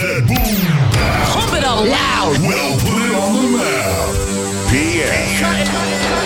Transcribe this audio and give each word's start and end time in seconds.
that 0.00 0.24
boom 0.26 0.36
bap. 0.96 1.28
Pump 1.28 1.52
it 1.52 1.64
up 1.64 1.84
loud. 1.84 2.36
Well, 2.40 2.72
put 2.80 3.02
it 3.04 3.14
on 3.20 3.32
the 3.36 3.46
map. 3.56 4.08
PA. 4.70 6.20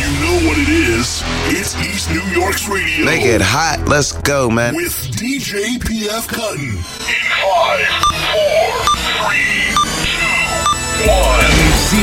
You 0.00 0.10
know 0.22 0.48
what 0.48 0.58
it 0.58 0.68
is. 0.68 1.22
It's 1.46 1.76
East 1.78 2.10
New 2.10 2.22
York's 2.32 2.68
radio. 2.68 3.04
Make 3.04 3.22
it 3.24 3.40
hot. 3.40 3.86
Let's 3.88 4.12
go, 4.12 4.50
man. 4.50 4.74
With 4.74 4.92
DJ 5.12 5.78
PF 5.78 6.26
Cuttin. 6.28 6.70
In 6.70 7.22
five, 7.38 7.86
four, 8.34 8.74
three, 9.22 9.70
two, 10.02 11.06
one. 11.06 11.38
LAZ, 11.46 11.94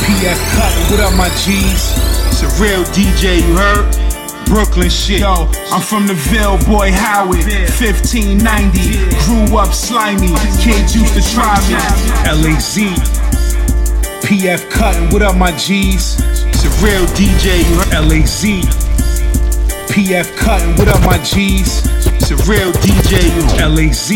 PF 0.00 0.40
Cuttin, 0.56 0.82
what 0.90 1.00
up, 1.00 1.14
my 1.14 1.28
G's? 1.44 1.92
It's 2.32 2.42
a 2.42 2.62
real 2.62 2.84
DJ, 2.94 3.46
you 3.46 3.56
heard? 3.56 4.01
Brooklyn 4.52 4.90
shit. 4.90 5.20
Yo, 5.20 5.48
I'm 5.72 5.80
from 5.80 6.06
the 6.06 6.12
Ville, 6.28 6.58
boy 6.68 6.92
Howard, 6.92 7.48
1590. 7.72 8.36
Grew 9.24 9.56
up 9.56 9.72
slimy, 9.72 10.28
kids 10.60 10.94
used 10.94 11.14
to 11.14 11.24
try 11.32 11.56
me. 11.72 11.80
LAZ, 12.28 12.76
PF 14.20 14.70
Cuttin, 14.70 15.08
what 15.08 15.22
up, 15.22 15.38
my 15.38 15.56
G's? 15.56 16.20
It's 16.52 16.66
a 16.66 16.84
real 16.84 17.06
DJ, 17.16 17.64
you 17.64 17.76
heard? 17.80 18.04
LAZ, 18.04 18.44
PF 19.88 20.36
Cuttin, 20.36 20.76
what 20.76 20.88
up, 20.88 21.00
my 21.00 21.16
G's? 21.24 21.86
It's 22.12 22.30
a 22.30 22.36
real 22.44 22.72
DJ, 22.84 23.32
you 23.32 23.42
heard? 23.56 23.72
LAZ. 23.72 24.12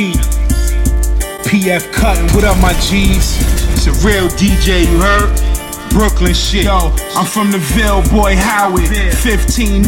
PF 1.49 1.91
Cuttin, 1.95 2.27
what 2.35 2.45
up, 2.45 2.59
my 2.61 2.75
G's? 2.75 3.41
It's 3.73 3.87
a 3.87 4.07
real 4.07 4.29
DJ, 4.37 4.85
you 4.85 4.99
heard? 5.01 5.56
Brooklyn 5.97 6.35
shit. 6.35 6.69
Yo, 6.69 6.93
I'm 7.17 7.25
from 7.25 7.51
the 7.51 7.57
Ville, 7.73 8.05
boy 8.13 8.37
Howard, 8.37 8.93
1590. 9.17 9.81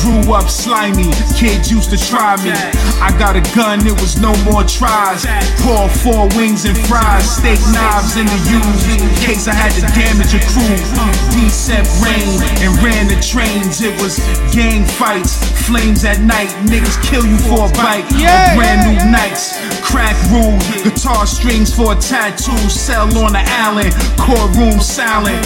Grew 0.00 0.32
up 0.32 0.48
slimy, 0.48 1.12
kids 1.36 1.68
used 1.68 1.92
to 1.92 2.00
try 2.00 2.40
me. 2.40 2.56
I 3.04 3.12
got 3.20 3.36
a 3.36 3.44
gun, 3.52 3.84
it 3.84 3.92
was 4.00 4.16
no 4.16 4.32
more 4.48 4.64
tries. 4.64 5.28
Pour 5.60 5.84
four 6.00 6.32
wings 6.32 6.64
and 6.64 6.72
fries, 6.88 7.28
steak 7.28 7.60
knives 7.76 8.16
in 8.16 8.24
the 8.24 8.40
use. 8.48 8.88
In 8.88 9.04
case 9.20 9.44
I 9.44 9.52
had 9.52 9.68
to 9.76 9.84
damage 9.92 10.32
a 10.32 10.40
crew. 10.48 10.64
Uh-huh. 10.96 11.12
Decep 11.36 11.84
rain 12.00 12.40
and 12.64 12.72
ran 12.80 13.04
the 13.12 13.20
trains. 13.20 13.84
It 13.84 13.92
was 14.00 14.16
gang 14.56 14.88
fights, 14.96 15.44
flames 15.68 16.08
at 16.08 16.24
night. 16.24 16.48
Niggas 16.64 16.96
kill 17.04 17.28
you 17.28 17.36
for 17.36 17.68
a 17.68 17.72
bike. 17.76 18.08
Yeah, 18.16 18.56
brand 18.56 18.80
yeah, 18.80 19.04
new 19.04 19.12
nights, 19.12 19.60
crack 19.84 20.16
rules, 20.32 20.64
guitar 20.80 21.26
strings 21.26 21.68
for 21.68 21.92
a 21.92 21.96
tattoo. 22.00 22.56
Sell 22.72 23.12
on 23.20 23.36
the 23.36 23.44
Allen, 23.60 23.92
courtroom 24.16 24.80
silent. 25.24 25.44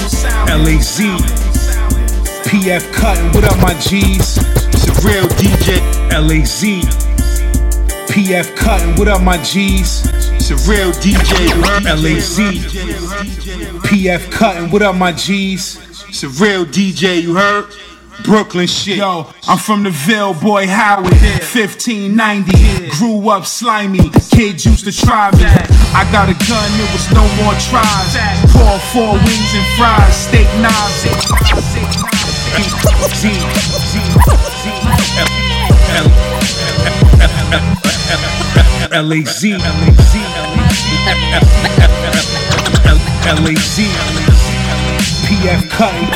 LAZ, 0.48 0.98
PF 2.45 2.92
Cuttin, 2.92 3.33
what 3.33 3.45
up, 3.45 3.59
my 3.61 3.75
G's? 3.81 4.39
It's 4.69 4.87
a 4.87 5.06
real 5.06 5.27
DJ. 5.29 5.81
LAZ, 6.11 6.84
PF 8.09 8.56
Cuttin, 8.56 8.95
what 8.97 9.09
up, 9.09 9.23
my 9.23 9.42
G's? 9.42 10.06
It's 10.33 10.51
a 10.51 10.56
real 10.70 10.92
DJ. 10.92 11.48
LAZ, 11.84 12.39
PF 13.87 14.31
Cuttin, 14.31 14.70
what 14.70 14.83
up, 14.83 14.97
my 14.97 15.12
G's? 15.12 15.79
It's 16.09 16.23
a 16.23 16.29
real 16.29 16.67
DJ, 16.67 17.23
you 17.23 17.34
heard? 17.34 17.67
Brooklyn 18.24 18.66
shit. 18.66 18.98
Yo, 18.98 19.27
I'm 19.48 19.58
from 19.58 19.82
the 19.82 19.91
Ville, 19.91 20.34
boy 20.34 20.66
Howard, 20.66 21.12
1590. 21.12 22.91
Grew 22.91 23.28
up 23.30 23.46
slimy, 23.46 24.10
kids 24.30 24.64
used 24.66 24.84
to 24.84 24.92
try 24.92 25.30
me. 25.32 25.44
I 25.94 26.08
got 26.12 26.28
a 26.28 26.36
gun, 26.46 26.70
it 26.78 26.88
was 26.92 27.10
no 27.12 27.24
more 27.42 27.55
tries. 27.68 28.16
Pour 28.52 28.78
four 28.92 29.12
wings 29.16 29.52
and 29.56 29.66
fries, 29.77 30.14
steak 30.14 30.48
knives. 30.60 31.02
Z, 31.72 31.80
Z, 33.16 33.33
Z, 33.90 34.00
LAZ, 38.92 39.42
LAZ, 43.24 44.32
PF 45.42 45.67
Cuttin, 45.75 46.07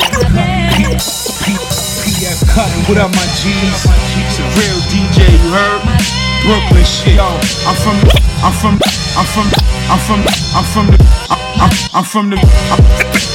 PF 1.43 2.39
Cuttin, 2.47 2.79
what 2.87 2.95
up, 2.95 3.11
my 3.11 3.27
G's? 3.35 3.83
It's 4.23 4.39
a 4.39 4.47
real 4.55 4.79
DJ, 4.87 5.27
you 5.27 5.51
heard? 5.51 5.83
Brooklyn 6.47 6.87
shit, 6.87 7.19
yo. 7.19 7.27
I'm 7.67 7.75
from, 7.75 7.99
I'm 8.39 8.55
from, 8.55 8.79
I'm 9.19 9.27
from, 9.27 9.51
I'm 9.91 9.99
from, 9.99 10.23
I'm 10.55 10.63
from 10.63 10.87
the, 10.87 10.97
I'm, 11.59 11.67
I'm 11.91 12.07
from 12.07 12.29
the, 12.31 12.39
I'm, 12.71 12.79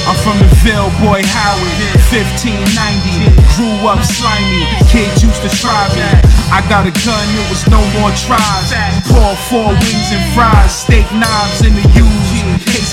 I'm 0.09 0.17
from 0.17 0.41
the 0.41 0.49
Ville, 0.65 0.89
boy 0.97 1.21
Howard, 1.29 1.77
1590. 2.09 3.29
Grew 3.53 3.85
up 3.85 4.01
slimy, 4.01 4.65
kids 4.89 5.21
used 5.21 5.45
to 5.45 5.49
try 5.61 5.93
me. 5.93 6.01
I 6.49 6.65
got 6.73 6.89
a 6.89 6.93
gun, 7.05 7.21
it 7.37 7.45
was 7.53 7.69
no 7.69 7.77
more 8.01 8.09
tries. 8.17 8.73
Pour 9.13 9.37
four 9.45 9.69
wings 9.77 10.09
and 10.09 10.25
fries, 10.33 10.73
steak 10.73 11.05
knives 11.13 11.61
in 11.61 11.77
the 11.77 11.85
use. 11.93 12.22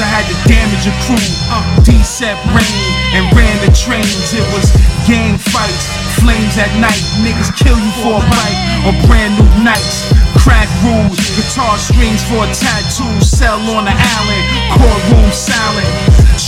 I 0.00 0.08
had 0.08 0.24
to 0.32 0.36
damage 0.48 0.88
a 0.88 0.94
crew. 1.04 1.20
Uh, 1.52 1.60
Decep 1.84 2.40
rain 2.56 2.88
and 3.12 3.28
ran 3.36 3.52
the 3.60 3.68
trains. 3.76 4.32
It 4.32 4.44
was 4.56 4.72
gang 5.04 5.36
fights, 5.36 5.92
flames 6.16 6.56
at 6.56 6.72
night. 6.80 7.04
Niggas 7.20 7.52
kill 7.52 7.76
you 7.76 7.92
for 8.00 8.16
a 8.16 8.24
bite 8.24 8.58
on 8.88 8.96
brand 9.04 9.36
new 9.36 9.52
nights. 9.60 10.08
Crack 10.40 10.72
rules, 10.80 11.20
guitar 11.36 11.76
strings 11.76 12.24
for 12.24 12.48
a 12.48 12.48
tattoo. 12.48 13.12
Sell 13.20 13.60
on 13.76 13.84
the 13.84 13.92
Allen, 13.92 14.42
courtroom 14.80 15.28
silent. 15.36 15.92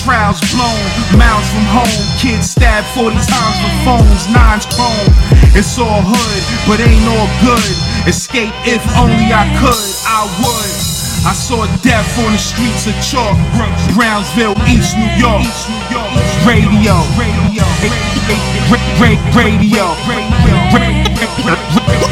Trials 0.00 0.40
blown, 0.48 0.80
miles 1.20 1.44
from 1.52 1.68
home. 1.68 2.00
Kids 2.16 2.56
stabbed 2.56 2.88
40 2.96 3.20
times 3.20 3.56
with 3.60 3.76
phones, 3.84 4.24
nines 4.32 4.64
chrome. 4.72 5.12
It's 5.52 5.76
all 5.76 6.00
hood, 6.00 6.42
but 6.64 6.80
ain't 6.80 7.04
all 7.04 7.28
good. 7.44 7.72
Escape 8.08 8.56
if 8.64 8.80
only 8.96 9.28
I 9.28 9.44
could, 9.60 9.92
I 10.08 10.24
would. 10.40 10.91
I 11.24 11.32
saw 11.34 11.66
death 11.82 12.18
on 12.18 12.32
the 12.32 12.38
streets 12.38 12.86
of 12.86 12.94
chalk. 13.00 13.36
Brownsville, 13.94 14.56
East 14.66 14.96
New 14.96 15.06
York. 15.16 15.46
Radio, 16.44 16.98
radio, 17.16 17.62
radio, 19.38 19.86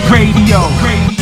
radio, 0.06 0.60
radio. 0.78 1.19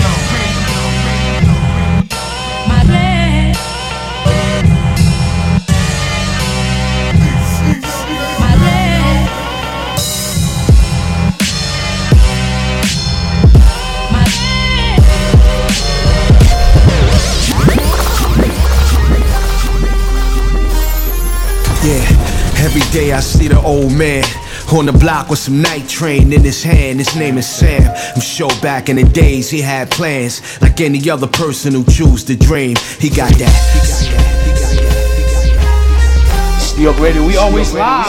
Day 22.93 23.13
I 23.13 23.21
see 23.21 23.49
the 23.49 23.61
old 23.61 23.93
man 23.93 24.25
on 24.73 24.87
the 24.87 24.93
block 24.93 25.31
with 25.31 25.39
some 25.39 25.61
night 25.63 25.89
train 25.89 26.33
in 26.33 26.43
his 26.43 26.63
hand. 26.63 26.99
His 26.99 27.15
name 27.17 27.39
is 27.39 27.49
Sam. 27.49 27.83
I'm 28.15 28.21
sure 28.21 28.51
back 28.63 28.89
in 28.89 28.97
the 28.97 29.05
days 29.05 29.51
he 29.51 29.61
had 29.61 29.91
plans 29.91 30.41
like 30.63 30.81
any 30.81 31.11
other 31.11 31.27
person 31.27 31.73
who 31.73 31.85
choose 31.85 32.25
to 32.25 32.37
dream. 32.37 32.77
He 32.99 33.11
got 33.11 33.33
that. 33.39 33.53
He 33.73 33.79
got 33.79 34.13
that. 34.13 34.39
He 34.45 34.53
got 34.53 34.75
that. 34.83 35.09
He 35.17 35.55
got 35.55 35.63
that. 35.63 36.75
New 36.77 36.85
York 36.85 36.99
Radio, 37.01 37.27
we 37.27 37.37
always 37.37 37.73
live. 37.73 38.07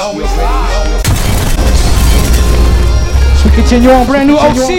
So 3.38 3.50
we 3.50 3.56
continue 3.56 3.90
on 3.90 4.06
brand 4.06 4.30
new 4.30 4.36
OC. 4.38 4.70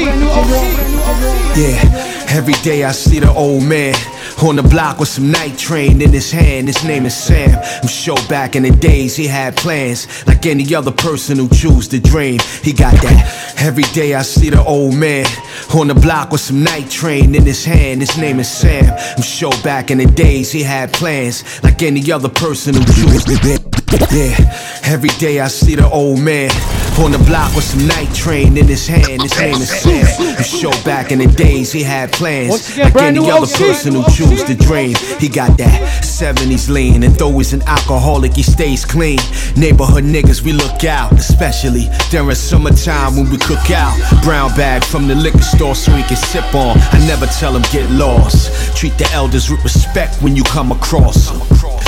Yeah, 1.56 2.26
every 2.28 2.54
day 2.62 2.84
I 2.84 2.92
see 2.92 3.18
the 3.18 3.32
old 3.32 3.64
man 3.64 3.94
on 4.42 4.56
the 4.56 4.62
block 4.62 4.98
with 4.98 5.08
some 5.08 5.30
night 5.30 5.58
train 5.58 6.00
in 6.00 6.12
his 6.12 6.30
hand. 6.30 6.66
His 6.66 6.82
name 6.84 7.04
is 7.04 7.16
Sam. 7.16 7.58
I'm 7.82 7.88
sure 7.88 8.16
back 8.28 8.56
in 8.56 8.62
the 8.62 8.70
days 8.70 9.16
he 9.16 9.26
had 9.26 9.56
plans 9.56 10.26
like 10.26 10.46
any 10.46 10.74
other 10.74 10.90
person 10.90 11.36
who 11.36 11.48
choose 11.48 11.88
to 11.88 12.00
dream. 12.00 12.40
He 12.62 12.72
got 12.72 12.94
that. 13.02 13.54
Every 13.58 13.84
day 13.94 14.14
I 14.14 14.22
see 14.22 14.50
the 14.50 14.62
old 14.64 14.94
man 14.94 15.26
on 15.74 15.88
the 15.88 15.94
block 15.94 16.32
with 16.32 16.40
some 16.40 16.64
night 16.64 16.90
train 16.90 17.34
in 17.34 17.44
his 17.44 17.64
hand. 17.64 18.00
His 18.00 18.16
name 18.18 18.40
is 18.40 18.50
Sam. 18.50 18.84
I'm 19.16 19.22
sure 19.22 19.52
back 19.62 19.90
in 19.90 19.98
the 19.98 20.06
days 20.06 20.50
he 20.52 20.62
had 20.62 20.92
plans 20.92 21.62
like 21.62 21.82
any 21.82 22.10
other 22.10 22.28
person 22.28 22.74
who 22.74 22.84
choose 22.84 23.24
to. 23.24 23.70
Yeah, 24.12 24.80
every 24.84 25.10
day 25.18 25.40
I 25.40 25.48
see 25.48 25.74
the 25.74 25.88
old 25.88 26.20
man 26.20 26.50
on 27.00 27.12
the 27.12 27.18
block 27.18 27.54
with 27.54 27.64
some 27.64 27.86
night 27.86 28.12
train 28.14 28.56
in 28.56 28.66
his 28.66 28.86
hand. 28.86 29.22
His 29.22 29.38
name 29.38 29.54
is 29.54 29.70
Sam. 29.70 30.06
I'm 30.36 30.42
sure 30.42 30.72
back 30.84 31.12
in 31.12 31.18
the 31.18 31.26
days 31.26 31.72
he 31.72 31.82
had 31.82 32.12
plans 32.12 32.70
again, 32.70 32.92
like 32.92 33.02
any 33.02 33.30
other 33.30 33.46
person 33.46 33.94
who 33.94 34.04
choose 34.10 34.44
to 34.44 34.54
dream. 34.54 34.94
He 35.18 35.28
got 35.28 35.56
that 35.58 36.02
70s 36.02 36.68
lean, 36.68 37.02
and 37.02 37.14
though 37.14 37.36
he's 37.38 37.52
an 37.52 37.62
alcoholic, 37.62 38.34
he 38.34 38.42
stays 38.42 38.84
clean. 38.84 39.18
Neighborhood 39.56 40.04
niggas, 40.04 40.42
we 40.42 40.52
look 40.52 40.84
out, 40.84 41.12
especially 41.12 41.88
during 42.10 42.34
summertime 42.34 43.16
when 43.16 43.30
we 43.30 43.38
cook 43.38 43.70
out. 43.70 43.96
Brown 44.22 44.54
bag 44.56 44.84
from 44.84 45.08
the 45.08 45.14
liquor 45.14 45.42
store 45.42 45.74
so 45.74 45.92
he 45.92 46.02
can 46.04 46.16
sip 46.16 46.54
on. 46.54 46.76
I 46.92 46.98
never 47.06 47.26
tell 47.26 47.56
him 47.56 47.62
get 47.72 47.90
lost. 47.90 48.76
Treat 48.76 48.96
the 48.98 49.10
elders 49.12 49.50
with 49.50 49.62
respect 49.64 50.16
when 50.22 50.36
you 50.36 50.44
come 50.44 50.72
across. 50.72 51.30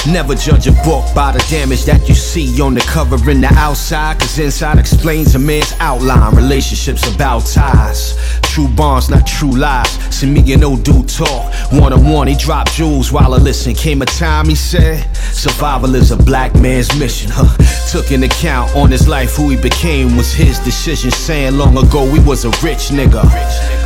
Never 0.07 0.35
judge 0.35 0.67
a 0.67 0.73
book 0.83 1.05
by 1.15 1.31
the 1.31 1.39
damage 1.49 1.85
that 1.85 2.09
you 2.09 2.15
see 2.15 2.61
on 2.61 2.75
the 2.75 2.81
cover 2.81 3.17
and 3.31 3.43
the 3.43 3.53
outside, 3.55 4.19
cause 4.19 4.37
inside 4.37 4.79
explains 5.03 5.35
a 5.35 5.39
man's 5.41 5.75
outline. 5.81 6.33
Relationships 6.37 7.13
about 7.13 7.45
ties. 7.45 8.17
True 8.43 8.69
bonds, 8.69 9.11
not 9.11 9.27
true 9.27 9.51
lies. 9.51 9.91
See 10.15 10.31
me 10.31 10.53
and 10.53 10.61
no 10.61 10.77
dude 10.77 11.09
talk. 11.09 11.53
One 11.73 11.93
on 11.93 12.09
one, 12.09 12.29
he 12.29 12.37
dropped 12.37 12.75
jewels 12.75 13.11
while 13.11 13.35
I 13.35 13.39
listen. 13.39 13.75
Came 13.75 14.03
a 14.03 14.07
time, 14.07 14.49
he 14.49 14.55
said, 14.55 15.05
survival 15.17 15.97
is 15.97 16.13
a 16.13 16.17
black 16.17 16.55
man's 16.55 16.97
mission. 17.01 17.33
Huh. 17.35 17.51
Took 17.91 18.13
an 18.13 18.23
account 18.23 18.77
on 18.77 18.93
his 18.93 19.09
life, 19.09 19.35
who 19.35 19.51
he 19.51 19.57
became 19.57 20.17
was 20.17 20.33
his 20.33 20.61
decision. 20.61 21.11
Saying 21.11 21.59
long 21.59 21.77
ago, 21.77 22.09
we 22.09 22.21
was 22.21 22.45
a 22.45 22.51
rich 22.65 22.91
nigga. 22.95 23.23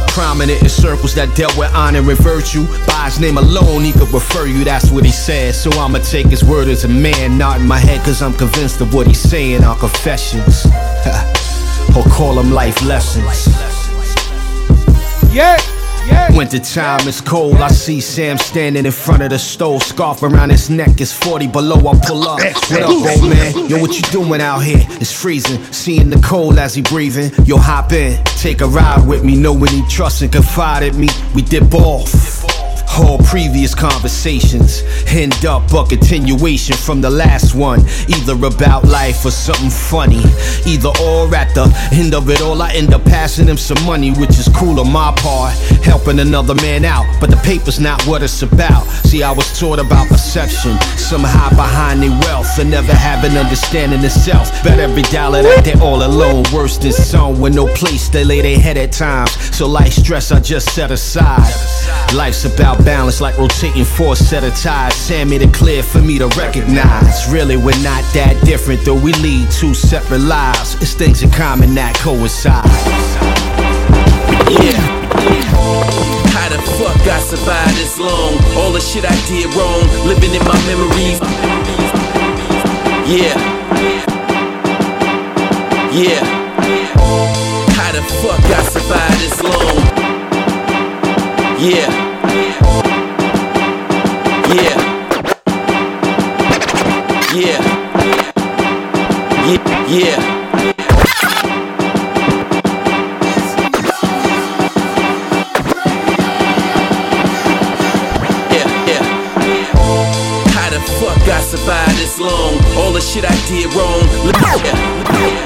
Prominent 0.08 0.62
in 0.62 0.68
circles 0.68 1.14
that 1.14 1.34
dealt 1.36 1.56
with 1.58 1.72
honor 1.74 1.98
and 1.98 2.18
virtue. 2.18 2.64
By 2.86 3.04
his 3.04 3.20
name 3.20 3.36
alone, 3.36 3.82
he 3.82 3.92
could 3.92 4.10
refer 4.12 4.46
you, 4.46 4.64
that's 4.64 4.90
what 4.90 5.04
he 5.04 5.12
said. 5.12 5.54
So 5.54 5.70
I'ma 5.72 5.98
take 5.98 6.28
his 6.28 6.42
word 6.42 6.68
as 6.68 6.84
a 6.84 6.88
man, 6.88 7.36
not 7.36 7.60
in 7.60 7.66
my 7.66 7.78
head, 7.78 8.02
cause 8.04 8.22
I'm 8.22 8.32
convinced 8.32 8.80
of 8.80 8.94
what 8.94 9.06
he's 9.06 9.20
saying. 9.20 9.62
Our 9.62 9.76
confessions, 9.76 10.64
or 11.96 12.02
call 12.04 12.34
them 12.34 12.52
life 12.52 12.82
lessons. 12.82 13.46
Yeah. 15.34 15.58
Yeah. 16.06 16.36
Winter 16.36 16.60
time 16.60 17.06
is 17.08 17.20
cold. 17.20 17.56
I 17.56 17.68
see 17.68 18.00
Sam 18.00 18.38
standing 18.38 18.86
in 18.86 18.92
front 18.92 19.22
of 19.22 19.30
the 19.30 19.38
stove. 19.38 19.82
Scarf 19.82 20.22
around 20.22 20.50
his 20.50 20.70
neck 20.70 21.00
is 21.00 21.12
40 21.12 21.48
below. 21.48 21.76
I 21.78 21.98
pull 22.06 22.22
up. 22.22 22.40
What 22.40 22.82
up, 22.82 22.90
old 22.90 23.30
man? 23.30 23.68
Yo, 23.68 23.78
what 23.80 23.96
you 23.96 24.02
doing 24.12 24.40
out 24.40 24.60
here? 24.60 24.86
It's 25.00 25.12
freezing. 25.12 25.62
Seeing 25.72 26.08
the 26.10 26.20
cold 26.20 26.58
as 26.58 26.74
he 26.74 26.82
breathing. 26.82 27.32
Yo, 27.44 27.56
hop 27.56 27.92
in. 27.92 28.22
Take 28.24 28.60
a 28.60 28.66
ride 28.66 29.06
with 29.06 29.24
me. 29.24 29.36
Knowing 29.36 29.72
he 29.72 29.86
trusts 29.88 30.22
and 30.22 30.32
confide 30.32 30.84
in 30.84 30.98
me. 30.98 31.08
We 31.34 31.42
dip 31.42 31.74
off. 31.74 32.55
All 32.98 33.18
previous 33.18 33.74
conversations 33.74 34.82
end 35.08 35.44
up 35.44 35.70
a 35.74 35.84
continuation 35.84 36.74
from 36.76 37.02
the 37.02 37.10
last 37.10 37.54
one. 37.54 37.80
Either 38.08 38.34
about 38.46 38.84
life 38.84 39.24
or 39.26 39.30
something 39.30 39.68
funny. 39.68 40.22
Either 40.64 40.88
or 41.02 41.34
at 41.34 41.54
the 41.54 41.66
end 41.92 42.14
of 42.14 42.30
it 42.30 42.40
all, 42.40 42.62
I 42.62 42.72
end 42.72 42.94
up 42.94 43.04
passing 43.04 43.48
him 43.48 43.58
some 43.58 43.84
money, 43.84 44.12
which 44.12 44.38
is 44.38 44.48
cool 44.56 44.80
on 44.80 44.90
my 44.90 45.12
part. 45.18 45.52
Helping 45.84 46.20
another 46.20 46.54
man 46.54 46.86
out, 46.86 47.04
but 47.20 47.30
the 47.30 47.36
paper's 47.36 47.78
not 47.78 48.02
what 48.06 48.22
it's 48.22 48.40
about. 48.42 48.84
See, 49.04 49.22
I 49.22 49.30
was 49.30 49.58
taught 49.58 49.78
about 49.78 50.08
perception. 50.08 50.78
Some 50.96 51.22
hide 51.22 51.54
behind 51.54 52.02
their 52.02 52.18
wealth 52.20 52.58
and 52.58 52.70
never 52.70 52.94
have 52.94 53.24
an 53.24 53.36
understanding 53.36 54.02
of 54.02 54.10
self. 54.10 54.50
Bet 54.64 54.78
every 54.78 55.02
dollar 55.02 55.42
that 55.42 55.64
they're 55.64 55.82
all 55.82 56.02
alone. 56.02 56.44
Worse 56.52 56.78
than 56.78 56.92
some 56.92 57.40
with 57.40 57.54
no 57.54 57.66
place 57.74 58.08
they 58.08 58.24
lay 58.24 58.40
their 58.40 58.58
head 58.58 58.78
at 58.78 58.92
times. 58.92 59.32
So 59.54 59.68
life 59.68 59.92
stress 59.92 60.32
I 60.32 60.40
just 60.40 60.74
set 60.74 60.90
aside. 60.90 61.52
Life's 62.14 62.44
about 62.44 62.85
balance 62.86 63.20
like 63.20 63.36
rotating 63.36 63.84
four 63.84 64.14
set 64.14 64.44
of 64.44 64.54
ties. 64.54 64.94
Sam 64.94 65.28
made 65.28 65.42
it 65.42 65.52
clear 65.52 65.82
for 65.82 66.00
me 66.00 66.18
to 66.18 66.28
recognize. 66.38 67.28
Really, 67.28 67.56
we're 67.56 67.82
not 67.82 68.04
that 68.14 68.40
different, 68.46 68.82
though 68.84 68.94
we 68.94 69.12
lead 69.14 69.50
two 69.50 69.74
separate 69.74 70.20
lives. 70.20 70.76
It's 70.80 70.94
things 70.94 71.20
in 71.24 71.30
common 71.30 71.74
that 71.74 71.96
coincide. 71.96 72.64
Yeah. 74.62 74.78
How 76.30 76.48
the 76.48 76.62
fuck 76.78 76.96
I 77.10 77.18
survived 77.18 77.76
this 77.76 77.98
long? 77.98 78.38
All 78.56 78.70
the 78.70 78.80
shit 78.80 79.04
I 79.04 79.16
did 79.26 79.52
wrong, 79.58 79.82
living 80.06 80.30
in 80.30 80.44
my 80.46 80.54
memories. 80.70 81.18
Yeah. 83.10 83.34
Yeah. 85.90 86.22
How 87.74 87.90
the 87.90 88.02
fuck 88.22 88.44
I 88.46 88.62
survived 88.62 89.20
this 89.20 89.42
long? 89.42 89.76
Yeah. 91.58 92.05
Yeah. 94.56 94.62
Yeah. 97.34 97.60
Yeah. 99.44 99.66
Yeah. 99.86 101.26
Yeah, 108.50 108.68
yeah. 108.88 109.04
How 110.56 110.70
the 110.70 110.80
fuck 110.96 111.20
I 111.28 111.40
survived 111.40 111.98
this 111.98 112.18
long? 112.18 112.56
All 112.78 112.92
the 112.92 113.00
shit 113.00 113.24
I 113.24 113.34
did 113.48 113.68
wrong. 113.74 114.00
Yeah. 114.64 115.36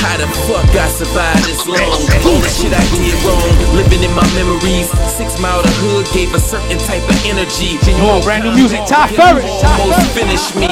How 0.00 0.16
the 0.16 0.26
fuck 0.46 0.64
I 0.74 0.88
survived 0.88 1.44
this 1.44 1.66
long? 1.66 1.78
All 2.26 2.40
the 2.40 2.48
shit 2.48 2.72
I 2.72 2.82
did 2.94 3.14
wrong. 3.26 3.76
Living 3.76 4.02
in 4.02 4.12
my 4.14 4.26
memories. 4.34 4.88
Six 5.16 5.38
mile 5.40 5.62
to 5.62 5.68
hood 5.82 6.06
gave 6.14 6.32
a 6.34 6.40
certain 6.40 6.78
type 6.78 7.02
of 7.08 7.16
energy. 7.26 7.78
On, 8.08 8.22
brand 8.22 8.44
new 8.44 8.54
music. 8.54 8.80
Ty 8.86 9.12
Ferris. 9.12 9.44
Almost 9.60 10.14
finished 10.16 10.56
me. 10.56 10.68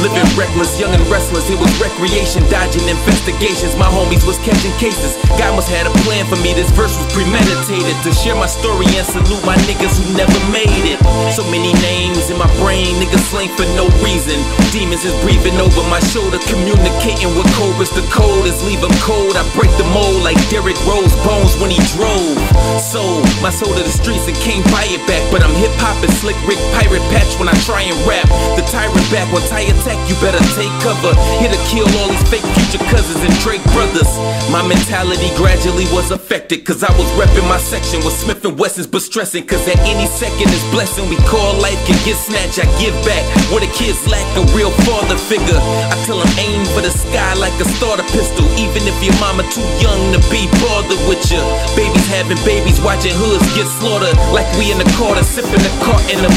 Living 0.00 0.24
reckless, 0.38 0.80
young 0.80 0.94
and 0.94 1.04
restless. 1.12 1.50
It 1.50 1.58
was 1.60 1.68
recreation, 1.76 2.40
dodging 2.48 2.86
investigations. 2.88 3.76
My 3.76 3.88
homies 3.88 4.24
was 4.24 4.38
catching 4.40 4.72
cases. 4.80 5.18
God 5.36 5.52
must 5.56 5.68
had 5.68 5.84
a 5.84 5.92
plan 6.06 6.24
for 6.26 6.40
me. 6.40 6.56
This 6.56 6.70
verse 6.72 6.96
was 6.96 7.08
premeditated 7.12 7.96
to 8.04 8.10
share 8.16 8.34
my 8.34 8.48
story 8.48 8.88
and 8.96 9.04
salute 9.04 9.44
my 9.44 9.56
niggas 9.68 10.00
who 10.00 10.06
never 10.16 10.36
made 10.48 10.84
it. 10.88 10.98
So 11.36 11.44
many 11.52 11.76
names 11.84 12.30
in 12.30 12.38
my 12.38 12.48
brain, 12.62 12.96
niggas 12.96 13.28
slain 13.28 13.52
for 13.58 13.68
no 13.76 13.90
reason. 14.00 14.40
Demons 14.72 15.04
is 15.04 15.14
breathing 15.20 15.60
over 15.60 15.82
my 15.92 16.00
shoulder, 16.00 16.38
communicating 16.48 17.34
with 17.36 17.48
cobras. 17.58 17.92
The 17.92 18.06
code 18.08 18.46
is 18.46 18.56
leave 18.64 18.80
them 18.80 18.94
cold. 19.04 19.36
I 19.36 19.44
break 19.52 19.70
the 19.76 19.88
mold 19.92 20.24
like 20.24 20.38
Derrick 20.48 20.78
Rose 20.88 21.12
bones 21.26 21.58
when 21.60 21.70
he 21.70 21.80
drove. 21.98 22.38
Sold 22.80 23.26
my 23.44 23.50
soul 23.50 23.74
to 23.74 23.82
the 23.82 23.92
streets 23.92 24.24
and 24.30 24.36
can't 24.40 24.64
buy 24.72 24.88
it 24.88 25.02
back. 25.04 25.22
But 25.28 25.42
I'm 25.44 25.52
hip 25.60 25.72
hop 25.76 26.00
and 26.00 26.12
slick 26.16 26.38
Rick 26.48 26.60
pirate 26.76 27.04
patch 27.10 27.32
when 27.38 27.48
I 27.48 27.56
try 27.66 27.82
and 27.82 27.96
rap. 28.06 28.26
The 28.54 28.64
tyrant 28.70 29.06
back 29.10 29.26
when 29.32 29.42
tie 29.48 29.66
attack, 29.66 29.98
you 30.08 30.14
better 30.20 30.40
take 30.54 30.72
cover. 30.84 31.12
Here 31.40 31.50
to 31.50 31.60
kill 31.70 31.88
all 32.00 32.08
these 32.08 32.22
fake 32.28 32.46
future 32.56 32.82
cousins 32.90 33.20
and 33.22 33.34
Drake 33.40 33.64
brothers. 33.72 34.10
My 34.50 34.62
mentality 34.66 35.30
gradually 35.36 35.86
was 35.90 36.10
affected. 36.10 36.64
Cause 36.64 36.82
I 36.82 36.92
was 36.98 37.08
repping 37.18 37.46
my 37.48 37.58
section 37.58 38.04
with 38.04 38.14
Smith 38.14 38.44
and 38.44 38.58
Wessons, 38.58 38.86
but 38.86 39.02
stressing. 39.02 39.46
Cause 39.46 39.66
at 39.68 39.78
any 39.86 40.06
second 40.06 40.48
is 40.50 40.64
blessing. 40.70 41.08
We 41.08 41.16
call 41.28 41.56
life 41.60 41.78
can 41.86 41.98
get 42.04 42.16
snatched. 42.16 42.58
I 42.58 42.66
give 42.78 42.94
back. 43.06 43.24
Where 43.50 43.60
the 43.60 43.70
kids 43.72 44.00
lack 44.06 44.26
a 44.36 44.42
real 44.54 44.70
father 44.86 45.16
figure. 45.16 45.58
I 45.90 45.94
tell 46.06 46.18
them 46.18 46.30
aim 46.38 46.64
for 46.74 46.82
the 46.82 46.90
sky 46.90 47.34
like 47.34 47.54
a 47.60 47.66
starter 47.78 48.06
pistol. 48.14 48.46
Even 48.58 48.82
if 48.86 48.96
your 49.02 49.16
mama 49.18 49.42
too 49.50 49.64
young 49.82 50.00
to 50.12 50.20
be 50.30 50.46
bothered 50.62 51.00
with 51.08 51.22
you. 51.30 51.42
Babies 51.74 52.06
having 52.08 52.38
babies, 52.44 52.80
watching 52.80 53.14
hoods 53.14 53.46
get 53.54 53.66
slaughtered. 53.80 54.16
Like 54.34 54.48
we 54.58 54.70
in 54.70 54.78
the 54.78 54.88
quarter, 54.98 55.22
sipping 55.22 55.62
the 55.62 55.72
cart 55.82 56.02
in 56.12 56.20
the 56.22 56.32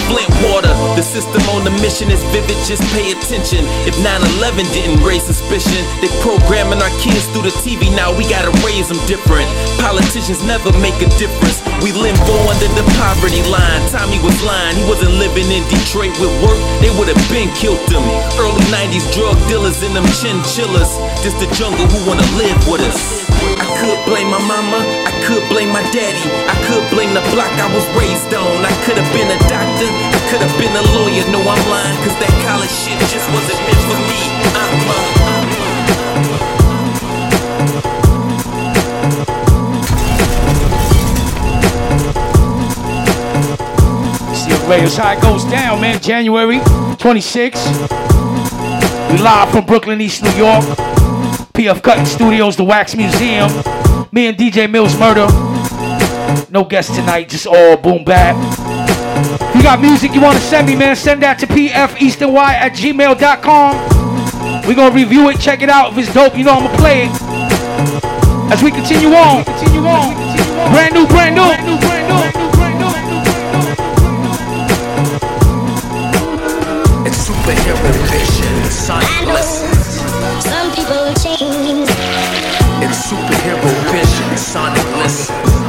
Water. 0.46 0.74
The 0.96 1.02
system 1.02 1.42
on 1.56 1.64
the 1.64 1.72
mission 1.82 2.12
is 2.12 2.24
vivid, 2.32 2.58
just 2.66 2.84
pay 2.94 3.12
attention. 3.12 3.66
If 3.88 3.96
9-11 4.00 4.72
didn't 4.74 5.04
raise 5.04 5.24
suspicion, 5.24 5.82
they 6.02 6.10
programming 6.22 6.82
our 6.82 6.94
kids 7.02 7.26
through 7.34 7.50
the 7.50 7.56
TV. 7.64 7.90
Now 7.96 8.16
we 8.16 8.24
gotta 8.30 8.52
raise 8.66 8.90
them 8.90 9.00
different. 9.08 9.48
Politicians 9.80 10.44
never 10.44 10.72
make 10.80 10.96
a 11.02 11.10
difference. 11.18 11.73
We 11.82 11.96
limbo 11.96 12.36
under 12.52 12.70
the 12.76 12.86
poverty 13.00 13.42
line. 13.50 13.82
Tommy 13.90 14.20
was 14.22 14.38
lying, 14.44 14.78
he 14.78 14.86
wasn't 14.86 15.16
living 15.18 15.50
in 15.50 15.64
Detroit 15.72 16.14
with 16.20 16.32
work. 16.44 16.60
They 16.84 16.92
would've 16.94 17.18
been 17.32 17.50
killed 17.56 17.82
him. 17.90 18.04
Early 18.38 18.64
90s 18.70 19.08
drug 19.16 19.40
dealers 19.48 19.82
and 19.82 19.96
them 19.96 20.06
chinchillas. 20.20 21.00
Just 21.24 21.40
the 21.40 21.50
jungle 21.56 21.88
who 21.88 22.00
wanna 22.06 22.28
live 22.38 22.60
with 22.68 22.84
us. 22.84 23.26
I 23.60 23.68
could 23.80 24.00
blame 24.08 24.30
my 24.32 24.40
mama, 24.40 24.80
I 24.80 25.12
could 25.28 25.44
blame 25.50 25.72
my 25.72 25.84
daddy, 25.92 26.24
I 26.48 26.56
could 26.68 26.86
blame 26.92 27.14
the 27.14 27.24
block 27.36 27.52
I 27.60 27.68
was 27.76 27.84
raised 27.98 28.32
on. 28.32 28.64
I 28.64 28.72
could 28.86 28.96
have 28.96 29.12
been 29.12 29.28
a 29.28 29.40
doctor, 29.52 29.90
I 29.90 30.20
could 30.32 30.42
have 30.44 30.56
been 30.60 30.72
a 30.72 30.86
lawyer. 30.96 31.26
No, 31.32 31.40
I'm 31.44 31.64
lying, 31.68 31.98
cause 32.04 32.16
that 32.24 32.34
college 32.48 32.72
shit 32.72 33.00
just 33.12 33.28
wasn't 33.36 33.60
meant 33.68 33.84
for 33.88 34.00
me. 34.08 34.20
I'm 34.56 34.80
uh, 34.88 35.23
You. 44.78 44.82
That's 44.82 44.98
how 44.98 45.14
it 45.14 45.22
goes 45.22 45.44
down, 45.46 45.82
man. 45.82 46.02
January 46.02 46.58
26th. 46.98 47.64
We 49.12 49.18
live 49.20 49.52
from 49.52 49.66
Brooklyn, 49.66 50.02
East 50.02 50.24
New 50.24 50.32
York. 50.32 50.64
PF 51.54 51.84
Cuttin 51.84 52.06
Studios, 52.06 52.56
the 52.56 52.64
Wax 52.64 52.96
Museum. 52.96 53.52
Me 54.12 54.28
and 54.28 54.36
DJ 54.36 54.70
Mills 54.70 54.98
Murder. 54.98 55.28
No 56.50 56.64
guests 56.64 56.96
tonight, 56.96 57.30
just 57.30 57.46
all 57.46 57.78
boom 57.78 58.04
bap. 58.04 58.36
If 59.50 59.56
you 59.58 59.62
got 59.62 59.80
music 59.80 60.16
you 60.16 60.22
want 60.22 60.38
to 60.38 60.44
send 60.44 60.68
me, 60.68 60.76
man, 60.76 60.96
send 60.96 61.22
that 61.22 61.38
to 61.40 61.48
pfeastonY 61.48 62.36
at 62.36 62.74
gmail.com. 62.74 64.68
We're 64.68 64.76
gonna 64.76 64.96
review 64.96 65.30
it, 65.30 65.40
check 65.40 65.62
it 65.62 65.70
out. 65.70 65.92
If 65.92 66.00
it's 66.00 66.14
dope, 66.14 66.36
you 66.36 66.46
know 66.46 66.54
I'm 66.54 66.66
gonna 66.66 66.78
play 66.78 67.06
it. 67.06 67.12
As 68.52 68.64
we 68.64 68.72
continue 68.72 69.14
on. 69.14 69.44
Continue 69.46 69.86
on. 69.88 70.14
Brand 70.74 70.94
new. 70.96 71.06
Brand 71.08 71.36
new, 71.36 71.42
brand 71.42 71.68
new. 71.68 71.73
It's 77.46 77.60
superhero 77.60 77.92
vision, 78.10 78.72
sonic. 78.72 79.08
Some 80.42 80.72
people 80.72 81.14
change. 81.16 81.90
In 82.82 82.92
superhero 82.92 83.70
vision, 83.92 84.38
sonic. 84.38 85.63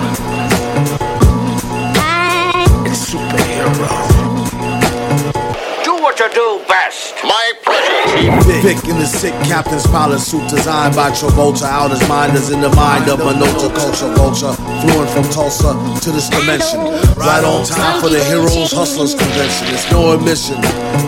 What 6.15 6.31
you 6.31 6.35
do 6.35 6.65
best. 6.69 7.15
My 7.25 7.53
pleasure, 7.65 8.03
Chief. 8.15 8.63
Vic 8.63 8.85
in 8.89 8.99
the 8.99 9.07
sick 9.07 9.35
captain's 9.45 9.87
pilot 9.87 10.21
suit 10.21 10.49
designed 10.49 10.95
by 10.95 11.11
Travolta. 11.11 11.65
Out 11.65 11.91
his 11.91 12.07
mind 12.09 12.37
is 12.37 12.51
in 12.51 12.61
the 12.61 12.71
mind 12.71 13.09
of 13.09 13.19
Minota 13.19 13.75
culture 13.75 14.13
vulture. 14.15 14.53
Fluent 14.83 15.11
from 15.11 15.25
Tulsa 15.35 15.75
to 15.75 16.11
this 16.13 16.29
dimension. 16.29 16.79
Right 17.19 17.43
on 17.43 17.67
time 17.67 18.01
for 18.01 18.09
the 18.09 18.23
Heroes 18.23 18.71
Hustlers 18.71 19.15
Convention. 19.15 19.67
It's 19.75 19.91
no 19.91 20.15
admission. 20.15 20.57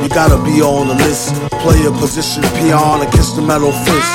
You 0.02 0.08
gotta 0.08 0.42
be 0.42 0.60
on 0.60 0.88
the 0.88 0.94
list. 0.94 1.34
Play 1.62 1.82
your 1.82 1.94
position, 1.94 2.42
peon, 2.58 3.02
and 3.02 3.12
kiss 3.12 3.30
the 3.32 3.42
metal 3.42 3.70
fist. 3.70 4.10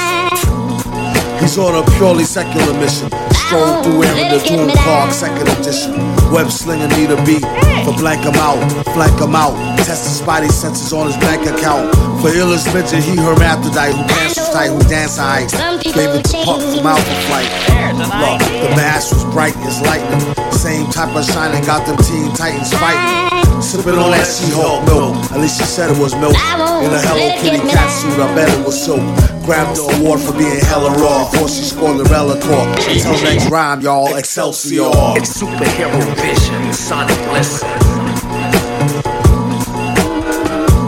He's 1.40 1.58
on 1.58 1.74
a 1.76 1.84
purely 1.98 2.26
secular 2.26 2.74
mission. 2.80 3.10
Stroll 3.32 3.84
through 3.84 4.04
Aaron 4.04 4.28
the 4.36 4.44
Doom 4.44 4.70
Clark, 4.84 5.12
second 5.12 5.48
edition. 5.60 5.96
Web 6.32 6.52
slinger 6.52 6.88
need 7.00 7.12
a 7.12 7.20
beat 7.24 7.44
for 7.86 7.94
blank 7.98 8.24
him 8.24 8.36
out, 8.36 8.60
flank 8.94 9.20
him 9.20 9.36
out. 9.36 9.56
Test 9.86 10.04
the 10.06 10.26
spidey 10.26 10.52
senses 10.52 10.94
on 10.94 11.08
his 11.08 11.18
bank 11.18 11.48
account. 11.48 11.94
For 12.22 12.30
illest 12.30 12.72
mention, 12.74 13.02
he 13.02 13.16
hermaphrodite 13.16 13.94
who 13.96 14.08
dances 14.08 14.50
tight, 14.50 14.70
who 14.70 14.80
dance 14.88 15.18
high. 15.18 15.46
Gave 15.82 15.98
it 15.98 16.26
to 16.26 16.38
Puck 16.46 16.62
from 16.62 16.86
Alpha 16.86 17.16
Flight. 17.28 17.50
Look, 17.98 18.40
the 18.62 18.76
mask 18.76 19.14
was 19.14 19.24
bright 19.34 19.56
as 19.58 19.82
lightning. 19.82 20.22
Same 20.52 20.90
type 20.92 21.16
of 21.16 21.26
shining 21.26 21.64
got 21.66 21.86
them 21.86 21.98
Teen 21.98 22.32
Titans 22.36 22.74
fighting. 22.74 23.41
Sipping 23.62 23.96
on 23.96 24.12
that 24.12 24.26
She-Hulk 24.28 24.84
milk. 24.90 25.16
At 25.32 25.40
least 25.40 25.58
she 25.60 25.64
said 25.64 25.90
it 25.92 25.98
was 26.02 26.14
milk. 26.16 26.34
In 26.34 26.92
a 26.92 27.00
Hello 27.08 27.30
Kitty 27.40 27.62
cat 27.70 27.88
suit, 27.90 28.20
I 28.20 28.28
bet 28.36 28.50
it 28.50 28.66
was 28.66 28.76
silk. 28.76 29.00
Grabbed 29.46 29.78
the 29.78 29.86
award 30.02 30.20
for 30.20 30.34
being 30.36 30.60
hella 30.66 30.92
raw 31.00 31.30
before 31.32 31.48
she 31.48 31.64
scored 31.64 31.98
the 31.98 32.04
Relicore. 32.10 32.68
Until 32.90 33.16
next 33.24 33.50
rhyme, 33.50 33.80
y'all. 33.82 34.16
Excelsior. 34.18 34.90
It's 35.16 35.32
superhero 35.40 36.02
vision, 36.20 36.74
sonic 36.74 37.16
bliss. 37.30 37.64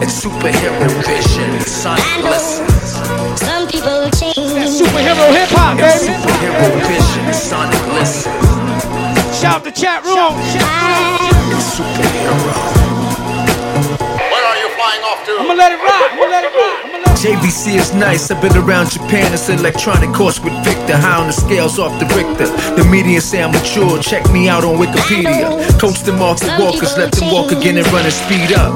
It's 0.04 0.14
superhero 0.20 0.90
vision, 1.08 1.50
sonic 1.64 2.04
bliss. 2.20 2.60
Some 3.40 3.64
people 3.70 4.10
change. 4.12 4.36
Superhero 4.68 5.24
hip 5.32 5.48
hop, 5.56 5.78
It's 5.80 6.04
baby. 6.04 6.20
superhero 6.20 6.68
vision, 6.84 7.24
sonic 7.32 7.80
bliss. 7.88 8.24
Shout 9.40 9.56
out 9.56 9.64
the 9.64 9.72
chat 9.72 10.04
room. 10.04 10.34
It's 10.36 11.33
superhero. 11.64 12.36
Where 14.32 14.44
are 14.44 14.58
you 14.60 14.68
flying 14.76 15.02
off 15.02 15.24
to? 15.26 15.32
I'm 15.40 15.46
gonna 15.46 15.54
let 15.54 15.72
it 15.72 15.80
rock. 15.80 16.12
I'm 16.12 16.18
gonna 16.18 16.30
let 16.30 16.44
it 16.44 16.52
rock. 16.54 17.03
I'm 17.24 17.40
gonna 17.40 17.40
let 17.40 17.48
it 17.48 17.64
JVC 17.64 17.80
is 17.80 17.94
nice. 17.94 18.30
I've 18.30 18.42
been 18.42 18.56
around 18.56 18.90
Japan. 18.90 19.32
It's 19.32 19.48
an 19.48 19.58
electronic 19.58 20.14
course 20.14 20.40
with 20.40 20.52
Victor. 20.64 20.96
High 20.96 21.20
on 21.20 21.26
the 21.28 21.32
scales 21.32 21.78
off 21.78 21.98
the 21.98 22.06
Richter. 22.12 22.46
The 22.76 22.84
media 22.90 23.20
say 23.20 23.42
I'm 23.42 23.52
mature. 23.52 23.98
Check 24.02 24.30
me 24.30 24.48
out 24.48 24.64
on 24.64 24.76
Wikipedia. 24.76 25.48
Coach 25.80 26.00
them 26.02 26.20
off 26.20 26.40
the 26.40 26.54
walkers. 26.60 26.96
Let 26.98 27.12
them 27.12 27.32
walk 27.32 27.52
again 27.52 27.78
and 27.78 27.86
run 27.88 28.04
and 28.04 28.12
speed 28.12 28.52
up. 28.52 28.72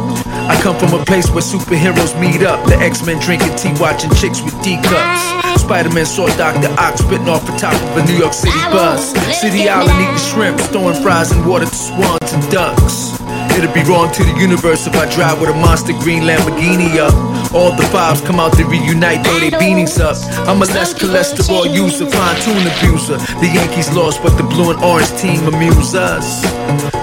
I 0.49 0.59
come 0.63 0.79
from 0.79 0.99
a 0.99 1.05
place 1.05 1.29
where 1.31 1.43
superheroes 1.43 2.19
meet 2.21 2.43
up. 2.43 2.65
The 2.69 2.77
X-Men 2.77 3.21
drinking 3.21 3.55
tea, 3.57 3.73
watching 3.81 4.11
chicks 4.17 4.41
with 4.41 4.57
D 4.63 4.81
cups. 4.81 5.61
Spider-Man 5.61 6.07
saw 6.07 6.27
Dr. 6.37 6.73
Ox 6.81 7.01
spitting 7.01 7.29
off 7.29 7.45
the 7.45 7.53
top 7.59 7.77
of 7.77 7.97
a 8.01 8.07
New 8.07 8.17
York 8.17 8.33
City 8.33 8.57
bus. 8.73 9.13
City 9.41 9.69
Island 9.69 10.01
eating 10.01 10.17
shrimp, 10.17 10.59
throwing 10.73 10.97
fries 11.03 11.33
and 11.33 11.45
water 11.45 11.67
to 11.67 11.75
swans 11.75 12.33
and 12.33 12.41
ducks. 12.51 13.21
It'd 13.59 13.75
be 13.75 13.83
wrong 13.85 14.13
to 14.13 14.23
the 14.25 14.39
universe 14.39 14.87
if 14.87 14.95
I 14.95 15.11
drive 15.13 15.41
with 15.41 15.51
a 15.51 15.55
monster 15.55 15.93
green 15.93 16.23
Lamborghini 16.23 16.97
up. 16.97 17.13
All 17.53 17.75
the 17.75 17.83
vibes 17.91 18.25
come 18.25 18.38
out 18.41 18.53
to 18.55 18.65
reunite, 18.65 19.25
throw 19.25 19.39
their 19.41 19.59
beanies 19.59 19.99
up. 20.01 20.17
I'm 20.49 20.63
a 20.63 20.67
less 20.67 20.95
cholesterol 20.95 21.73
user, 21.73 22.07
fine 22.07 22.41
tune 22.43 22.67
abuser. 22.67 23.17
The 23.41 23.51
Yankees 23.53 23.93
lost, 23.95 24.23
but 24.23 24.37
the 24.37 24.45
blue 24.45 24.71
and 24.73 24.83
orange 24.83 25.11
team 25.21 25.47
amuse 25.47 25.95
us. 25.95 26.45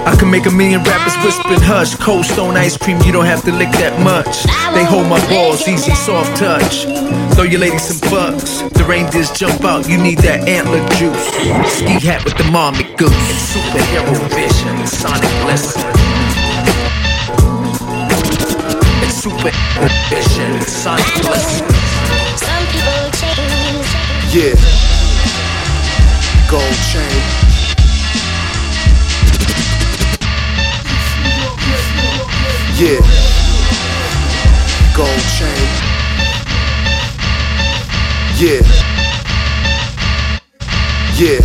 I 0.06 0.14
can 0.18 0.30
make 0.30 0.46
a 0.46 0.50
million 0.50 0.82
rappers 0.82 1.16
whispering 1.24 1.60
hush. 1.60 1.94
Cold 1.96 2.24
stone 2.24 2.56
ice 2.56 2.76
cream, 2.76 3.00
you 3.02 3.12
don't 3.12 3.26
have 3.26 3.42
to 3.44 3.52
lick 3.52 3.70
that 3.72 3.98
much. 4.02 4.44
They 4.74 4.84
hold 4.84 5.08
my 5.08 5.20
balls, 5.28 5.66
easy, 5.68 5.94
soft 5.94 6.36
touch. 6.36 6.84
Throw 7.34 7.44
your 7.44 7.60
lady 7.60 7.78
some 7.78 8.00
bucks. 8.10 8.62
The 8.72 8.84
reindeers 8.84 9.30
jump 9.32 9.64
out, 9.64 9.88
you 9.88 9.98
need 9.98 10.18
that 10.18 10.48
antler 10.48 10.84
juice. 10.96 11.26
Ski 11.72 11.98
hat 12.06 12.24
with 12.24 12.36
the 12.36 12.44
marmot 12.50 12.96
goose. 12.96 13.12
Superhero 13.52 14.14
vision, 14.30 14.86
sonic 14.86 15.30
bliss. 15.42 15.95
It's 19.28 19.34
superhero 19.34 19.90
vision, 20.08 20.60
sonic. 20.62 21.04
Some 22.38 22.66
people 22.70 23.10
change. 23.10 23.90
Yeah. 24.32 24.54
Gold 26.48 26.78
chain. 26.92 27.20
Yeah. 32.78 33.02
Gold 34.94 35.24
chain. 35.34 35.66
Yeah. 38.38 38.62
Yeah. 41.18 41.40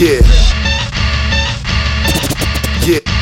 Yeah. 0.00 0.22
Yeah. 2.84 3.19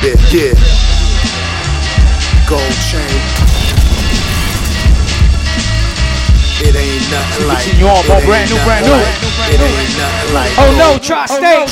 Yeah, 0.00 0.16
yeah, 0.32 0.32
yeah. 0.32 0.56
Gold 2.48 2.72
chain. 2.88 3.04
It 6.64 6.72
ain't 6.72 7.04
nothing 7.12 7.44
like. 7.46 7.60
Continue 7.68 7.84
on, 7.84 8.00
it 8.00 8.06
bro. 8.08 8.16
Brand 8.24 8.48
new, 8.48 8.56
brand 8.64 8.88
new. 8.88 8.96
It 8.96 9.60
ain't 9.60 9.92
nothing 10.00 10.32
like. 10.32 10.56
Oh 10.56 10.72
no, 10.80 10.96
try 11.04 11.28
tri-state. 11.28 11.68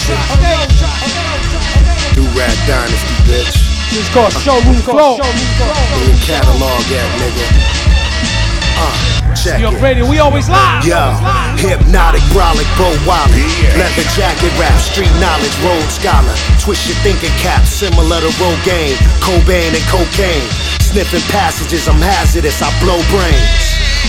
Do 2.13 2.21
rap 2.37 2.53
dynasty, 2.69 3.17
bitch. 3.25 3.65
It's 3.97 4.13
called 4.13 4.37
Showroom 4.37 4.77
Flow. 4.85 5.17
Where 5.17 6.21
catalog 6.29 6.85
at, 6.85 7.09
nigga? 7.17 7.49
Uh, 8.77 9.18
check 9.39 9.61
Yo, 9.63 9.71
it. 9.71 9.81
radio, 9.81 10.03
we 10.09 10.19
always 10.19 10.49
live. 10.51 10.83
Yo, 10.83 10.99
hypnotic, 11.63 12.23
brolic, 12.35 12.67
Bo 12.75 12.91
Wally. 13.07 13.47
Leather 13.79 14.07
jacket 14.19 14.51
rap, 14.59 14.75
street 14.83 15.13
knowledge, 15.23 15.55
Rhodes 15.63 15.95
scholar. 15.95 16.35
Twist 16.59 16.91
your 16.91 16.99
thinking 17.07 17.33
cap, 17.39 17.63
similar 17.63 18.19
to 18.19 18.31
Rogaine, 18.43 18.99
Cobain 19.23 19.71
and 19.71 19.87
cocaine. 19.87 20.49
Sniffing 20.83 21.25
passages, 21.31 21.87
I'm 21.87 22.03
hazardous, 22.03 22.63
I 22.63 22.71
blow 22.83 22.99
brains. 23.15 23.63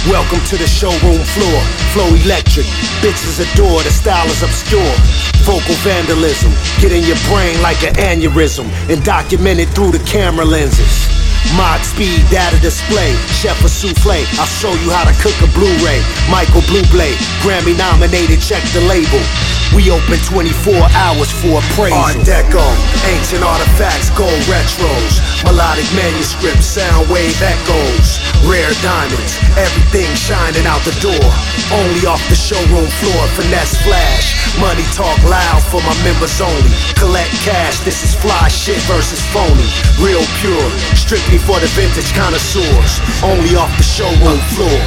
Welcome 0.08 0.40
to 0.50 0.56
the 0.58 0.68
showroom 0.68 1.22
floor, 1.36 1.60
flow 1.94 2.08
electric. 2.26 2.66
Bitches 3.04 3.38
adore, 3.38 3.84
the 3.84 3.92
style 3.92 4.26
is 4.28 4.42
obscure. 4.42 4.96
Vocal 5.44 5.76
vandalism, 5.86 6.52
get 6.82 6.92
in 6.92 7.04
your 7.04 7.20
brain 7.30 7.62
like 7.62 7.84
an 7.84 7.94
aneurysm 7.96 8.66
and 8.90 9.04
document 9.04 9.60
it 9.60 9.68
through 9.70 9.92
the 9.92 10.04
camera 10.06 10.46
lenses. 10.46 11.09
Mod 11.56 11.82
speed 11.86 12.26
data 12.30 12.60
display, 12.60 13.16
chef 13.28 13.60
a 13.64 13.70
souffle. 13.70 14.24
I'll 14.40 14.46
show 14.46 14.72
you 14.72 14.92
how 14.92 15.06
to 15.06 15.16
cook 15.22 15.36
a 15.42 15.50
Blu-ray. 15.54 16.02
Michael 16.30 16.62
Blueblade, 16.70 17.18
Grammy 17.42 17.78
nominated, 17.78 18.42
check 18.42 18.64
the 18.74 18.82
label. 18.86 19.22
We 19.70 19.94
open 19.94 20.18
24 20.26 20.74
hours 20.98 21.30
for 21.30 21.62
appraisal. 21.62 22.02
Art 22.02 22.18
Deco, 22.26 22.66
ancient 23.14 23.46
artifacts, 23.46 24.10
gold 24.18 24.42
retros, 24.50 25.22
melodic 25.46 25.86
manuscripts, 25.94 26.66
sound 26.66 27.06
wave 27.06 27.38
echoes, 27.38 28.18
rare 28.50 28.74
diamonds, 28.82 29.38
everything 29.62 30.10
shining 30.18 30.66
out 30.66 30.82
the 30.90 30.98
door. 30.98 31.30
Only 31.70 32.02
off 32.10 32.22
the 32.34 32.36
showroom 32.36 32.90
floor, 32.98 33.22
finesse 33.38 33.78
flash. 33.86 34.34
Money 34.58 34.82
talk 34.98 35.22
loud 35.30 35.62
for 35.70 35.78
my 35.86 35.94
members 36.02 36.42
only. 36.42 36.74
Collect 36.98 37.30
cash, 37.46 37.78
this 37.86 38.02
is 38.02 38.18
fly 38.18 38.50
shit 38.50 38.82
versus 38.90 39.22
phony. 39.30 39.70
Real 40.02 40.26
pure, 40.42 40.66
strictly 40.98 41.29
for 41.38 41.60
the 41.62 41.70
vintage 41.78 42.10
connoisseurs. 42.18 42.98
Only 43.22 43.54
off 43.54 43.70
the 43.78 43.86
showroom 43.86 44.42
floor. 44.58 44.82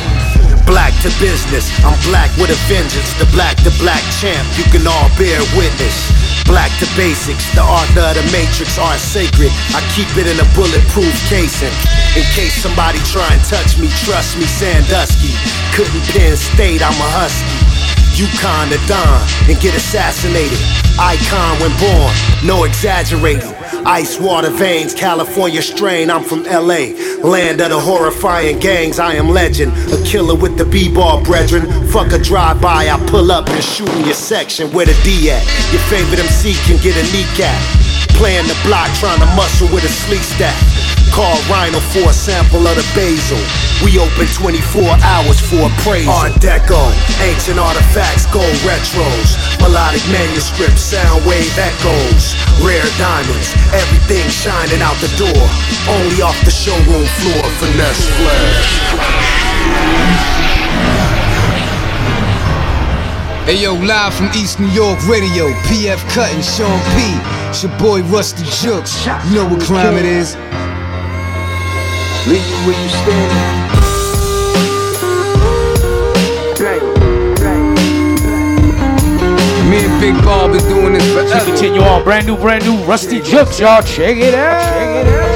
Black 0.67 0.95
to 1.03 1.11
business, 1.23 1.71
I'm 1.87 1.95
black 2.09 2.31
with 2.39 2.51
a 2.51 2.59
vengeance. 2.67 3.15
The 3.19 3.29
black 3.31 3.59
to 3.63 3.71
black 3.79 4.03
champ, 4.19 4.47
you 4.59 4.65
can 4.73 4.87
all 4.87 5.11
bear 5.15 5.39
witness. 5.55 6.11
Black 6.47 6.71
to 6.83 6.87
basics, 6.99 7.47
the 7.55 7.63
art 7.63 7.87
of 7.95 8.19
the 8.19 8.25
matrix 8.35 8.79
are 8.79 8.99
sacred. 8.99 9.53
I 9.77 9.85
keep 9.95 10.11
it 10.19 10.27
in 10.27 10.39
a 10.43 10.49
bulletproof 10.57 11.15
casing. 11.31 11.71
In 12.19 12.25
case 12.35 12.59
somebody 12.59 12.99
try 13.07 13.27
and 13.31 13.43
touch 13.47 13.79
me, 13.79 13.87
trust 14.03 14.35
me, 14.39 14.47
Sandusky. 14.47 15.35
Couldn't 15.77 16.03
pin 16.11 16.35
state, 16.37 16.83
I'm 16.83 16.97
a 16.99 17.11
husky. 17.15 17.73
Yukon 18.19 18.69
to 18.69 18.79
Don 18.87 19.23
and 19.49 19.59
get 19.61 19.75
assassinated. 19.75 20.59
Icon 20.99 21.59
when 21.61 21.73
born, 21.79 22.13
no 22.45 22.65
exaggerating. 22.65 23.62
Ice 23.87 24.21
water 24.21 24.51
veins, 24.51 24.95
California 24.95 25.63
strain. 25.63 26.11
I'm 26.11 26.23
from 26.23 26.45
LA, 26.45 26.95
land 27.23 27.61
of 27.61 27.71
the 27.71 27.81
horrifying 27.81 28.59
gangs. 28.59 28.99
I 28.99 29.15
am 29.15 29.29
legend, 29.29 29.73
a 29.93 30.03
killer 30.05 30.35
with 30.35 30.57
the 30.57 30.65
b-ball 30.65 31.25
brethren. 31.25 31.67
Fuck 31.89 32.13
a 32.13 32.19
drive-by, 32.19 32.89
I 32.89 33.07
pull 33.09 33.33
up 33.33 33.49
and 33.49 33.63
shoot 33.63 33.89
in 33.91 34.05
your 34.05 34.15
section. 34.15 34.73
Where 34.73 34.87
the 34.87 34.99
D 35.05 35.31
at? 35.31 35.45
Your 35.73 35.83
favorite 35.91 36.21
MC 36.21 36.55
can 36.67 36.81
get 36.83 36.97
a 36.97 37.05
kneecap. 37.13 37.61
Playing 38.17 38.47
the 38.47 38.59
block, 38.65 38.89
trying 38.99 39.21
to 39.21 39.27
muscle 39.35 39.69
with 39.75 39.85
a 39.85 39.89
sleek 39.89 40.21
stack. 40.21 40.82
Call 41.13 41.37
Rhino 41.45 41.77
for 41.93 42.09
a 42.09 42.13
sample 42.17 42.65
of 42.65 42.73
the 42.73 42.87
basil. 42.97 43.37
We 43.85 44.01
open 44.01 44.25
24 44.33 44.81
hours 45.05 45.37
for 45.45 45.69
appraisal. 45.69 46.09
Art 46.09 46.33
Deco, 46.41 46.73
oh, 46.73 47.21
ancient 47.21 47.61
artifacts, 47.61 48.25
gold 48.33 48.49
retros. 48.65 49.37
Melodic 49.61 50.01
manuscripts, 50.09 50.81
sound 50.81 51.21
wave 51.29 51.53
echoes. 51.61 52.33
Rare 52.65 52.89
diamonds, 52.97 53.53
everything 53.77 54.25
shining 54.33 54.81
out 54.81 54.97
the 55.05 55.13
door. 55.21 55.45
Only 56.01 56.25
off 56.25 56.39
the 56.49 56.51
showroom 56.51 57.05
floor, 57.21 57.45
finesse 57.61 58.09
flash. 58.17 58.73
Hey 63.45 63.61
yo, 63.61 63.75
live 63.75 64.15
from 64.15 64.31
East 64.33 64.61
New 64.61 64.73
York 64.73 64.97
Radio, 65.07 65.53
PF 65.69 66.01
Cut 66.15 66.33
and 66.33 66.43
Sean 66.43 66.81
P. 66.97 67.05
It's 67.51 67.63
your 67.63 67.77
boy 67.77 68.01
Ruste 68.01 68.41
Juxx. 68.49 69.05
You 69.29 69.35
know 69.37 69.49
what 69.49 69.61
crime 69.61 69.99
it 69.99 70.07
is. 70.07 70.39
Leave 72.29 72.49
you 72.49 72.57
where 72.67 72.81
you 72.81 72.89
standing. 72.89 73.73
Me 79.69 79.85
and 79.85 80.01
Big 80.01 80.15
Ball 80.25 80.49
been 80.53 80.63
doing 80.69 80.93
this 80.93 81.13
forever. 81.13 81.45
continue 81.45 81.81
on. 81.81 82.05
Brand 82.05 82.29
new, 82.29 82.37
brand 82.37 82.65
new 82.65 82.77
Ruste 82.85 83.21
Juxx, 83.23 83.59
y'all. 83.59 83.83
Check 83.83 84.19
it 84.19 84.35
out. 84.35 84.63
Check 84.63 85.05
it 85.05 85.13
out. 85.13 85.33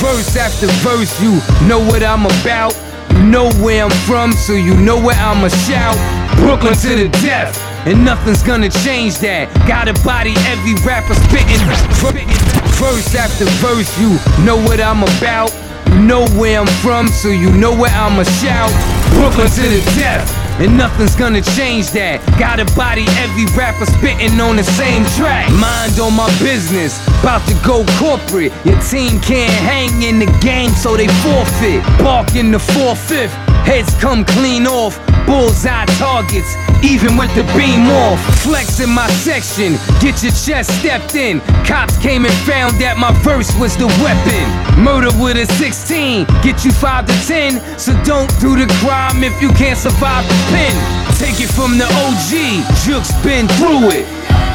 Verse 0.00 0.36
after 0.36 0.66
verse, 0.82 1.22
you 1.22 1.38
know 1.68 1.78
what 1.78 2.02
I'm 2.02 2.26
about. 2.26 2.74
You 3.12 3.22
know 3.22 3.52
where 3.62 3.84
I'm 3.84 3.90
from, 4.04 4.32
so 4.32 4.52
you 4.52 4.74
know 4.74 5.00
where 5.00 5.14
I'ma 5.16 5.46
shout. 5.46 5.96
Brooklyn 6.38 6.74
to 6.74 6.88
the 7.04 7.08
death, 7.22 7.56
and 7.86 8.04
nothing's 8.04 8.42
gonna 8.42 8.68
change 8.68 9.18
that. 9.18 9.48
Got 9.68 9.86
a 9.86 9.94
body, 10.02 10.34
every 10.50 10.74
rapper 10.84 11.14
spitting. 11.14 12.55
Verse 12.78 13.14
after 13.14 13.46
verse, 13.64 13.98
you 13.98 14.18
know 14.44 14.56
what 14.56 14.80
I'm 14.80 15.02
about. 15.02 15.50
You 15.88 16.02
know 16.02 16.26
where 16.36 16.60
I'm 16.60 16.66
from, 16.84 17.08
so 17.08 17.28
you 17.28 17.50
know 17.50 17.74
where 17.74 17.90
I'ma 17.90 18.24
shout. 18.24 18.70
Brooklyn 19.14 19.48
to 19.48 19.62
the 19.62 19.80
death. 19.96 20.28
And 20.60 20.76
nothing's 20.76 21.14
gonna 21.14 21.42
change 21.42 21.90
that. 21.90 22.24
Got 22.38 22.60
a 22.60 22.64
body, 22.74 23.04
every 23.20 23.44
rapper 23.52 23.84
spitting 23.84 24.40
on 24.40 24.56
the 24.56 24.64
same 24.64 25.04
track. 25.16 25.52
Mind 25.52 26.00
on 26.00 26.16
my 26.16 26.28
business, 26.40 26.96
about 27.20 27.46
to 27.48 27.54
go 27.60 27.84
corporate. 28.00 28.52
Your 28.64 28.80
team 28.80 29.20
can't 29.20 29.52
hang 29.52 30.02
in 30.02 30.18
the 30.18 30.28
game, 30.40 30.70
so 30.70 30.96
they 30.96 31.08
forfeit. 31.20 31.84
Bark 32.00 32.36
in 32.36 32.50
the 32.52 32.58
4-5th, 32.58 33.36
heads 33.66 33.92
come 34.00 34.24
clean 34.24 34.66
off. 34.66 34.94
Bullseye 35.26 35.84
targets, 35.98 36.54
even 36.86 37.18
with 37.18 37.34
the 37.34 37.42
beam 37.58 37.90
off. 38.06 38.22
Flex 38.46 38.78
in 38.78 38.88
my 38.88 39.08
section, 39.26 39.74
get 39.98 40.22
your 40.22 40.30
chest 40.30 40.70
stepped 40.78 41.16
in. 41.16 41.40
Cops 41.66 41.98
came 41.98 42.24
and 42.24 42.34
found 42.46 42.78
that 42.78 42.96
my 42.96 43.10
verse 43.26 43.50
was 43.58 43.76
the 43.76 43.90
weapon. 44.06 44.46
Murder 44.78 45.10
with 45.18 45.36
a 45.36 45.46
16, 45.58 46.24
get 46.46 46.64
you 46.64 46.70
5 46.70 47.06
to 47.06 47.16
10. 47.26 47.58
So 47.76 47.90
don't 48.04 48.30
do 48.38 48.54
the 48.54 48.70
crime 48.78 49.24
if 49.24 49.34
you 49.42 49.50
can't 49.58 49.78
survive 49.78 50.22
the 50.30 50.38
pen. 50.54 50.74
Take 51.18 51.42
it 51.42 51.50
from 51.50 51.76
the 51.76 51.90
OG, 52.06 52.62
Juxx 52.86 53.10
been 53.26 53.50
through 53.58 53.90
it. 53.90 54.06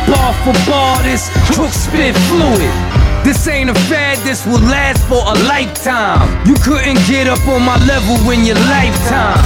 Bar 0.08 0.34
for 0.48 0.56
bar, 0.72 1.04
this 1.04 1.28
crook 1.52 1.72
spit 1.72 2.16
fluid. 2.32 3.01
This 3.24 3.48
ain't 3.48 3.70
a 3.70 3.76
fad, 3.86 4.18
this 4.26 4.46
will 4.46 4.60
last 4.66 5.06
for 5.08 5.22
a 5.22 5.36
lifetime. 5.46 6.26
You 6.46 6.56
couldn't 6.56 6.98
get 7.06 7.28
up 7.28 7.40
on 7.48 7.62
my 7.62 7.78
level 7.86 8.18
in 8.32 8.44
your 8.44 8.58
lifetime. 8.66 9.38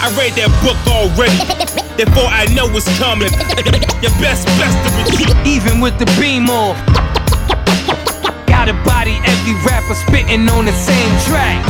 I 0.00 0.08
read 0.16 0.32
that 0.40 0.48
book 0.64 0.80
already. 0.88 1.36
Therefore, 2.00 2.32
I 2.32 2.48
know 2.56 2.66
what's 2.72 2.88
coming. 2.96 3.28
Your 4.00 4.14
best, 4.24 4.48
best 4.56 4.74
to 4.82 4.90
retreat. 4.96 5.36
Even 5.44 5.80
with 5.80 5.98
the 6.00 6.08
beam 6.16 6.48
off. 6.48 6.80
Got 8.48 8.72
a 8.72 8.76
body, 8.88 9.20
every 9.20 9.54
rapper 9.68 9.94
spitting 9.94 10.48
on 10.48 10.64
the 10.64 10.72
same 10.72 11.12
track. 11.28 11.60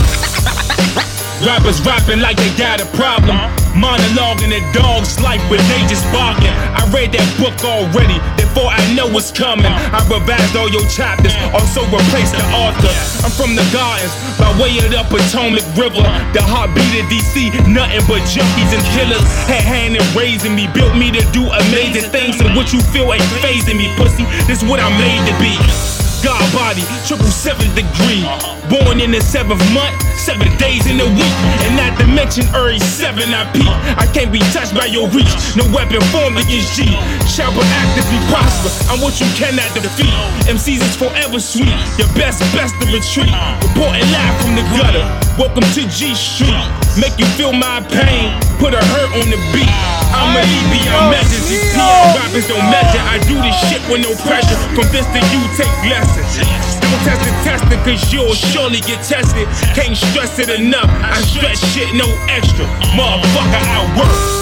Rappers 1.42 1.82
rapping 1.82 2.20
like 2.22 2.36
they 2.38 2.54
got 2.54 2.78
a 2.80 2.86
problem. 2.94 3.36
Monologue 3.74 4.46
in 4.46 4.54
a 4.54 4.62
dog's 4.70 5.18
life, 5.18 5.42
but 5.50 5.58
they 5.66 5.82
just 5.90 6.06
barking. 6.14 6.54
I 6.78 6.86
read 6.94 7.10
that 7.10 7.26
book 7.42 7.58
already, 7.66 8.22
therefore 8.52 8.70
I 8.70 8.94
know 8.94 9.08
what's 9.08 9.32
coming. 9.32 9.66
I 9.66 10.00
revised 10.08 10.56
all 10.56 10.68
your 10.68 10.86
chapters, 10.88 11.32
also 11.52 11.82
replaced 11.88 12.36
the 12.36 12.44
author. 12.52 12.92
I'm 13.24 13.32
from 13.32 13.56
the 13.56 13.64
gardens, 13.72 14.12
by 14.38 14.52
way 14.60 14.76
of 14.78 14.90
the 14.92 15.02
Potomac 15.08 15.64
River. 15.76 16.04
The 16.36 16.42
heartbeat 16.42 17.00
of 17.00 17.08
DC, 17.08 17.52
nothing 17.68 18.04
but 18.06 18.20
junkies 18.28 18.72
and 18.76 18.84
killers. 18.92 19.24
Had 19.48 19.64
hand 19.64 19.96
in 19.96 20.04
raising 20.16 20.54
me, 20.54 20.68
built 20.74 20.96
me 20.96 21.10
to 21.12 21.22
do 21.32 21.48
amazing 21.48 22.10
things. 22.10 22.40
And 22.40 22.54
what 22.56 22.72
you 22.72 22.80
feel 22.92 23.12
ain't 23.12 23.22
phasing 23.40 23.76
me, 23.76 23.88
pussy. 23.96 24.24
This 24.46 24.62
what 24.62 24.80
I'm 24.80 24.92
made 24.98 25.24
to 25.28 25.34
be. 25.40 25.91
God 26.22 26.46
body, 26.54 26.86
triple 27.04 27.26
seventh 27.26 27.74
degree. 27.74 28.22
Born 28.70 29.02
in 29.02 29.10
the 29.10 29.20
seventh 29.20 29.60
month, 29.74 29.90
seven 30.14 30.46
days 30.56 30.86
in 30.86 31.02
a 31.02 31.08
week. 31.18 31.34
And 31.66 31.74
not 31.74 31.98
to 31.98 32.06
mention 32.06 32.46
every 32.54 32.78
seven 32.78 33.34
I 33.34 33.42
peak. 33.50 33.66
I 33.98 34.06
can't 34.14 34.30
be 34.30 34.38
touched 34.54 34.72
by 34.72 34.86
your 34.86 35.10
reach. 35.10 35.34
No 35.58 35.66
weapon 35.74 36.00
formed 36.14 36.38
against 36.38 36.78
G. 36.78 36.86
Shall 37.26 37.50
but 37.50 37.66
actively 37.82 38.22
prosper. 38.30 38.70
I'm 38.86 39.02
what 39.02 39.18
you 39.18 39.26
cannot 39.34 39.66
defeat. 39.74 40.14
MCs 40.46 40.78
is 40.78 40.94
forever 40.94 41.42
sweet. 41.42 41.74
Your 41.98 42.08
best, 42.14 42.38
best 42.54 42.78
to 42.78 42.86
retreat. 42.86 43.34
Reporting 43.74 44.06
live 44.14 44.34
from 44.40 44.54
the 44.54 44.64
gutter. 44.78 45.02
Welcome 45.34 45.66
to 45.74 45.82
G 45.90 46.14
Street. 46.14 46.54
Make 47.02 47.18
you 47.18 47.26
feel 47.34 47.52
my 47.52 47.82
pain. 47.90 48.30
Put 48.62 48.78
a 48.78 48.82
hurt 48.94 49.10
on 49.18 49.26
the 49.26 49.40
beat. 49.50 49.74
I'm 50.14 50.36
a 50.36 50.44
lead 50.44 50.66
beyond 50.70 51.18
measures. 51.18 51.48
These 51.48 51.72
PM 51.72 52.14
rappers 52.14 52.46
don't 52.46 52.62
measure. 52.70 53.02
I 53.02 53.18
do 53.26 53.34
this 53.40 53.56
shit 53.66 53.82
with 53.90 54.04
no 54.04 54.12
pressure. 54.28 54.54
From 54.76 54.86
this 54.92 55.08
to 55.08 55.20
you, 55.32 55.40
take 55.56 55.72
Don't 56.12 57.00
test 57.04 57.24
testing, 57.44 57.78
cause 57.84 58.12
you'll 58.12 58.34
surely 58.34 58.80
get 58.80 59.02
tested. 59.02 59.48
Can't 59.74 59.96
stress 59.96 60.38
it 60.38 60.50
enough. 60.50 60.90
I 60.90 61.20
stress 61.22 61.58
shit, 61.72 61.94
no 61.94 62.06
extra. 62.28 62.66
Motherfucker, 62.96 63.62
I 63.62 63.98
work. 63.98 64.41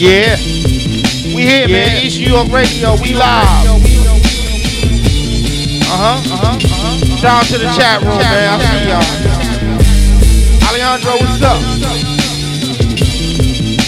Yeah. 0.00 0.40
We 1.36 1.44
here, 1.44 1.68
man. 1.68 2.02
East 2.02 2.18
New 2.20 2.32
York 2.32 2.48
Radio. 2.48 2.96
We 3.02 3.12
live. 3.12 3.44
Uh 5.84 5.92
huh. 5.92 6.16
Uh 6.16 6.40
huh. 6.40 6.56
Uh-huh. 6.56 7.16
Shout 7.20 7.44
out 7.44 7.46
to 7.52 7.58
the 7.58 7.68
chat 7.76 8.00
room, 8.00 8.16
man. 8.16 8.48
I 8.48 8.64
see 8.64 8.88
y'all. 8.88 9.04
Alejandro, 10.72 11.20
what's 11.20 11.42
up? 11.44 11.60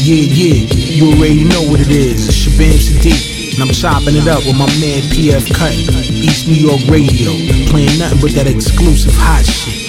Yeah, 0.05 0.29
yeah, 0.29 0.69
you 0.69 1.17
already 1.17 1.45
know 1.45 1.63
what 1.63 1.81
it 1.81 1.89
is. 1.89 2.29
It's 2.29 2.37
Shabaam 2.37 2.77
Sahdeeq, 2.77 3.55
and 3.55 3.63
I'm 3.63 3.73
chopping 3.73 4.15
it 4.15 4.29
up 4.29 4.45
with 4.45 4.59
my 4.59 4.69
man 4.85 5.01
PF 5.17 5.49
Cuttin, 5.57 6.13
East 6.13 6.47
New 6.47 6.61
York 6.61 6.83
Radio, 6.91 7.33
playing 7.73 7.99
nothing 7.99 8.21
but 8.21 8.33
that 8.33 8.47
exclusive 8.49 9.15
hot 9.17 9.47
shit. 9.47 9.82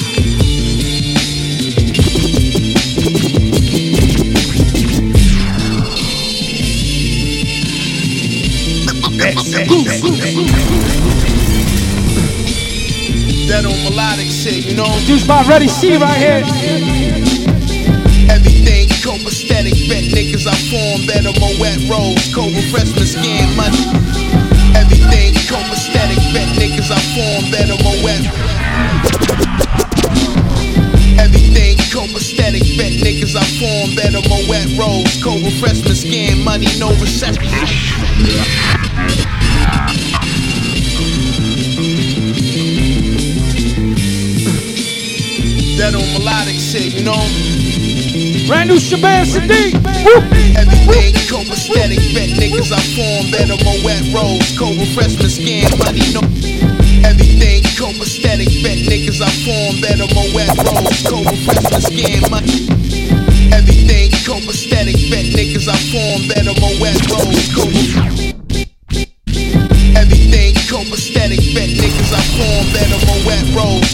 That 13.47 13.63
on 13.63 13.80
melodic 13.88 14.28
shit, 14.28 14.65
you 14.65 14.76
know? 14.76 14.91
Juice 15.08 15.26
by 15.26 15.43
Ready 15.47 15.69
C 15.69 15.95
right 15.95 16.17
here. 16.19 16.43
Everything 18.28 18.89
copacetic, 18.99 19.88
vet 19.88 20.12
niggas 20.12 20.47
I 20.47 20.56
form 20.67 21.08
better, 21.08 21.32
Moet 21.39 21.88
Rose, 21.88 22.28
Cobra 22.36 22.62
freshman 22.71 23.08
skin 23.08 23.56
money. 23.56 23.80
Everything 24.76 25.32
copacetic, 25.47 26.19
vet 26.36 26.49
niggas 26.60 26.91
I 26.91 26.99
form 27.15 27.47
better, 27.52 27.80
Moet. 27.84 28.28
Everything 31.19 31.78
copacetic, 31.88 32.67
vet 32.76 32.99
niggas 32.99 33.36
I 33.36 33.45
form 33.60 33.95
better, 33.95 34.19
Moet 34.28 34.76
Rose, 34.78 35.23
Cobra 35.23 35.52
freshman 35.62 35.95
skin 35.95 36.43
money, 36.43 36.67
no 36.80 36.89
recession. 36.99 37.47
That 45.78 45.95
on 45.95 46.06
melodic 46.13 46.60
shit, 46.60 46.93
you 46.93 47.04
know? 47.04 47.19
Brand 48.47 48.69
new 48.69 48.78
Shabaam 48.78 49.26
Sahdeeq. 49.26 49.73
Everything 50.56 51.13
copacetic, 51.28 51.99
vet 52.13 52.30
niggas 52.39 52.71
I 52.71 52.80
form 52.95 53.32
better, 53.32 53.58
Moet 53.65 54.13
Rose, 54.13 54.58
Cobra 54.58 54.86
freshman 54.93 55.30
skin 55.30 55.67
money, 55.80 56.06
no. 56.13 56.21
Everything 57.04 57.63
copacetic, 57.76 58.62
vet 58.62 58.80
niggas 58.88 59.19
I 59.19 59.32
form 59.43 59.82
better, 59.82 60.08
Moet 60.13 60.32
Rose, 60.63 61.04
Cobra 61.04 61.36
freshman 61.43 61.82
skin 61.82 62.21
money. 62.30 62.69
Everything 63.52 64.12
copacetic, 64.23 65.10
vet 65.10 65.26
niggas 65.36 65.67
I 65.67 65.76
form 65.91 66.28
better, 66.30 66.54
Moet 66.62 66.80
Rose, 66.80 67.47
Cobra. 67.56 68.12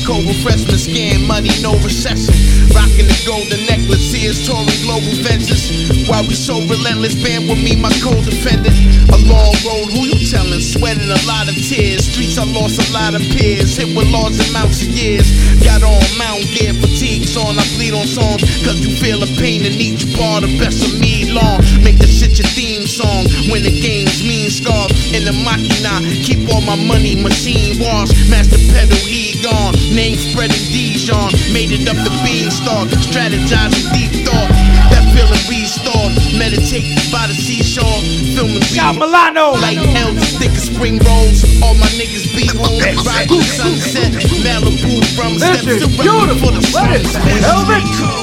Cobra 0.10 0.34
freshman 0.42 0.82
skin 0.82 1.22
money, 1.30 1.54
no 1.62 1.78
recession. 1.86 2.34
Rocking 2.74 3.06
the 3.06 3.14
golden 3.30 3.62
necklace. 3.70 4.10
Here's 4.10 4.42
Tory 4.42 4.74
Global 4.82 5.14
Ventures. 5.22 5.70
While 6.10 6.26
we 6.26 6.34
so 6.34 6.66
relentless, 6.66 7.14
band 7.14 7.46
with 7.46 7.62
me, 7.62 7.78
my 7.78 7.94
co-defendant. 8.02 8.74
A 9.14 9.18
long 9.30 9.54
road, 9.62 9.94
who 9.94 10.10
you 10.10 10.18
telling? 10.26 10.66
Sweating 10.66 11.14
a 11.14 11.22
lot 11.30 11.46
of 11.46 11.54
tears. 11.62 12.10
Streets, 12.10 12.42
I 12.42 12.50
lost 12.50 12.82
a 12.82 12.90
lot 12.90 13.14
of 13.14 13.22
peers. 13.38 13.78
Hit 13.78 13.94
with 13.94 14.10
large 14.10 14.34
amounts 14.50 14.82
of 14.82 14.90
years. 14.90 15.30
Got 15.62 15.86
on 15.86 16.02
mountain 16.18 16.50
gear, 16.58 16.74
fatigues 16.74 17.38
on. 17.38 17.62
I 17.62 17.66
bleed 17.78 17.94
on 17.94 18.10
songs, 18.10 18.42
cause 18.66 18.82
you 18.82 18.90
feel 18.98 19.22
the 19.22 19.30
pain 19.38 19.62
in 19.62 19.78
each 19.78 20.10
bar. 20.18 20.42
The 20.42 20.50
best 20.58 20.90
of 20.90 20.98
me 20.98 21.30
long. 21.30 21.62
Make 21.86 22.02
the 22.02 22.10
shit 22.10 22.34
your 22.42 22.50
theme 22.58 22.90
song. 22.90 23.30
When 23.54 23.62
the 23.62 23.78
game's 23.78 24.26
mean 24.26 24.50
scarf 24.50 24.90
in 25.14 25.22
the 25.22 25.38
machina. 25.46 26.02
Keep 26.26 26.50
all 26.50 26.66
my 26.66 26.82
money, 26.90 27.14
machine 27.14 27.78
wash. 27.78 28.10
Master 28.26 28.58
pedal, 28.74 28.98
he 29.06 29.29
gone. 29.42 29.74
Name 29.94 30.16
spreading 30.18 30.64
Dijon. 30.72 31.32
Made 31.54 31.72
it 31.72 31.88
up 31.88 31.98
the 32.04 32.12
beanstalk. 32.24 32.90
Strategizing 33.00 33.88
deep 33.96 34.26
thought. 34.28 34.50
That 34.92 35.04
feeling 35.16 35.44
restored. 35.50 36.14
Meditate 36.38 36.88
by 37.12 37.28
the 37.28 37.36
seashore. 37.36 38.00
Filming 38.36 38.62
Shout 38.64 38.96
Milano. 38.96 39.56
Like 39.60 39.80
Elvis, 39.96 40.38
thick 40.40 40.52
as 40.56 40.68
spring 40.72 41.00
rolls. 41.04 41.44
All 41.64 41.76
my 41.76 41.90
niggas 42.00 42.28
be 42.36 42.48
home. 42.48 42.80
Ride 43.06 43.30
the 43.30 43.42
sunset. 43.44 44.14
Malibu 44.44 45.04
from 45.16 45.40
steps 45.40 45.66
This 45.66 45.84
to 45.84 45.90
is 45.90 45.98
run 46.00 46.38
for 46.40 46.52
the 46.52 46.62
beautiful. 46.62 46.80
What 46.80 46.96
is 47.00 47.12
sunset. 47.12 47.24
that, 47.24 47.44
Elvis? 47.44 48.20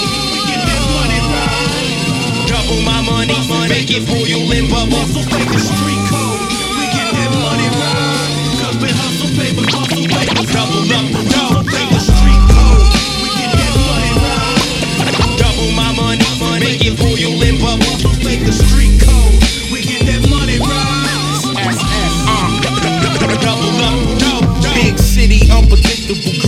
Double 2.48 2.80
my 2.82 3.00
money, 3.02 3.34
money. 3.48 3.68
Make 3.68 3.90
it 3.90 4.06
boil 4.06 4.52
and 4.52 4.68
bubble. 4.70 5.04
So 5.12 5.20
fake 5.30 5.50
the 5.50 5.58
street 5.60 6.05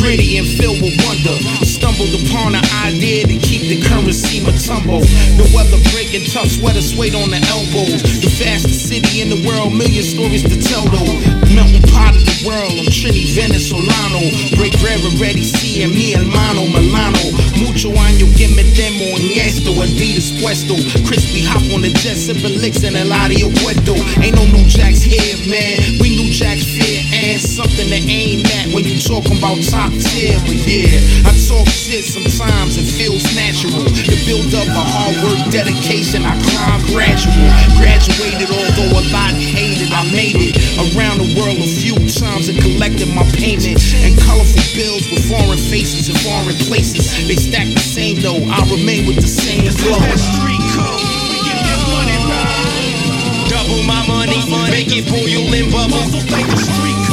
gritty, 0.00 0.38
and 0.38 0.46
filled 0.46 0.80
with 0.80 0.96
wonder. 1.04 1.36
Stumbled 1.66 2.14
upon 2.24 2.54
an 2.54 2.64
idea 2.86 3.26
to 3.26 3.36
keep 3.38 3.68
the 3.68 3.78
currency 3.82 4.40
my 4.40 4.54
tumble. 4.56 5.02
The 5.36 5.46
weather 5.54 5.78
breaking, 5.92 6.26
tough 6.30 6.48
sweater 6.48 6.82
suede 6.82 7.14
on 7.14 7.30
the 7.30 7.42
elbows. 7.50 8.02
The 8.22 8.30
fastest 8.30 8.88
city 8.88 9.20
in 9.20 9.28
the 9.28 9.40
world, 9.46 9.74
million 9.74 10.02
stories 10.02 10.42
to 10.46 10.56
tell 10.56 10.86
though. 10.88 11.14
Melting 11.54 11.84
pot 11.90 12.14
of 12.14 12.22
the 12.22 12.38
world, 12.46 12.72
I'm 12.78 12.88
Trini 12.90 13.26
Venezolano. 13.34 14.22
Break 14.56 14.74
bread 14.80 15.00
already, 15.02 15.42
seeing 15.42 15.90
me 15.90 16.14
hermano 16.14 16.66
Milano. 16.70 17.34
Mucho 17.58 17.90
año, 17.98 18.26
give 18.38 18.54
me 18.54 18.64
demo 18.78 19.18
and 19.18 19.30
esto, 19.38 19.74
Adidas 19.82 20.30
puesto. 20.38 20.74
Crispy 21.06 21.42
hop 21.42 21.62
on 21.74 21.82
the 21.82 21.90
jet, 21.98 22.16
sipping 22.16 22.58
licks 22.62 22.82
in 22.82 22.94
El 22.94 23.12
Adio 23.12 23.50
Puerto. 23.62 23.94
Ain't 24.22 24.36
no 24.36 24.44
new 24.46 24.66
jacks 24.68 25.02
here, 25.02 25.36
man. 25.50 25.98
We 25.98 26.14
new 26.14 26.30
jacks 26.30 26.64
fear 26.64 27.07
and 27.18 27.40
something 27.40 27.90
that 27.90 28.04
aim 28.06 28.46
at 28.62 28.70
when 28.70 28.86
you 28.86 28.98
talking 28.98 29.38
about 29.38 29.58
top 29.66 29.90
tier. 29.90 30.38
But 30.46 30.58
yeah, 30.62 31.26
I 31.26 31.34
talk 31.34 31.66
shit 31.66 32.06
sometimes, 32.06 32.78
it 32.78 32.86
feels 32.86 33.26
natural. 33.34 33.82
To 33.82 34.14
build 34.22 34.54
up 34.54 34.68
a 34.70 34.84
hard 34.84 35.16
work, 35.26 35.40
dedication, 35.50 36.22
I 36.22 36.38
climb 36.38 36.80
gradual. 36.94 37.50
Graduated, 37.80 38.50
although 38.54 39.02
a 39.02 39.04
lot 39.10 39.34
hated, 39.34 39.90
I 39.90 40.06
made 40.14 40.38
it. 40.38 40.54
Around 40.78 41.18
the 41.18 41.30
world 41.34 41.58
a 41.58 41.70
few 41.82 41.98
times 42.06 42.48
and 42.48 42.58
collected 42.60 43.10
my 43.10 43.26
payment. 43.34 43.82
And 44.06 44.14
colorful 44.22 44.62
bills 44.78 45.10
with 45.10 45.26
foreign 45.26 45.58
faces 45.58 46.08
and 46.08 46.18
foreign 46.22 46.56
places. 46.70 47.10
They 47.26 47.36
stack 47.36 47.66
the 47.66 47.82
same 47.82 48.22
though, 48.22 48.38
I 48.46 48.62
remain 48.70 49.06
with 49.06 49.18
the 49.18 49.26
same 49.26 49.66
flow. 49.74 49.98
street 50.14 50.62
code. 50.70 51.02
We 51.34 51.36
get 51.42 51.58
that 51.66 51.80
money 51.90 52.18
right. 52.30 53.48
Double 53.50 53.82
my 53.82 54.06
money, 54.06 54.38
money. 54.50 54.70
Make 54.70 54.92
it 54.92 55.08
boil 55.08 55.48
and 55.50 55.72
bubble. 55.72 56.04
So 56.12 56.20
fake 56.28 56.46
the 56.46 56.56
street 56.56 57.07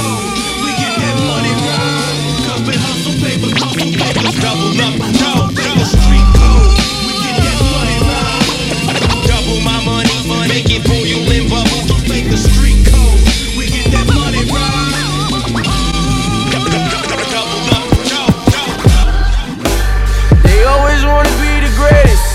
Hustle 2.74 3.14
paper, 3.22 3.54
hustle 3.62 3.94
paper. 3.94 4.26
Double 4.42 4.74
up, 4.82 4.98
street 5.86 6.26
code. 6.34 6.74
We 7.06 7.14
get 7.22 7.38
that 7.46 7.62
money. 7.62 8.02
Double 9.30 9.62
my 9.62 9.78
money, 9.86 10.10
money. 10.26 10.50
Make 10.50 10.74
it. 10.74 10.82
So 10.82 11.94
fake 12.10 12.26
the 12.26 12.42
street 12.42 12.82
code. 12.90 13.22
We 13.54 13.70
get 13.70 13.94
that 13.94 14.10
money 14.10 14.50
They 20.42 20.64
always 20.66 21.06
wanna 21.06 21.30
be 21.38 21.54
the 21.62 21.74
greatest, 21.78 22.26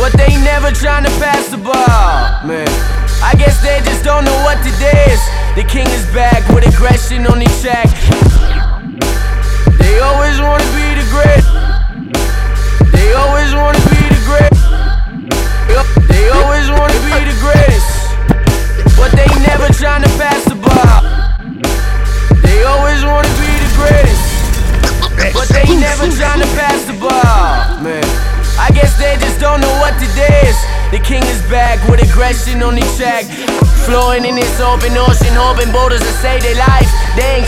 but 0.00 0.16
they 0.16 0.40
never 0.40 0.72
tryna 0.72 1.12
pass 1.20 1.52
the 1.52 1.58
ball, 1.58 2.48
man. 2.48 2.68
I 3.20 3.34
guess 3.36 3.60
they 3.60 3.80
just 3.84 4.04
don't 4.04 4.24
know 4.24 4.38
what 4.42 4.56
today 4.64 5.12
is. 5.12 5.20
The 5.54 5.64
king 5.64 5.86
is 5.88 6.06
back 6.16 6.48
with 6.48 6.64
aggression 6.64 7.26
on 7.26 7.40
the 7.40 7.50
track. 7.60 8.27
They 10.08 10.14
always 10.14 10.40
wanna 10.40 10.64
be 10.72 10.88
the 10.96 11.06
great. 11.12 11.44
They 12.96 13.12
always 13.12 13.52
wanna 13.52 13.78
be 13.92 14.00
the 14.08 14.20
great. 14.24 14.56
They 16.08 16.30
always 16.30 16.70
wanna 16.70 16.98
be 17.04 17.18
the 17.28 17.36
greatest, 17.44 17.92
but 18.96 19.12
they 19.12 19.28
never 19.44 19.68
tryna 19.68 20.08
pass 20.16 20.44
the 20.48 20.56
ball. 20.56 21.04
They 22.40 22.64
always 22.64 23.04
wanna 23.04 23.28
be 23.36 23.52
the 23.60 23.70
greatest. 23.76 24.24
But 25.36 25.48
they 25.52 25.76
never 25.76 26.06
tryna 26.08 26.48
pass 26.56 26.84
the 26.88 26.94
ball, 26.94 27.76
man. 27.84 28.04
I 28.58 28.70
guess 28.72 28.96
they 28.96 29.14
just 29.20 29.38
don't 29.38 29.60
know 29.60 29.74
what 29.78 29.92
today 30.00 30.48
is. 30.48 30.56
The 30.90 31.00
king 31.04 31.22
is 31.24 31.42
back 31.52 31.86
with 31.86 32.00
aggression 32.02 32.62
on 32.62 32.76
the 32.76 32.86
track. 32.96 33.26
Flowing 33.84 34.24
in 34.24 34.36
this 34.36 34.60
open 34.60 34.96
ocean, 34.96 35.34
hoping 35.36 35.70
boulders 35.70 36.00
to 36.00 36.12
save 36.24 36.42
their 36.42 36.56
life. 36.56 36.88
They 37.16 37.40
ain't 37.40 37.47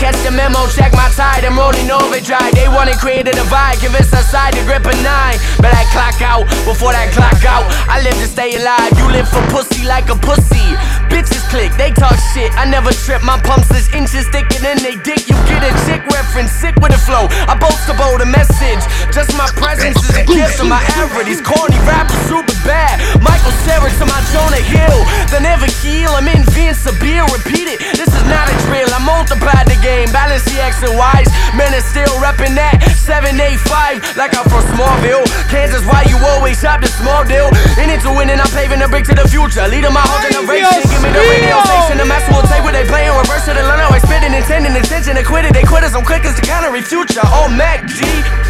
memo, 0.51 0.67
check 0.67 0.91
my 0.93 1.09
tide, 1.15 1.45
I'm 1.45 1.57
rolling 1.57 1.89
overdrive. 1.89 2.53
They 2.53 2.67
wanna 2.67 2.95
create 2.95 3.27
a 3.27 3.31
divide, 3.31 3.79
convince 3.79 4.13
us 4.13 4.31
side 4.31 4.53
to 4.53 4.63
grip 4.63 4.85
a 4.85 4.95
nine. 5.03 5.39
But 5.57 5.73
I 5.73 5.83
clock 5.91 6.21
out 6.21 6.45
before 6.65 6.91
that 6.91 7.11
clock 7.13 7.43
out. 7.45 7.65
I 7.87 8.01
live 8.03 8.15
to 8.15 8.27
stay 8.27 8.55
alive, 8.55 8.91
you 8.97 9.07
live 9.11 9.27
for 9.27 9.41
pussy 9.49 9.83
like 9.85 10.09
a 10.09 10.15
pussy. 10.15 11.00
Bitches 11.11 11.43
click, 11.51 11.75
they 11.75 11.91
talk 11.91 12.15
shit. 12.31 12.49
I 12.55 12.63
never 12.63 12.95
trip, 12.95 13.21
my 13.21 13.35
pumps 13.43 13.69
is 13.75 13.91
inches 13.91 14.25
thicker 14.31 14.57
than 14.63 14.79
they 14.79 14.95
dick. 15.03 15.27
You 15.27 15.35
get 15.43 15.61
a 15.61 15.71
chick 15.83 15.99
reference, 16.07 16.55
sick 16.55 16.79
with 16.79 16.95
the 16.95 17.01
flow. 17.03 17.27
I 17.51 17.53
boast 17.59 17.91
about 17.91 18.23
a 18.23 18.25
message, 18.25 18.79
just 19.11 19.35
my 19.35 19.51
presence 19.59 19.99
is 19.99 20.15
a 20.15 20.23
gift 20.23 20.57
to 20.59 20.65
my 20.65 20.79
era. 20.95 21.21
These 21.27 21.43
corny 21.43 21.77
rappers 21.83 22.15
super 22.31 22.55
bad. 22.63 22.95
Michael 23.19 23.51
Cera 23.67 23.91
to 23.91 24.05
my 24.07 24.21
Jonah 24.31 24.63
Hill. 24.63 24.99
They 25.27 25.43
never 25.43 25.67
heal, 25.83 26.15
I'm 26.15 26.31
invincible. 26.31 27.27
Repeat 27.35 27.67
it, 27.67 27.79
this 27.99 28.07
is 28.07 28.25
not 28.31 28.47
a 28.47 28.55
drill. 28.65 28.87
I 28.87 29.03
multiplied 29.03 29.67
the 29.67 29.75
game, 29.83 30.07
balance 30.15 30.47
the 30.47 30.63
X 30.63 30.79
and 30.81 30.95
Y's. 30.95 31.27
Men 31.51 31.75
are 31.75 31.83
still 31.83 32.15
reppin' 32.23 32.55
that 32.55 32.79
785 33.03 34.15
like 34.15 34.31
I'm 34.37 34.47
from 34.47 34.63
Smallville. 34.71 35.27
Kansas, 35.51 35.83
why 35.83 36.07
you 36.07 36.15
always 36.31 36.55
shop 36.63 36.79
the 36.79 36.87
small 36.87 37.27
deal? 37.27 37.51
In 37.75 37.91
it 37.91 37.99
to 38.07 38.11
win, 38.15 38.31
and 38.31 38.39
I'm 38.39 38.51
paving 38.55 38.79
the 38.79 38.87
brick 38.87 39.03
to 39.11 39.15
the 39.15 39.27
future. 39.27 39.67
Leading 39.67 39.91
my 39.91 39.99
whole 39.99 40.21
generation. 40.23 41.00
Me 41.01 41.09
the 41.09 41.23
radio 41.33 41.57
station, 41.65 41.97
the 41.97 42.05
master 42.05 42.29
will 42.29 42.45
take 42.45 42.61
what 42.61 42.77
they 42.77 42.85
play 42.85 43.09
and 43.09 43.17
reverse 43.17 43.47
it 43.49 43.57
and 43.57 43.65
learn 43.65 43.81
how 43.81 43.89
I 43.89 43.97
spit 43.97 44.21
it, 44.21 44.29
intending 44.37 44.77
intention 44.77 45.17
to 45.17 45.23
quit 45.25 45.45
it. 45.49 45.53
They 45.53 45.65
quitters, 45.65 45.97
I'm 45.97 46.05
quick 46.05 46.25
as 46.29 46.37
to 46.37 46.43
counter 46.45 46.69
refute 46.69 47.09
ya. 47.17 47.25
Oh, 47.25 47.49
Mac 47.49 47.89
G, 47.89 48.05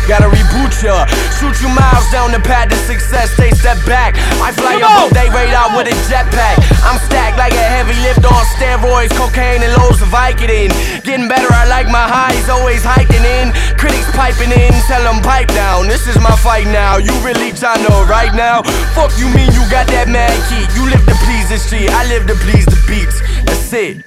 gotta 0.08 0.30
reboot 0.30 0.74
ya. 0.82 1.06
Shoot 1.38 1.62
you 1.62 1.70
miles 1.70 2.08
down 2.12 2.32
the 2.32 2.40
path 2.40 2.70
to 2.70 2.78
success, 2.88 3.36
they 3.38 3.52
step 3.52 3.78
back. 3.86 4.16
I 4.42 4.52
fly 4.52 4.78
above 4.82 5.14
they 5.14 5.30
radar 5.30 5.76
with 5.76 5.88
a 5.90 5.96
jetpack. 6.10 6.58
I'm 6.86 6.98
stacked 7.06 7.38
like 7.38 7.54
a 7.54 7.66
heavy 7.66 7.96
lift 8.02 8.26
on 8.26 8.44
steroids, 8.58 9.14
cocaine 9.18 9.62
and 9.62 9.74
loads 9.78 10.02
of 10.02 10.10
Vicodin. 10.10 10.70
Getting 11.04 11.28
better, 11.28 11.50
I 11.52 11.66
like 11.68 11.88
my 11.88 12.06
highs, 12.06 12.50
always 12.50 12.84
hiking 12.84 13.26
in. 13.26 13.54
Critics 13.78 14.10
piping 14.14 14.52
in, 14.52 14.74
tell 14.90 15.04
them 15.04 15.22
pipe 15.22 15.50
down. 15.54 15.88
This 15.88 16.08
is 16.08 16.18
my 16.20 16.36
fight 16.38 16.68
now. 16.68 16.98
You 16.98 17.14
really 17.22 17.52
tryna 17.52 17.90
know 17.90 18.04
right 18.06 18.34
now? 18.34 18.64
Fuck 18.94 19.12
you 19.18 19.28
mean 19.34 19.52
you 19.54 19.64
got 19.70 19.88
that 19.94 20.08
mad 20.10 20.34
key? 20.50 20.66
You 20.78 20.90
live 20.90 21.06
to 21.06 21.16
please 21.26 21.50
the 21.50 21.58
street, 21.58 21.90
I 21.90 22.08
live 22.08 22.28
to 22.28 22.36
please 22.36 22.66
the 22.66 22.80
beats. 22.88 23.22
That's 23.46 23.74
it. 23.74 24.06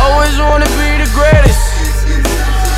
Always 0.00 0.36
wanna 0.38 0.68
be 0.80 0.88
the 0.96 1.10
greatest. 1.12 1.69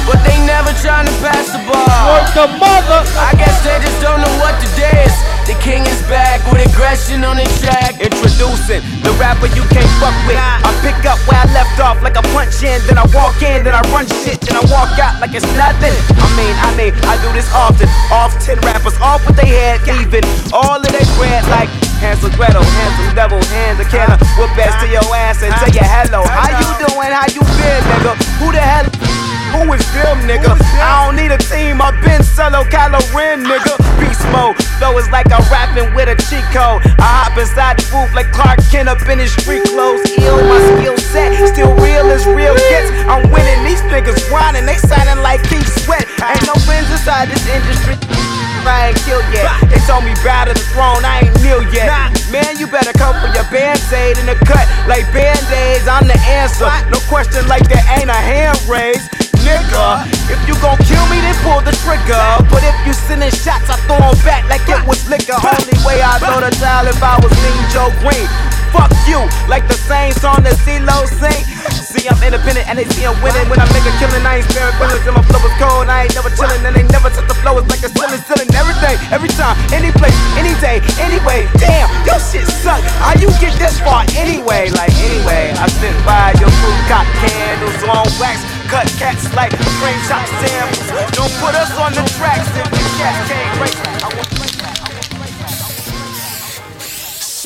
But 0.06 0.18
they 0.26 0.36
never 0.46 0.74
tryna 0.82 1.12
pass 1.22 1.52
the 1.54 1.62
ball. 1.66 1.86
Work 2.10 2.28
the 2.34 2.46
mother. 2.58 3.00
I 3.16 3.32
guess 3.38 3.62
they 3.62 3.78
just 3.80 3.98
don't 4.02 4.20
know 4.20 4.34
what 4.42 4.58
today 4.58 5.06
is. 5.06 5.14
The 5.46 5.58
king 5.58 5.82
is 5.90 5.98
back 6.06 6.38
with 6.50 6.62
aggression 6.62 7.26
on 7.26 7.34
the 7.34 7.46
track. 7.58 7.98
Introducing 7.98 8.82
the 9.02 9.10
rapper 9.18 9.50
you 9.50 9.66
can't 9.74 9.90
fuck 9.98 10.14
with. 10.26 10.38
I 10.38 10.70
pick 10.86 11.02
up 11.02 11.18
where 11.26 11.38
I 11.38 11.46
left 11.50 11.78
off 11.82 11.98
like 11.98 12.14
a 12.14 12.22
punch 12.30 12.62
in, 12.62 12.78
then 12.86 12.94
I 12.94 13.06
walk 13.10 13.42
in, 13.42 13.66
then 13.66 13.74
I 13.74 13.82
run 13.90 14.06
shit, 14.22 14.38
then 14.42 14.54
I 14.54 14.62
walk 14.70 14.94
out 15.02 15.18
like 15.18 15.34
it's 15.34 15.46
nothing. 15.58 15.94
I 16.14 16.26
mean, 16.38 16.54
I 16.62 16.70
mean, 16.78 16.92
I 17.10 17.18
do 17.18 17.30
this 17.34 17.50
often. 17.50 17.90
Off 18.14 18.38
ten 18.38 18.58
rappers, 18.62 18.94
off 19.02 19.26
with 19.26 19.34
they 19.34 19.50
head, 19.50 19.82
leaving 19.86 20.22
all 20.54 20.78
of 20.78 20.90
their 20.90 21.06
bread 21.18 21.42
like 21.50 21.70
Hansel 21.98 22.30
Gretel, 22.38 22.62
handsome 22.62 23.14
devil, 23.14 23.42
hands 23.50 23.82
a 23.82 23.86
can 23.90 24.14
of 24.14 24.22
whoop 24.38 24.50
ass 24.58 24.78
to 24.78 24.86
your 24.90 25.06
ass 25.10 25.42
and 25.42 25.50
tell 25.58 25.74
you 25.74 25.82
hello. 25.82 26.22
How 26.22 26.54
you 26.54 26.70
doing? 26.86 27.10
How 27.10 27.26
you 27.26 27.42
been, 27.58 27.82
nigga? 27.82 28.14
Who 28.38 28.54
the 28.54 28.62
hell? 28.62 28.86
Who 29.52 29.72
is 29.72 29.84
them, 29.92 30.18
nigga? 30.26 30.56
I 30.80 31.06
don't 31.06 31.16
need 31.16 31.32
a 31.32 31.38
team, 31.38 31.80
I've 31.80 32.00
been 32.02 32.22
solo 32.22 32.64
calorie 32.64 33.12
rapping 35.52 35.94
with 35.94 36.08
a 36.08 36.16
cheat 36.28 36.44
code. 36.50 36.80
I 36.98 37.28
hop 37.28 37.36
inside 37.36 37.76
the 37.78 37.84
booth 37.92 38.12
like 38.16 38.32
Clark 38.32 38.58
Kent 38.72 38.88
up 38.88 39.00
in 39.08 39.18
his 39.18 39.32
street 39.32 39.64
clothes. 39.68 40.08
Ill, 40.16 40.40
my 40.48 40.58
skill 40.76 40.96
set, 41.12 41.36
still 41.52 41.72
real 41.76 42.08
as 42.08 42.24
real 42.26 42.56
gets. 42.56 42.88
I'm 43.08 43.28
winning, 43.30 43.60
these 43.64 43.84
niggas 43.92 44.20
whining, 44.32 44.64
they 44.64 44.76
signing 44.80 45.22
like 45.22 45.44
Keith 45.48 45.68
Sweat. 45.84 46.08
Ain't 46.24 46.46
no 46.48 46.56
friends 46.64 46.88
inside 46.90 47.28
this 47.28 47.44
industry. 47.48 47.96
I 48.64 48.94
ain't 48.94 48.98
killed 49.02 49.26
yet. 49.34 49.50
They 49.68 49.80
told 49.84 50.04
me 50.04 50.14
bow 50.22 50.46
to 50.46 50.54
the 50.54 50.66
throne, 50.72 51.04
I 51.04 51.26
ain't 51.26 51.34
kneel 51.42 51.62
yet. 51.74 51.90
Man, 52.30 52.56
you 52.56 52.66
better 52.66 52.92
come 52.94 53.18
for 53.18 53.28
your 53.34 53.44
band-aid 53.50 54.18
in 54.18 54.26
the 54.26 54.38
cut 54.46 54.66
like 54.86 55.04
band-aids. 55.12 55.88
I'm 55.88 56.06
the 56.06 56.18
answer. 56.30 56.70
No 56.88 56.98
question 57.10 57.46
like 57.48 57.68
there 57.68 57.82
ain't 57.98 58.08
a 58.08 58.16
hand 58.16 58.56
raised. 58.70 59.21
Nigga, 59.42 60.06
if 60.30 60.40
you 60.46 60.54
gon' 60.62 60.78
kill 60.86 61.04
me, 61.10 61.18
then 61.18 61.34
pull 61.42 61.60
the 61.60 61.74
trigger. 61.82 62.22
But 62.46 62.62
if 62.62 62.76
you 62.86 62.94
sending 62.94 63.30
shots, 63.30 63.68
I 63.68 63.76
throw 63.90 63.98
'em 63.98 64.16
back 64.22 64.46
like 64.48 64.62
it 64.68 64.80
was 64.86 65.02
liquor. 65.10 65.34
Only 65.34 65.76
way 65.82 65.98
I 66.02 66.18
throw 66.22 66.40
the 66.40 66.50
towel 66.62 66.86
if 66.86 67.02
I 67.02 67.18
was 67.18 67.32
Mean 67.42 67.62
Joe 67.74 67.90
Greene. 68.00 68.30
Fuck 68.72 68.94
you, 69.04 69.20
like 69.52 69.68
the 69.68 69.76
same 69.76 70.12
song 70.16 70.40
that 70.48 70.56
CeeLo 70.64 71.04
sing. 71.20 71.44
See, 71.84 72.08
I'm 72.08 72.16
independent 72.24 72.64
and 72.70 72.78
they 72.78 72.88
see 72.88 73.04
I'm 73.04 73.20
winning. 73.20 73.44
When 73.50 73.60
I 73.60 73.68
make 73.76 73.84
a 73.84 73.92
killing, 74.00 74.24
I 74.24 74.40
ain't 74.40 74.48
sparing 74.48 74.72
feelings. 74.80 75.04
And 75.04 75.12
my 75.12 75.22
flow 75.28 75.44
is 75.44 75.52
cold, 75.60 75.92
I 75.92 76.08
ain't 76.08 76.14
never 76.14 76.30
chillin'. 76.30 76.64
And 76.64 76.74
they 76.74 76.86
never 76.88 77.10
touch 77.10 77.28
the 77.28 77.36
flow, 77.44 77.58
it's 77.58 77.68
like 77.68 77.84
a 77.84 77.90
ceiling, 77.92 78.22
ceiling. 78.24 78.48
Everything, 78.56 78.96
every 79.12 79.28
time, 79.36 79.58
any 79.76 79.92
place, 79.92 80.16
any 80.40 80.54
day, 80.64 80.80
anyway. 81.02 81.44
Damn, 81.60 81.90
your 82.08 82.16
shit 82.16 82.48
suck. 82.64 82.80
How 83.04 83.12
you 83.20 83.28
get 83.44 83.52
this 83.60 83.76
far 83.84 84.08
anyway? 84.16 84.70
Like, 84.70 84.94
anyway, 85.04 85.52
I 85.52 85.68
sit 85.68 85.92
by 86.08 86.32
your 86.40 86.48
food, 86.62 86.80
got 86.88 87.04
candles 87.20 87.82
on 87.84 88.08
wax. 88.16 88.40
Cut 88.72 88.88
cats 88.96 89.28
like 89.36 89.52
frame 89.52 90.00
chop 90.08 90.24
samples. 90.40 90.88
Don't 91.12 91.28
put 91.44 91.54
us 91.54 91.76
on 91.76 91.92
the 91.92 92.00
tracks 92.16 92.48
if 92.56 92.64
the 92.72 92.80
cats 92.96 93.28
can't 93.28 93.60
race. 93.60 93.76
I 94.00 94.08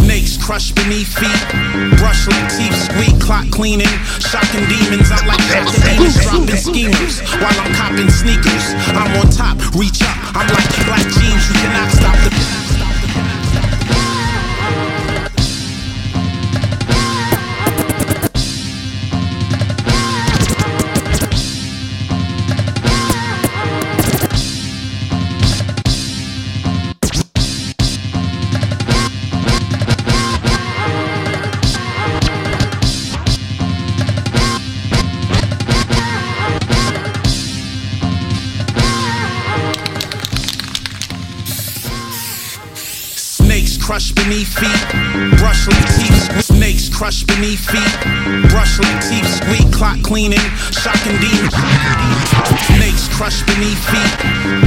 Snakes 0.06 0.38
crushed 0.38 0.76
beneath 0.76 1.18
feet, 1.18 1.98
brush 1.98 2.28
like 2.28 2.48
teeth, 2.54 2.78
squeak, 2.78 3.20
clock 3.20 3.50
cleaning, 3.50 3.90
shocking 4.22 4.68
demons. 4.70 5.10
I'm 5.10 5.26
like 5.26 5.42
demons 5.82 6.14
dropping 6.22 6.56
schemers 6.62 7.18
while 7.42 7.58
I'm 7.58 7.74
copping 7.74 8.08
sneakers. 8.08 8.78
I'm 8.94 9.10
on 9.18 9.28
top, 9.28 9.58
reach 9.74 10.02
up. 10.02 10.14
I'm 10.30 10.46
like 10.46 10.70
black 10.86 11.02
jeans, 11.10 11.48
you 11.50 11.54
cannot 11.58 11.90
stop 11.90 12.14
the. 12.22 12.65
Beneath 44.28 44.58
feet, 44.58 45.38
brush 45.38 45.68
crushed 46.96 47.26
beneath 47.26 47.60
feet, 47.68 47.92
brush 48.48 48.80
teeth. 49.04 49.28
Squeak, 49.28 49.68
clock 49.70 50.00
cleaning, 50.00 50.40
shocking 50.72 51.12
demons. 51.20 51.52
Snakes 52.72 53.04
crushed 53.12 53.44
beneath 53.44 53.76
feet, 53.92 54.12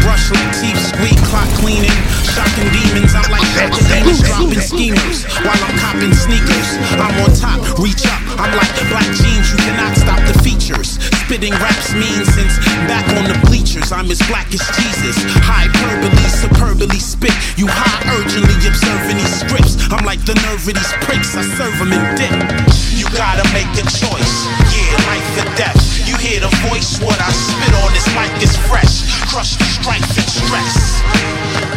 brush 0.05 0.29
teeth. 0.61 0.77
Squeak, 0.93 1.17
clock 1.25 1.49
cleaning, 1.57 1.97
shocking 2.29 2.69
demons. 2.69 3.17
I'm 3.17 3.25
like 3.33 3.41
demons, 3.89 4.21
dropping 4.21 4.61
schemers 4.61 5.25
while 5.41 5.57
I'm 5.57 5.73
copping 5.81 6.13
sneakers. 6.13 6.77
I'm 7.01 7.17
on 7.25 7.33
top, 7.33 7.65
reach 7.81 8.05
up. 8.05 8.21
I'm 8.37 8.53
like 8.53 8.77
black 8.93 9.09
jeans, 9.17 9.49
you 9.49 9.57
cannot 9.65 9.97
stop 9.97 10.21
the 10.29 10.37
features. 10.45 11.01
Spitting 11.25 11.53
raps 11.57 11.93
mean 11.93 12.25
since 12.29 12.61
back 12.85 13.09
on 13.17 13.25
the 13.25 13.37
bleachers. 13.49 13.91
I'm 13.91 14.09
as 14.09 14.21
black 14.29 14.53
as 14.53 14.61
Jesus. 14.77 15.17
Hyperbole, 15.41 16.29
superbly 16.29 17.01
spit. 17.01 17.33
You 17.57 17.65
high 17.69 18.17
urgently 18.17 18.53
observing 18.69 19.17
these 19.17 19.33
scripts. 19.33 19.77
I'm 19.89 20.05
like 20.05 20.21
the 20.25 20.35
nerve 20.45 20.61
of 20.61 20.73
these 20.77 20.93
pricks. 21.01 21.35
I 21.35 21.41
serve 21.57 21.77
them 21.79 21.93
in 21.93 22.18
dip. 22.19 22.35
You 22.99 23.07
gotta 23.15 23.47
make 23.55 23.71
a 23.79 23.85
choice. 23.87 24.35
Yeah, 24.75 24.91
life 25.07 25.31
or 25.39 25.47
death. 25.55 25.79
You 26.03 26.19
hear 26.19 26.43
the 26.43 26.51
voice, 26.67 26.99
what 26.99 27.15
I 27.15 27.31
spit 27.31 27.71
on 27.79 27.89
this 27.95 28.07
mic 28.11 28.31
is 28.43 28.51
fresh. 28.67 29.07
Crush 29.31 29.55
the 29.55 29.63
strife 29.63 30.03
and 30.03 30.27
stress. 30.27 30.99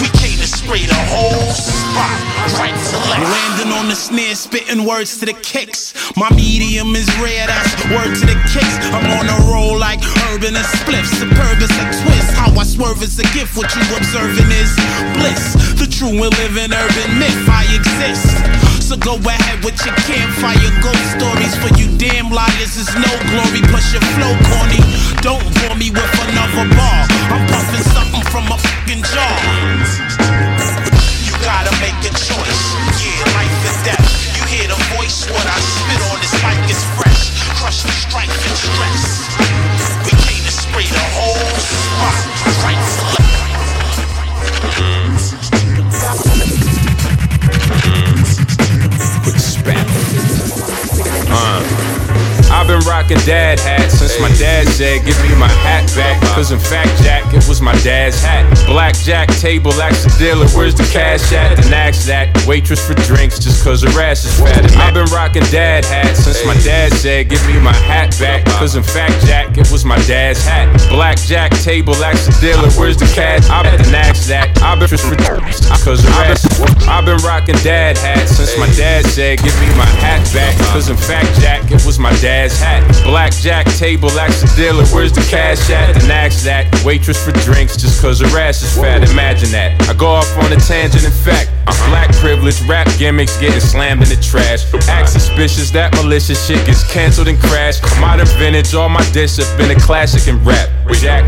We 0.02 0.10
came 0.18 0.42
to 0.42 0.50
spray 0.50 0.82
the 0.82 0.98
whole 1.14 1.46
spot. 1.54 2.18
Right 2.58 2.74
to 2.74 2.96
left. 3.06 3.22
Landing 3.22 3.70
on 3.70 3.86
the 3.86 3.94
snare, 3.94 4.34
spitting 4.34 4.84
words 4.84 5.18
to 5.20 5.26
the 5.26 5.38
kicks. 5.46 5.94
My 6.16 6.28
medium 6.34 6.90
is 6.96 7.06
rare, 7.22 7.46
that's 7.46 7.78
word 7.94 8.10
to 8.18 8.26
the 8.26 8.38
kicks. 8.50 8.76
I'm 8.90 9.06
on 9.14 9.30
a 9.30 9.38
roll 9.46 9.78
like 9.78 10.02
urban 10.34 10.58
and 10.58 10.68
spliff. 10.82 11.06
Superb 11.06 11.62
is 11.62 11.70
a 11.70 11.86
twist. 12.02 12.34
How 12.34 12.50
I 12.58 12.64
swerve 12.64 13.00
is 13.02 13.18
a 13.20 13.26
gift. 13.30 13.54
What 13.56 13.70
you 13.76 13.82
observing 13.94 14.50
is 14.50 14.74
bliss. 15.14 15.54
The 15.78 15.86
true 15.86 16.10
and 16.10 16.34
living 16.42 16.74
urban 16.74 17.10
myth. 17.20 17.46
I 17.46 17.62
exist. 17.78 18.61
So 18.92 18.98
go 19.00 19.16
ahead 19.24 19.64
with 19.64 19.80
your 19.88 19.96
campfire 20.04 20.68
ghost 20.84 21.16
stories 21.16 21.56
for 21.56 21.72
you 21.80 21.88
damn 21.96 22.28
liars. 22.28 22.76
Is 22.76 22.92
no 22.92 23.08
glory, 23.32 23.64
plus 23.72 23.88
your 23.88 24.04
flow 24.12 24.36
corny. 24.52 24.84
Don't 25.24 25.40
bore 25.64 25.76
me 25.80 25.88
with 25.88 26.12
another 26.28 26.68
bar. 26.76 27.00
I'm 27.32 27.40
puffing 27.48 27.88
something 27.88 28.20
from 28.28 28.52
a 28.52 28.58
fucking 28.60 29.00
jar. 29.08 29.32
You 31.24 31.32
gotta 31.40 31.72
make 31.80 31.96
a 32.04 32.12
choice. 32.12 32.64
Yeah, 33.00 33.32
life 33.32 33.64
or 33.64 33.76
death. 33.80 34.04
You 34.36 34.44
hear 34.60 34.68
the 34.68 34.76
voice, 34.92 35.24
what 35.24 35.40
I 35.40 35.61
been 52.72 52.88
rocking 52.88 53.18
dad 53.28 53.60
hats 53.60 53.98
since 53.98 54.18
my 54.18 54.32
dad 54.40 54.66
said, 54.68 55.04
Give 55.04 55.18
me 55.22 55.36
my 55.36 55.48
hat 55.48 55.84
back. 55.94 56.16
Cause 56.34 56.52
in 56.52 56.58
fact, 56.58 56.90
Jack, 57.02 57.28
it 57.34 57.46
was 57.46 57.60
my 57.60 57.76
dad's 57.84 58.22
hat. 58.22 58.48
Blackjack 58.66 59.28
table, 59.40 59.72
ask 59.74 60.04
the 60.04 60.14
dealer, 60.18 60.48
where's 60.56 60.74
the 60.74 60.88
cash 60.88 61.32
at? 61.32 61.56
Then 61.58 61.74
ask 61.74 62.06
that 62.06 62.32
waitress 62.46 62.80
for 62.80 62.94
drinks 63.04 63.38
just 63.38 63.62
cause 63.62 63.82
her 63.82 64.00
ass 64.00 64.24
is 64.24 64.40
fat. 64.40 64.64
And 64.64 64.72
I've 64.80 64.94
been 64.94 65.10
rocking 65.12 65.44
dad 65.52 65.84
hats 65.84 66.24
since 66.24 66.44
my 66.46 66.54
dad 66.64 66.92
said, 66.94 67.28
Give 67.28 67.44
me 67.46 67.60
my 67.60 67.74
hat 67.74 68.16
back. 68.18 68.46
Cause 68.56 68.74
in 68.74 68.82
fact, 68.82 69.20
Jack, 69.26 69.58
it 69.58 69.70
was 69.70 69.84
my 69.84 69.98
dad's 70.08 70.42
hat. 70.42 70.72
Blackjack 70.88 71.52
table, 71.60 71.94
ask 71.96 72.24
the 72.24 72.36
dealer, 72.40 72.70
where's 72.80 72.96
the 72.96 73.10
cash? 73.12 73.44
I've 73.50 73.64
been 73.64 73.94
asked 73.94 74.28
that. 74.28 74.48
I've 74.62 74.78
been 74.78 74.88
for 74.88 75.16
drinks 75.16 75.60
cause 75.84 76.02
her 76.02 76.10
ass. 76.24 76.46
I've 76.86 77.04
been 77.04 77.18
rocking 77.18 77.56
dad 77.66 77.98
hats 77.98 78.36
since 78.36 78.56
my 78.58 78.66
dad 78.74 79.04
said, 79.06 79.38
Give 79.42 79.54
me 79.60 79.66
my 79.76 79.88
hat 80.00 80.22
back. 80.32 80.56
Cause 80.72 80.88
in 80.88 80.96
fact, 80.96 81.28
Jack, 81.40 81.70
it 81.70 81.84
was 81.84 81.98
my 81.98 82.12
dad's 82.22 82.58
hat. 82.62 82.86
Blackjack 83.02 83.66
table, 83.74 84.08
the 84.08 84.52
dealer, 84.56 84.86
where's 84.94 85.12
the 85.12 85.26
cash 85.28 85.68
at? 85.70 85.98
Then 85.98 86.10
ask 86.10 86.44
that 86.44 86.70
waitress 86.84 87.18
for 87.18 87.32
drinks 87.42 87.76
just 87.76 88.00
cause 88.00 88.20
her 88.20 88.38
ass 88.38 88.62
is 88.62 88.78
fat. 88.78 89.02
Imagine 89.10 89.50
that. 89.50 89.74
I 89.88 89.94
go 89.94 90.06
off 90.06 90.30
on 90.38 90.52
a 90.52 90.56
tangent, 90.56 91.04
in 91.04 91.10
fact. 91.10 91.50
I'm 91.66 91.90
black 91.90 92.14
privilege, 92.16 92.60
rap 92.68 92.86
gimmicks 92.98 93.36
getting 93.38 93.60
slammed 93.60 94.02
in 94.02 94.08
the 94.08 94.20
trash. 94.22 94.62
Act 94.88 95.08
suspicious, 95.08 95.70
that 95.72 95.94
malicious 95.96 96.38
shit 96.46 96.64
gets 96.66 96.86
canceled 96.92 97.28
and 97.28 97.38
crashed. 97.38 97.82
Modern 98.00 98.26
vintage, 98.38 98.74
all 98.74 98.88
my 98.88 99.04
diss 99.10 99.36
have 99.36 99.58
been 99.58 99.70
a 99.70 99.80
classic 99.80 100.28
in 100.28 100.42
rap. 100.44 100.68
Jack, 101.00 101.26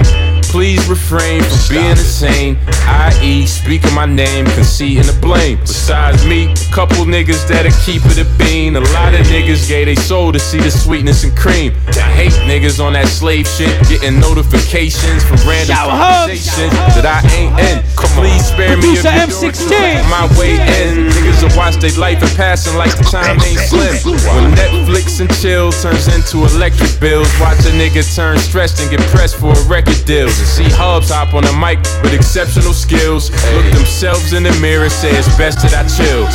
please 0.55 0.87
refrain 0.87 1.43
from 1.43 1.59
being 1.75 1.90
insane. 1.99 2.57
I.e., 2.87 3.45
speaking 3.45 3.93
my 3.93 4.07
name, 4.07 4.47
conceiting 4.55 5.03
the 5.03 5.19
blame. 5.21 5.59
Besides 5.59 6.25
me, 6.25 6.47
a 6.47 6.73
couple 6.73 7.03
niggas 7.03 7.43
that'll 7.49 7.75
keep 7.83 8.07
it 8.07 8.23
a 8.23 8.27
bean. 8.38 8.77
A 8.77 8.81
lot 8.95 9.14
of 9.14 9.27
niggas 9.27 9.67
gave 9.67 9.87
they 9.87 9.97
soul 9.97 10.31
to 10.31 10.38
see 10.38 10.61
the 10.61 10.71
sweetness 10.71 11.25
and 11.25 11.37
cream. 11.37 11.75
I 11.99 12.07
hate 12.14 12.38
niggas 12.47 12.79
on 12.79 12.93
that 12.93 13.09
slave 13.09 13.49
shit, 13.49 13.75
getting 13.88 14.21
notifications 14.21 15.27
from 15.27 15.43
random 15.43 15.75
hubs. 15.75 16.47
conversations 16.47 16.71
that 16.95 17.03
I 17.03 17.19
ain't 17.35 17.59
in. 17.59 17.83
Please 18.14 18.47
spare 18.47 18.79
me 18.79 18.95
Producer 18.95 19.11
you're 19.11 19.51
M16. 19.51 19.75
doing 19.75 20.07
my 20.07 20.31
way 20.38 20.55
in. 20.55 21.11
Niggas 21.11 21.43
will 21.43 21.57
watch 21.59 21.83
their 21.83 21.90
life 21.99 22.23
and 22.23 22.31
passing 22.38 22.79
like 22.79 22.95
the 22.95 23.03
time 23.11 23.43
ain't 23.43 23.59
slim. 23.59 23.90
When 24.31 24.55
Netflix 24.55 25.19
and 25.19 25.27
chill 25.43 25.75
turns 25.75 26.07
into 26.07 26.47
electric 26.47 26.95
bills, 27.03 27.27
watch 27.43 27.59
a 27.67 27.75
nigga 27.75 28.07
turn 28.14 28.38
stressed 28.38 28.79
and 28.79 28.87
get 28.87 29.03
pressed 29.11 29.35
for 29.35 29.51
a 29.51 29.62
record 29.67 29.99
deals. 30.07 30.43
And 30.44 30.50
see 30.52 30.64
HUBBS 30.64 31.09
hop 31.11 31.33
on 31.33 31.42
the 31.42 31.52
mic 31.57 31.78
with 32.02 32.12
exceptional 32.12 32.74
skills. 32.74 33.30
Look 33.57 33.64
themselves 33.72 34.35
in 34.35 34.42
the 34.42 34.52
mirror, 34.61 34.90
say 34.90 35.09
it's 35.16 35.35
best 35.38 35.64
that 35.64 35.72
I 35.72 35.88
chill. 35.88 36.28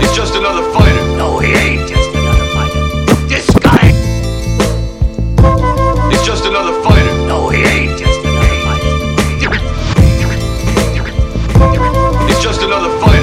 He's 0.00 0.12
just 0.12 0.34
another 0.34 0.70
fighter. 0.70 1.16
No, 1.16 1.38
he 1.38 1.54
ain't 1.54 1.88
just 1.88 2.10
another 2.12 2.44
fighter. 2.52 2.84
This 3.24 3.48
guy. 3.56 3.88
He's 6.10 6.22
just 6.28 6.44
another 6.44 6.76
fighter. 6.84 7.16
No, 7.26 7.48
he 7.48 7.62
ain't 7.62 7.98
just 7.98 8.20
another 8.20 8.60
fighter. 8.60 8.90
Respect 13.00 13.19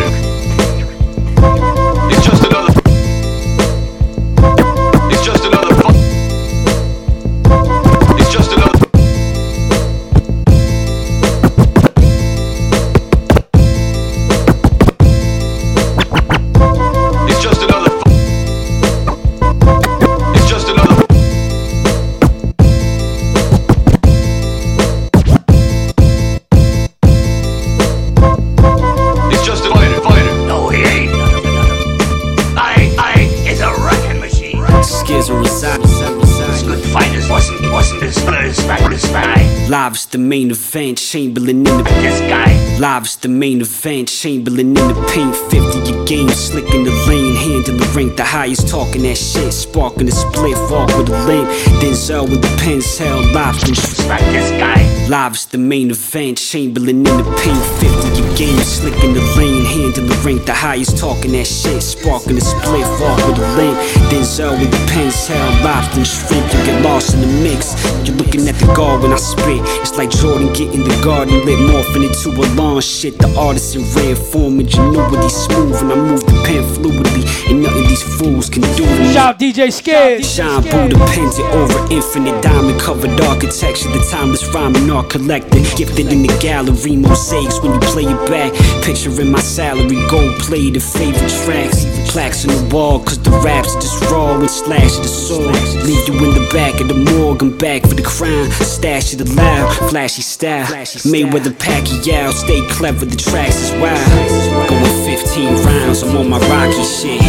Chamberlain 40.77 41.57
in 41.57 41.63
the 41.63 41.83
This 41.83 42.19
guy. 42.29 42.56
Live 42.79 43.05
is 43.05 43.15
the 43.15 43.27
main 43.27 43.61
event, 43.61 44.07
Chamberlain 44.07 44.67
in 44.67 44.73
the 44.75 45.11
paint, 45.11 45.35
50 45.35 45.91
your 45.91 46.05
game, 46.05 46.29
slick 46.29 46.71
in 46.75 46.83
the 46.83 46.91
lane, 47.07 47.33
handle 47.33 47.75
the 47.75 47.91
rank, 47.95 48.17
the 48.17 48.23
highest 48.23 48.67
talking 48.67 49.01
that 49.01 49.17
shit, 49.17 49.51
sparking 49.51 50.05
the 50.05 50.11
split, 50.11 50.55
walk 50.69 50.95
with 50.95 51.09
a 51.09 51.17
lane, 51.25 51.47
Denzel 51.81 52.29
with 52.29 52.43
the 52.43 52.63
pens 52.63 52.95
held 52.99 53.25
live. 53.33 53.59
From 53.59 53.71
Respect 53.71 54.23
this 54.25 54.51
guy. 54.61 54.77
Live 55.09 55.33
is 55.33 55.45
the 55.47 55.57
main 55.57 55.89
event, 55.89 56.37
Chamberlain 56.37 56.97
in 56.97 57.17
the 57.17 57.23
paint, 57.41 57.63
50 57.81 58.21
your 58.21 58.35
game, 58.37 58.59
slick 58.59 58.93
in 59.03 59.13
the 59.13 59.25
lane, 59.33 59.65
handle 59.65 60.05
the 60.05 60.15
rank, 60.21 60.45
the 60.45 60.53
highest 60.53 60.99
talking 60.99 61.31
that 61.31 61.47
shit, 61.47 61.81
sparking 61.81 62.35
the 62.35 62.41
split, 62.41 62.85
walk 63.01 63.17
with 63.25 63.41
a 63.41 63.47
lane, 63.57 63.77
Denzel 64.13 64.53
with 64.59 64.69
the 64.69 64.81
pens 64.93 65.25
held 65.25 65.65
live. 65.65 65.89
From 65.93 66.03
shrimp, 66.03 66.45
you 66.53 66.61
get 66.69 66.83
lost 66.83 67.15
in 67.15 67.21
the 67.21 67.31
mix, 67.41 67.73
you're 68.05 68.17
looking 68.17 68.47
at 68.47 68.53
the 68.61 68.69
guard 68.77 69.01
when 69.01 69.13
I 69.13 69.17
spit, 69.17 69.65
it's 69.81 69.97
like 69.97 70.11
Jordan 70.11 70.53
getting 70.53 70.83
the 70.83 70.93
garden 71.01 71.41
lit, 71.41 71.57
morphing 71.57 72.05
into 72.05 72.29
a 72.37 72.45
lawn 72.67 72.81
shit, 72.81 73.17
the 73.17 73.29
artist 73.37 73.75
in 73.75 73.83
red 73.95 74.17
form, 74.17 74.59
ingenuity 74.59 75.29
smooth, 75.29 75.75
and 75.81 75.91
I 75.91 75.95
move 75.95 76.23
the 76.25 76.35
pen 76.45 76.63
fluidly, 76.75 77.23
and 77.49 77.63
nothing 77.63 77.87
these 77.87 78.03
fools 78.17 78.49
can 78.49 78.61
do 78.75 78.85
me. 78.85 79.13
Shout 79.13 79.39
DJ 79.39 79.71
Scared. 79.71 80.25
Shine 80.25 80.63
Buddha 80.63 80.97
pens 81.11 81.39
it 81.39 81.45
over 81.55 81.79
infinite 81.91 82.41
diamond 82.41 82.79
covered 82.79 83.19
architecture. 83.21 83.89
The 83.89 84.05
timeless 84.11 84.45
rhyming 84.53 84.89
art 84.89 85.09
collected, 85.09 85.63
gifted 85.75 86.11
in 86.11 86.21
the 86.23 86.33
gallery. 86.39 86.95
Mosaics 86.95 87.61
when 87.61 87.73
you 87.73 87.79
play 87.91 88.03
it 88.03 88.21
back. 88.29 88.51
Picturing 88.83 89.31
my 89.31 89.39
salary, 89.39 89.99
gold 90.09 90.35
plated 90.39 90.83
favorite 90.83 91.33
tracks. 91.43 91.85
Plaques 92.11 92.47
on 92.47 92.51
the 92.55 92.75
wall, 92.75 92.99
cause 92.99 93.19
the 93.19 93.31
raps 93.45 93.73
just 93.75 94.01
raw 94.11 94.39
and 94.39 94.49
slash 94.49 94.95
the 94.97 95.07
sword. 95.07 95.55
Leave 95.85 96.07
you 96.07 96.15
in 96.25 96.33
the 96.35 96.49
back 96.53 96.79
of 96.81 96.87
the 96.87 96.99
morgue, 97.11 97.41
I'm 97.41 97.57
back 97.57 97.83
for 97.83 97.95
the 97.95 98.03
crime. 98.03 98.49
Stash 98.51 99.13
it 99.13 99.21
loud, 99.35 99.89
flashy 99.89 100.21
style. 100.21 100.65
Mayweather 101.11 101.53
Pacquiao, 101.63 102.31
stay 102.31 102.56
clever, 102.65 103.05
the 103.05 103.15
tracks 103.15 103.57
is 103.57 103.71
wild. 103.73 104.69
Going 104.69 104.83
15 105.05 105.55
rounds, 105.65 106.03
I'm 106.03 106.15
on 106.17 106.29
my 106.29 106.39
Rocky 106.49 106.83
shit. 106.83 107.21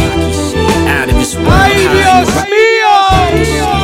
Out 0.87 1.09
of 1.09 1.15
this 1.15 1.35
world. 1.35 1.49
high. 1.49 2.49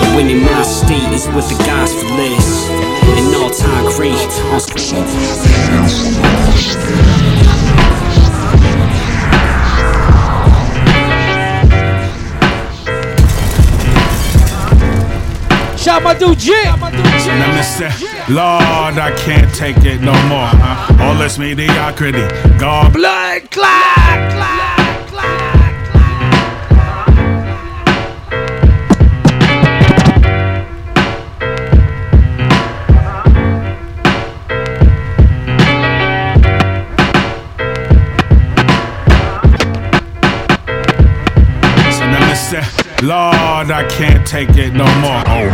But 0.02 0.16
winning 0.16 0.42
my 0.42 0.64
state 0.64 1.12
is 1.14 1.28
what 1.28 1.46
the 1.50 1.58
for 1.94 2.10
list. 2.16 2.70
An 3.18 3.36
all 3.36 3.50
time 3.50 3.86
great 3.96 4.32
on 4.52 4.60
Shout 15.86 16.02
my 16.02 16.18
dude 16.18 16.40
Jim. 16.40 16.82
Let 16.82 16.94
me 16.94 17.62
say, 17.62 17.92
Lord, 18.28 18.98
I 18.98 19.14
can't 19.20 19.54
take 19.54 19.78
it 19.86 20.02
no 20.02 20.14
more. 20.28 20.50
All 21.00 21.14
this 21.14 21.38
mediocrity, 21.38 22.26
God 22.58 22.92
blood 22.92 23.52
clot, 23.52 24.32
clot. 24.32 24.75
Lord, 43.06 43.70
I 43.70 43.86
can't 43.88 44.26
take 44.26 44.50
it 44.58 44.74
oh, 44.74 44.84
oh, 45.28 45.30
oh, 45.30 45.46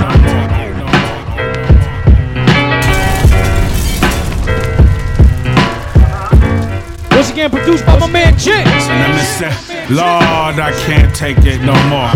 no 0.80 0.86
more. 7.10 7.18
Once 7.18 7.30
again, 7.30 7.50
produced 7.50 7.86
by 7.86 8.00
my 8.00 8.08
man 8.08 8.38
Jim. 8.38 8.66
So 9.92 9.98
let 9.98 10.20
me 10.20 10.26
say, 10.26 10.32
Lord, 10.52 10.60
I 10.60 10.72
can't 10.86 11.16
take 11.16 11.38
it 11.40 11.62
no 11.62 11.74
more. 11.90 12.10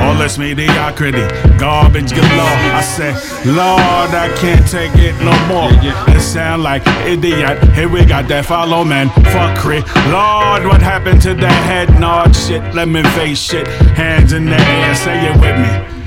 All 0.00 0.14
this 0.18 0.38
mediocrity, 0.38 1.26
garbage 1.58 2.10
galore. 2.10 2.58
I 2.74 2.82
say, 2.82 3.12
Lord, 3.46 4.10
I 4.14 4.28
can't 4.36 4.66
take 4.66 4.94
it 4.96 5.14
no 5.22 5.34
more. 5.46 5.70
It 6.14 6.20
sound 6.20 6.62
like 6.62 6.86
idiot. 7.06 7.62
Here 7.74 7.88
we 7.88 8.04
got 8.04 8.28
that 8.28 8.46
follow 8.46 8.84
man, 8.84 9.08
fuckery. 9.08 9.82
Lord, 10.12 10.66
what 10.66 10.82
happened 10.82 11.22
to 11.22 11.34
that 11.34 11.64
head 11.64 12.00
nod 12.00 12.34
shit? 12.34 12.62
Let 12.74 12.88
me 12.88 13.02
face 13.14 13.38
shit. 13.40 13.66
Hands 13.96 14.32
in 14.32 14.46
the 14.46 14.56
air, 14.56 14.94
say 14.94 15.26
it 15.26 15.40
with 15.40 15.56
me. 15.58 16.00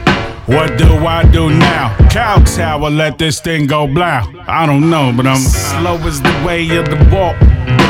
What 0.45 0.77
do 0.77 1.07
I 1.07 1.23
do 1.31 1.49
now? 1.49 1.95
Cow 2.09 2.43
tower, 2.43 2.89
let 2.89 3.17
this 3.17 3.39
thing 3.39 3.65
go 3.65 3.87
blow. 3.87 4.21
I 4.45 4.65
don't 4.65 4.89
know, 4.89 5.13
but 5.15 5.25
I'm 5.25 5.39
slow 5.39 5.95
as 6.05 6.21
the 6.21 6.43
way 6.45 6.67
of 6.75 6.85
the 6.85 6.97
walk. 7.13 7.39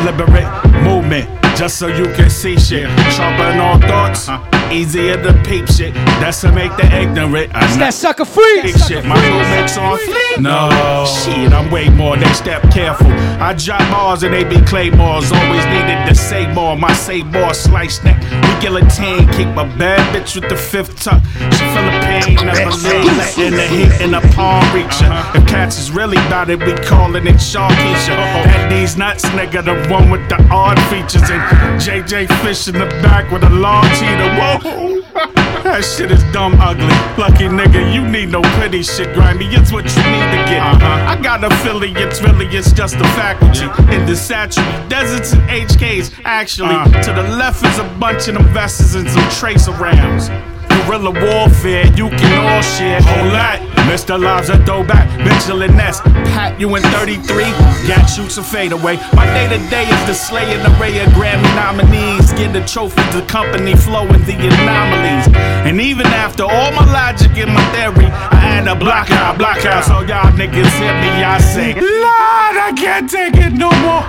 Deliberate 0.04 0.48
movement, 0.84 1.28
just 1.56 1.78
so 1.78 1.88
you 1.88 2.06
can 2.16 2.30
see 2.30 2.58
shit. 2.58 2.90
Sharpen 3.12 3.60
all 3.60 3.80
thoughts, 3.80 4.28
easier 4.72 5.22
to 5.22 5.34
peep 5.44 5.68
shit. 5.68 5.94
That's 6.22 6.42
to 6.42 6.52
make 6.52 6.76
the 6.78 6.86
ignorant. 6.86 7.52
It's 7.56 7.78
that 7.78 7.94
sucker 7.94 8.26
free. 8.26 8.62
Big 8.62 8.78
shit. 8.78 9.06
My 9.06 9.16
movements 9.16 9.78
on 9.78 9.98
fleek. 9.98 10.40
No, 10.40 10.70
shit, 11.06 11.52
I'm 11.54 11.72
way 11.72 11.90
more. 11.90 12.18
They 12.18 12.32
step 12.34 12.62
careful. 12.72 13.12
I 13.42 13.54
drop 13.54 13.80
bars 13.92 14.24
and 14.24 14.34
they 14.34 14.44
be 14.44 14.62
claymores. 14.66 15.32
Always 15.32 15.66
needed 15.66 16.06
to 16.08 16.16
say 16.16 16.52
more. 16.54 16.78
My 16.78 16.94
say 16.94 17.24
more, 17.24 17.54
slice 17.54 18.04
neck. 18.04 18.22
We 18.22 18.62
guillotine. 18.62 19.28
Keep 19.34 19.56
a 19.58 19.66
bad 19.78 20.02
bitch 20.14 20.36
with 20.40 20.50
the 20.50 20.58
fifth 20.58 21.04
tuck. 21.04 21.22
She 21.56 21.64
feel 21.74 21.84
the 21.84 22.00
pain, 22.06 22.36
never 22.46 22.72
leave. 22.72 23.18
Letting 23.18 23.56
the 23.56 23.68
heat 23.68 24.02
in 24.02 24.12
the 24.12 24.22
palm 24.36 24.64
reach 24.74 24.96
her. 25.02 25.12
Uh-huh. 25.12 25.40
If 25.40 25.48
cats 25.48 25.80
is 25.80 25.92
really 25.92 26.18
about 26.28 26.50
it, 26.50 26.60
we 26.60 26.74
calling 26.86 27.28
it 27.28 27.36
Sharkeisha. 27.36 28.14
That 28.46 28.70
these 28.70 28.98
nuts, 28.98 29.26
nigga, 29.38 29.64
the 29.64 29.76
one 29.92 30.10
with 30.10 30.28
the 30.30 30.42
odd 30.52 30.80
features. 30.90 31.30
And 31.30 31.42
JJ 31.80 32.28
Fish 32.44 32.68
in 32.68 32.76
the 32.76 32.88
back 33.02 33.32
with 33.32 33.44
a 33.44 33.50
large 33.50 33.98
heater. 34.00 34.30
Whoa. 34.40 34.53
That 35.64 35.86
shit 35.86 36.12
is 36.12 36.22
dumb 36.34 36.56
ugly. 36.60 36.92
Lucky 37.18 37.46
nigga, 37.46 37.94
you 37.94 38.06
need 38.06 38.30
no 38.30 38.42
pity 38.60 38.84
shit, 38.84 39.14
grimy. 39.14 39.46
It's 39.46 39.72
what 39.72 39.86
you 39.96 40.04
need 40.04 40.28
to 40.36 40.42
get. 40.52 40.62
Uh-huh. 40.62 41.08
I 41.08 41.16
got 41.22 41.42
a 41.42 41.50
feeling 41.64 41.96
it's 41.96 42.22
really 42.22 42.46
it's 42.48 42.74
just 42.74 42.96
a 42.96 43.08
faculty. 43.16 43.66
In 43.96 44.06
the 44.06 44.16
satchel, 44.16 44.64
deserts 44.90 45.32
and 45.32 45.42
HKs. 45.50 46.22
Actually, 46.26 46.76
uh. 46.76 47.02
to 47.04 47.14
the 47.14 47.24
left 47.38 47.64
is 47.66 47.80
a 47.80 47.86
bunch 47.98 48.28
of 48.28 48.36
investors 48.36 48.96
and 48.96 49.10
some 49.10 49.28
tracer 49.32 49.72
rounds. 49.72 50.28
Guerrilla 50.68 51.12
warfare, 51.12 51.86
you 51.96 52.10
can 52.10 52.46
all 52.46 52.62
share. 52.62 53.02
Whole 53.02 53.32
lot. 53.32 53.73
Mr. 53.90 54.20
Lives 54.20 54.50
a 54.50 54.58
throwback, 54.66 55.08
and 55.20 55.76
Ness. 55.76 56.02
Pat, 56.34 56.60
you 56.60 56.76
in 56.76 56.84
33, 56.84 57.44
got 57.88 58.06
shoots 58.06 58.38
and 58.38 58.46
fade 58.46 58.72
away. 58.72 58.98
My 59.14 59.26
day 59.26 59.48
to 59.50 59.70
day 59.70 59.86
is 59.86 60.04
to 60.06 60.14
slay 60.14 60.54
an 60.54 60.62
array 60.74 61.00
of 61.04 61.10
Grammy 61.14 61.44
nominees. 61.56 62.32
Get 62.34 62.54
the 62.54 62.66
trophy 62.66 63.02
the 63.12 63.26
company 63.28 63.76
flowing 63.76 64.24
the 64.26 64.36
anomalies. 64.36 65.28
And 65.68 65.80
even 65.82 66.08
after 66.08 66.44
all 66.44 66.72
my 66.72 66.86
logic 66.92 67.38
and 67.38 67.54
my 67.54 67.64
theory, 67.72 68.08
I 68.08 68.36
had 68.36 68.68
a 68.68 68.76
block 68.76 69.12
out, 69.12 69.38
block 69.38 69.66
out. 69.66 69.86
So 69.86 70.02
y'all 70.02 70.32
niggas 70.32 70.74
hit 70.80 70.96
me, 71.04 71.24
I 71.24 71.40
say, 71.40 71.74
Lord, 71.74 72.56
I 72.58 72.74
can't 72.76 73.10
take 73.10 73.36
it 73.36 73.54
no 73.54 73.72
more. 73.84 74.04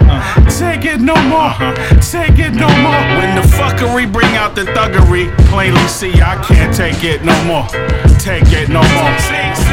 Take 0.50 0.84
it 0.84 1.00
no 1.00 1.16
more. 1.28 1.52
Take 2.00 2.38
it 2.38 2.54
no 2.54 2.68
more. 2.82 3.02
When 3.18 3.34
the 3.34 3.46
fuckery 3.58 4.10
bring 4.10 4.32
out 4.36 4.54
the 4.54 4.62
thuggery, 4.62 5.34
plainly 5.48 5.86
see 5.88 6.12
I 6.20 6.42
can't 6.42 6.74
take 6.74 7.02
it 7.04 7.24
no 7.24 7.34
more. 7.44 7.66
Take 8.18 8.52
it 8.52 8.68
no 8.68 8.82
more. 8.94 9.63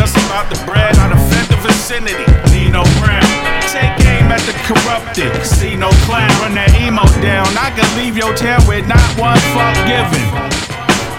Just 0.00 0.16
about 0.16 0.48
the 0.48 0.56
bread, 0.64 0.96
I'd 0.96 1.12
the 1.52 1.60
vicinity. 1.60 2.24
Nino 2.48 2.88
Brown. 3.04 3.20
Take 3.68 3.92
aim 4.08 4.32
at 4.32 4.40
the 4.48 4.56
corrupted. 4.64 5.28
See 5.44 5.76
no 5.76 5.92
clown. 6.08 6.32
Run 6.40 6.56
that 6.56 6.72
emo 6.80 7.04
down. 7.20 7.44
I 7.60 7.68
could 7.76 7.84
leave 8.00 8.16
your 8.16 8.32
town 8.32 8.64
with 8.64 8.88
not 8.88 9.04
one 9.20 9.36
fuck 9.52 9.76
given. 9.84 10.24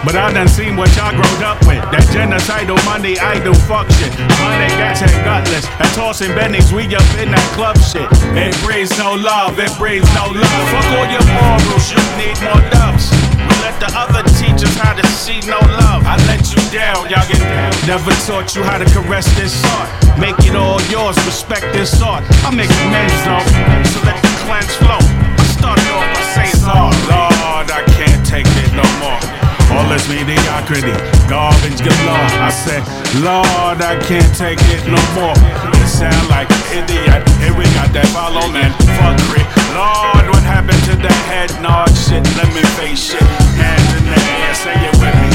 But 0.01 0.17
I 0.17 0.33
done 0.33 0.49
seen 0.49 0.81
what 0.81 0.89
y'all 0.97 1.13
growed 1.13 1.45
up 1.45 1.61
with. 1.69 1.85
That 1.93 2.09
genocidal 2.09 2.81
money 2.81 3.21
idol 3.21 3.53
fuck 3.69 3.85
shit. 4.01 4.17
Money 4.17 4.73
got 4.81 4.97
and 4.97 5.13
gutless. 5.21 5.69
And 5.77 5.89
tossing 5.93 6.33
bennies, 6.33 6.73
we 6.73 6.89
up 6.97 7.05
in 7.21 7.29
that 7.29 7.49
club 7.53 7.77
shit. 7.77 8.09
It 8.33 8.57
breeds 8.65 8.97
no 8.97 9.13
love, 9.13 9.61
it 9.61 9.69
breeds 9.77 10.09
no 10.17 10.25
love. 10.33 10.65
Fuck 10.73 10.89
all 10.97 11.05
your 11.05 11.25
morals, 11.37 11.85
you 11.93 12.01
need 12.17 12.33
more 12.41 12.65
dubs. 12.73 13.30
Let 13.61 13.79
the 13.79 13.89
other 13.93 14.23
teach 14.41 14.65
us 14.65 14.75
how 14.77 14.93
to 14.93 15.05
see 15.07 15.39
no 15.45 15.59
love. 15.79 16.01
I 16.05 16.17
let 16.25 16.49
you 16.49 16.61
down, 16.73 17.09
y'all 17.09 17.25
get 17.29 17.39
down. 17.39 17.71
Never 17.85 18.11
taught 18.25 18.55
you 18.55 18.63
how 18.63 18.77
to 18.77 18.85
caress 18.85 19.29
this 19.37 19.53
art. 19.77 19.89
Make 20.19 20.37
it 20.49 20.55
all 20.55 20.81
yours, 20.89 21.15
respect 21.25 21.71
this 21.73 22.01
art. 22.01 22.23
I 22.43 22.49
make 22.49 22.69
amends 22.85 23.13
though, 23.21 23.45
so 23.85 24.01
let 24.05 24.17
the 24.21 24.31
cleanse 24.43 24.73
flow. 24.81 24.97
I 24.97 25.45
started 25.53 25.87
off 25.93 26.09
by 26.13 26.23
saying, 26.33 26.59
oh 26.65 26.89
Lord, 27.05 27.69
I 27.69 27.81
can't 27.97 28.25
take 28.25 28.49
it 28.49 28.73
no 28.73 28.85
more. 28.99 29.40
All 29.71 29.87
this 29.87 30.07
mediocrity, 30.07 30.93
garbage 31.27 31.79
galore. 31.79 32.27
I 32.43 32.51
said, 32.51 32.83
Lord, 33.23 33.79
I 33.81 33.95
can't 34.03 34.31
take 34.35 34.59
it 34.71 34.83
no 34.87 34.99
more. 35.15 35.35
It 35.73 35.87
sound 35.87 36.27
like 36.29 36.51
idiot. 36.75 37.23
Here 37.39 37.55
we 37.55 37.65
got 37.75 37.89
that 37.95 38.07
follow 38.11 38.47
man, 38.51 38.71
fuckery. 38.99 39.43
Lord, 39.71 40.27
what 40.29 40.43
happened 40.43 40.83
to 40.91 40.95
that 40.99 41.21
head 41.31 41.51
nod 41.61 41.89
shit? 41.95 42.23
Let 42.35 42.51
me 42.53 42.63
face 42.77 43.11
shit. 43.11 43.27
Hands 43.55 43.91
in 43.97 44.05
the 44.11 44.19
air, 44.19 44.53
say 44.53 44.75
it 44.75 44.95
with 44.99 45.15
me. 45.23 45.31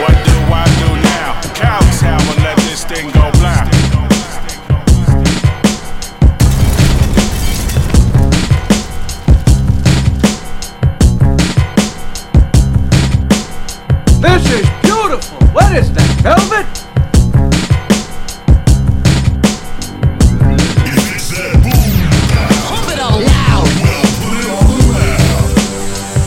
What 0.00 0.16
do 0.24 0.36
I 0.48 0.64
do 0.80 0.90
now? 0.96 1.40
Cows 1.54 1.92
What 15.72 15.80
is 15.80 15.92
that, 15.94 16.04
velvet? 16.20 16.68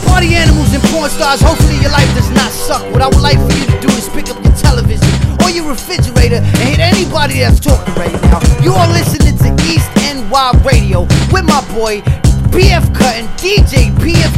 Party 0.02 0.34
animals 0.34 0.74
and 0.74 0.82
porn 0.90 1.10
stars, 1.10 1.40
hopefully 1.40 1.78
your 1.78 1.92
life 1.92 2.12
does 2.18 2.28
not 2.30 2.50
suck. 2.50 2.82
What 2.90 3.02
I 3.02 3.06
would 3.06 3.22
like 3.22 3.38
for 3.38 3.54
you 3.54 3.66
to 3.70 3.86
do 3.86 3.88
is 3.94 4.08
pick 4.08 4.30
up 4.30 4.42
your 4.42 4.52
television 4.54 5.06
or 5.44 5.50
your 5.50 5.70
refrigerator 5.70 6.42
and 6.42 6.66
hit 6.66 6.80
anybody 6.80 7.38
that's 7.38 7.60
talking 7.60 7.94
right 7.94 8.10
now. 8.26 8.42
You 8.64 8.72
are 8.72 8.88
listening 8.88 9.38
to 9.46 9.54
East 9.70 9.86
NY 9.94 10.58
Radio 10.66 11.02
with 11.30 11.46
my 11.46 11.62
boy 11.70 12.02
PF 12.50 12.90
Cuttin, 12.98 13.30
DJ 13.38 13.85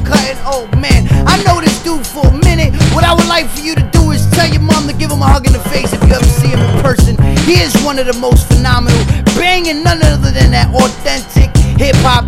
PF 0.09 0.13
Cuttin. 0.13 0.37
Oh 0.45 0.67
man, 0.79 1.07
I 1.27 1.43
know 1.45 1.61
this 1.61 1.83
dude 1.83 2.07
for 2.07 2.27
a 2.27 2.33
minute. 2.45 2.75
What 2.95 3.05
I 3.05 3.15
would 3.15 3.27
like 3.27 3.49
for 3.49 3.61
you 3.61 3.75
to 3.75 3.91
do 3.93 4.11
is 4.11 4.27
tell 4.31 4.49
your 4.49 4.63
mom 4.63 4.87
to 4.89 4.95
give 4.95 5.11
him 5.11 5.23
a 5.23 5.27
hug 5.27 5.47
in 5.47 5.53
the 5.53 5.61
face 5.71 5.93
if 5.93 6.03
you 6.03 6.15
ever 6.15 6.25
see 6.25 6.49
him 6.49 6.61
in 6.61 6.83
person. 6.83 7.17
He 7.45 7.61
is 7.61 7.75
one 7.85 7.99
of 7.99 8.07
the 8.07 8.15
most 8.15 8.47
phenomenal, 8.49 9.05
banging 9.37 9.83
none 9.83 10.03
other 10.03 10.31
than 10.31 10.51
that 10.53 10.69
authentic 10.75 11.55
hip 11.79 11.97
hop. 11.99 12.25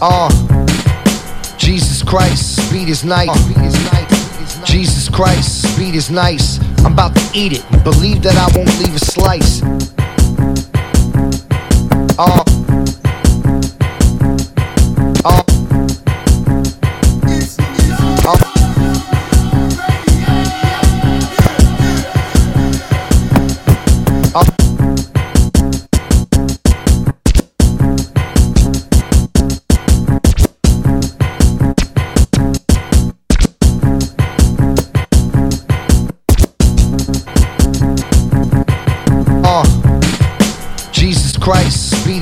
Uh, 0.00 0.28
Jesus 1.56 2.02
Christ, 2.02 2.68
speed 2.68 2.88
is 2.88 3.04
nice. 3.04 3.30
Jesus 4.64 5.08
Christ, 5.08 5.74
speed 5.74 5.94
is 5.94 6.10
nice. 6.10 6.58
I'm 6.84 6.92
about 6.92 7.14
to 7.16 7.30
eat 7.32 7.52
it. 7.52 7.84
Believe 7.84 8.22
that 8.22 8.36
I 8.36 8.46
won't 8.56 8.78
leave 8.78 8.94
a 8.94 8.98
slice. 8.98 9.62
Uh, 12.18 12.45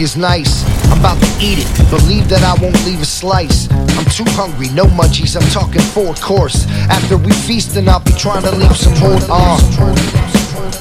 is 0.05 0.17
nice. 0.19 0.63
I'm 0.93 1.01
about 1.01 1.19
to 1.19 1.31
eat 1.41 1.65
it. 1.65 1.67
Believe 1.89 2.29
that 2.29 2.45
I 2.45 2.53
won't 2.61 2.77
leave 2.85 3.01
a 3.01 3.09
slice. 3.09 3.73
I'm 3.73 4.05
too 4.13 4.29
hungry, 4.37 4.69
no 4.77 4.85
munchies. 4.85 5.35
I'm 5.35 5.49
talking 5.49 5.81
four 5.81 6.13
course. 6.21 6.69
After 6.93 7.17
we 7.17 7.33
feast, 7.33 7.73
then 7.73 7.89
I'll 7.89 8.05
be 8.05 8.13
trying 8.13 8.43
to 8.43 8.53
leave 8.53 8.77
some 8.77 8.93
more. 9.01 9.17
Uh, 9.33 9.57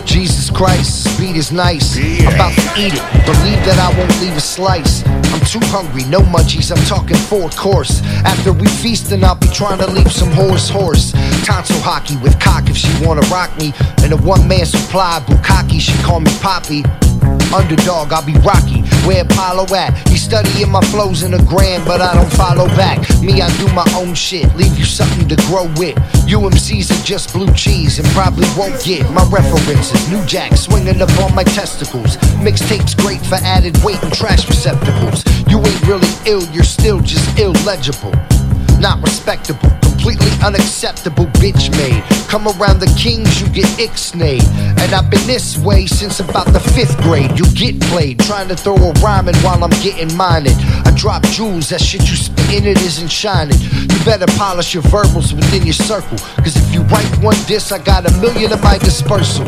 Jesus 0.03 0.49
Christ, 0.51 1.15
speed 1.15 1.37
is 1.37 1.53
nice. 1.53 1.95
I'm 1.95 2.35
about 2.35 2.51
to 2.51 2.67
eat 2.75 2.93
it. 2.99 3.03
Believe 3.23 3.63
that 3.63 3.79
I 3.79 3.97
won't 3.97 4.11
leave 4.19 4.35
a 4.35 4.43
slice. 4.43 5.07
I'm 5.07 5.45
too 5.47 5.63
hungry, 5.71 6.03
no 6.03 6.19
munchies. 6.19 6.75
I'm 6.75 6.83
talking 6.83 7.17
four 7.31 7.49
course. 7.51 8.03
After 8.27 8.51
we 8.51 8.67
feast, 8.67 9.09
then 9.09 9.23
I'll 9.23 9.39
be 9.39 9.47
trying 9.47 9.79
to 9.79 9.87
leave 9.87 10.11
some 10.11 10.31
horse 10.31 10.67
horse. 10.67 11.13
Tonsil 11.47 11.79
hockey 11.79 12.17
with 12.17 12.37
cock 12.41 12.69
if 12.69 12.75
she 12.75 12.91
wanna 13.05 13.25
rock 13.31 13.55
me. 13.57 13.73
And 14.03 14.11
a 14.11 14.17
one 14.17 14.47
man 14.49 14.65
supply, 14.65 15.23
Bukaki, 15.25 15.79
she 15.79 15.95
call 16.03 16.19
me 16.19 16.31
Poppy. 16.41 16.83
Underdog, 17.53 18.11
I'll 18.11 18.25
be 18.25 18.33
Rocky. 18.43 18.82
Where 19.05 19.23
Apollo 19.23 19.75
at? 19.75 20.07
He 20.07 20.17
studying 20.17 20.71
my 20.71 20.81
flows 20.91 21.23
in 21.23 21.33
a 21.33 21.43
gram, 21.43 21.83
but 21.85 21.99
I 22.01 22.13
don't 22.13 22.31
follow 22.33 22.67
back. 22.67 22.99
Me, 23.21 23.41
I 23.41 23.49
do 23.57 23.67
my 23.73 23.85
own 23.95 24.13
shit. 24.13 24.45
Leave 24.55 24.77
you 24.77 24.85
something 24.85 25.27
to 25.27 25.35
grow 25.47 25.65
with. 25.75 25.95
UMCs 26.27 26.91
are 26.91 27.03
just 27.03 27.33
blue 27.33 27.51
cheese 27.53 27.99
and 27.99 28.07
probably 28.09 28.47
won't 28.57 28.81
get 28.83 29.09
my 29.11 29.23
references. 29.29 30.09
New 30.09 30.23
Jack 30.25 30.55
swinging 30.55 31.01
up 31.01 31.11
on 31.19 31.35
my 31.35 31.43
testicles. 31.43 32.17
Mixtapes 32.39 32.95
great 32.97 33.21
for 33.25 33.35
added 33.43 33.75
weight 33.83 34.01
and 34.03 34.13
trash 34.13 34.47
receptacles. 34.47 35.25
You 35.49 35.59
ain't 35.59 35.87
really 35.87 36.09
ill, 36.25 36.43
you're 36.53 36.63
still 36.63 36.99
just 37.01 37.37
illegible. 37.37 38.13
Not 38.83 39.01
respectable, 39.01 39.69
completely 39.79 40.27
unacceptable, 40.43 41.27
bitch 41.39 41.71
made. 41.79 42.03
Come 42.27 42.49
around 42.49 42.81
the 42.81 42.93
kings, 42.99 43.39
you 43.39 43.47
get 43.47 43.63
ixnayed. 43.79 44.43
And 44.77 44.93
I've 44.93 45.09
been 45.09 45.25
this 45.25 45.57
way 45.57 45.85
since 45.85 46.19
about 46.19 46.47
the 46.47 46.59
fifth 46.59 47.01
grade. 47.01 47.31
You 47.39 47.45
get 47.55 47.79
played, 47.79 48.19
trying 48.19 48.49
to 48.49 48.57
throw 48.57 48.75
a 48.75 48.91
rhyming 48.99 49.35
while 49.37 49.63
I'm 49.63 49.69
getting 49.81 50.13
mined. 50.17 50.49
I 50.83 50.91
drop 50.97 51.23
jewels, 51.27 51.69
that 51.69 51.79
shit 51.79 52.01
you 52.09 52.17
spitting 52.17 52.65
it 52.65 52.75
isn't 52.81 53.09
shining. 53.09 53.57
You 53.61 54.03
better 54.03 54.27
polish 54.35 54.73
your 54.73 54.83
verbals 54.83 55.33
within 55.33 55.63
your 55.63 55.79
circle. 55.79 56.17
Cause 56.43 56.57
if 56.57 56.73
you 56.73 56.81
write 56.91 57.07
one 57.23 57.37
diss, 57.47 57.71
I 57.71 57.81
got 57.81 58.05
a 58.05 58.11
million 58.19 58.51
at 58.51 58.61
my 58.61 58.77
dispersal. 58.79 59.47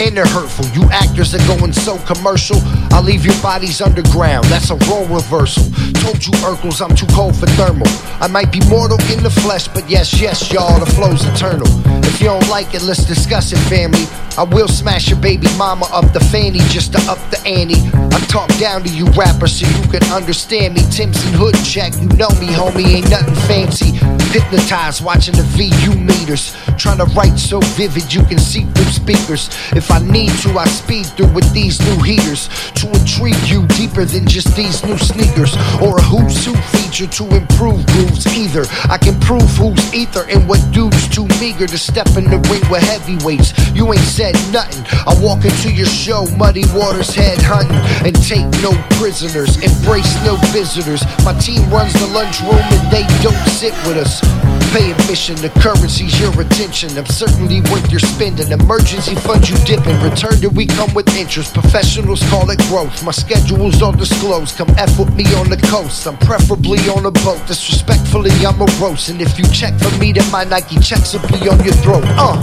And 0.00 0.16
they're 0.16 0.24
hurtful. 0.24 0.64
You 0.72 0.88
actors 0.90 1.34
are 1.34 1.46
going 1.46 1.74
so 1.74 1.98
commercial. 2.08 2.56
I'll 2.92 3.02
leave 3.02 3.24
your 3.24 3.40
bodies 3.40 3.80
underground. 3.80 4.44
That's 4.46 4.70
a 4.70 4.76
role 4.90 5.06
reversal. 5.06 5.64
Told 6.04 6.24
you 6.26 6.32
Urkels, 6.44 6.82
I'm 6.84 6.94
too 6.94 7.06
cold 7.14 7.34
for 7.34 7.46
thermal. 7.56 7.88
I 8.20 8.28
might 8.28 8.52
be 8.52 8.60
mortal 8.68 9.00
in 9.10 9.22
the 9.22 9.30
flesh, 9.30 9.66
but 9.66 9.88
yes, 9.88 10.20
yes, 10.20 10.52
y'all, 10.52 10.78
the 10.78 10.86
flow's 10.86 11.24
eternal. 11.24 11.66
If 12.04 12.20
you 12.20 12.26
don't 12.26 12.48
like 12.48 12.74
it, 12.74 12.82
let's 12.82 13.04
discuss 13.04 13.52
it, 13.52 13.58
family. 13.70 14.04
I 14.36 14.44
will 14.44 14.68
smash 14.68 15.08
your 15.08 15.18
baby 15.18 15.46
mama 15.56 15.86
up 15.92 16.12
the 16.12 16.20
fanny 16.20 16.60
just 16.68 16.92
to 16.92 16.98
up 17.10 17.18
the 17.30 17.40
ante. 17.46 17.76
I 17.94 18.18
talk 18.28 18.48
down 18.58 18.82
to 18.84 18.88
you 18.88 19.06
rappers 19.12 19.60
so 19.60 19.66
you 19.66 19.88
can 19.88 20.04
understand 20.12 20.74
me. 20.74 20.82
Timson 20.90 21.32
Hood 21.32 21.54
check, 21.64 21.92
you 21.94 22.08
know 22.16 22.30
me, 22.40 22.48
homie, 22.48 22.96
ain't 22.96 23.10
nothing 23.10 23.34
fancy. 23.48 23.92
Hypnotized 24.32 25.04
watching 25.04 25.34
the 25.34 25.44
VU 25.56 25.94
meters. 25.94 26.56
Trying 26.78 26.98
to 26.98 27.04
write 27.12 27.38
so 27.38 27.60
vivid 27.76 28.12
you 28.12 28.22
can 28.24 28.38
see 28.38 28.64
through 28.72 28.92
speakers. 28.92 29.48
If 29.72 29.90
I 29.90 29.98
need 29.98 30.32
to, 30.40 30.58
I 30.58 30.64
speed 30.66 31.06
through 31.06 31.32
with 31.32 31.52
these 31.52 31.80
new 31.80 32.02
heaters 32.02 32.48
to 32.82 32.88
intrigue 32.98 33.38
you 33.46 33.64
deeper 33.78 34.04
than 34.04 34.26
just 34.26 34.56
these 34.56 34.84
new 34.84 34.98
sneakers 34.98 35.54
or 35.80 35.98
a 35.98 36.02
who's 36.02 36.44
who 36.44 36.52
feature 36.74 37.06
to 37.06 37.24
improve 37.36 37.86
grooves. 37.86 38.26
Either 38.26 38.64
I 38.90 38.98
can 38.98 39.18
prove 39.20 39.48
who's 39.54 39.94
ether 39.94 40.26
and 40.28 40.48
what 40.48 40.58
dudes 40.72 41.08
too 41.08 41.26
meager 41.38 41.68
to 41.68 41.78
step 41.78 42.08
in 42.16 42.24
the 42.24 42.42
ring 42.50 42.64
with 42.70 42.82
heavyweights. 42.82 43.54
You 43.70 43.92
ain't 43.92 44.02
said 44.02 44.34
nothing. 44.50 44.82
I 45.06 45.14
walk 45.22 45.44
into 45.44 45.70
your 45.72 45.86
show, 45.86 46.26
muddy 46.36 46.64
waters 46.74 47.14
head 47.14 47.38
hunting, 47.40 47.78
and 48.04 48.16
take 48.26 48.50
no 48.58 48.74
prisoners, 48.98 49.62
embrace 49.62 50.12
no 50.24 50.34
visitors. 50.50 51.04
My 51.24 51.38
team 51.38 51.62
runs 51.70 51.92
the 51.94 52.08
lunchroom 52.08 52.58
and 52.58 52.90
they 52.90 53.06
don't 53.22 53.46
sit 53.46 53.74
with 53.86 53.98
us. 53.98 54.61
Pay 54.72 54.90
admission, 54.90 55.36
the 55.36 55.50
currency's 55.60 56.18
your 56.18 56.32
attention. 56.40 56.96
I'm 56.96 57.04
certainly 57.04 57.60
worth 57.68 57.90
your 57.90 58.00
spending. 58.00 58.50
Emergency 58.50 59.14
fund 59.14 59.46
you 59.46 59.54
dipping. 59.68 60.00
Return 60.00 60.40
to 60.40 60.48
we 60.48 60.64
come 60.64 60.88
with 60.94 61.14
interest. 61.14 61.52
Professionals 61.52 62.24
call 62.30 62.48
it 62.48 62.58
growth. 62.72 63.04
My 63.04 63.12
schedule's 63.12 63.82
all 63.82 63.92
disclosed. 63.92 64.56
Come 64.56 64.70
F 64.78 64.98
with 64.98 65.12
me 65.14 65.28
on 65.36 65.50
the 65.50 65.60
coast. 65.68 66.06
I'm 66.06 66.16
preferably 66.16 66.80
on 66.88 67.04
a 67.04 67.10
boat. 67.10 67.44
Disrespectfully, 67.46 68.32
I'm 68.48 68.62
a 68.62 68.66
roast. 68.80 69.10
And 69.10 69.20
if 69.20 69.38
you 69.38 69.44
check 69.52 69.76
for 69.76 69.92
me, 69.98 70.10
then 70.12 70.24
my 70.32 70.44
Nike 70.44 70.80
checks 70.80 71.12
will 71.12 71.20
be 71.28 71.46
on 71.52 71.60
your 71.62 71.76
throat. 71.84 72.04
Uh. 72.16 72.42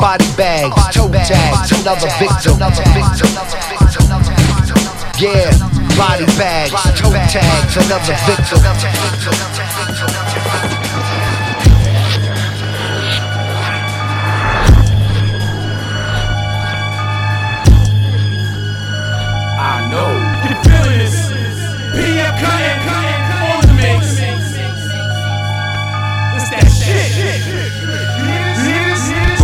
Body 0.00 0.24
bags, 0.40 0.72
toe 0.96 1.12
tags, 1.12 1.68
another 1.84 2.08
victim. 2.16 2.56
Yeah, 5.20 5.52
body 6.00 6.24
bags, 6.40 6.72
toe 6.96 7.12
tags, 7.28 7.76
another 7.76 8.16
victim. 8.24 8.56
I 19.88 19.90
know. 19.90 20.12
You 20.44 20.52
feeling 20.68 21.00
this? 21.00 21.16
PF 21.96 22.36
Cuttin, 22.44 22.76
on 23.40 23.64
the 23.64 23.72
mix. 23.72 24.20
It's 26.36 26.52
that 26.52 26.68
shit. 26.68 27.08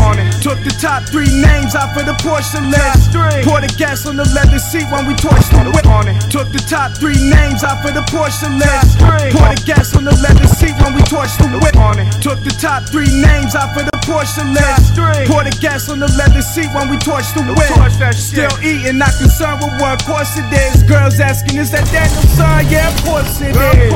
on 0.05 0.21
it. 0.21 0.29
Took 0.45 0.61
the 0.61 0.77
top 0.77 1.09
three 1.09 1.33
names 1.33 1.75
out 1.75 1.97
for 1.97 2.05
the 2.05 2.13
Porsche 2.21 2.61
list. 2.61 3.17
Pour 3.49 3.63
the 3.65 3.73
gas 3.79 4.05
on 4.05 4.17
the 4.17 4.29
leather 4.37 4.59
seat 4.59 4.85
when 4.93 5.07
we 5.09 5.15
torch 5.15 5.49
the 5.49 5.65
whip 5.73 5.87
on 5.87 6.09
it. 6.09 6.21
Took 6.29 6.53
the 6.53 6.61
top 6.61 6.93
three 6.93 7.17
names 7.17 7.65
out 7.65 7.81
for 7.81 7.93
the 7.93 8.05
Porsche 8.13 8.45
list. 8.53 9.01
Pour 9.33 9.49
the 9.49 9.63
gas 9.65 9.97
on 9.97 10.05
the 10.05 10.13
leather 10.21 10.47
seat 10.47 10.77
when 10.85 10.93
we 10.93 11.01
torch 11.09 11.33
the 11.41 11.49
whip 11.57 11.77
on 11.81 11.99
it. 11.99 12.13
Took 12.21 12.45
the 12.45 12.53
top 12.61 12.85
three 12.85 13.09
names 13.09 13.57
out 13.57 13.73
for 13.73 13.81
the 13.81 13.94
Porsche 14.05 14.45
list. 14.53 14.95
Pour 15.27 15.43
the 15.45 15.55
gas 15.61 15.89
on 15.89 15.99
the 15.99 16.09
leather 16.17 16.43
seat 16.43 16.69
when 16.77 16.89
we 16.89 16.97
torch 16.99 17.33
the 17.33 17.43
whip. 17.57 17.73
Still 18.15 18.53
eating, 18.63 18.99
not 18.99 19.17
concerned 19.17 19.61
with 19.65 19.73
what 19.81 20.05
course 20.05 20.37
it 20.37 20.49
is. 20.53 20.83
Girls 20.85 21.19
asking, 21.21 21.59
is 21.59 21.71
that 21.73 21.89
Daniel 21.89 22.23
Son? 22.37 22.67
Yeah, 22.69 22.93
of 22.93 22.97
course 23.05 23.41
it 23.41 23.57
is. 23.57 23.93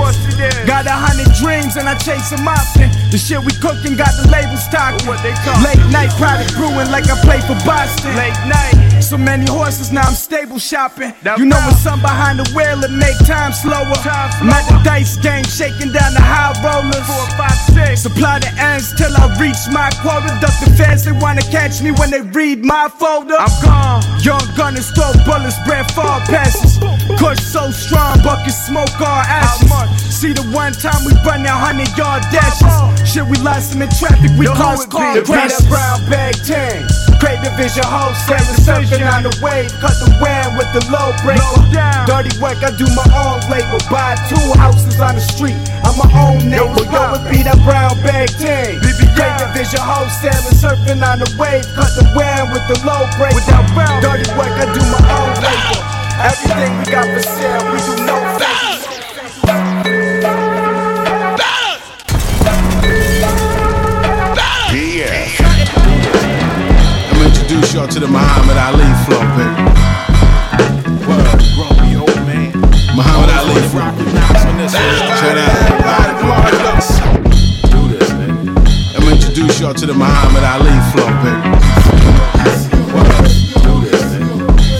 Got 0.67 0.87
a 0.87 0.97
hundred 0.97 1.29
dreams 1.37 1.77
and 1.77 1.89
I 1.89 1.95
chase 1.97 2.31
them 2.31 2.49
often. 2.49 2.89
The 3.13 3.19
shit 3.19 3.41
we 3.45 3.53
cooking 3.61 3.97
got 3.97 4.17
the 4.17 4.29
labels 4.33 4.65
talking. 4.73 5.07
Late 5.65 5.85
night 5.93 6.11
product 6.17 6.55
brewing 6.57 6.91
like 6.91 7.09
I 7.09 7.17
play 7.21 7.41
for 7.45 7.59
Boston. 7.69 8.17
Late 8.17 8.37
night. 8.49 8.88
So 9.09 9.17
many 9.17 9.47
horses, 9.47 9.91
now 9.91 10.03
I'm 10.03 10.13
stable 10.13 10.59
shopping. 10.59 11.15
You 11.39 11.47
know 11.47 11.57
when 11.57 11.75
some 11.81 12.03
behind 12.03 12.41
the 12.41 12.45
wheel, 12.53 12.85
it 12.85 12.93
make 12.93 13.17
time 13.25 13.55
slower. 13.57 13.97
I'm 14.05 14.53
at 14.53 14.69
the 14.69 14.77
dice 14.85 15.17
game, 15.17 15.45
shaking 15.45 15.97
down 15.97 16.13
the 16.13 16.21
high 16.21 16.53
rollers. 16.61 17.01
Four, 17.09 17.25
five, 17.41 17.57
six. 17.73 18.03
Supply 18.03 18.39
the 18.39 18.53
ends 18.61 18.93
till 19.01 19.17
I 19.17 19.33
reach 19.41 19.57
my 19.73 19.89
quota. 20.05 20.29
Duck 20.45 20.53
the 20.61 20.69
fans, 20.77 21.07
they 21.09 21.13
wanna 21.13 21.41
catch 21.49 21.81
me 21.81 21.91
when 21.93 22.11
they 22.11 22.21
read 22.21 22.63
my 22.63 22.93
folder. 23.01 23.41
I'm 23.41 23.49
gone. 23.65 24.05
Young 24.21 24.45
gunners 24.55 24.91
throw 24.93 25.17
bullets, 25.25 25.57
bread 25.65 25.89
fall 25.97 26.21
passes. 26.29 26.77
Kush 27.17 27.41
so 27.41 27.71
strong, 27.71 28.21
bucket 28.21 28.53
smoke 28.53 28.93
all 29.01 29.25
ashes. 29.25 30.08
See 30.19 30.35
the 30.35 30.43
one 30.51 30.75
time 30.75 31.07
we 31.07 31.15
run 31.23 31.47
that 31.47 31.55
hundred 31.55 31.95
yard 31.95 32.27
dashes. 32.35 32.67
Shit, 33.07 33.23
we 33.31 33.39
lost 33.39 33.71
in 33.71 33.79
the 33.79 33.87
traffic, 34.03 34.35
we 34.35 34.51
Yo, 34.51 34.53
who 34.53 34.59
cause 34.59 34.83
it 34.83 34.91
car? 34.91 35.15
Beat 35.15 35.55
up 35.55 35.63
brown 35.71 36.03
bag 36.11 36.35
tang. 36.43 36.83
Crate 37.23 37.39
division 37.39 37.87
wholesale, 37.87 38.43
surfing 38.67 39.07
on 39.07 39.23
the 39.23 39.31
wave. 39.39 39.71
Cut 39.79 39.95
the 40.03 40.11
wham 40.19 40.59
with 40.59 40.67
the 40.75 40.83
low 40.91 41.15
breaker. 41.23 41.63
Dirty 42.11 42.35
work, 42.43 42.59
I 42.67 42.75
do 42.75 42.91
my 42.99 43.07
own 43.15 43.47
labor. 43.47 43.79
Buy 43.87 44.19
two 44.27 44.43
houses 44.59 44.99
on 44.99 45.15
the 45.15 45.23
street. 45.23 45.55
I'm 45.87 45.95
my 45.95 46.11
own 46.11 46.51
neighbor. 46.51 46.83
Yo, 46.91 47.15
it 47.15 47.23
be 47.31 47.47
that 47.47 47.63
brown 47.63 47.95
bag 48.03 48.27
tang. 48.43 48.75
Crate 49.15 49.39
division 49.39 49.79
wholesale, 49.79 50.35
surfing 50.59 50.99
on 50.99 51.23
the 51.23 51.31
wave. 51.39 51.63
Cut 51.79 51.95
the 51.95 52.03
wham 52.19 52.51
with 52.51 52.67
the 52.67 52.75
low 52.83 53.07
breaker. 53.15 53.39
Dirty 54.03 54.27
work, 54.35 54.51
I 54.51 54.67
do 54.67 54.83
my 54.83 54.99
own 55.15 55.31
labor. 55.47 55.79
Everything 56.27 56.75
we 56.75 56.85
got 56.91 57.07
for 57.07 57.23
sale, 57.23 57.71
we 57.71 57.79
do 57.87 57.95
no 58.03 58.19
favors. 58.35 58.78
Y'all 67.79 67.87
to 67.87 68.01
the 68.01 68.09
Muhammad 68.09 68.57
Ali 68.57 68.91
flow, 69.07 69.23
baby. 69.39 69.63
Word, 71.07 71.43
old 71.95 72.19
man. 72.27 72.51
Muhammad 72.97 73.31
Ali 73.31 73.55
flow. 73.71 73.83
Out. 73.83 74.99
Introduce 79.13 79.61
y'all 79.61 79.75
to 79.75 79.87
the 79.87 79.95
Muhammad 79.95 80.43
Ali 80.43 80.75
flow, 80.91 81.07
baby. 81.23 81.55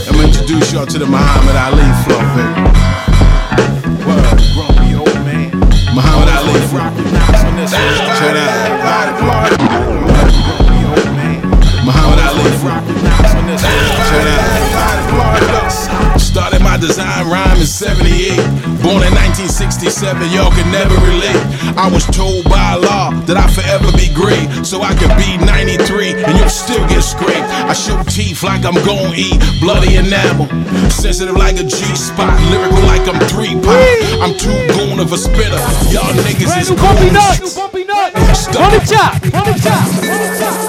I'm 0.09 0.19
introduce 0.27 0.73
y'all 0.73 0.87
to 0.87 0.99
the 0.99 1.07
Muhammad 1.07 1.55
Ali 1.55 1.87
flow, 2.03 2.23
baby. 2.35 2.63
Man. 5.25 5.51
Muhammad 5.95 6.29
Ali 6.35 6.59
flow. 6.67 6.91
Check 8.19 8.37
out. 8.37 10.08
Muhammad 12.39 13.61
Ali. 13.65 13.89
Check 14.09 14.27
out. 14.27 14.69
Started 16.19 16.63
my 16.63 16.77
design 16.77 17.27
rhyme 17.31 17.59
in 17.59 17.67
78. 17.67 18.37
Born 18.83 19.03
in 19.03 19.15
1967, 19.27 20.31
y'all 20.31 20.51
can 20.51 20.71
never 20.71 20.95
relate. 21.03 21.39
I 21.77 21.91
was 21.91 22.07
told 22.07 22.45
by 22.45 22.75
law 22.75 23.11
that 23.27 23.37
I 23.37 23.47
forever 23.51 23.91
be 23.97 24.11
great. 24.15 24.47
So 24.67 24.83
I 24.83 24.95
could 24.95 25.11
be 25.19 25.39
93 25.43 26.23
and 26.23 26.39
you'll 26.39 26.49
still 26.53 26.83
get 26.89 27.03
scraped. 27.03 27.49
I 27.67 27.73
show 27.73 27.99
teeth 28.07 28.43
like 28.43 28.65
I'm 28.65 28.79
gon' 28.87 29.15
eat 29.15 29.39
bloody 29.61 29.97
enamel. 29.97 30.47
Sensitive 30.91 31.37
like 31.37 31.59
a 31.59 31.65
G 31.67 31.75
spot. 31.97 32.35
Lyrical 32.51 32.83
like 32.87 33.07
I'm 33.09 33.19
three 33.31 33.55
pop. 33.59 33.79
I'm 34.23 34.35
too 34.39 34.55
goon 34.75 35.01
of 35.01 35.13
a 35.13 35.19
spitter. 35.19 35.59
Y'all 35.91 36.13
niggas 36.23 36.55
is 36.61 36.71
Bumpy 36.71 37.11
goons. 37.11 37.19
nuts. 37.19 37.57
Bumpy 37.57 37.85
nuts. 37.85 38.47
On 38.55 38.71
the 38.71 38.83
top. 38.87 39.15
On 39.35 39.45
the 39.47 39.57
top. 39.59 39.87
I'm 39.89 40.07
gonna 40.07 40.68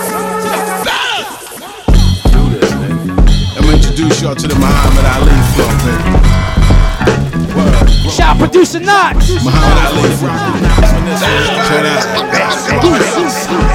introduce 4.00 4.22
y'all 4.22 4.36
to 4.36 4.47
the 4.47 4.56
Muhammad 4.56 5.04
Ali 5.12 5.36
flow, 5.52 5.68
baby. 5.84 6.16
Word. 7.52 7.89
Shout 8.10 8.38
producer 8.38 8.80
Nottz. 8.80 9.43
Muhammad 9.43 9.78
Ali 9.91 10.08
out. 10.24 10.70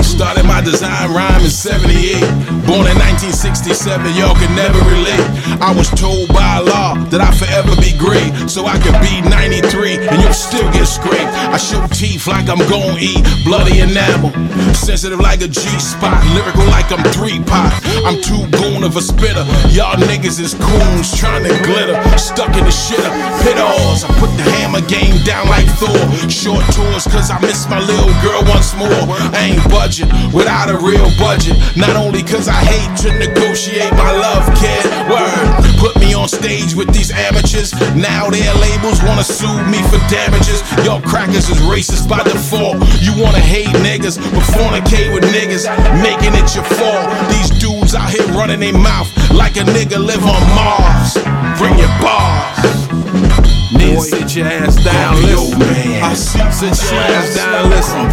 Started 0.03 0.47
my 0.47 0.63
design 0.63 1.04
rhyme 1.15 1.47
in 1.47 1.51
78. 1.51 2.19
Born 2.67 2.91
in 2.91 2.99
1967, 2.99 4.19
y'all 4.19 4.35
can 4.35 4.51
never 4.59 4.79
relate. 4.91 5.23
I 5.63 5.71
was 5.71 5.87
told 5.95 6.27
by 6.35 6.59
law 6.59 6.99
that 7.15 7.23
I 7.23 7.31
forever 7.39 7.71
be 7.79 7.95
great. 7.95 8.35
So 8.51 8.67
I 8.67 8.77
could 8.83 8.99
be 8.99 9.23
93 9.31 10.11
and 10.11 10.19
you'll 10.19 10.35
still 10.35 10.67
get 10.75 10.91
scraped. 10.91 11.31
I 11.55 11.57
show 11.57 11.79
teeth 11.95 12.27
like 12.27 12.51
I'm 12.51 12.59
gon' 12.67 12.99
eat 12.99 13.23
bloody 13.47 13.79
enamel. 13.79 14.35
Sensitive 14.75 15.23
like 15.23 15.41
a 15.41 15.49
G 15.49 15.63
spot. 15.79 16.19
Lyrical 16.35 16.67
like 16.75 16.91
I'm 16.91 17.05
three 17.15 17.39
pot. 17.47 17.71
I'm 18.03 18.19
too 18.19 18.43
goon 18.59 18.83
of 18.83 18.99
a 18.99 19.03
spitter. 19.03 19.47
Y'all 19.71 19.95
niggas 19.95 20.43
is 20.43 20.59
coons 20.59 21.15
trying 21.15 21.47
to 21.47 21.55
glitter. 21.63 21.95
Stuck 22.19 22.51
in 22.59 22.67
the 22.67 22.75
shitter. 22.75 23.13
Pit 23.47 23.57
alls. 23.63 24.03
I 24.03 24.11
put 24.19 24.35
the 24.35 24.45
hammer 24.59 24.83
game 24.91 25.15
down 25.23 25.47
like 25.47 25.71
Thor. 25.79 25.95
Short 26.27 26.67
tours 26.75 27.07
cause 27.07 27.31
I 27.31 27.39
miss 27.39 27.71
my 27.71 27.79
little 27.79 28.11
girl 28.27 28.43
once 28.51 28.75
more. 28.75 29.07
I 29.31 29.55
ain't 29.55 29.65
budging 29.71 30.11
without 30.35 30.69
a 30.69 30.77
real 30.83 31.04
budget. 31.19 31.57
Not 31.77 31.97
only 31.97 32.23
cause 32.23 32.49
I 32.49 32.61
hate 32.65 32.93
to 33.05 33.13
negotiate 33.19 33.93
my 33.93 34.13
love, 34.13 34.45
kid. 34.57 34.85
Word. 35.11 35.47
Put 35.79 35.99
me 36.01 36.15
on 36.15 36.29
stage 36.29 36.75
with 36.75 36.93
these 36.93 37.11
amateurs. 37.11 37.73
Now 37.95 38.31
their 38.31 38.55
labels 38.55 39.03
wanna 39.03 39.25
sue 39.25 39.57
me 39.69 39.83
for 39.91 40.01
damages. 40.09 40.63
Y'all 40.85 41.01
crackers 41.01 41.49
is 41.49 41.61
racist 41.69 42.09
by 42.09 42.23
default. 42.23 42.77
You 43.01 43.13
wanna 43.21 43.41
hate 43.41 43.75
niggas, 43.85 44.17
but 44.33 44.45
fornicate 44.57 45.13
with 45.13 45.25
niggas, 45.33 45.65
making 46.03 46.35
it 46.35 46.55
your 46.55 46.65
fault. 46.65 47.07
These 47.31 47.51
dudes 47.59 47.95
out 47.95 48.11
here 48.11 48.27
running 48.33 48.61
their 48.61 48.73
mouth 48.73 49.09
like 49.33 49.57
a 49.57 49.65
nigga 49.65 49.99
live 49.99 50.25
on 50.25 50.43
Mars. 50.55 51.15
Bring 51.59 51.79
your 51.79 51.93
bars. 52.01 52.84
Nigga, 53.75 54.01
sit 54.01 54.37
your 54.37 54.47
ass 54.47 54.77
down, 54.85 55.17
listen. 55.23 55.63
I 56.03 56.15
sit 56.15 56.91
your 56.91 57.01
ass 57.01 57.35
down, 57.35 57.71
listen. 57.71 58.09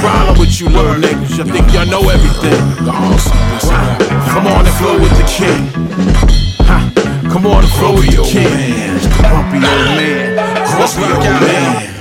Problem 0.00 0.38
with 0.38 0.60
you 0.60 0.68
little 0.68 0.94
niggas, 0.94 1.38
you 1.38 1.44
think 1.44 1.72
y'all 1.72 1.86
know 1.86 2.08
everything. 2.08 2.58
Come 4.32 4.46
on 4.46 4.66
and 4.66 4.74
flow 4.76 4.98
with 4.98 5.14
the 5.16 5.24
king. 5.28 5.68
Come 7.30 7.46
on 7.46 7.64
and 7.64 7.72
flow 7.72 7.94
with 7.94 8.10
the 8.10 8.22
king. 8.24 8.48
Grumpy 9.28 9.56
old 9.56 9.96
man. 9.96 10.36
Let's 10.78 10.96
rock 10.96 11.22
man. 11.22 11.91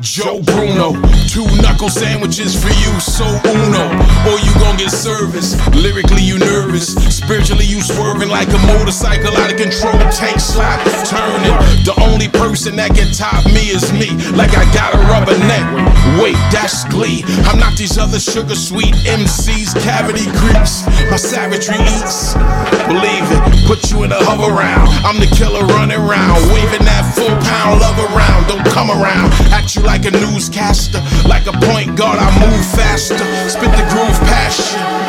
Joe 0.00 0.40
Bruno, 0.40 0.96
two 1.28 1.44
knuckle 1.60 1.90
sandwiches 1.90 2.56
for 2.56 2.72
you, 2.72 2.92
so 3.00 3.24
uno. 3.44 3.84
Or 4.24 4.40
you 4.40 4.52
gon' 4.56 4.76
get 4.76 4.90
service. 4.90 5.60
Lyrically, 5.76 6.22
you 6.22 6.38
nervous. 6.38 6.94
Spiritually, 7.12 7.66
you 7.66 7.82
swerving 7.82 8.30
like 8.30 8.48
a 8.48 8.58
motorcycle 8.66 9.36
out 9.36 9.52
of 9.52 9.58
control. 9.58 9.92
Tank 10.08 10.40
slap, 10.40 10.80
turning. 11.04 11.52
The 11.84 11.92
only 12.00 12.28
person 12.28 12.76
that 12.76 12.96
can 12.96 13.12
top 13.12 13.44
me 13.52 13.68
is 13.68 13.92
me. 13.92 14.08
Like 14.32 14.56
I 14.56 14.64
got 14.72 14.96
a 14.96 15.00
rubber 15.12 15.36
neck. 15.36 15.68
Wait, 16.16 16.38
that's 16.48 16.84
glee. 16.88 17.22
I'm 17.44 17.58
not 17.58 17.76
these 17.76 17.98
other 17.98 18.18
sugar 18.18 18.56
sweet 18.56 18.94
MCs, 19.04 19.76
cavity 19.84 20.24
creeps. 20.40 20.88
My 21.12 21.20
savagery 21.20 21.76
eats. 22.00 22.32
Believe 22.88 23.28
it, 23.28 23.42
put 23.68 23.92
you 23.92 24.04
in 24.04 24.12
a 24.12 24.20
hover 24.24 24.48
round. 24.48 24.88
I'm 25.04 25.20
the 25.20 25.28
killer 25.36 25.64
running 25.76 26.00
around, 26.00 26.40
waving 26.56 26.88
that 26.88 27.04
full 27.12 27.36
pound 27.44 27.84
love 27.84 28.00
around. 28.00 28.48
Don't 28.48 28.64
come 28.72 28.88
around, 28.90 29.30
act 29.52 29.76
you 29.76 29.82
like 29.82 29.89
a 29.98 30.10
newscaster, 30.12 31.02
like 31.28 31.46
a 31.46 31.52
point 31.66 31.96
guard. 31.96 32.18
I 32.18 32.30
move 32.38 32.64
faster, 32.78 33.18
spit 33.48 33.70
the 33.74 33.86
groove 33.90 34.18
past 34.30 34.72
you. 34.72 35.00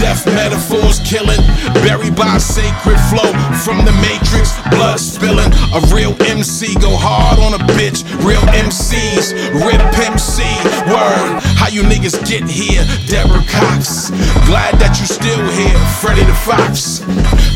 Death 0.00 0.24
metaphors 0.26 0.98
killing, 1.04 1.40
buried 1.84 2.16
by 2.16 2.38
sacred 2.38 2.98
flow 3.12 3.30
from 3.60 3.84
the 3.84 3.92
matrix, 4.00 4.56
blood 4.70 4.98
spilling. 4.98 5.52
A 5.76 5.80
real 5.94 6.16
MC 6.24 6.74
go 6.80 6.96
hard 6.96 7.38
on 7.38 7.52
a 7.52 7.62
bitch, 7.76 8.02
real 8.24 8.40
MCs, 8.56 9.36
rip 9.60 9.80
MC. 10.00 10.42
Word, 10.88 11.44
how 11.54 11.68
you 11.68 11.82
niggas 11.82 12.16
get 12.26 12.48
here, 12.48 12.82
Deborah 13.06 13.44
Cox. 13.46 14.08
Glad 14.48 14.80
that 14.80 14.96
you 14.98 15.06
still 15.06 15.44
here, 15.52 15.78
Freddy 16.00 16.24
the 16.24 16.34
Fox. 16.48 17.04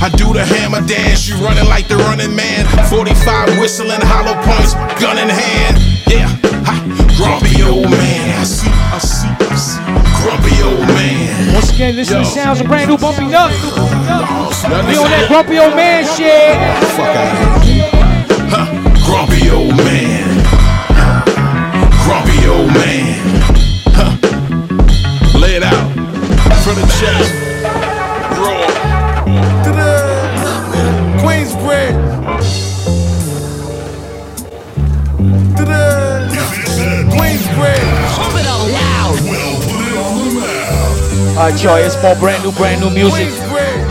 I 0.04 0.08
do 0.10 0.32
the 0.32 0.44
hammer 0.44 0.86
dance, 0.86 1.26
you 1.26 1.36
running 1.40 1.64
like 1.64 1.88
the 1.88 1.96
running 1.96 2.36
man. 2.36 2.68
45 2.92 3.58
whistling, 3.58 4.04
hollow 4.04 4.36
points, 4.44 4.76
gun 5.00 5.16
in 5.16 5.32
hand. 5.32 5.80
Yeah, 6.12 6.28
grumpy 7.16 7.62
old 7.62 7.90
man. 7.90 8.40
I 8.40 8.44
see, 8.44 8.68
I 8.68 8.98
see, 8.98 9.28
I 9.28 9.56
see. 9.56 9.80
Grumpy 10.22 10.62
old 10.62 10.88
man. 10.88 11.54
Once 11.54 11.70
again, 11.72 11.96
this 11.96 12.08
is 12.10 12.14
the 12.14 12.24
sounds 12.24 12.60
of 12.60 12.66
brand 12.66 12.90
new 12.90 12.98
Bumpy 12.98 13.24
Knux. 13.24 13.52
We 14.88 14.96
on 14.96 15.10
that 15.10 15.26
grumpy 15.28 15.58
old 15.58 15.76
man 15.76 16.04
shit. 16.16 16.56
Fuck 16.96 17.16
out 17.16 17.62
here. 17.62 17.90
Huh, 18.48 18.66
grumpy 19.04 19.50
old 19.50 19.76
man. 19.76 20.42
Grumpy 22.04 22.46
old 22.48 22.72
man. 22.72 23.20
Huh. 23.96 25.38
Lay 25.38 25.56
it 25.56 25.62
out. 25.62 25.92
From 26.64 26.76
the 26.76 26.86
chest. 26.98 27.32
Raw. 28.38 28.73
Alright, 41.36 41.60
y'all, 41.64 41.76
it's 41.76 42.00
more 42.00 42.14
brand 42.14 42.44
new, 42.44 42.52
brand 42.52 42.80
new 42.80 42.90
music. 42.90 43.28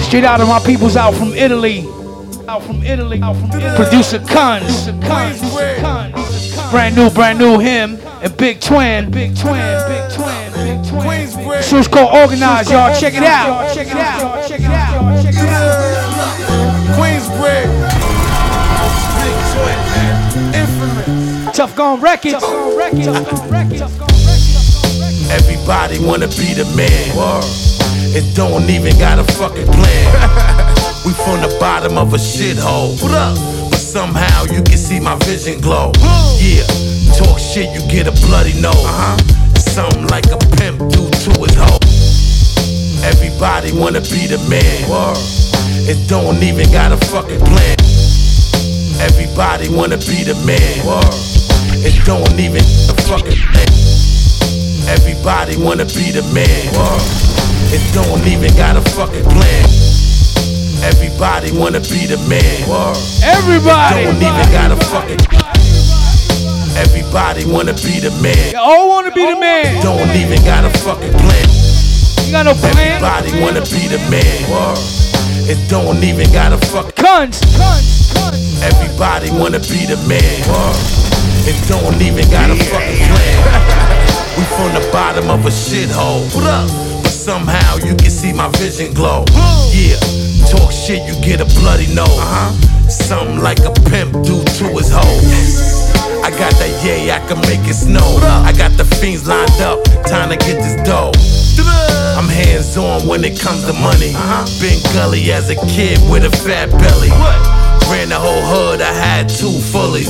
Straight 0.02 0.24
out 0.24 0.40
of 0.40 0.48
my 0.48 0.60
peoples 0.60 0.96
out 0.96 1.14
from 1.14 1.34
Italy. 1.34 1.86
Out 2.48 2.64
from 2.64 2.82
Italy. 2.84 3.22
Out 3.22 3.36
from 3.36 3.52
Italy. 3.52 3.76
Producer 3.76 4.20
Cuns. 4.20 4.90
Brand 6.72 6.96
new, 6.96 7.10
brand 7.10 7.38
new 7.40 7.60
him 7.60 8.00
and 8.22 8.38
Big 8.38 8.62
Twin. 8.62 9.12
Big 9.12 9.36
Twin. 9.36 9.60
Big 9.90 10.12
Twin. 10.14 10.54
Big 10.54 10.88
Twin. 10.88 11.30
This 11.58 11.72
one's 11.74 11.90
called 11.90 12.16
Organize, 12.16 12.72
y'all. 12.72 12.98
Check 12.98 13.14
it 13.14 13.24
out. 13.24 13.74
Check 13.76 13.88
it 13.88 13.98
out. 13.98 14.48
Check 14.48 14.62
it 14.62 14.66
out. 14.68 15.22
Check 15.22 15.34
it 15.34 15.40
out. 15.42 16.00
Queensbridge. 16.96 17.68
Big 19.20 19.36
Twin. 19.52 19.80
Infamous. 20.62 21.58
Tough 21.58 21.76
Gone 21.76 22.00
Records. 22.00 22.36
Tough 22.36 22.44
Gone 22.44 22.78
Records. 22.78 23.06
Tough 23.06 23.30
Gone 23.30 23.50
Records. 23.50 24.03
Everybody 25.64 26.06
wanna 26.06 26.28
be 26.28 26.52
the 26.52 26.68
man. 26.76 27.16
And 28.14 28.36
don't 28.36 28.70
even 28.70 29.00
got 29.00 29.18
a 29.18 29.24
fucking 29.24 29.66
plan. 29.66 30.06
we 31.08 31.14
from 31.24 31.40
the 31.40 31.56
bottom 31.58 31.98
of 31.98 32.14
a 32.14 32.18
shithole. 32.18 33.02
What 33.02 33.16
up? 33.16 33.38
But 33.72 33.80
somehow 33.80 34.44
you 34.52 34.62
can 34.62 34.76
see 34.76 35.00
my 35.00 35.16
vision 35.24 35.62
glow. 35.62 35.94
Yeah, 36.36 36.68
talk 37.16 37.40
shit, 37.40 37.72
you 37.72 37.80
get 37.88 38.12
a 38.12 38.16
bloody 38.28 38.60
nose. 38.60 38.76
Uh-huh. 38.76 39.16
Something 39.56 40.06
like 40.08 40.28
a 40.36 40.38
pimp 40.60 40.80
do 40.92 41.08
to 41.08 41.32
his 41.48 41.56
hoe. 41.56 41.80
Everybody 43.08 43.72
wanna 43.72 44.02
be 44.02 44.28
the 44.28 44.44
man. 44.52 44.68
And 45.88 46.10
don't 46.10 46.44
even 46.44 46.70
got 46.74 46.92
a 46.92 46.98
fucking 47.08 47.40
plan. 47.40 47.80
Everybody 49.00 49.72
wanna 49.72 49.96
be 49.96 50.28
the 50.28 50.36
man. 50.44 50.84
And 51.88 51.96
don't 52.04 52.38
even 52.38 52.60
a 52.60 52.96
fucking 53.08 53.40
plan. 53.48 54.03
Everybody 54.88 55.56
wanna 55.58 55.86
be 55.86 56.12
the 56.12 56.24
man. 56.34 56.48
It 57.72 57.82
don't 57.94 58.26
even 58.28 58.54
got 58.56 58.76
a 58.76 58.82
fucking 58.92 59.24
plan. 59.24 59.66
Everybody 60.84 61.52
wanna 61.52 61.80
be 61.80 62.06
the 62.06 62.18
man. 62.28 62.44
Everybody. 63.24 64.04
Don't 64.04 64.20
even 64.20 64.48
got 64.52 64.72
a 64.72 64.78
fucking. 64.92 65.20
Everybody 66.76 67.46
wanna 67.46 67.74
be 67.74 68.00
the 68.04 68.12
man. 68.22 68.52
You 68.52 68.60
all 68.60 68.90
wanna 68.90 69.12
be 69.12 69.26
the 69.26 69.40
man. 69.40 69.82
Don't 69.82 70.12
even 70.16 70.44
got 70.44 70.66
a 70.66 70.70
fucking 70.84 71.14
plan. 71.14 71.48
You 72.26 72.32
got 72.32 72.46
no 72.46 72.54
plan. 72.54 72.76
Everybody 72.78 73.40
wanna 73.40 73.62
be 73.62 73.88
the 73.88 74.00
man. 74.12 74.36
It 75.48 75.70
don't 75.70 76.04
even 76.04 76.32
got 76.34 76.52
a 76.52 76.58
fucking. 76.58 77.04
Guns. 77.04 77.40
Everybody 78.62 79.32
wanna 79.32 79.60
be 79.60 79.86
the 79.86 79.98
man. 80.08 80.44
And 81.48 81.68
don't 81.68 82.02
even 82.02 82.30
got 82.30 82.50
a 82.50 82.56
fucking 82.56 83.08
plan. 83.08 83.93
We 84.38 84.44
from 84.58 84.74
the 84.74 84.90
bottom 84.92 85.30
of 85.30 85.46
a 85.46 85.50
shithole. 85.50 86.26
What 86.34 86.46
up? 86.46 86.68
But 87.04 87.12
somehow 87.12 87.78
you 87.78 87.96
can 87.96 88.10
see 88.10 88.34
my 88.34 88.50
vision 88.58 88.94
glow. 88.94 89.26
Yeah, 89.70 90.00
talk 90.50 90.72
shit, 90.72 91.06
you 91.06 91.14
get 91.22 91.42
a 91.42 91.46
bloody 91.60 91.88
nose. 91.94 92.10
Uh-huh. 92.10 92.90
Something 92.90 93.40
like 93.40 93.60
a 93.60 93.72
pimp 93.90 94.14
do 94.26 94.44
to 94.44 94.66
his 94.74 94.90
hoe. 94.92 95.22
I 96.24 96.32
got 96.32 96.54
that 96.58 96.74
yay, 96.84 97.12
I 97.12 97.20
can 97.28 97.38
make 97.42 97.68
it 97.70 97.76
snow. 97.76 98.18
I 98.24 98.54
got 98.58 98.72
the 98.78 98.86
fiends 98.86 99.28
lined 99.28 99.62
up, 99.62 99.84
time 100.08 100.30
to 100.30 100.38
get 100.38 100.58
this 100.58 100.82
dough. 100.88 101.12
I'm 102.18 102.30
hands 102.30 102.78
on 102.78 103.08
when 103.08 103.24
it 103.24 103.40
comes 103.40 103.66
to 103.66 103.74
money. 103.74 104.14
Been 104.62 104.82
gully 104.94 105.32
as 105.32 105.50
a 105.50 105.56
kid 105.68 106.00
with 106.10 106.24
a 106.26 106.32
fat 106.32 106.72
belly. 106.72 107.10
Ran 107.92 108.10
the 108.10 108.20
whole 108.20 108.42
hood, 108.42 108.82
I 108.82 108.94
had 108.94 109.30
two 109.30 109.52
fullies. 109.52 110.10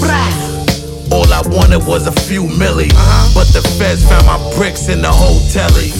All 1.14 1.30
I 1.30 1.46
wanted 1.46 1.86
was 1.86 2.08
a 2.08 2.16
few 2.26 2.50
milli. 2.58 2.90
But 3.38 3.46
the 3.54 3.62
feds 3.78 4.02
found 4.02 4.26
my 4.26 4.42
bricks 4.58 4.90
in 4.90 5.06
the 5.06 5.14
hotelly. 5.14 5.94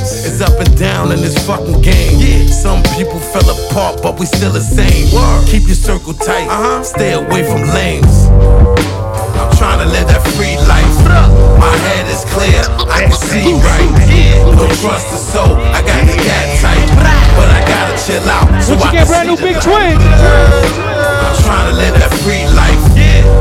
It's 0.00 0.40
up 0.40 0.56
and 0.56 0.72
down 0.80 1.12
in 1.12 1.20
this 1.20 1.36
fucking 1.46 1.82
game. 1.82 2.48
Some 2.48 2.82
people 2.96 3.20
fell 3.20 3.44
apart, 3.44 4.00
but 4.02 4.18
we 4.18 4.24
still 4.24 4.52
the 4.52 4.64
same. 4.64 5.12
Keep 5.44 5.68
your 5.68 5.76
circle 5.76 6.14
tight, 6.14 6.48
uh-huh. 6.48 6.82
stay 6.82 7.12
away 7.12 7.44
from 7.44 7.68
lames. 7.76 8.32
I'm 9.36 9.52
trying 9.60 9.84
to 9.84 9.88
live 9.92 10.08
that 10.08 10.24
free 10.32 10.56
life. 10.64 10.88
My 11.60 11.76
head 11.92 12.08
is 12.08 12.24
clear, 12.32 12.64
I 12.88 13.12
can 13.12 13.12
see 13.12 13.52
right. 13.60 13.92
No 14.56 14.64
trust 14.80 15.12
the 15.12 15.20
soul, 15.20 15.52
I 15.68 15.84
got 15.84 16.00
the 16.08 16.16
cat 16.16 16.48
tight. 16.64 16.88
But 17.36 17.48
I 17.52 17.60
gotta 17.68 17.92
chill 18.00 18.24
out 18.24 18.48
so 18.64 18.72
Once 18.72 18.88
you 18.88 18.88
can 18.88 18.92
get 18.96 19.06
brand 19.06 19.28
new 19.28 19.36
big 19.36 19.60
twin. 19.60 20.00
I'm 20.00 21.36
trying 21.44 21.68
to 21.68 21.76
live 21.76 21.92
that 22.00 22.08
free 22.24 22.48
life. 22.56 22.79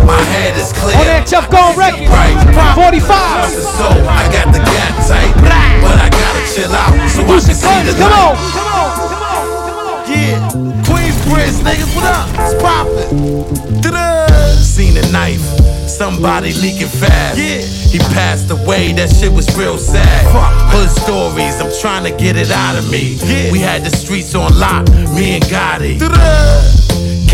My 0.05 0.21
head 0.35 0.55
is 0.57 0.71
clear. 0.73 0.97
On 0.97 1.05
that 1.05 1.27
Tough 1.27 1.49
Gone 1.49 1.75
Records. 1.77 2.09
45. 2.75 3.49
So 3.51 3.87
I 4.07 4.25
got 4.31 4.53
the 4.53 4.59
cat 4.59 4.93
tight, 5.07 5.33
but 5.81 5.97
I 5.99 6.09
gotta 6.09 6.43
chill 6.53 6.71
out 6.73 6.93
so 7.09 7.21
I 7.23 7.39
can 7.39 7.55
see 7.55 7.81
the 7.87 7.93
Come 7.97 8.11
on. 8.11 8.35
light. 8.35 9.19
Yeah, 10.09 10.39
Queensbridge 10.89 11.61
niggas, 11.61 11.93
what 11.95 12.05
up? 12.05 12.27
It's 12.33 12.55
poppin'. 12.61 13.81
Da-da. 13.81 14.27
Seen 14.57 14.97
a 14.97 15.05
knife, 15.11 15.41
somebody 15.87 16.53
leaking 16.53 16.87
fast. 16.87 17.37
Yeah, 17.37 17.61
he 17.61 17.99
passed 18.15 18.49
away. 18.49 18.91
That 18.93 19.09
shit 19.09 19.31
was 19.31 19.45
real 19.55 19.77
sad. 19.77 20.25
Hood 20.73 20.89
stories, 20.89 21.61
I'm 21.61 21.71
trying 21.79 22.03
to 22.09 22.17
get 22.17 22.35
it 22.37 22.49
out 22.51 22.75
of 22.77 22.89
me. 22.89 23.19
We 23.51 23.59
had 23.59 23.83
the 23.83 23.95
streets 23.95 24.33
on 24.33 24.57
lock, 24.57 24.89
me 25.13 25.35
and 25.35 25.43
Gotti. 25.45 25.99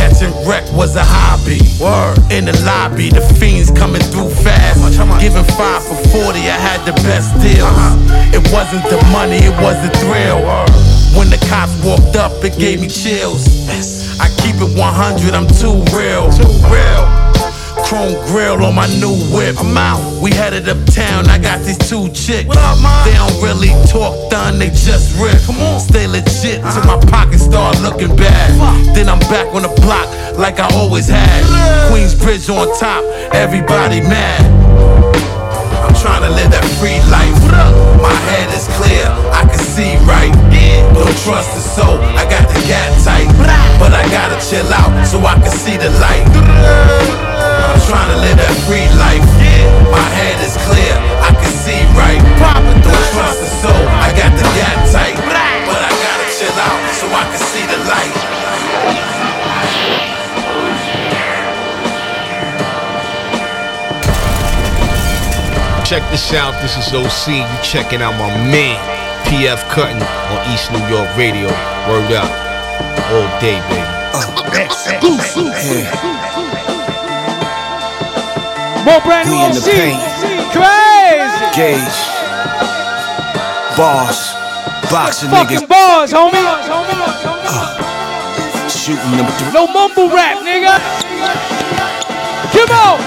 Catching 0.06 0.48
wreck 0.48 0.72
was 0.72 0.96
a 0.96 1.04
hobby. 1.04 1.58
Word. 1.82 2.22
In 2.32 2.46
the 2.46 2.54
lobby, 2.62 3.10
the 3.10 3.22
fiends 3.42 3.72
coming 3.72 4.02
through 4.14 4.30
fast. 4.30 4.78
Giving 5.20 5.44
five 5.58 5.82
for 5.82 5.98
40, 6.14 6.46
I 6.46 6.62
had 6.62 6.86
the 6.86 6.94
best 7.02 7.34
deals. 7.42 7.66
Uh-huh. 7.66 8.38
It 8.38 8.46
wasn't 8.54 8.86
the 8.86 9.02
money, 9.10 9.38
it 9.38 9.56
was 9.66 9.82
the 9.82 9.90
thrill. 9.98 10.46
When 11.18 11.32
the 11.32 11.44
cops 11.50 11.74
walked 11.84 12.16
up, 12.16 12.32
it 12.44 12.56
gave 12.60 12.82
me 12.82 12.88
chills. 12.88 13.50
I 14.20 14.30
keep 14.46 14.62
it 14.62 14.78
100, 14.78 15.34
I'm 15.34 15.48
too 15.48 15.82
real. 15.98 16.30
Too 16.30 16.54
real. 16.70 17.35
Chrome 17.86 18.18
grill 18.26 18.66
on 18.66 18.74
my 18.74 18.90
new 18.98 19.14
whip. 19.30 19.62
I'm 19.62 19.78
out. 19.78 20.02
We 20.18 20.32
headed 20.34 20.68
uptown. 20.68 21.30
I 21.30 21.38
got 21.38 21.62
these 21.62 21.78
two 21.78 22.10
chicks. 22.10 22.50
What 22.50 22.58
up, 22.58 22.82
man? 22.82 23.06
They 23.06 23.14
don't 23.14 23.38
really 23.46 23.70
talk 23.86 24.32
done, 24.32 24.58
they 24.58 24.74
just 24.74 25.14
rip. 25.22 25.38
Come 25.46 25.62
on. 25.62 25.80
Stay 25.80 26.08
legit 26.08 26.66
till 26.66 26.82
uh-huh. 26.82 26.98
my 26.98 27.00
pockets 27.06 27.46
start 27.46 27.80
looking 27.86 28.16
bad. 28.16 28.50
Then 28.98 29.08
I'm 29.08 29.22
back 29.30 29.54
on 29.54 29.62
the 29.62 29.74
block 29.86 30.10
like 30.34 30.58
I 30.60 30.66
always 30.74 31.08
had. 31.08 31.46
Queensbridge 31.94 32.50
on 32.50 32.74
top, 32.80 33.06
everybody 33.38 34.02
mad. 34.02 34.42
I'm 35.86 35.94
trying 36.02 36.26
to 36.26 36.34
live 36.34 36.50
that 36.58 36.66
free 36.82 36.98
life. 37.14 37.38
What 37.46 37.54
up? 37.54 38.02
My 38.02 38.18
head 38.34 38.50
is 38.50 38.66
clear, 38.82 39.06
I 39.30 39.46
can 39.46 39.62
see 39.62 39.94
right. 40.10 40.34
Don't 40.98 41.18
trust 41.22 41.54
the 41.54 41.62
soul, 41.62 42.02
I 42.18 42.26
got 42.26 42.50
the 42.50 42.58
gat 42.66 42.90
tight. 43.06 43.30
But 43.78 43.94
I 43.94 44.10
gotta 44.10 44.42
chill 44.42 44.66
out 44.74 45.06
so 45.06 45.20
I 45.22 45.36
can 45.38 45.52
see 45.54 45.78
the 45.78 45.94
light. 46.02 47.35
I'm 47.56 47.82
trying 47.88 48.12
to 48.12 48.20
live 48.20 48.38
that 48.38 48.56
free 48.68 48.88
life. 49.00 49.24
My 49.92 50.08
head 50.18 50.38
is 50.44 50.58
clear, 50.68 50.96
I 51.24 51.32
can 51.32 51.54
see 51.64 51.80
right. 51.96 52.20
Don't 52.84 53.08
trust 53.16 53.40
the 53.40 53.50
soul, 53.64 53.86
I 53.92 54.12
got 54.18 54.32
the 54.36 54.44
gat 54.58 54.78
tight. 54.92 55.16
But 55.24 55.38
I 55.38 55.92
gotta 56.04 56.28
chill 56.36 56.58
out 56.60 56.80
so 56.98 57.06
I 57.08 57.24
can 57.32 57.40
see 57.40 57.66
the 57.66 57.80
light. 57.88 58.16
Check 65.86 66.02
this 66.10 66.34
out, 66.34 66.60
this 66.64 66.76
is 66.82 66.92
OC. 66.94 67.46
You 67.46 67.58
checking 67.62 68.02
out 68.02 68.18
my 68.18 68.34
man, 68.50 68.76
PF 69.30 69.70
Cuttin 69.70 70.02
on 70.02 70.40
East 70.52 70.72
New 70.72 70.82
York 70.90 71.16
Radio. 71.16 71.48
Word 71.88 72.12
up. 72.12 72.32
All 73.14 73.30
day, 73.40 73.62
baby. 73.70 73.86
Oh, 74.18 74.34
More 78.86 79.02
brand 79.02 79.28
new 79.30 79.36
We 79.36 79.46
in 79.50 79.54
the 79.58 79.62
paint. 79.66 79.98
Crazy. 80.54 81.46
Gage. 81.58 82.00
Boss. 83.76 84.34
Boxing 84.92 85.30
niggas. 85.30 85.68
bars, 85.68 86.14
homie. 86.14 86.38
Uh, 86.38 87.74
Shooting 88.70 89.18
them 89.18 89.26
through. 89.38 89.52
No 89.54 89.66
mumble 89.68 90.10
rap, 90.14 90.38
nigga. 90.46 90.78
Come 92.54 92.70
on. 92.72 93.02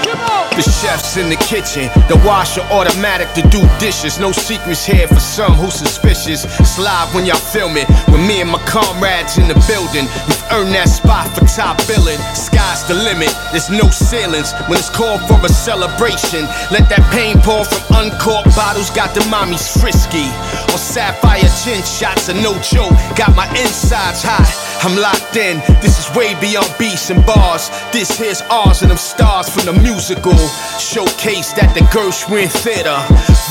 The 0.59 0.63
chef's 0.63 1.15
in 1.15 1.29
the 1.29 1.37
kitchen, 1.37 1.87
the 2.11 2.19
washer 2.27 2.59
automatic 2.69 3.31
to 3.33 3.41
do 3.47 3.61
dishes. 3.79 4.19
No 4.19 4.33
secrets 4.33 4.85
here 4.85 5.07
for 5.07 5.19
some 5.19 5.53
who 5.53 5.71
suspicious. 5.71 6.43
It's 6.59 6.77
live 6.77 7.15
when 7.15 7.25
y'all 7.25 7.37
film 7.39 7.77
it. 7.77 7.87
With 8.11 8.19
me 8.27 8.41
and 8.41 8.51
my 8.51 8.59
comrades 8.67 9.37
in 9.37 9.47
the 9.47 9.55
building, 9.71 10.03
we've 10.27 10.38
earned 10.51 10.73
that 10.73 10.89
spot 10.89 11.29
for 11.35 11.45
top 11.45 11.77
billing. 11.87 12.19
Sky's 12.33 12.85
the 12.87 12.93
limit, 12.93 13.29
there's 13.51 13.69
no 13.69 13.89
ceilings. 13.89 14.53
When 14.67 14.77
it's 14.79 14.89
called 14.89 15.21
for 15.27 15.37
a 15.43 15.49
celebration, 15.49 16.45
let 16.71 16.89
that 16.89 17.03
pain 17.11 17.37
pour 17.41 17.65
from 17.65 18.05
uncorked 18.05 18.55
bottles. 18.55 18.89
Got 18.91 19.13
the 19.13 19.21
mommies 19.31 19.67
frisky. 19.79 20.27
On 20.71 20.79
sapphire 20.79 21.49
chin 21.63 21.81
shots 21.83 22.29
are 22.29 22.39
no 22.41 22.53
joke. 22.61 22.93
Got 23.15 23.35
my 23.35 23.47
insides 23.57 24.23
hot. 24.23 24.47
I'm 24.81 24.95
locked 24.95 25.35
in. 25.35 25.59
This 25.81 25.99
is 25.99 26.07
way 26.15 26.39
beyond 26.39 26.71
beats 26.79 27.09
and 27.09 27.25
bars. 27.25 27.69
This 27.91 28.17
here's 28.17 28.41
ours 28.49 28.81
and 28.81 28.91
them 28.91 28.97
stars 28.97 29.49
from 29.49 29.65
the 29.65 29.75
musical. 29.81 30.37
Showcase 30.79 31.51
at 31.59 31.73
the 31.73 31.81
Gershwin 31.91 32.49
Theater. 32.63 32.97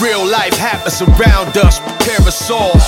Real 0.01 0.25
life 0.25 0.57
happens 0.57 1.03
around 1.03 1.57
us. 1.59 1.81
Prepare 1.81 2.27
us 2.27 2.51
all 2.51 2.79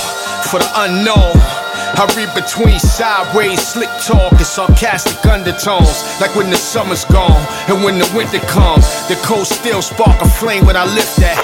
for 0.48 0.58
the 0.58 0.70
unknown. 0.76 1.59
I 1.97 2.07
read 2.16 2.32
between 2.34 2.78
sideways, 2.78 3.61
slick 3.61 3.91
talk, 4.07 4.32
and 4.32 4.47
sarcastic 4.47 5.24
undertones. 5.26 6.05
Like 6.20 6.34
when 6.36 6.51
the 6.51 6.57
summer's 6.57 7.05
gone 7.07 7.41
and 7.68 7.84
when 7.84 7.99
the 7.99 8.11
winter 8.14 8.41
comes, 8.47 8.86
the 9.09 9.16
cold 9.24 9.47
still 9.47 9.82
spark 9.82 10.20
a 10.22 10.28
flame 10.28 10.66
when 10.66 10.76
I 10.76 10.84
lift 10.95 11.16
that. 11.16 11.38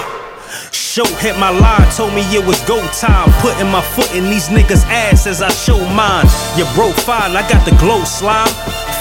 Show 0.71 1.05
hit 1.21 1.37
my 1.37 1.49
line, 1.49 1.89
told 1.91 2.13
me 2.13 2.21
it 2.33 2.45
was 2.45 2.59
go 2.65 2.79
time. 2.97 3.29
Putting 3.41 3.69
my 3.69 3.81
foot 3.81 4.13
in 4.15 4.23
these 4.25 4.47
niggas' 4.49 4.85
ass 4.87 5.27
as 5.27 5.41
I 5.41 5.49
show 5.49 5.77
mine. 5.93 6.25
Your 6.57 6.67
bro 6.73 6.91
fine, 6.91 7.35
I 7.35 7.47
got 7.49 7.65
the 7.65 7.75
glow 7.77 8.03
slime. 8.03 8.49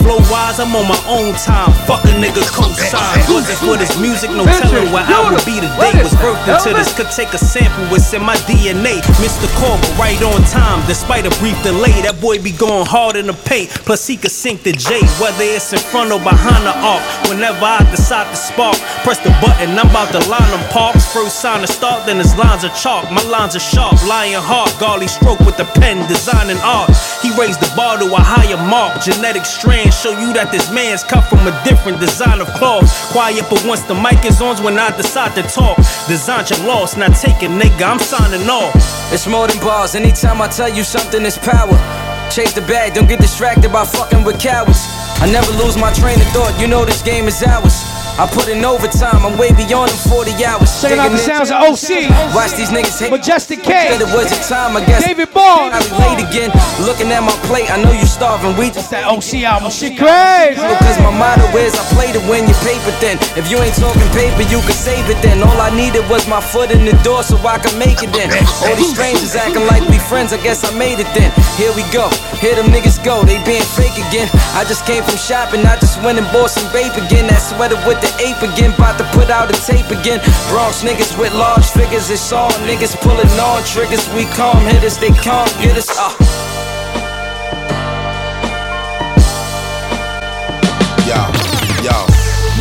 Flow 0.07 0.23
wise, 0.31 0.63
I'm 0.63 0.71
on 0.79 0.87
my 0.87 1.03
own 1.11 1.35
time. 1.35 1.75
Fuck 1.83 2.07
a 2.07 2.15
nigga 2.15 2.47
cosign. 2.55 3.27
Wasn't 3.27 3.59
for 3.59 3.75
this 3.75 3.99
music, 3.99 4.31
no 4.31 4.47
telling 4.47 4.95
where 4.95 5.03
I 5.03 5.19
would 5.27 5.43
be 5.43 5.59
today. 5.59 5.99
Was 5.99 6.15
birthed 6.23 6.47
into 6.47 6.79
this. 6.79 6.95
Could 6.95 7.11
take 7.11 7.35
a 7.35 7.43
sample, 7.43 7.91
it's 7.91 8.15
in 8.15 8.23
my 8.23 8.39
DNA. 8.47 9.03
Mr. 9.19 9.51
Corver, 9.59 9.83
right 9.99 10.15
on 10.23 10.39
time. 10.47 10.79
Despite 10.87 11.27
a 11.27 11.35
brief 11.43 11.59
delay, 11.67 11.91
that 12.07 12.21
boy 12.23 12.39
be 12.39 12.55
going 12.55 12.87
hard 12.87 13.17
in 13.17 13.27
the 13.27 13.35
paint. 13.51 13.67
Plus, 13.83 14.07
he 14.07 14.17
could 14.17 14.31
sink 14.31 14.63
the 14.63 14.71
J, 14.71 15.03
whether 15.19 15.43
it's 15.43 15.73
in 15.75 15.83
front 15.83 16.15
or 16.15 16.23
behind 16.23 16.63
the 16.63 16.75
arc. 16.87 17.03
Whenever 17.27 17.67
I 17.67 17.83
decide 17.91 18.31
to 18.31 18.39
spark, 18.39 18.79
press 19.03 19.19
the 19.27 19.35
button, 19.43 19.75
I'm 19.75 19.91
about 19.91 20.15
to 20.15 20.23
line 20.31 20.51
them 20.55 20.63
parks. 20.71 21.03
First 21.11 21.43
sign 21.43 21.67
to 21.67 21.67
start, 21.67 22.07
then 22.07 22.23
his 22.23 22.31
lines 22.39 22.63
are 22.63 22.71
chalk. 22.79 23.11
My 23.11 23.27
lines 23.27 23.59
are 23.59 23.67
sharp, 23.75 23.99
lion 24.07 24.39
heart, 24.39 24.71
Garley 24.79 25.11
stroke 25.11 25.43
with 25.43 25.59
the 25.59 25.67
pen, 25.83 26.07
designing 26.07 26.63
art. 26.63 26.95
He 27.27 27.35
raised 27.35 27.59
the 27.59 27.67
bar 27.75 27.99
to 27.99 28.07
a 28.07 28.23
higher 28.23 28.57
mark. 28.71 29.03
Genetic 29.03 29.45
strands 29.45 29.99
show 29.99 30.15
you 30.15 30.33
that 30.39 30.55
this 30.55 30.71
man's 30.71 31.03
cut 31.03 31.27
from 31.27 31.43
a 31.43 31.51
different 31.67 31.99
design 31.99 32.39
of 32.41 32.47
cloth. 32.55 32.87
Quiet, 33.11 33.43
but 33.51 33.67
once 33.67 33.83
the 33.83 33.99
mic 33.99 34.23
is 34.25 34.41
on, 34.41 34.55
when 34.63 34.79
I 34.79 34.95
decide 34.95 35.35
to 35.35 35.43
talk. 35.43 35.75
Design 36.07 36.47
your 36.47 36.63
loss, 36.71 36.97
not 36.97 37.19
taking 37.19 37.59
nigga, 37.59 37.83
I'm 37.83 37.99
signing 37.99 38.47
off. 38.47 38.79
It's 39.11 39.27
more 39.27 39.49
than 39.49 39.59
bars. 39.59 39.97
Anytime 39.97 40.41
I 40.41 40.47
tell 40.47 40.71
you 40.71 40.85
something, 40.85 41.27
it's 41.27 41.37
power. 41.37 41.75
Chase 42.31 42.55
the 42.55 42.63
bag, 42.63 42.95
don't 42.95 43.09
get 43.09 43.19
distracted 43.19 43.73
by 43.73 43.83
fucking 43.83 44.23
with 44.23 44.39
cowards. 44.39 44.87
I 45.19 45.27
never 45.27 45.51
lose 45.59 45.75
my 45.75 45.91
train 45.99 46.23
of 46.23 46.31
thought. 46.31 46.55
You 46.61 46.69
know 46.69 46.85
this 46.85 47.03
game 47.03 47.27
is 47.27 47.43
ours. 47.43 48.06
I 48.17 48.25
put 48.25 48.49
in 48.49 48.65
overtime, 48.65 49.29
I'm 49.29 49.37
way 49.37 49.53
beyond 49.53 49.93
them 49.93 50.01
40 50.09 50.41
hours. 50.41 50.73
Checking 50.81 50.97
out 50.97 51.13
the 51.13 51.21
sounds 51.21 51.53
of 51.53 51.61
OC. 51.61 52.09
Watch 52.33 52.57
these 52.57 52.73
niggas 52.73 52.97
hate. 52.97 53.13
Majestic 53.13 53.61
Gage. 53.61 54.01
It 54.01 54.09
was 54.09 54.33
a 54.33 54.41
time, 54.49 54.73
I 54.73 54.81
guess. 54.89 55.05
David 55.05 55.37
Bars. 55.37 55.69
I 55.69 55.85
be 55.85 55.93
late 56.01 56.21
again. 56.25 56.49
Looking 56.81 57.13
at 57.13 57.21
my 57.21 57.37
plate, 57.45 57.69
I 57.69 57.77
know 57.77 57.93
you 57.93 58.09
starving. 58.09 58.57
We 58.57 58.73
just 58.73 58.89
that 58.89 59.05
OC 59.05 59.45
album. 59.45 59.69
Shit 59.69 60.01
crazy. 60.01 60.57
Because 60.57 60.97
my 61.05 61.13
motto 61.13 61.45
is 61.61 61.77
I 61.77 61.85
play 61.93 62.09
to 62.17 62.23
win 62.25 62.49
your 62.49 62.57
paper 62.65 62.89
thin. 63.05 63.21
If 63.37 63.53
you 63.53 63.61
ain't 63.61 63.77
talking 63.77 64.09
paper, 64.17 64.49
you 64.49 64.65
can 64.65 64.73
save 64.73 65.05
it 65.13 65.21
then. 65.21 65.45
All 65.45 65.61
I 65.61 65.69
needed 65.77 66.09
was 66.09 66.25
my 66.25 66.41
foot 66.41 66.73
in 66.73 66.89
the 66.89 66.97
door 67.05 67.21
so 67.21 67.37
I 67.45 67.61
could 67.61 67.77
make 67.77 68.01
it 68.01 68.17
in. 68.17 68.33
All 68.65 68.77
these 68.81 68.97
strangers 68.97 69.37
acting 69.37 69.69
like 69.69 69.85
we 69.93 70.01
friends, 70.09 70.33
I 70.33 70.41
guess 70.41 70.65
I 70.65 70.73
made 70.73 71.05
it 71.05 71.11
then. 71.13 71.29
Here 71.61 71.73
we 71.77 71.85
go. 71.93 72.09
Here 72.41 72.57
them 72.57 72.73
niggas 72.73 72.97
go. 73.05 73.29
They 73.29 73.37
being 73.45 73.65
fake 73.77 74.01
again. 74.09 74.33
I 74.57 74.65
just 74.65 74.89
came 74.89 75.05
from 75.05 75.21
shopping, 75.21 75.69
I 75.69 75.77
just 75.77 76.01
went 76.01 76.17
and 76.17 76.25
bought 76.33 76.49
some 76.49 76.65
vape 76.73 76.97
again. 76.97 77.29
That 77.29 77.45
sweater 77.45 77.77
with 77.85 78.01
the 78.01 78.06
ape 78.21 78.43
again. 78.43 78.73
About 78.75 78.99
to 78.99 79.07
put 79.17 79.31
out 79.31 79.51
a 79.51 79.57
tape 79.67 79.91
again. 79.91 80.21
Bronx 80.51 80.83
niggas 80.83 81.19
with 81.19 81.33
large 81.35 81.67
figures. 81.71 82.11
It's 82.11 82.33
all 82.33 82.51
niggas 82.69 82.97
pulling 83.01 83.29
on 83.41 83.63
triggers. 83.65 84.07
We 84.15 84.25
calm 84.37 84.63
hitters, 84.65 84.99
they 84.99 85.11
can't 85.11 85.51
get 85.63 85.77
us. 85.77 85.91
Uh. 85.91 86.15
Yo, 91.87 92.03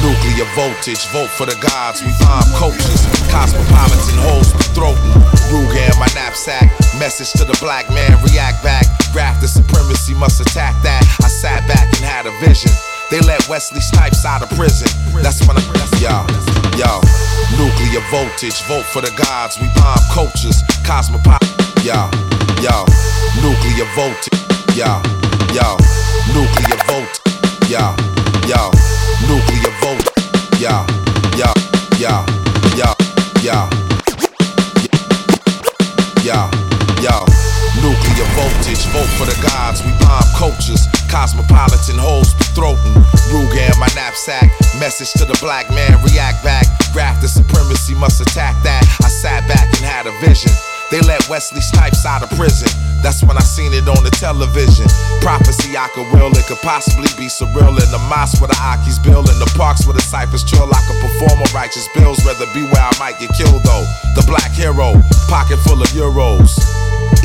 nuclear 0.05 0.45
voltage, 0.53 1.01
vote 1.09 1.31
for 1.33 1.47
the 1.47 1.57
gods, 1.57 2.03
we 2.05 2.13
bomb 2.21 2.45
coaches, 2.53 3.01
cosmopolitan 3.33 4.21
hoes 4.21 4.53
be 4.53 4.61
throatin', 4.77 5.17
Ruger 5.49 5.81
in 5.81 5.97
my 5.97 6.05
knapsack, 6.13 6.69
message 6.99 7.31
to 7.41 7.43
the 7.43 7.57
black 7.59 7.89
man, 7.89 8.13
react 8.21 8.61
back, 8.61 8.85
graph 9.11 9.41
the 9.41 9.47
supremacy, 9.47 10.13
must 10.13 10.39
attack 10.41 10.75
that, 10.83 11.01
I 11.23 11.27
sat 11.27 11.67
back 11.67 11.89
and 11.97 12.05
had 12.05 12.27
a 12.27 12.33
vision, 12.45 12.69
they 13.09 13.19
let 13.21 13.47
Wesley 13.47 13.81
Snipes 13.81 14.25
out 14.25 14.41
of 14.41 14.49
prison, 14.57 14.87
that's 15.21 15.45
when 15.47 15.57
I, 15.57 15.61
yo, 16.01 16.25
yo, 16.77 17.01
nuclear 17.57 18.01
voltage, 18.09 18.61
vote 18.63 18.85
for 18.85 19.01
the 19.01 19.11
gods, 19.15 19.59
we 19.59 19.67
bomb 19.75 19.99
cultures, 20.11 20.63
cosmopolitan, 20.83 21.45
yo, 21.83 22.09
yo, 22.61 22.85
nuclear 23.41 23.85
voltage, 23.93 24.33
yo, 24.73 25.01
yo, 25.53 25.77
nuclear 26.33 26.79
voltage, 26.89 27.21
yo, 27.69 27.93
yo, 28.49 28.71
nuclear 29.29 29.73
vote, 29.81 30.09
yo, 30.57 30.85
yo, 31.37 31.51
yo, 31.99 32.25
yo, 32.73 32.89
yo, 33.43 33.69
yo, 36.23 36.39
yo, 37.01 37.15
nuclear 37.81 38.27
voltage, 38.33 38.85
vote 38.89 39.11
for 39.17 39.25
the 39.25 39.37
gods, 39.41 39.83
we 39.85 39.91
bomb 39.99 40.25
cultures, 40.35 40.87
cosmopolitan 41.15 41.95
hoes 41.95 42.35
be 42.35 42.43
throatin', 42.51 42.91
Ruger 43.31 43.63
in 43.71 43.79
my 43.79 43.87
knapsack, 43.95 44.51
message 44.83 45.15
to 45.15 45.23
the 45.23 45.37
black 45.39 45.63
man, 45.71 45.95
react 46.03 46.43
back, 46.43 46.67
graph 46.91 47.21
the 47.23 47.29
supremacy, 47.31 47.95
must 47.95 48.19
attack 48.19 48.51
that, 48.67 48.83
I 48.99 49.07
sat 49.07 49.47
back 49.47 49.63
and 49.79 49.87
had 49.87 50.11
a 50.11 50.13
vision. 50.19 50.51
They 50.91 50.99
let 51.07 51.23
Wesley 51.31 51.61
Snipes 51.61 52.05
out 52.05 52.21
of 52.21 52.29
prison. 52.35 52.67
That's 53.01 53.23
when 53.23 53.37
I 53.37 53.45
seen 53.47 53.73
it 53.73 53.87
on 53.87 54.03
the 54.03 54.11
television. 54.11 54.85
Prophecy 55.23 55.77
I 55.77 55.87
could 55.95 56.05
will, 56.11 56.35
it 56.35 56.45
could 56.45 56.61
possibly 56.61 57.09
be 57.17 57.31
surreal. 57.31 57.73
In 57.73 57.89
the 57.95 58.01
mosque 58.11 58.37
where 58.41 58.51
the 58.51 58.59
Aki's 58.61 58.99
build, 58.99 59.31
in 59.31 59.39
the 59.39 59.49
parks 59.57 59.87
where 59.87 59.95
the 59.95 60.03
cyphers 60.03 60.43
chill. 60.43 60.67
I 60.67 60.81
could 60.85 60.99
perform 61.01 61.41
a 61.41 61.47
righteous 61.55 61.87
bills, 61.95 62.21
rather 62.27 62.45
be 62.53 62.67
where 62.69 62.85
I 62.85 62.93
might 62.99 63.17
get 63.17 63.33
killed 63.33 63.63
though. 63.63 63.87
The 64.13 64.23
black 64.27 64.51
hero, 64.51 64.93
pocket 65.25 65.57
full 65.65 65.81
of 65.81 65.89
euros. 65.95 66.53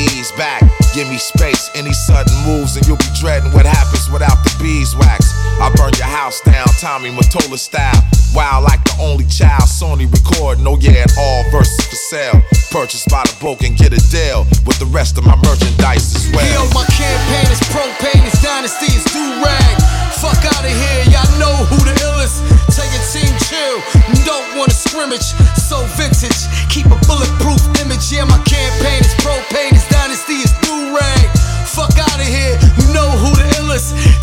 Ease 0.01 0.31
back, 0.33 0.61
give 0.93 1.07
me 1.09 1.17
space. 1.17 1.69
Any 1.75 1.93
sudden 1.93 2.33
moves, 2.45 2.75
and 2.75 2.85
you'll 2.87 2.97
be 2.97 3.11
dreading 3.19 3.53
what 3.53 3.65
happens 3.65 4.09
without 4.09 4.41
the 4.43 4.49
beeswax. 4.57 5.29
I 5.61 5.69
burn 5.77 5.93
your 5.97 6.09
house 6.09 6.41
down, 6.41 6.65
Tommy 6.79 7.11
Mottola 7.11 7.57
style. 7.57 8.01
Wow, 8.33 8.63
like 8.63 8.83
the 8.83 8.95
only 8.99 9.25
child, 9.25 9.69
Sony 9.69 10.09
recording. 10.09 10.65
Oh 10.65 10.77
yeah, 10.79 11.05
and 11.05 11.11
all 11.19 11.43
verses 11.51 11.85
for 11.85 11.95
sale. 11.95 12.41
Purchase 12.71 13.05
by 13.05 13.21
the 13.23 13.37
book 13.39 13.61
and 13.61 13.77
get 13.77 13.93
a 13.93 14.01
deal 14.09 14.47
with 14.65 14.79
the 14.79 14.89
rest 14.89 15.17
of 15.17 15.25
my 15.25 15.35
merchandise 15.45 16.15
as 16.15 16.25
well. 16.33 16.49
Yo, 16.49 16.65
my 16.73 16.85
campaign 16.89 17.51
is 17.51 17.61
propane, 17.69 18.25
it's 18.25 18.41
dynasty, 18.41 18.89
it's 18.89 19.05
do 19.13 19.21
rag. 19.43 20.10
Fuck 20.21 20.45
out 20.45 20.61
of 20.63 20.69
here, 20.69 21.03
y'all 21.09 21.25
know 21.41 21.65
who 21.65 21.81
the 21.81 21.97
illest. 22.05 22.45
Take 22.69 22.93
a 22.93 23.01
team 23.09 23.33
chill, 23.49 23.81
don't 24.23 24.55
wanna 24.55 24.71
scrimmage, 24.71 25.33
so 25.57 25.81
vintage. 25.97 26.45
Keep 26.69 26.93
a 26.93 26.99
bulletproof 27.09 27.57
image, 27.81 28.11
yeah, 28.13 28.25
my 28.25 28.37
campaign 28.45 29.01
is 29.01 29.15
propane, 29.25 29.73
it's 29.73 29.89
dynasty, 29.89 30.45
it's 30.45 30.53
do 30.61 30.93
rag. 30.93 31.25
Fuck 31.65 31.97
out 31.97 32.21
of 32.21 32.27
here, 32.27 32.53
you 32.77 32.93
know 32.93 33.09
who 33.17 33.33
the 33.33 33.49
illest. 33.57 34.20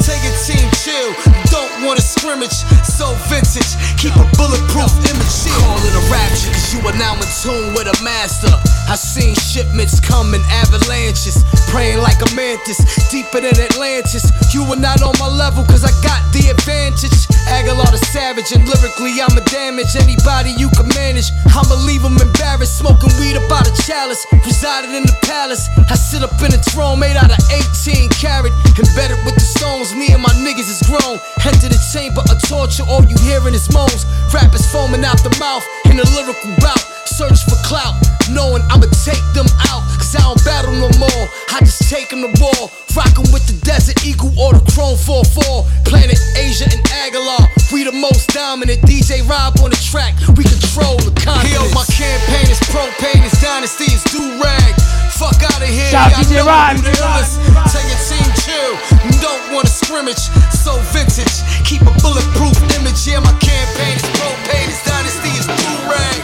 Don't 1.89 1.97
wanna 1.97 2.05
scrimmage, 2.05 2.69
so 2.85 3.17
vintage. 3.33 3.73
Keep 3.97 4.13
a 4.13 4.29
bulletproof 4.37 4.93
image, 5.09 5.33
shit. 5.33 5.57
Call 5.57 5.81
it 5.81 5.97
a 5.97 6.05
rapture, 6.13 6.53
cause 6.53 6.69
you 6.77 6.85
are 6.85 6.93
now 7.01 7.17
in 7.17 7.25
tune 7.41 7.73
with 7.73 7.89
a 7.89 7.97
master. 8.05 8.53
I 8.93 8.95
seen 8.95 9.33
shipments 9.33 9.99
come 9.99 10.35
in 10.37 10.45
avalanches, 10.53 11.41
praying 11.73 12.05
like 12.05 12.21
a 12.21 12.29
mantis, 12.37 12.77
deeper 13.09 13.41
than 13.41 13.57
Atlantis. 13.57 14.29
You 14.53 14.69
were 14.69 14.77
not 14.77 15.01
on 15.01 15.17
my 15.17 15.33
level, 15.33 15.65
cause 15.65 15.81
I 15.81 15.89
got 16.05 16.21
the 16.37 16.53
advantage. 16.53 17.25
Agallah 17.49 17.89
the 17.89 18.01
savage, 18.13 18.53
and 18.53 18.69
lyrically 18.69 19.17
I'ma 19.25 19.41
damage 19.49 19.97
anybody 19.97 20.53
you 20.61 20.69
can 20.77 20.93
manage. 20.93 21.33
I'ma 21.57 21.73
leave 21.89 22.05
them 22.05 22.21
embarrassed, 22.21 22.77
smoking 22.77 23.09
weed 23.17 23.41
up 23.41 23.49
about 23.49 23.65
a 23.65 23.73
chalice. 23.89 24.21
Residing 24.45 24.93
in 24.93 25.09
the 25.09 25.17
palace, 25.25 25.65
I 25.89 25.97
sit 25.97 26.21
up 26.21 26.37
in 26.45 26.53
a 26.53 26.61
throne 26.69 27.01
made 27.01 27.17
out 27.17 27.33
of 27.33 27.41
18 27.49 28.13
carat. 28.13 28.53
Embedded 28.77 29.17
with 29.25 29.41
the 29.41 29.47
stones, 29.57 29.97
me 29.97 30.13
and 30.13 30.21
my 30.21 30.37
niggas 30.45 30.69
is 30.69 30.85
grown. 30.85 31.17
Enter 31.49 31.73
the 31.73 31.78
chamber 31.93 32.23
of 32.31 32.37
torture, 32.49 32.85
all 32.89 33.05
you 33.05 33.17
hearing 33.25 33.55
is 33.55 33.71
moans. 33.73 34.05
Rappers 34.33 34.67
foaming 34.71 35.05
out 35.05 35.19
the 35.23 35.33
mouth 35.39 35.65
in 35.91 35.99
a 35.99 36.07
lyrical 36.17 36.51
bout. 36.61 36.81
Search 37.09 37.43
for 37.49 37.59
clout, 37.67 37.95
knowing 38.31 38.63
I'ma 38.71 38.87
take 39.05 39.23
them 39.35 39.49
out. 39.73 39.83
Cause 39.99 40.15
I 40.15 40.23
don't 40.23 40.39
battle 40.45 40.75
no 40.77 40.91
more, 40.99 41.25
I 41.51 41.59
just 41.61 41.89
take 41.91 42.11
them 42.11 42.23
to 42.23 42.31
war. 42.39 42.71
Rockin' 42.95 43.31
with 43.31 43.47
the 43.47 43.55
Desert 43.63 44.03
Eagle 44.05 44.35
or 44.39 44.53
the 44.59 44.63
Chrome 44.75 44.99
4-4. 44.99 45.87
Planet 45.87 46.19
Asia 46.35 46.67
and 46.67 46.83
Agallah, 47.07 47.47
we 47.73 47.85
the 47.87 47.93
most 47.95 48.29
dominant. 48.35 48.83
DJ 48.83 49.23
Rob 49.29 49.55
on 49.63 49.71
the 49.71 49.79
track, 49.79 50.15
we 50.37 50.43
control 50.45 50.99
the 50.99 51.15
continent. 51.19 51.55
Yo, 51.55 51.63
my 51.75 51.87
campaign 51.91 52.47
is 52.51 52.59
propane, 52.71 53.23
it's 53.23 53.39
dynasty, 53.43 53.87
it's 53.91 54.03
do 54.11 54.19
rag. 54.43 54.75
Fuck 55.15 55.43
out 55.43 55.63
of 55.63 55.67
here, 55.71 55.91
Shout 55.91 56.11
out 56.15 56.23
y'all 56.23 56.27
DJ 56.27 56.35
know 56.43 56.47
Rob. 56.47 56.77
who 56.77 56.83
the 56.83 56.95
illest. 56.99 57.33
Take 57.71 57.91
a 57.91 57.99
team 58.07 58.18
chill, 58.59 58.75
don't 59.23 59.43
wanna 59.55 59.69
scrimmage, 59.69 60.31
so 60.51 60.79
vintage. 60.91 61.43
Keep 61.65 61.83
a 61.83 61.95
bulletproof 62.03 62.57
image, 62.79 63.07
yeah, 63.07 63.21
my 63.21 63.33
campaign 63.39 63.95
is 63.97 64.09
propane, 64.19 64.69
it's 64.69 64.83
dynasty, 64.85 65.31
do 65.47 65.73
rag. 65.87 66.19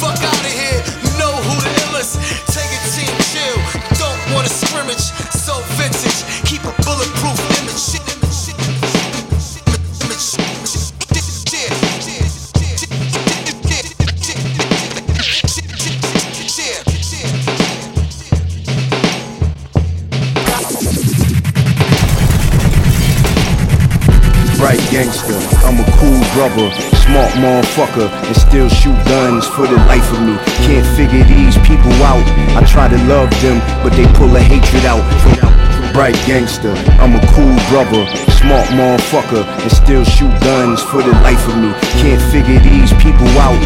Fuck 0.00 0.20
out 0.22 0.44
of 0.48 0.52
here, 0.52 0.80
you 1.02 1.10
know 1.18 1.32
who 1.32 1.54
the 1.64 1.72
illest. 1.88 2.20
Take 2.52 2.70
a 2.76 2.80
team 2.94 3.12
chill, 3.32 3.58
don't 3.96 4.20
wanna 4.34 4.48
scrimmage, 4.48 5.12
so 5.32 5.62
vintage. 5.80 6.20
Keep 6.44 6.64
a 6.64 6.74
bulletproof 6.84 7.17
Right 24.68 24.90
gangster, 24.90 25.32
I'm 25.64 25.80
a 25.80 25.84
cool 25.96 26.20
brother, 26.36 26.68
smart 27.00 27.32
motherfucker, 27.40 28.12
and 28.28 28.36
still 28.36 28.68
shoot 28.68 28.92
guns 29.08 29.46
for 29.46 29.66
the 29.66 29.76
life 29.88 30.12
of 30.12 30.20
me. 30.20 30.36
Can't 30.68 30.86
figure 30.94 31.24
these 31.24 31.56
people 31.64 31.90
out. 32.04 32.20
I 32.52 32.62
try 32.68 32.86
to 32.86 32.98
love 33.08 33.30
them, 33.40 33.64
but 33.82 33.96
they 33.96 34.04
pull 34.12 34.36
a 34.36 34.40
hatred 34.40 34.84
out 34.84 35.00
Bright 35.94 36.20
gangster, 36.26 36.74
I'm 37.00 37.16
a 37.16 37.20
cool 37.32 37.56
brother, 37.72 38.04
smart 38.36 38.68
motherfucker, 38.76 39.40
and 39.40 39.72
still 39.72 40.04
shoot 40.04 40.38
guns 40.44 40.82
for 40.82 41.00
the 41.00 41.12
life 41.24 41.48
of 41.48 41.56
me. 41.56 41.72
Can't 42.04 42.20
figure 42.30 42.60
these 42.60 42.92
people 43.00 43.26
out. 43.40 43.56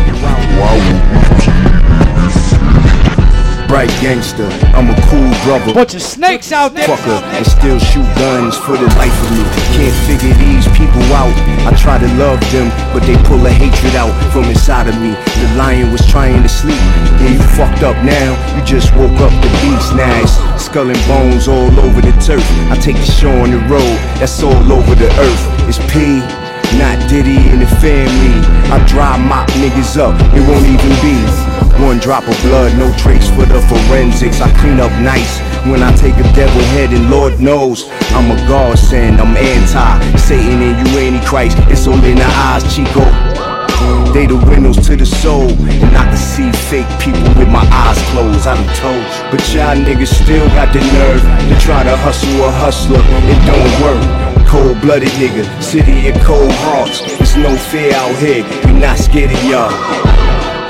Bright 3.72 3.88
gangster, 4.04 4.52
I'm 4.76 4.92
a 4.92 4.98
cool 5.08 5.32
brother. 5.48 5.72
Bunch 5.72 5.94
of 5.94 6.02
snakes 6.02 6.52
out 6.52 6.74
there. 6.74 6.84
Fucker, 6.84 7.16
and 7.32 7.40
still 7.40 7.80
shoot 7.80 8.04
guns 8.20 8.52
for 8.52 8.76
the 8.76 8.84
life 9.00 9.16
of 9.24 9.30
me. 9.32 9.40
Can't 9.72 9.96
figure 10.04 10.36
these 10.44 10.68
people 10.76 11.00
out. 11.16 11.32
I 11.64 11.72
try 11.80 11.96
to 11.96 12.04
love 12.20 12.36
them, 12.52 12.68
but 12.92 13.00
they 13.08 13.16
pull 13.24 13.40
a 13.40 13.48
hatred 13.48 13.96
out 13.96 14.12
from 14.28 14.44
inside 14.44 14.92
of 14.92 15.00
me. 15.00 15.16
The 15.40 15.56
lion 15.56 15.90
was 15.90 16.04
trying 16.04 16.42
to 16.42 16.50
sleep. 16.50 16.76
Yeah, 17.16 17.32
you 17.32 17.40
fucked 17.56 17.80
up 17.80 17.96
now. 18.04 18.36
You 18.52 18.62
just 18.68 18.92
woke 18.92 19.16
up 19.24 19.32
the 19.40 19.48
beast. 19.64 19.96
Now 19.96 20.20
it's 20.20 20.36
skull 20.60 20.92
and 20.92 21.02
bones 21.08 21.48
all 21.48 21.72
over 21.80 22.02
the 22.04 22.12
turf. 22.20 22.44
I 22.68 22.76
take 22.76 22.96
the 22.96 23.08
show 23.08 23.32
on 23.40 23.52
the 23.56 23.62
road. 23.72 23.96
That's 24.20 24.42
all 24.42 24.68
over 24.68 24.94
the 24.94 25.08
earth. 25.16 25.44
It's 25.64 25.80
P. 25.88 26.20
Not 26.76 27.00
Diddy 27.08 27.40
and 27.48 27.64
the 27.64 27.70
family. 27.80 28.36
I 28.68 28.84
dry 28.84 29.16
mop 29.16 29.48
niggas 29.56 29.96
up, 29.96 30.12
it 30.36 30.44
won't 30.44 30.68
even 30.68 30.92
be 31.00 31.51
one 31.80 31.98
drop 31.98 32.26
of 32.28 32.36
blood, 32.42 32.76
no 32.78 32.92
trace 32.98 33.28
for 33.30 33.46
the 33.46 33.60
forensics. 33.68 34.40
I 34.40 34.50
clean 34.60 34.80
up 34.80 34.92
nice 35.00 35.40
when 35.66 35.82
I 35.82 35.94
take 35.96 36.16
a 36.16 36.26
devil 36.34 36.60
head, 36.74 36.92
and 36.92 37.10
Lord 37.10 37.40
knows 37.40 37.88
I'm 38.12 38.30
a 38.30 38.36
godsend. 38.48 39.20
I'm 39.20 39.36
anti 39.36 40.16
Satan 40.16 40.62
and 40.62 40.88
you 40.88 40.98
antichrist. 40.98 41.56
It's 41.70 41.86
all 41.86 42.02
in 42.04 42.16
the 42.16 42.30
eyes, 42.50 42.64
Chico. 42.74 43.04
They 44.12 44.26
the 44.26 44.36
windows 44.36 44.86
to 44.86 44.96
the 44.96 45.06
soul, 45.06 45.48
and 45.48 45.96
I 45.96 46.04
can 46.04 46.16
see 46.16 46.52
fake 46.68 46.86
people 47.00 47.22
with 47.34 47.48
my 47.48 47.66
eyes 47.72 47.98
closed. 48.12 48.46
I 48.46 48.54
done 48.54 48.76
told 48.76 49.02
but 49.32 49.40
y'all 49.52 49.74
niggas 49.74 50.12
still 50.22 50.46
got 50.48 50.72
the 50.72 50.80
nerve 50.80 51.22
to 51.22 51.54
try 51.58 51.82
to 51.82 51.96
hustle 51.96 52.44
a 52.44 52.50
hustler. 52.50 53.00
It 53.00 53.40
don't 53.48 53.72
work. 53.82 54.46
Cold 54.46 54.80
blooded 54.82 55.08
nigga, 55.16 55.44
city 55.62 56.08
of 56.08 56.20
cold 56.22 56.52
hearts. 56.68 57.00
There's 57.16 57.36
no 57.36 57.56
fear 57.56 57.94
out 57.94 58.14
here, 58.16 58.44
we 58.66 58.78
not 58.78 58.98
scared 58.98 59.32
of 59.32 59.44
y'all. 59.44 60.21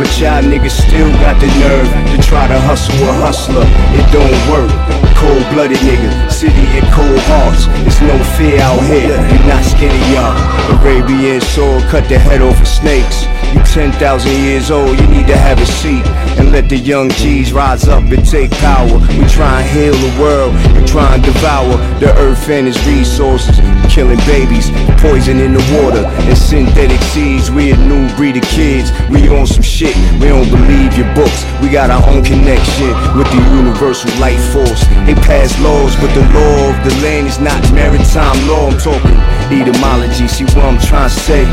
But 0.02 0.18
y'all 0.18 0.42
niggas 0.42 0.74
still 0.82 1.12
got 1.22 1.38
the 1.38 1.46
nerve 1.62 1.86
to 2.10 2.18
try 2.26 2.48
to 2.48 2.58
hustle 2.58 2.98
a 3.06 3.12
hustler. 3.22 3.62
It 3.94 4.02
don't 4.10 4.34
work. 4.50 4.66
Cold 5.14 5.46
blooded 5.54 5.78
nigga, 5.78 6.10
city 6.26 6.66
of 6.74 6.90
cold 6.90 7.22
hearts. 7.30 7.70
There's 7.86 8.02
no 8.02 8.18
fear 8.34 8.58
out 8.58 8.82
here, 8.82 9.14
we 9.30 9.38
not 9.46 9.62
scared 9.62 9.94
of 9.94 10.10
y'all. 10.10 10.34
Arabian 10.82 11.40
sword 11.40 11.84
cut 11.84 12.08
the 12.08 12.18
head 12.18 12.42
off 12.42 12.60
of 12.60 12.66
snakes. 12.66 13.30
You 13.52 13.60
10,000 13.60 14.30
years 14.30 14.70
old, 14.70 14.98
you 14.98 15.06
need 15.08 15.26
to 15.26 15.36
have 15.36 15.60
a 15.60 15.66
seat 15.66 16.04
and 16.38 16.52
let 16.52 16.68
the 16.68 16.76
young 16.76 17.10
G's 17.10 17.52
rise 17.52 17.86
up 17.86 18.02
and 18.02 18.24
take 18.26 18.50
power. 18.52 18.98
We 19.18 19.26
try 19.28 19.60
and 19.60 19.68
heal 19.70 19.92
the 19.92 20.20
world, 20.20 20.54
we 20.74 20.84
try 20.86 21.14
and 21.14 21.22
devour 21.22 21.76
the 22.00 22.12
earth 22.16 22.48
and 22.48 22.66
its 22.66 22.80
resources, 22.86 23.60
killing 23.92 24.18
babies, 24.24 24.70
poison 25.00 25.38
in 25.38 25.52
the 25.52 25.64
water, 25.80 26.04
and 26.04 26.38
synthetic 26.38 27.00
seeds. 27.12 27.50
We 27.50 27.72
a 27.72 27.76
new 27.76 28.08
breed 28.16 28.36
of 28.36 28.44
kids, 28.48 28.90
we 29.10 29.28
on 29.28 29.46
some 29.46 29.62
shit. 29.62 29.96
We 30.20 30.28
don't 30.28 30.48
believe 30.48 30.96
your 30.96 31.12
books, 31.14 31.44
we 31.60 31.68
got 31.68 31.90
our 31.90 32.02
own 32.08 32.24
connection 32.24 32.88
with 33.16 33.28
the 33.28 33.42
universal 33.52 34.10
life 34.18 34.40
force. 34.52 34.84
They 35.04 35.14
pass 35.14 35.52
laws, 35.60 35.94
but 35.96 36.12
the 36.14 36.24
law 36.32 36.72
of 36.72 36.76
the 36.88 36.94
land 37.04 37.26
is 37.28 37.38
not 37.38 37.60
maritime 37.72 38.48
law. 38.48 38.70
I'm 38.70 38.78
talking 38.78 39.16
etymology. 39.52 40.28
See 40.28 40.44
what 40.44 40.64
I'm 40.64 40.80
trying 40.80 41.10
to 41.10 41.14
say? 41.14 41.44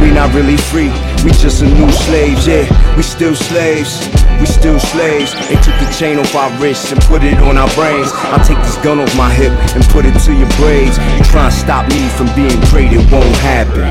We 0.00 0.10
not 0.10 0.32
really 0.34 0.56
free. 0.56 0.88
We 1.24 1.30
just 1.42 1.60
a 1.60 1.66
new 1.66 1.90
slaves, 1.90 2.46
yeah. 2.46 2.62
We 2.96 3.02
still 3.02 3.34
slaves. 3.34 3.98
We 4.38 4.46
still 4.46 4.78
slaves. 4.78 5.34
They 5.48 5.58
took 5.58 5.74
the 5.82 5.90
chain 5.90 6.18
off 6.18 6.32
our 6.36 6.50
wrists 6.62 6.92
and 6.92 7.00
put 7.02 7.24
it 7.24 7.34
on 7.42 7.58
our 7.58 7.68
brains. 7.74 8.12
I 8.14 8.38
take 8.46 8.58
this 8.58 8.76
gun 8.78 9.00
off 9.00 9.10
my 9.16 9.28
hip 9.34 9.50
and 9.74 9.82
put 9.90 10.06
it 10.06 10.14
to 10.22 10.32
your 10.32 10.48
braids. 10.62 10.96
You 11.18 11.24
try 11.34 11.50
and 11.50 11.52
stop 11.52 11.88
me 11.90 12.08
from 12.14 12.30
being 12.38 12.60
great, 12.70 12.92
it 12.94 13.02
won't 13.10 13.36
happen. 13.42 13.82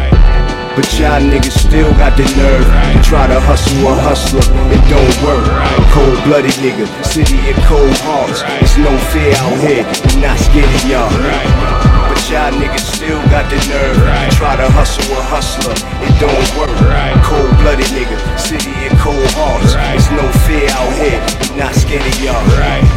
But 0.80 0.88
y'all 0.96 1.20
niggas 1.20 1.68
still 1.68 1.92
got 2.00 2.16
the 2.16 2.24
nerve 2.40 2.64
to 2.64 3.00
try 3.04 3.28
to 3.28 3.40
hustle 3.42 3.84
a 3.84 3.96
hustler. 4.00 4.48
It 4.72 4.84
don't 4.88 5.16
work. 5.20 5.44
Cold 5.92 6.24
blooded 6.24 6.56
nigga, 6.64 6.88
city 7.04 7.36
of 7.52 7.58
cold 7.68 7.92
hearts. 8.08 8.44
It's 8.64 8.78
no 8.78 8.96
fear 9.12 9.36
out 9.44 9.60
here. 9.60 9.84
We 10.08 10.22
not 10.24 10.40
scared 10.40 10.72
of 10.72 10.86
y'all. 10.88 12.01
Y'all 12.32 12.50
niggas 12.54 12.96
still 12.96 13.20
got 13.28 13.44
the 13.52 13.58
nerve 13.68 13.98
to 13.98 14.38
try 14.38 14.56
to 14.56 14.70
hustle 14.72 15.04
a 15.18 15.22
hustler. 15.22 15.76
It 16.00 16.16
don't 16.16 16.32
work. 16.56 16.72
Right. 16.88 17.12
Cold 17.28 17.52
blooded 17.60 17.92
nigga, 17.92 18.16
city 18.40 18.72
of 18.88 18.98
cold 19.00 19.28
hearts. 19.36 19.76
There's 19.76 20.08
no 20.16 20.24
fear 20.48 20.70
out 20.72 20.96
here. 20.96 21.20
Not 21.60 21.76
scared 21.76 22.08
of 22.08 22.24
y'all. 22.24 22.40
Right. 22.56 22.88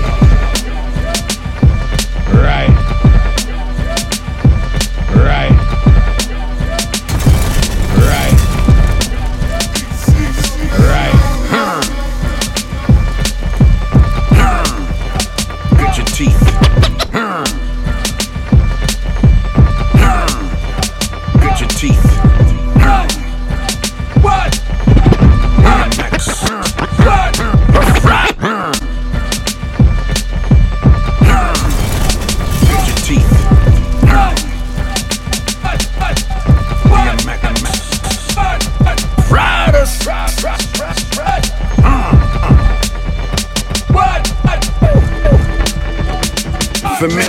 Right. 2.31 2.71
Right. 2.71 2.74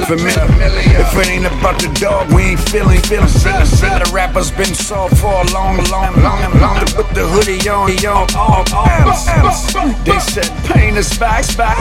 Familiar. 0.07 1.01
If 1.01 1.17
it 1.17 1.29
ain't 1.29 1.45
about 1.47 1.81
the 1.81 1.89
dog, 1.99 2.31
we 2.31 2.53
ain't 2.53 2.59
feeling, 2.69 3.01
feeling. 3.01 3.27
Feeling, 3.27 3.65
feeling. 3.65 4.03
The 4.03 4.11
rappers 4.13 4.51
been 4.51 4.75
soft 4.75 5.17
for 5.17 5.33
a 5.33 5.45
long, 5.51 5.77
long, 5.89 6.13
long, 6.21 6.59
long. 6.61 6.79
With 6.95 7.09
the 7.17 7.25
hoodie 7.25 7.67
on, 7.67 7.89
on, 8.05 8.29
all, 8.37 8.63
all. 8.71 10.03
They 10.05 10.19
said 10.19 10.45
pain 10.95 11.03
is 11.03 11.17
back, 11.17 11.57
back, 11.57 11.77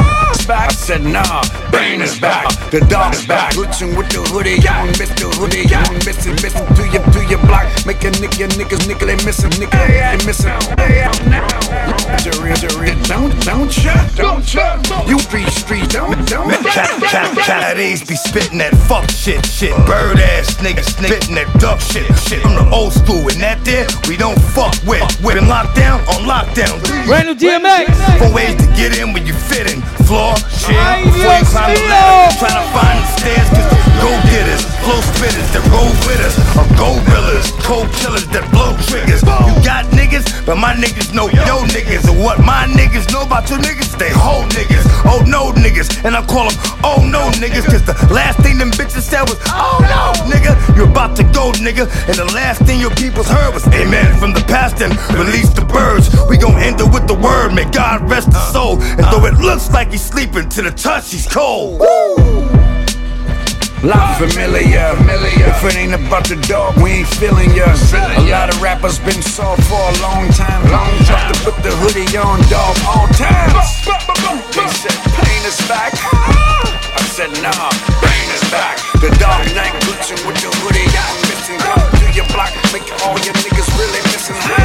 back. 0.49 0.71
I 0.71 0.75
said 0.75 1.05
nah, 1.05 1.43
pain 1.71 2.03
is 2.03 2.19
back. 2.19 2.49
The 2.71 2.81
dog's 2.91 3.25
back. 3.27 3.53
Glitching 3.53 3.97
with 3.97 4.09
the 4.11 4.23
hoodie 4.31 4.59
on, 4.67 4.89
miss 4.99 5.11
the 5.15 5.31
hoodie 5.39 5.71
on, 5.71 5.95
missing, 6.03 6.35
missing 6.43 6.67
to 6.75 6.83
your, 6.91 7.05
to 7.15 7.21
your 7.31 7.39
block. 7.47 7.71
Make 7.87 8.03
a 8.03 8.11
nick, 8.19 8.39
your 8.39 8.49
niggas, 8.59 8.89
nickel, 8.89 9.07
they 9.07 9.19
missing, 9.25 9.55
nickel, 9.61 9.79
they 9.87 10.19
missing. 10.27 10.51
Jury, 12.27 12.55
jury, 12.59 12.91
don't, 13.07 13.31
don't 13.45 13.71
ya, 13.85 13.95
don't 14.17 14.43
ya. 14.53 14.83
You 15.07 15.19
street, 15.21 15.49
street, 15.49 15.89
don't, 15.91 16.19
don't. 16.27 16.51
Nowadays 17.47 18.03
be 18.03 18.17
spitting 18.17 18.59
that 18.59 18.75
fuck 18.89 19.09
shit, 19.11 19.47
shit. 19.47 19.75
Bird 19.87 20.19
ass 20.19 20.59
niggas 20.59 20.91
spitting 20.91 21.37
that 21.37 21.47
duck 21.61 21.79
shit, 21.79 22.07
shit. 22.27 22.43
From 22.43 22.55
the 22.55 22.67
old 22.75 22.93
school, 22.93 23.31
and 23.31 23.41
that 23.41 23.63
there 23.65 23.87
we 24.09 24.17
don't 24.17 24.41
fuck 24.41 24.75
with. 24.87 25.05
We 25.23 25.35
been 25.35 25.47
locked 25.47 25.77
down 25.77 26.01
on 26.11 26.27
lockdown. 26.27 26.83
Brand 27.07 27.29
new 27.29 27.35
DMX. 27.35 27.95
For 28.19 28.33
ways 28.35 28.57
to 28.57 28.67
get 28.75 28.97
in 28.99 29.04
when 29.13 29.27
you 29.27 29.35
fit 29.35 29.71
in. 29.73 29.83
Floor, 30.07 30.35
chair, 30.59 31.05
before 31.05 31.37
you 31.37 31.45
climb 31.45 31.75
the 31.75 31.83
ladder. 31.91 32.37
Trying 32.39 32.57
to 32.57 32.67
find 32.73 32.99
the 32.99 33.07
stairs, 33.19 33.49
cause 33.51 33.69
the 33.71 33.84
go 34.05 34.13
getters, 34.29 34.61
flow 34.85 35.01
spitters 35.17 35.49
that 35.57 35.65
roll 35.73 35.89
with 36.05 36.21
us 36.21 36.37
are 36.61 36.69
gorillas, 36.77 37.49
cold 37.65 37.89
killers 37.97 38.29
that 38.37 38.45
blow 38.53 38.77
triggers. 38.85 39.25
You 39.25 39.57
got 39.65 39.89
niggas, 39.97 40.29
but 40.45 40.61
my 40.61 40.77
niggas 40.77 41.17
know 41.17 41.33
yo 41.33 41.65
niggas. 41.73 42.05
And 42.05 42.21
what 42.21 42.37
my 42.45 42.69
niggas 42.69 43.09
know 43.09 43.25
about 43.25 43.49
you 43.49 43.57
niggas, 43.57 43.97
they 43.97 44.13
whole 44.13 44.45
niggas. 44.53 44.85
Oh 45.09 45.25
no 45.25 45.57
niggas, 45.57 45.89
and 46.05 46.13
I 46.13 46.21
call 46.21 46.53
them 46.53 46.57
oh 46.85 47.01
no 47.01 47.33
niggas, 47.41 47.65
cause 47.65 47.81
the 47.89 47.97
last 48.13 48.37
thing 48.45 48.59
them 48.59 48.71
bitches 48.77 49.09
said 49.09 49.25
was 49.25 49.41
oh 49.49 49.81
no 49.89 50.13
nigga. 50.29 50.53
you're 50.77 50.91
about 50.91 51.17
to 51.17 51.25
go 51.33 51.57
nigga, 51.65 51.89
and 52.05 52.17
the 52.21 52.29
last 52.37 52.61
thing 52.69 52.81
your 52.81 52.95
peoples 53.01 53.29
heard 53.29 53.55
was 53.55 53.65
amen 53.73 54.13
from 54.21 54.37
the 54.37 54.45
past 54.53 54.85
and 54.85 54.93
release 55.17 55.49
the 55.49 55.65
birds. 55.65 56.13
We 56.29 56.37
gon' 56.37 56.61
end 56.61 56.77
it 56.81 56.93
with 56.93 57.09
the 57.09 57.17
word, 57.17 57.57
may 57.57 57.65
God 57.71 58.05
rest 58.11 58.29
his 58.29 58.45
soul. 58.53 58.77
And 59.01 59.05
though 59.09 59.25
it 59.25 59.41
looks 59.41 59.73
like 59.73 59.93
he's 59.93 60.05
sleeping, 60.05 60.51
to 60.51 60.61
the 60.61 60.73
touch 60.73 61.11
he's 61.11 61.27
cold. 61.27 61.81
Lot 63.85 64.17
familiar. 64.17 64.97
If 64.97 65.61
it 65.61 65.77
ain't 65.77 65.93
about 65.93 66.25
the 66.25 66.41
dog, 66.49 66.81
we 66.81 67.05
ain't 67.05 67.09
feeling 67.21 67.53
ya. 67.53 67.69
A 68.17 68.25
lot 68.33 68.49
of 68.49 68.57
rappers 68.63 68.99
been 68.99 69.21
soft 69.21 69.61
for 69.69 69.77
a 69.77 69.95
long 70.01 70.25
time. 70.33 70.65
Long 70.73 70.97
time 71.05 71.29
to 71.29 71.37
put 71.45 71.53
the 71.61 71.69
hoodie 71.85 72.09
on, 72.17 72.41
dog, 72.49 72.73
all 72.89 73.05
times. 73.13 73.85
They 74.57 74.65
said 74.73 74.97
pain 75.21 75.43
is 75.45 75.61
back. 75.69 75.93
Ah. 76.01 76.97
I 76.97 77.03
said 77.13 77.29
nah, 77.45 77.53
pain 78.01 78.29
is 78.33 78.41
back. 78.49 78.81
The 79.05 79.13
dog 79.21 79.45
night 79.53 79.77
glitching 79.85 80.17
with 80.25 80.41
the 80.41 80.49
hoodie 80.65 80.89
on, 80.89 81.15
missing. 81.29 81.61
Come 81.61 81.85
to 82.01 82.07
your 82.17 82.25
block, 82.33 82.57
make 82.73 82.89
all 83.05 83.21
your 83.21 83.37
niggas 83.37 83.69
really 83.77 84.01
missing. 84.09 84.64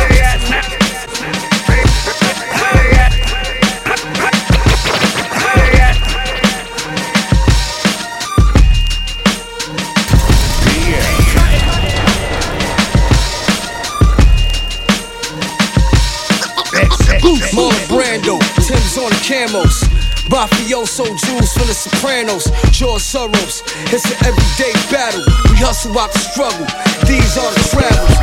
Camos. 19.30 19.86
Mafioso 20.26 21.06
jewels 21.06 21.54
from 21.54 21.68
the 21.68 21.74
Sopranos, 21.74 22.50
George 22.74 23.02
Soros. 23.02 23.62
It's 23.94 24.10
an 24.10 24.18
everyday 24.26 24.74
battle. 24.90 25.22
We 25.54 25.58
hustle 25.62 25.94
out 26.00 26.12
the 26.14 26.20
struggle. 26.20 26.66
These 27.06 27.38
are 27.38 27.54
the 27.54 27.62
travels. 27.70 28.18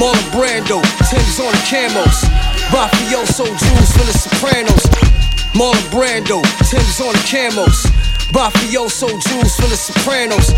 Marlon 0.00 0.24
Brando, 0.32 0.80
Tim's 1.04 1.36
on 1.36 1.52
the 1.52 1.62
camos. 1.68 2.24
Mafioso 2.72 3.44
jewels 3.44 3.92
from 3.92 4.06
the 4.08 4.16
Sopranos. 4.16 4.84
Marlon 5.52 5.84
Brando, 5.92 6.40
Tim's 6.64 7.00
on 7.04 7.12
the 7.12 7.24
camos. 7.28 7.84
Mafioso 8.32 9.08
jewels 9.28 9.54
from 9.56 9.68
the 9.68 9.76
Sopranos. 9.76 10.48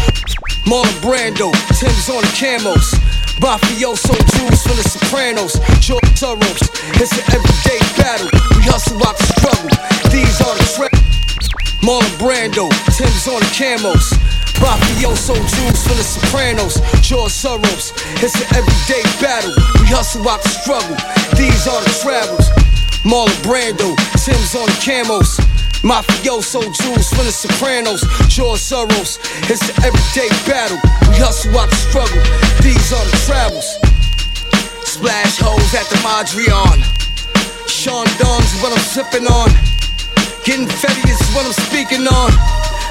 Marlon 0.71 0.87
Brando, 1.03 1.51
Tim's 1.75 2.09
on 2.09 2.23
the 2.23 2.31
camos. 2.39 2.95
Mafioso 3.41 4.13
jewels 4.37 4.63
from 4.63 4.77
the 4.77 4.85
Sopranos. 4.85 5.57
George 5.81 6.05
Soros. 6.13 6.61
It's 7.01 7.13
an 7.17 7.25
everyday 7.33 7.81
battle. 7.97 8.29
We 8.57 8.63
hustle 8.69 9.01
out 9.01 9.17
the 9.17 9.27
struggle. 9.33 9.73
These 10.13 10.41
are 10.45 10.55
the 10.61 10.67
tra- 10.77 11.01
Marlon 11.81 12.05
Brando, 12.21 12.69
Tim's 12.93 13.25
on 13.27 13.41
the 13.41 13.51
camos. 13.57 14.13
Mafioso 14.61 15.33
jewels 15.33 15.81
from 15.89 15.97
the 15.97 16.05
Sopranos. 16.05 16.77
George 17.01 17.33
Soros. 17.33 17.97
It's 18.21 18.37
an 18.37 18.49
everyday 18.53 19.05
battle. 19.25 19.57
We 19.81 19.89
hustle 19.89 20.29
out 20.29 20.43
the 20.43 20.53
struggle. 20.61 20.97
These 21.33 21.67
are 21.67 21.81
the 21.81 21.95
travels. 22.05 22.45
Marlon 23.09 23.33
Brando, 23.41 23.97
Tim's 24.21 24.55
on 24.55 24.69
the 24.69 24.77
camos. 24.85 25.41
Mafioso 25.83 26.61
jewels 26.77 27.09
from 27.09 27.25
the 27.25 27.33
Sopranos, 27.33 28.05
George 28.29 28.61
Soros. 28.61 29.17
It's 29.49 29.65
an 29.65 29.85
everyday 29.85 30.29
battle. 30.45 30.77
We 31.09 31.17
hustle 31.17 31.57
out 31.57 31.71
the 31.71 31.77
struggle. 31.77 32.21
These 32.61 32.93
are 32.93 33.05
the 33.09 33.17
travels. 33.25 33.81
Splash 34.85 35.41
holes 35.41 35.73
at 35.73 35.89
the 35.89 35.97
Madrion. 36.05 36.85
Sean 37.67 38.05
Dunn's 38.21 38.53
what 38.61 38.77
I'm 38.77 38.85
sipping 38.85 39.25
on. 39.25 39.49
Getting 40.45 40.69
fetty 40.69 41.09
is 41.09 41.21
what 41.33 41.49
I'm 41.49 41.57
speaking 41.65 42.05
on. 42.05 42.31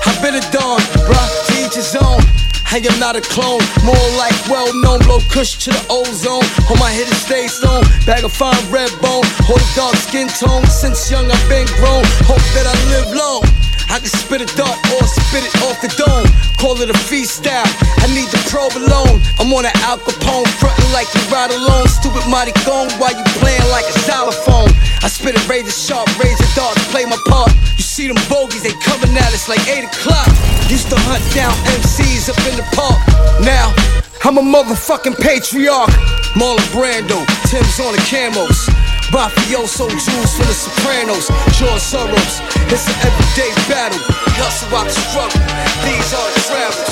I've 0.09 0.17
been 0.25 0.33
a 0.33 0.45
dawn, 0.49 0.81
bruh, 1.05 1.29
to 1.45 1.53
each 1.61 1.75
his 1.77 1.95
own. 1.95 2.48
I 2.71 2.77
am 2.77 2.99
not 2.99 3.15
a 3.15 3.21
clone, 3.21 3.61
more 3.83 4.09
like 4.15 4.37
well 4.47 4.69
known. 4.81 4.99
Blow 4.99 5.19
kush 5.27 5.57
to 5.65 5.71
the 5.71 5.85
ozone. 5.89 6.45
On 6.69 6.77
my 6.77 6.91
head 6.91 7.07
it 7.07 7.15
stays 7.15 7.53
stone. 7.53 7.83
Bag 8.05 8.23
of 8.23 8.31
fine 8.31 8.61
red 8.69 8.91
bone. 9.01 9.25
Hold 9.49 9.59
a 9.59 9.75
dark 9.75 9.95
skin 9.95 10.27
tone. 10.27 10.65
Since 10.67 11.09
young 11.09 11.31
I've 11.31 11.49
been 11.49 11.65
grown. 11.81 12.05
Hope 12.29 12.45
that 12.53 12.69
I 12.69 12.77
live 12.93 13.09
long. 13.17 13.68
I 13.89 13.97
can 13.97 14.13
spit 14.13 14.45
a 14.45 14.49
dart 14.53 14.77
or 14.93 15.01
spit 15.01 15.41
it 15.41 15.53
off 15.65 15.81
the 15.81 15.89
dome. 15.97 16.29
Call 16.61 16.77
it 16.77 16.93
a 16.93 16.97
freestyle. 17.09 17.65
I 17.99 18.05
need 18.13 18.29
the 18.29 18.37
probe 18.45 18.77
alone. 18.77 19.17
I'm 19.41 19.49
on 19.49 19.65
an 19.65 19.73
Al 19.89 19.97
Capone, 19.97 20.45
frontin' 20.61 20.85
like 20.93 21.09
you 21.17 21.21
ride 21.33 21.49
alone. 21.49 21.89
Stupid 21.89 22.21
mighty 22.29 22.53
gone 22.69 22.93
while 23.01 23.17
you 23.17 23.25
playing 23.41 23.65
like 23.73 23.89
a 23.89 23.95
xylophone. 24.05 24.69
I 25.01 25.09
spit 25.09 25.33
it 25.33 25.41
razor 25.49 25.73
sharp, 25.73 26.05
razor 26.21 26.45
darts, 26.53 26.85
play 26.93 27.05
my 27.09 27.17
part. 27.25 27.49
You 27.81 27.83
see 27.83 28.05
them 28.05 28.21
bogeys, 28.29 28.61
they 28.61 28.77
coming 28.85 29.09
at 29.17 29.33
us 29.33 29.49
like 29.49 29.65
8 29.65 29.89
o'clock. 29.89 30.29
Used 30.69 30.93
to 30.93 30.97
hunt 31.09 31.25
down 31.33 31.51
MCs 31.81 32.29
up 32.29 32.37
in 32.45 32.61
the 32.61 32.67
park. 32.77 33.01
Now, 33.41 33.73
I'm 34.21 34.37
a 34.37 34.45
motherfucking 34.45 35.17
patriarch. 35.17 35.89
Marlon 36.37 36.61
Brando, 36.69 37.25
Tim's 37.49 37.79
on 37.81 37.97
the 37.97 38.01
camos. 38.05 38.69
Mafioso 39.11 39.89
jewels 39.89 40.35
from 40.37 40.45
the 40.45 40.53
Sopranos. 40.53 41.27
George 41.57 41.81
Soros. 41.81 42.41
It's 42.71 42.85
an 42.87 42.93
everyday 43.01 43.49
battle. 43.67 43.97
Hustle 44.37 44.69
out 44.77 44.85
the 44.85 44.93
struggle. 44.93 45.41
These 45.81 46.13
are 46.13 46.29
the 46.33 46.41
travels. 46.45 46.89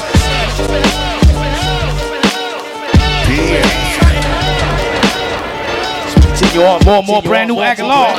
Continue 6.24 6.66
on, 6.66 6.84
more, 6.86 7.04
more 7.04 7.22
brand 7.22 7.50
new 7.50 7.58
Agallah. 7.58 8.18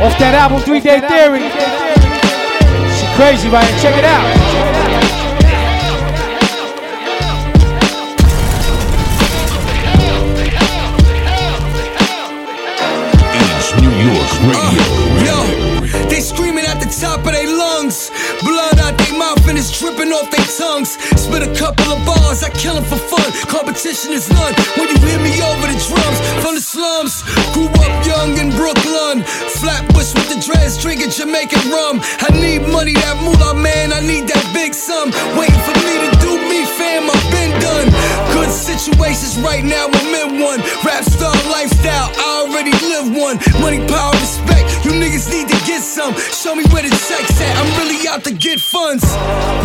Off 0.00 0.16
that 0.18 0.34
album, 0.38 0.60
Three 0.62 0.78
Day 0.78 1.00
Theory. 1.00 1.42
She 2.94 3.06
crazy, 3.16 3.48
right? 3.48 3.66
Check 3.82 3.96
it 3.98 4.04
out. 4.04 4.37
York 13.98 14.32
Radio. 14.46 14.58
Uh, 14.58 15.24
yo, 15.26 16.08
they 16.08 16.20
screaming 16.20 16.64
at 16.64 16.78
the 16.78 16.86
top 16.86 17.20
of 17.26 17.32
their 17.32 17.46
lungs. 17.50 18.10
Blood 18.42 18.78
out 18.78 18.96
their 18.98 19.18
mouth 19.18 19.42
and 19.48 19.58
it's 19.58 19.76
dripping 19.78 20.12
off 20.12 20.30
their 20.30 20.46
tongues. 20.56 20.96
Spit 21.28 21.42
a 21.42 21.54
couple 21.60 21.92
of 21.92 22.00
bars, 22.06 22.42
I 22.42 22.48
kill 22.48 22.78
'em 22.78 22.84
for 22.84 22.96
fun. 22.96 23.28
Competition 23.48 24.12
is 24.14 24.30
none 24.30 24.54
when 24.76 24.88
you 24.88 24.96
hear 25.06 25.20
me 25.20 25.32
over 25.42 25.66
the 25.66 25.76
drums. 25.88 26.18
From 26.40 26.54
the 26.54 26.60
slums, 26.62 27.22
grew 27.52 27.68
up 27.84 27.92
young 28.06 28.38
in 28.38 28.48
Brooklyn. 28.56 29.22
Flatbush 29.60 30.14
with 30.16 30.28
the 30.32 30.40
dreads, 30.40 30.78
drinking 30.78 31.10
Jamaican 31.10 31.70
rum. 31.70 32.00
I 32.26 32.32
need 32.32 32.66
money, 32.68 32.94
that 32.94 33.16
moolah, 33.20 33.52
man. 33.52 33.92
I 33.92 34.00
need 34.00 34.26
that 34.28 34.44
big 34.54 34.72
sum. 34.74 35.12
Waiting 35.36 35.62
for 35.68 35.76
me 35.84 35.94
to 36.04 36.10
do 36.24 36.32
me, 36.48 36.64
fam. 36.78 37.10
I've 37.10 37.30
been 37.30 37.52
done. 37.60 37.88
Good 38.32 38.50
situations 38.50 39.36
right 39.36 39.64
now, 39.64 39.84
I'm 39.98 40.14
in 40.22 40.40
one. 40.40 40.60
Rap 40.82 41.04
star 41.04 41.36
lifestyle, 41.52 42.08
I 42.16 42.26
already 42.40 42.72
live 42.88 43.08
one. 43.12 43.36
Money, 43.60 43.80
power, 43.86 44.14
respect. 44.24 44.64
You 44.84 44.92
niggas 44.92 45.28
need 45.28 45.48
to 45.48 45.58
get 45.66 45.82
some. 45.82 46.14
Show 46.32 46.54
me 46.54 46.64
where 46.72 46.84
the 46.88 46.94
check's 47.08 47.38
at. 47.46 47.54
I'm 47.60 47.70
really 47.80 48.08
out 48.08 48.24
to 48.24 48.32
get 48.32 48.60
funds. 48.60 49.04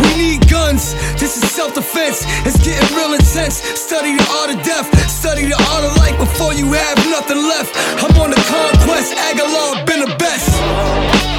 We 0.01 0.09
need 0.24 0.49
guns. 0.49 0.93
This 1.22 1.38
is 1.38 1.53
self 1.54 1.78
defense. 1.78 2.26
It's 2.49 2.58
getting 2.66 2.82
real 2.97 3.14
intense. 3.14 3.62
Study 3.78 4.18
the 4.18 4.26
art 4.41 4.49
of 4.49 4.58
death. 4.66 4.89
Study 5.06 5.45
the 5.45 5.60
art 5.70 5.86
of 5.86 5.93
life 6.01 6.18
before 6.18 6.58
you 6.58 6.66
have 6.74 6.97
nothing 7.14 7.38
left. 7.38 7.78
I'm 8.01 8.10
on 8.18 8.34
the 8.34 8.41
conquest. 8.49 9.14
Agallah 9.30 9.86
been 9.86 10.01
the 10.01 10.14
best. 10.18 10.49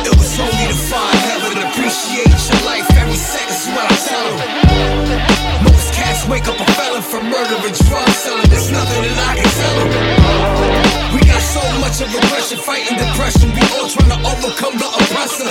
It 0.07 0.15
was 0.15 0.39
only 0.39 0.67
to 0.71 0.79
find 0.87 1.19
heaven 1.19 1.59
and 1.59 1.67
appreciate 1.67 2.31
your 2.31 2.63
life. 2.63 2.87
Every 2.95 3.19
second 3.19 3.59
second's 3.59 3.75
what 3.75 3.91
I 3.91 3.97
tell 4.07 4.31
them. 4.39 4.51
Most 5.67 5.91
cats 5.99 6.23
wake 6.31 6.47
up 6.47 6.63
a 6.63 6.67
felon 6.79 7.03
for 7.03 7.19
murder 7.19 7.59
and 7.59 7.75
drug 7.75 8.09
selling. 8.23 8.47
There's 8.55 8.71
nothing 8.71 9.03
that 9.03 9.19
I 9.19 9.35
can 9.35 9.51
tell 9.59 9.75
them. 9.83 9.91
We 11.11 11.27
got 11.27 11.43
so 11.43 11.63
much 11.83 11.99
of 11.99 12.15
aggression, 12.15 12.63
fighting 12.63 12.95
depression. 13.03 13.51
We 13.51 13.63
all 13.75 13.91
trying 13.91 14.15
to 14.15 14.21
overcome 14.31 14.79
the 14.79 14.87
oppressor. 14.95 15.51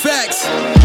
Facts. 0.00 0.79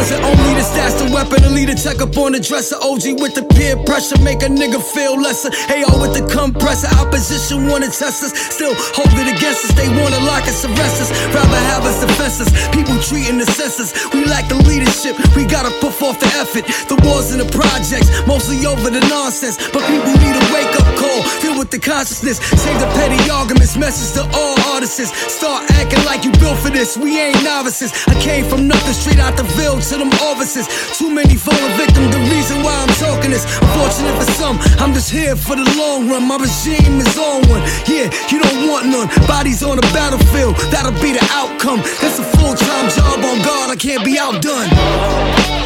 Was 0.00 0.12
it 0.12 0.24
only 0.24 0.56
the 0.56 0.64
stats, 0.64 0.96
the 0.96 1.12
weapon, 1.12 1.44
to 1.44 1.50
lead 1.52 1.68
a 1.68 1.76
check 1.76 2.00
up 2.00 2.16
on 2.16 2.32
the 2.32 2.40
dresser? 2.40 2.80
OG 2.80 3.20
with 3.20 3.36
the 3.36 3.44
peer 3.52 3.76
pressure, 3.84 4.16
make 4.24 4.40
a 4.40 4.48
nigga 4.48 4.80
feel 4.80 5.12
lesser. 5.20 5.52
AO 5.68 6.00
with 6.00 6.16
the 6.16 6.24
compressor, 6.24 6.88
opposition 6.96 7.68
wanna 7.68 7.92
test 7.92 8.24
us. 8.24 8.32
Still 8.32 8.72
hold 8.96 9.12
it 9.20 9.28
against 9.28 9.68
us, 9.68 9.76
they 9.76 9.92
wanna 9.92 10.16
lock 10.24 10.48
us, 10.48 10.64
arrest 10.64 11.04
us. 11.04 11.12
Rather 11.36 11.60
have 11.68 11.84
us 11.84 12.00
defenses, 12.00 12.48
People 12.72 12.96
treating 13.04 13.36
the 13.36 13.44
census. 13.44 13.92
We 14.16 14.24
lack 14.24 14.48
the 14.48 14.56
leadership, 14.64 15.20
we 15.36 15.44
gotta 15.44 15.68
put 15.84 15.92
forth 15.92 16.16
the 16.16 16.32
effort. 16.40 16.64
The 16.88 16.96
wars 17.04 17.36
and 17.36 17.44
the 17.44 17.50
projects, 17.52 18.08
mostly 18.24 18.64
over 18.64 18.88
the 18.88 19.04
nonsense. 19.12 19.60
But 19.68 19.84
people 19.84 20.16
need 20.16 20.32
a 20.32 20.44
wake 20.48 20.72
up 20.80 20.88
call, 20.96 21.20
deal 21.44 21.60
with 21.60 21.68
the 21.68 21.78
consciousness. 21.78 22.40
Save 22.40 22.80
the 22.80 22.88
petty 22.96 23.20
arguments, 23.28 23.76
message 23.76 24.16
to 24.16 24.24
all 24.32 24.56
artists. 24.72 25.12
Start 25.28 25.68
acting 25.76 26.00
like 26.08 26.24
you 26.24 26.32
built 26.40 26.56
for 26.56 26.72
this, 26.72 26.96
we 26.96 27.20
ain't 27.20 27.44
novices. 27.44 27.92
I 28.08 28.16
came 28.16 28.48
from 28.48 28.64
nothing, 28.64 28.96
straight 28.96 29.20
out 29.20 29.36
the 29.36 29.44
ville 29.60 29.76
to 29.90 29.98
them 29.98 30.12
offices. 30.22 30.66
Too 30.96 31.10
many 31.10 31.34
fallen 31.34 31.72
victims, 31.76 32.14
the 32.14 32.22
reason 32.30 32.62
why 32.62 32.74
I'm 32.78 32.94
talking 33.02 33.32
is 33.32 33.44
Fortunate 33.74 34.14
for 34.16 34.30
some. 34.32 34.56
I'm 34.78 34.92
just 34.94 35.10
here 35.10 35.34
for 35.36 35.56
the 35.56 35.66
long 35.76 36.08
run, 36.08 36.26
my 36.26 36.36
regime 36.36 37.00
is 37.00 37.18
on 37.18 37.42
one. 37.48 37.62
Yeah, 37.86 38.06
you 38.30 38.38
don't 38.38 38.68
want 38.68 38.86
none. 38.86 39.08
Bodies 39.26 39.62
on 39.62 39.76
the 39.76 39.86
battlefield, 39.90 40.56
that'll 40.70 40.94
be 41.02 41.12
the 41.12 41.24
outcome. 41.32 41.80
It's 42.02 42.18
a 42.18 42.24
full 42.24 42.54
time 42.54 42.86
job 42.90 43.18
on 43.24 43.42
God, 43.42 43.70
I 43.70 43.76
can't 43.76 44.04
be 44.04 44.18
outdone. 44.18 44.68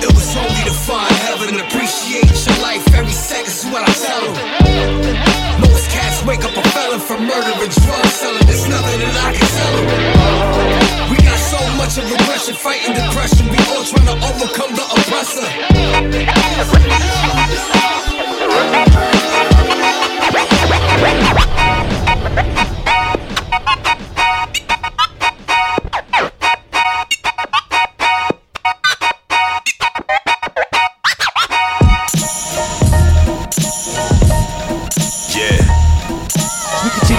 It 0.00 0.12
was 0.12 0.36
only 0.36 0.62
to 0.64 0.74
find 0.88 1.12
heaven 1.28 1.48
and 1.54 1.60
appreciate 1.60 2.32
your 2.46 2.58
life. 2.62 2.84
Every 2.94 3.12
second's 3.12 3.64
what 3.66 3.82
I 3.84 3.92
tell 3.92 4.22
them. 4.32 5.60
Most 5.60 5.90
cats 5.90 6.24
wake 6.24 6.44
up 6.44 6.56
a 6.56 6.62
felon 6.70 7.00
for 7.00 7.18
murder 7.18 7.54
and 7.60 7.72
drug 7.84 8.06
selling. 8.06 8.46
There's 8.46 8.68
nothing 8.68 9.00
that 9.00 9.16
I 9.20 9.30
can 9.36 9.48
tell 9.58 10.80
them. 10.80 10.83
So 11.54 11.60
much 11.76 11.98
of 11.98 12.10
aggression, 12.10 12.54
fighting 12.56 12.94
depression. 12.94 13.46
We 13.46 13.56
all 13.70 13.84
trying 13.84 14.06
to 14.06 14.14
overcome 14.26 14.74
the 14.74 14.82
oppressor. 14.82 15.46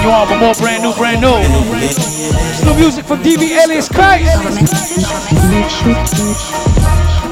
Continue 0.06 0.22
on 0.22 0.30
with 0.30 0.40
more 0.40 0.54
brand 0.62 0.84
new, 0.84 0.94
brand 0.94 1.22
new. 1.22 1.34
New 2.64 2.78
music 2.78 3.06
from 3.06 3.24
DV 3.24 3.58
Alias 3.58 3.90
Khryst. 3.90 4.30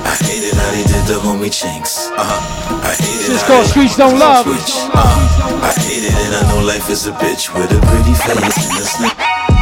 I 0.02 0.18
hated 0.26 0.56
how 0.58 0.72
they 0.72 0.82
did 0.82 1.06
the 1.06 1.20
homie 1.22 1.54
Chinx. 1.54 2.10
Uh-huh. 2.18 2.82
I 2.82 2.96
hated 2.98 3.30
This 3.30 3.42
how 3.44 3.48
called 3.48 3.68
Streets 3.68 3.96
Don't 3.96 4.18
Love. 4.18 4.48
Uh-huh. 4.48 5.62
I 5.62 5.72
hated 5.82 6.10
it, 6.10 6.26
and 6.26 6.34
I 6.34 6.42
know 6.50 6.66
life 6.66 6.90
is 6.90 7.06
a 7.06 7.12
bitch 7.12 7.54
with 7.54 7.70
a 7.70 7.80
pretty 7.86 8.14
face 8.16 8.72
and 8.72 8.82
a 8.82 8.86
slim. 8.86 9.53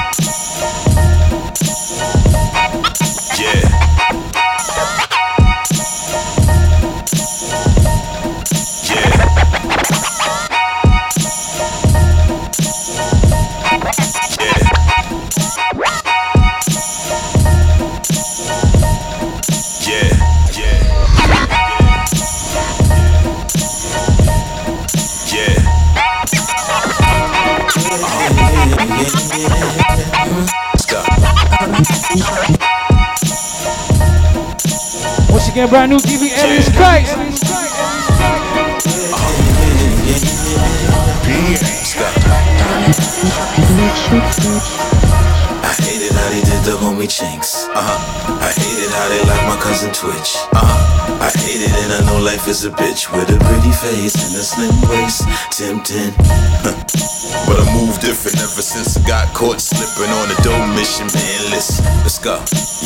Once 35.62 35.70
brand 35.70 35.92
new 35.92 35.98
DV, 36.00 36.26
Alias 36.42 36.70
Khryst. 36.70 37.14
I 45.62 45.74
hated 45.78 46.14
how 46.18 46.30
they 46.30 46.42
did 46.42 46.64
the 46.66 46.74
homie 46.82 47.06
Chinx. 47.06 47.70
Uh 47.70 47.78
huh. 47.78 48.40
I 48.42 48.50
hated 48.58 48.90
how 48.90 49.08
they 49.10 49.22
like 49.30 49.46
my 49.48 49.62
cousin 49.62 49.94
Twitch. 49.94 50.34
Uh 50.52 50.66
huh. 50.66 51.22
I 51.22 51.30
hate 51.30 51.62
it 51.62 51.70
and 51.70 51.94
I 51.94 52.10
know 52.10 52.18
life 52.26 52.48
is 52.48 52.66
a 52.66 52.72
bitch 52.72 53.14
with 53.14 53.30
a 53.30 53.38
pretty 53.38 53.72
face 53.72 54.16
and 54.18 54.34
a 54.34 54.42
slim 54.42 54.74
waist. 54.90 55.30
Tempting. 55.52 56.12
But 57.46 57.60
I 57.62 57.66
move 57.78 58.00
different 58.00 58.38
ever 58.38 58.64
since 58.64 58.98
I 58.98 59.08
got 59.08 59.32
caught 59.36 59.62
slipping 59.62 60.12
on 60.12 60.32
a 60.32 60.36
dope 60.42 60.74
mission, 60.74 61.06
man. 61.14 61.52
Listen, 61.52 61.86
let's 62.02 62.18
go. 62.18 62.42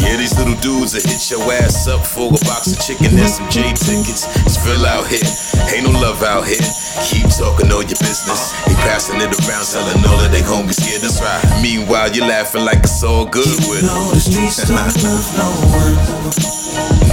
Yeah, 0.06 0.18
these 0.22 0.38
little 0.38 0.56
dudes 0.62 0.94
that 0.94 1.04
hit 1.04 1.20
your 1.34 1.42
ass 1.52 1.88
up 1.90 2.06
for 2.06 2.30
a 2.30 2.40
box 2.46 2.70
of 2.70 2.78
chicken 2.80 3.18
and 3.18 3.30
some 3.30 3.50
J 3.50 3.74
tickets. 3.74 4.30
It's 4.46 4.62
real 4.62 4.86
out 4.86 5.10
here, 5.10 5.26
ain't 5.74 5.90
no 5.90 5.94
love 6.00 6.22
out 6.22 6.46
here. 6.46 6.62
Keep 7.10 7.34
talking 7.34 7.74
all 7.74 7.82
your 7.82 8.00
business. 8.00 8.54
They 8.70 8.78
passing 8.86 9.18
it 9.18 9.34
around, 9.34 9.66
telling 9.66 10.06
all 10.06 10.22
of 10.22 10.32
they 10.32 10.46
homies 10.46 10.78
scared. 10.80 11.02
That's 11.02 11.20
right. 11.20 11.42
Meanwhile, 11.62 12.14
you're 12.14 12.28
laughing 12.28 12.64
like 12.64 12.86
it's 12.86 13.04
all 13.04 13.26
good 13.26 13.50
with 13.68 13.84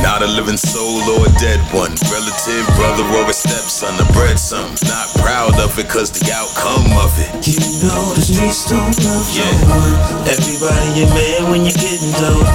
Not 0.02 0.20
a 0.22 0.26
living 0.26 0.58
soul 0.58 1.00
or 1.14 1.26
a 1.26 1.32
dead 1.38 1.62
one. 1.70 1.94
Relative, 2.10 2.64
brother, 2.74 3.06
or 3.16 3.24
a 3.30 3.32
stepson. 3.32 3.94
A 4.02 4.06
bread 4.12 4.38
son. 4.38 4.74
Not 4.90 5.06
proud 5.22 5.54
of 5.62 5.78
it, 5.78 5.88
cause 5.88 6.10
the 6.10 6.26
outcome 6.34 6.90
of 6.98 7.14
it. 7.22 7.30
You 7.46 7.58
know 7.86 8.12
the 8.12 8.20
streets 8.22 8.66
don't 8.66 8.92
love 9.06 9.26
Yeah. 9.30 9.46
no 9.62 9.78
one. 9.78 9.94
Everybody 10.26 10.88
your 10.98 11.10
man 11.14 11.50
when 11.50 11.62
you're 11.62 11.78
getting 11.78 12.12
dope. 12.18 12.46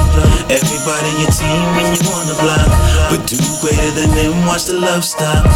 Everybody 0.52 1.12
your 1.24 1.32
team 1.32 1.66
when 1.80 1.88
you 1.96 2.02
wanna 2.12 2.36
block. 2.44 2.68
But 3.10 3.24
do 3.26 3.40
greater 3.64 3.92
than 3.96 4.12
them, 4.16 4.46
watch 4.46 4.66
the 4.68 4.76
love 4.78 5.04
stop. 5.08 5.48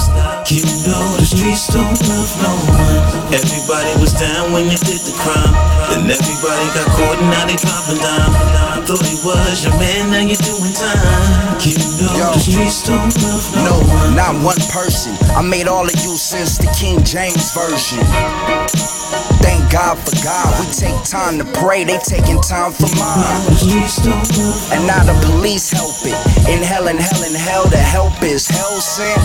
You 0.47 0.63
know 0.87 1.03
the 1.19 1.27
streets 1.27 1.67
don't 1.67 1.99
love 2.07 2.31
no 2.39 2.51
one. 2.71 2.99
Everybody 3.35 3.91
was 3.99 4.13
down 4.15 4.51
when 4.55 4.71
you 4.71 4.79
did 4.79 5.01
the 5.03 5.15
crime. 5.19 5.53
Then 5.91 6.07
everybody 6.07 6.65
got 6.71 6.87
caught 6.95 7.19
and 7.19 7.29
now 7.29 7.45
they 7.45 7.59
dropping 7.59 7.99
down. 7.99 8.31
Thought 8.87 9.03
he 9.05 9.15
was 9.27 9.63
your 9.63 9.75
man, 9.75 10.11
now 10.11 10.23
you're 10.23 10.39
doing 10.39 10.73
time. 10.73 11.59
You 11.61 11.80
know 12.17 12.33
the 12.33 12.39
streets 12.39 12.87
don't 12.87 13.11
love 13.23 13.45
no, 13.55 13.63
No, 13.65 13.75
one. 13.93 14.15
not 14.15 14.33
one 14.43 14.61
person. 14.71 15.13
I 15.35 15.41
made 15.41 15.67
all 15.67 15.85
of 15.85 15.95
you 16.03 16.15
since 16.17 16.57
the 16.57 16.67
King 16.77 17.03
James 17.03 17.53
Version. 17.53 17.99
Thank 19.41 19.71
God 19.71 19.97
for 19.97 20.13
God. 20.23 20.49
We 20.59 20.71
take 20.71 20.97
time 21.03 21.37
to 21.39 21.45
pray, 21.59 21.83
they 21.83 21.97
taking 21.99 22.39
time 22.41 22.71
for 22.71 22.89
mine. 22.95 23.41
And 24.71 24.85
now 24.87 25.03
the 25.03 25.17
police 25.25 25.71
help 25.71 25.95
it. 26.05 26.17
In 26.49 26.63
hell 26.63 26.87
and 26.87 26.99
hell 26.99 27.23
and 27.23 27.35
hell, 27.35 27.65
the 27.69 27.77
help 27.77 28.21
is 28.23 28.47
hell 28.47 28.79
sent. 28.79 29.19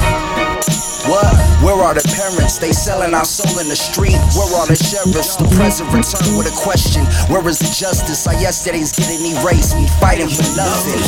What? 1.06 1.30
Where 1.62 1.78
are 1.86 1.94
the 1.94 2.02
parents? 2.18 2.58
They 2.58 2.74
selling 2.74 3.14
our 3.14 3.24
soul 3.24 3.62
in 3.62 3.70
the 3.70 3.78
street. 3.78 4.18
Where 4.34 4.50
are 4.58 4.66
the 4.66 4.74
sheriffs? 4.74 5.38
The 5.38 5.46
president 5.54 5.94
returned 5.94 6.34
with 6.34 6.50
a 6.50 6.56
question. 6.58 7.06
Where 7.30 7.46
is 7.46 7.62
the 7.62 7.70
justice? 7.70 8.26
Our 8.26 8.34
yesterday's 8.34 8.90
getting 8.90 9.22
erased. 9.38 9.78
We 9.78 9.86
fighting 10.02 10.26
for 10.26 10.42
nothing. 10.58 10.98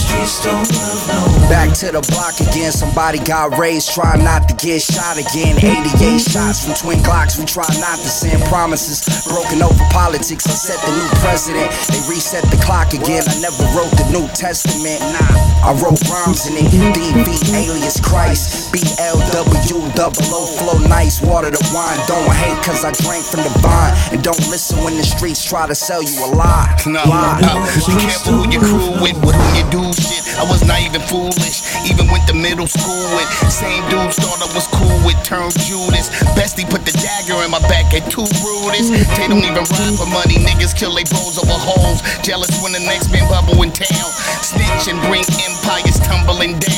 Back 1.50 1.74
to 1.82 1.90
the 1.90 2.02
block 2.14 2.38
again. 2.38 2.70
Somebody 2.70 3.18
got 3.18 3.58
raised. 3.58 3.90
Try 3.90 4.14
not 4.22 4.46
to 4.46 4.54
get 4.54 4.82
shot 4.86 5.18
again. 5.18 5.58
88 5.58 6.22
shots 6.22 6.62
from 6.62 6.78
twin 6.78 7.02
Glocks. 7.02 7.34
We 7.34 7.44
try 7.44 7.66
not 7.82 7.98
to 7.98 8.10
send 8.10 8.38
promises. 8.46 9.02
Broken 9.26 9.66
over 9.66 9.82
politics. 9.90 10.46
I 10.46 10.54
set 10.54 10.78
the 10.86 10.94
new 10.94 11.10
president. 11.18 11.74
They 11.90 12.00
reset 12.06 12.46
the 12.54 12.58
clock 12.62 12.94
again. 12.94 13.26
I 13.26 13.34
never 13.42 13.66
wrote 13.74 13.90
the 13.98 14.06
New 14.14 14.30
Testament. 14.30 15.02
Nah, 15.10 15.34
I 15.66 15.74
wrote 15.82 15.98
rhymes 16.06 16.46
in 16.46 16.54
it. 16.54 16.70
DV 16.70 17.26
alias 17.50 17.98
Khryst. 17.98 18.70
BLW 18.70 19.87
double 19.94 20.24
O 20.32 20.46
flow 20.58 20.78
nice. 20.88 21.20
Water 21.22 21.50
the 21.50 21.62
wine. 21.74 21.98
Don't 22.06 22.28
hate 22.34 22.58
cause 22.64 22.84
I 22.84 22.92
drank 23.04 23.24
from 23.24 23.42
the 23.44 23.52
vine. 23.60 23.94
And 24.12 24.22
don't 24.22 24.40
listen 24.48 24.78
when 24.84 24.96
the 24.96 25.04
streets 25.04 25.44
try 25.44 25.66
to 25.66 25.74
sell 25.74 26.02
you 26.02 26.16
a 26.24 26.28
lie. 26.34 26.74
No, 26.86 27.02
Lie. 27.04 27.40
uh, 27.44 27.58
be 27.86 27.94
careful 28.00 28.32
who 28.40 28.44
you 28.50 28.60
crew 28.60 28.96
with, 29.02 29.16
with 29.24 29.36
whom 29.36 29.52
you 29.56 29.64
do 29.70 29.82
shit. 29.92 30.24
I 30.38 30.44
was 30.48 30.62
naive 30.64 30.94
and 30.94 31.02
foolish, 31.04 31.66
even 31.90 32.06
went 32.08 32.26
to 32.28 32.34
middle 32.34 32.66
school 32.66 33.04
with. 33.18 33.28
Same 33.50 33.82
dudes 33.90 34.16
thought 34.16 34.38
I 34.40 34.48
was 34.54 34.66
cool 34.70 34.94
with, 35.04 35.18
turned 35.26 35.52
Judas. 35.66 36.08
Bestie 36.38 36.68
put 36.68 36.86
the 36.86 36.94
dagger 36.94 37.42
in 37.44 37.50
my 37.50 37.60
back 37.68 37.90
at 37.92 38.06
two 38.10 38.26
Brutus. 38.40 38.88
They 39.18 39.26
don't 39.26 39.42
even 39.44 39.66
ride 39.66 39.94
for 39.98 40.08
money, 40.14 40.38
niggas 40.40 40.72
kill 40.78 40.94
they 40.94 41.04
bros 41.10 41.36
over 41.38 41.58
hoes. 41.58 42.00
Jealous 42.22 42.50
when 42.62 42.72
the 42.72 42.80
next 42.86 43.10
man 43.10 43.26
bubble 43.28 43.60
in 43.62 43.72
town. 43.74 44.10
Snitch 44.46 44.86
and 44.88 45.00
bring 45.10 45.26
empires 45.42 45.98
tumbling 46.06 46.58
down. 46.62 46.77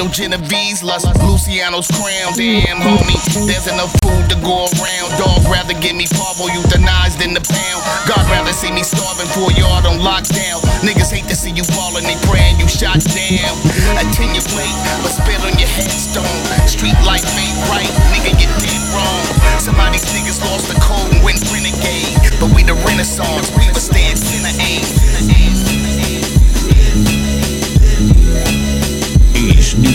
Vito 0.00 0.08
Genovese, 0.16 0.82
lust 0.82 1.04
Luciano's 1.20 1.84
crown. 1.92 2.32
Damn, 2.32 2.80
homie, 2.80 3.20
there's 3.44 3.68
enough 3.68 3.92
food 4.00 4.32
to 4.32 4.36
go 4.40 4.64
around. 4.64 5.08
Dog 5.20 5.44
rather 5.52 5.76
give 5.76 5.92
me 5.92 6.08
parvo 6.08 6.48
euthanized 6.48 7.20
than 7.20 7.36
the 7.36 7.44
pound. 7.44 7.84
God 8.08 8.24
rather 8.32 8.52
see 8.56 8.72
me 8.72 8.80
starving 8.80 9.28
for 9.36 9.52
a 9.52 9.54
yard 9.60 9.84
on 9.84 10.00
lockdown. 10.00 10.64
Niggas 10.80 11.12
hate 11.12 11.28
to 11.28 11.36
see 11.36 11.52
you 11.52 11.64
falling, 11.76 12.08
they 12.08 12.16
praying 12.32 12.56
you 12.56 12.64
shot 12.64 12.96
down. 13.12 13.52
Attenuate, 14.00 14.72
but 15.04 15.12
spit 15.12 15.36
on 15.44 15.52
your 15.60 15.68
headstone. 15.68 16.24
Street 16.64 16.96
life 17.04 17.28
ain't 17.36 17.60
right, 17.68 17.92
nigga, 18.16 18.32
you 18.40 18.48
dead 18.56 18.82
wrong. 18.96 19.24
Some 19.60 19.76
of 19.76 19.92
these 19.92 20.08
niggas 20.16 20.40
lost 20.48 20.72
the 20.72 20.80
code 20.80 21.12
and 21.12 21.20
went 21.20 21.44
renegade. 21.52 22.16
But 22.40 22.56
we 22.56 22.64
the 22.64 22.72
renaissance, 22.88 23.52
we 23.52 23.68
was 23.68 23.84
stand 23.84 24.16
center 24.16 24.39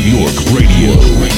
York 0.06 0.53
Radio. 0.53 1.35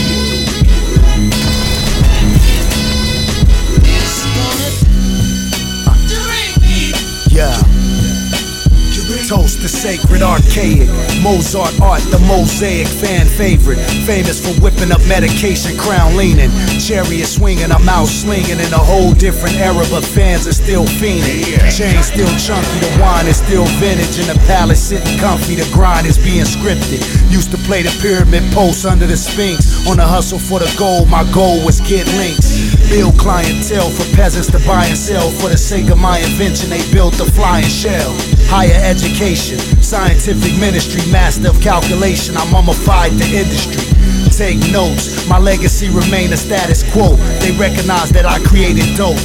Toast 9.27 9.59
the 9.59 9.67
sacred 9.67 10.23
archaic. 10.23 10.87
Mozart 11.19 11.75
art, 11.81 11.99
the 12.15 12.19
mosaic 12.31 12.87
fan 12.87 13.25
favorite. 13.27 13.75
Famous 14.07 14.39
for 14.39 14.55
whipping 14.63 14.89
up 14.89 15.03
medication, 15.03 15.75
crown 15.75 16.15
leaning. 16.15 16.47
Chariot 16.79 17.27
swinging, 17.27 17.69
I'm 17.69 17.83
out 17.89 18.07
slinging 18.07 18.55
in 18.55 18.71
a 18.71 18.79
whole 18.79 19.11
different 19.11 19.59
era, 19.59 19.83
but 19.91 20.07
fans 20.07 20.47
are 20.47 20.55
still 20.55 20.85
fiending. 20.95 21.43
Chain 21.75 21.99
still 22.03 22.31
chunky, 22.39 22.79
the 22.79 22.87
wine 23.03 23.27
is 23.27 23.35
still 23.43 23.67
vintage. 23.83 24.15
In 24.15 24.31
the 24.31 24.39
palace 24.47 24.79
sitting 24.79 25.19
comfy, 25.19 25.55
the 25.55 25.67
grind 25.75 26.07
is 26.07 26.17
being 26.17 26.47
scripted. 26.47 27.03
Used 27.27 27.51
to 27.51 27.57
play 27.67 27.83
the 27.83 27.91
pyramid 27.99 28.47
post 28.53 28.85
under 28.85 29.07
the 29.07 29.17
sphinx. 29.17 29.85
On 29.91 29.97
the 29.97 30.07
hustle 30.07 30.39
for 30.39 30.59
the 30.59 30.71
gold, 30.79 31.09
my 31.09 31.27
goal 31.35 31.59
was 31.65 31.81
get 31.81 32.07
links. 32.15 32.66
Build 32.89 33.19
clientele 33.19 33.89
for 33.89 34.07
peasants 34.15 34.49
to 34.51 34.59
buy 34.65 34.85
and 34.85 34.97
sell. 34.97 35.29
For 35.29 35.49
the 35.49 35.57
sake 35.57 35.89
of 35.89 35.97
my 35.97 36.19
invention, 36.19 36.69
they 36.69 36.81
built 36.91 37.13
the 37.15 37.25
flying 37.25 37.67
shell. 37.67 38.15
Higher 38.47 38.79
education, 38.81 39.59
scientific 39.83 40.57
ministry, 40.57 41.03
master 41.11 41.49
of 41.49 41.59
calculation. 41.61 42.37
I 42.37 42.49
mummified 42.49 43.11
the 43.13 43.27
industry. 43.27 43.83
Take 44.31 44.59
notes, 44.71 45.27
my 45.27 45.37
legacy 45.37 45.89
remain 45.89 46.31
a 46.31 46.37
status 46.37 46.83
quo. 46.93 47.15
They 47.43 47.51
recognize 47.57 48.09
that 48.11 48.25
I 48.25 48.39
created 48.39 48.95
dope. 48.95 49.19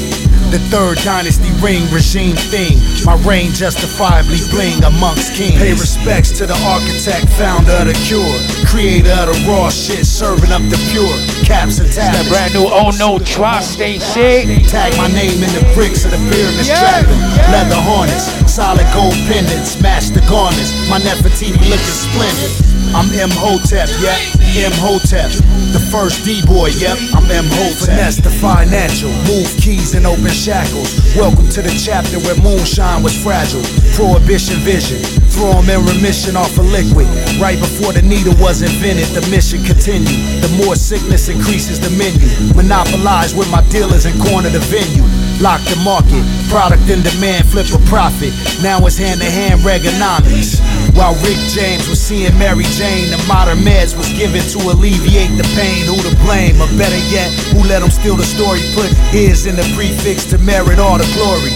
The 0.53 0.61
third 0.69 0.99
dynasty 1.01 1.49
ring 1.65 1.81
regime 1.89 2.37
thing. 2.37 2.77
My 3.09 3.17
reign 3.25 3.53
justifiably 3.57 4.37
bling 4.53 4.85
amongst 4.85 5.33
kings. 5.33 5.57
Pay 5.57 5.73
respects 5.73 6.31
to 6.37 6.45
the 6.45 6.53
architect, 6.69 7.25
founder 7.41 7.73
of 7.73 7.89
the 7.89 7.97
cure. 8.05 8.37
Creator 8.69 9.09
of 9.09 9.33
the 9.33 9.49
raw 9.49 9.71
shit, 9.73 10.05
serving 10.05 10.53
up 10.53 10.61
the 10.69 10.77
pure. 10.93 11.09
Caps 11.49 11.81
and. 11.81 11.89
That 11.89 12.29
brand 12.29 12.53
new 12.53 12.69
Oh 12.69 12.93
No 13.01 13.17
Tri-State 13.25 14.03
shit. 14.03 14.69
Tag 14.69 14.93
my 15.01 15.09
name 15.09 15.41
in 15.41 15.49
the 15.57 15.65
bricks 15.73 16.05
of 16.05 16.13
the 16.13 16.21
pyramids 16.29 16.69
Yeah, 16.69 17.01
trapping. 17.01 17.17
yeah. 17.17 17.49
Leather 17.49 17.81
harness, 17.89 18.29
solid 18.45 18.85
gold 18.93 19.17
pendants, 19.25 19.81
match 19.81 20.13
the 20.13 20.21
garments. 20.29 20.69
My 20.93 21.01
Nefertiti 21.01 21.57
looking 21.65 21.97
splendid. 21.97 22.72
I'm 22.95 23.09
Imhotep, 23.09 23.89
yep. 24.05 24.21
Imhotep. 24.53 25.33
The 25.73 25.81
first 25.91 26.25
D-boy, 26.27 26.77
yep. 26.77 26.99
I'm 27.17 27.25
Imhotep. 27.25 27.89
Finesse 27.89 28.21
the 28.21 28.29
financial, 28.29 29.09
move 29.25 29.49
keys 29.57 29.95
and 29.95 30.07
open 30.07 30.29
shackles. 30.29 30.93
Welcome 31.17 31.49
to 31.57 31.63
the 31.63 31.73
chapter 31.73 32.21
where 32.21 32.37
moonshine 32.45 33.03
was 33.03 33.17
fragile. 33.17 33.65
Prohibition 33.97 34.61
vision, 34.61 35.01
throw 35.33 35.57
'em 35.57 35.71
in 35.71 35.81
remission 35.87 36.37
off 36.37 36.59
a 36.59 36.63
liquid. 36.63 37.09
Right 37.41 37.59
before 37.59 37.95
the 37.95 38.03
needle 38.03 38.35
was 38.37 38.61
invented, 38.61 39.09
the 39.17 39.27
mission 39.31 39.65
continued. 39.65 40.43
The 40.43 40.53
more 40.61 40.77
sickness 40.77 41.29
increases 41.29 41.81
the 41.81 41.91
menu. 41.97 42.29
Monopolize 42.55 43.35
with 43.35 43.49
my 43.51 43.63
dealers 43.73 44.05
and 44.05 44.21
corner 44.21 44.51
the 44.51 44.61
venue. 44.69 45.05
Lock 45.43 45.59
the 45.67 45.75
market, 45.83 46.23
product 46.47 46.87
in 46.87 47.03
demand, 47.03 47.43
flip 47.51 47.67
a 47.75 47.81
profit. 47.91 48.31
Now 48.63 48.79
it's 48.87 48.95
hand 48.95 49.19
to 49.19 49.27
hand 49.27 49.59
Reaganomics. 49.67 50.63
While 50.95 51.19
Rick 51.19 51.35
James 51.51 51.91
was 51.91 51.99
seeing 51.99 52.31
Mary 52.39 52.63
Jane, 52.79 53.11
the 53.11 53.19
modern 53.27 53.59
meds 53.59 53.99
was 53.99 54.07
given 54.15 54.39
to 54.55 54.59
alleviate 54.71 55.35
the 55.35 55.43
pain. 55.59 55.83
Who 55.91 55.99
to 55.99 56.15
blame? 56.23 56.63
Or 56.63 56.71
better 56.79 57.03
yet, 57.11 57.35
who 57.51 57.59
let 57.67 57.83
him 57.83 57.91
steal 57.91 58.15
the 58.15 58.23
story? 58.23 58.63
Put 58.79 58.95
his 59.11 59.47
in 59.51 59.57
the 59.59 59.67
prefix 59.75 60.31
to 60.31 60.39
merit 60.39 60.79
all 60.79 61.03
the 61.03 61.11
glory. 61.19 61.51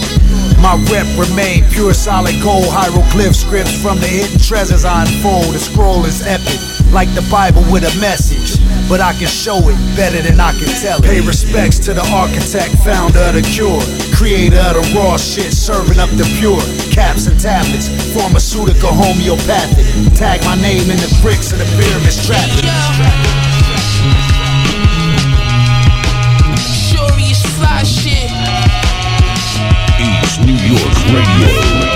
My 0.59 0.75
rep 0.91 1.07
remain 1.15 1.63
pure 1.71 1.93
solid 1.93 2.35
gold 2.43 2.67
hieroglyph 2.67 3.39
scripts 3.39 3.79
from 3.81 4.03
the 4.03 4.07
hidden 4.11 4.35
treasures 4.37 4.83
I 4.83 5.07
unfold. 5.07 5.55
The 5.55 5.63
scroll 5.63 6.03
is 6.03 6.27
epic, 6.27 6.59
like 6.91 7.07
the 7.15 7.23
Bible 7.31 7.63
with 7.71 7.87
a 7.87 7.93
message. 8.03 8.59
But 8.87 9.01
I 9.01 9.11
can 9.11 9.27
show 9.27 9.59
it 9.67 9.75
better 9.97 10.21
than 10.21 10.39
I 10.39 10.51
can 10.53 10.67
tell 10.79 11.03
it. 11.03 11.03
Pay 11.03 11.19
respects 11.19 11.77
to 11.79 11.93
the 11.93 12.07
architect, 12.15 12.71
founder 12.87 13.19
of 13.19 13.35
the 13.35 13.43
cure. 13.43 13.83
Creator 14.15 14.55
of 14.55 14.79
the 14.79 14.93
raw 14.95 15.17
shit, 15.17 15.51
serving 15.51 15.99
up 15.99 16.09
the 16.11 16.23
pure. 16.39 16.63
Caps 16.95 17.27
and 17.27 17.37
tablets, 17.37 17.91
pharmaceutical, 18.15 18.89
homeopathic. 18.89 19.83
Tag 20.15 20.39
my 20.45 20.55
name 20.55 20.87
in 20.89 20.97
the 21.03 21.11
bricks 21.21 21.51
of 21.51 21.59
the 21.59 21.67
pyramid 21.75 22.15
trapping. 22.23 22.63
Shorty 26.55 27.35
is 27.35 27.43
fly 27.59 27.83
shit. 27.83 28.31
East 29.99 30.39
New 30.47 30.55
York 30.55 30.95
Radio. 31.11 31.86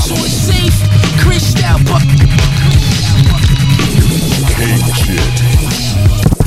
See 0.00 0.14
the 0.14 0.18
numbers 0.18 0.18
on 0.18 0.22
the 0.22 0.28
safe. 0.28 0.78
Crystal, 1.20 1.78
but 1.84 2.02
shit. 4.96 6.40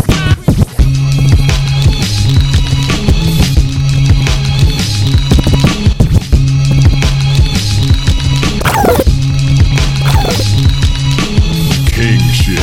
King 11.93 12.19
shit. 12.33 12.59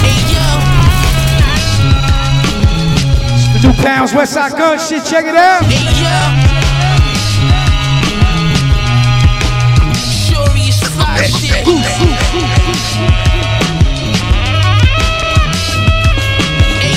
hey 0.00 0.20
yo, 0.32 0.46
The 3.52 3.60
new 3.68 3.74
pounds, 3.82 4.12
Westside 4.12 4.56
Gunn 4.56 4.78
shit, 4.78 5.04
check 5.04 5.26
it 5.26 5.34
out. 5.36 5.62
hey 5.64 6.02
yo. 6.44 6.49
Hey 11.70 11.78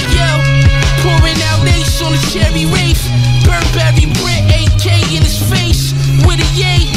yo, 0.10 0.26
pouring 1.06 1.38
out 1.54 1.62
ace 1.70 2.02
on 2.02 2.10
the 2.10 2.22
cherry 2.34 2.66
race. 2.74 3.06
Burberry 3.46 4.10
Brit, 4.18 4.42
AK 4.50 5.14
in 5.14 5.22
his 5.22 5.38
face 5.38 5.94
with 6.26 6.42
a 6.42 6.50
yay. 6.58 6.90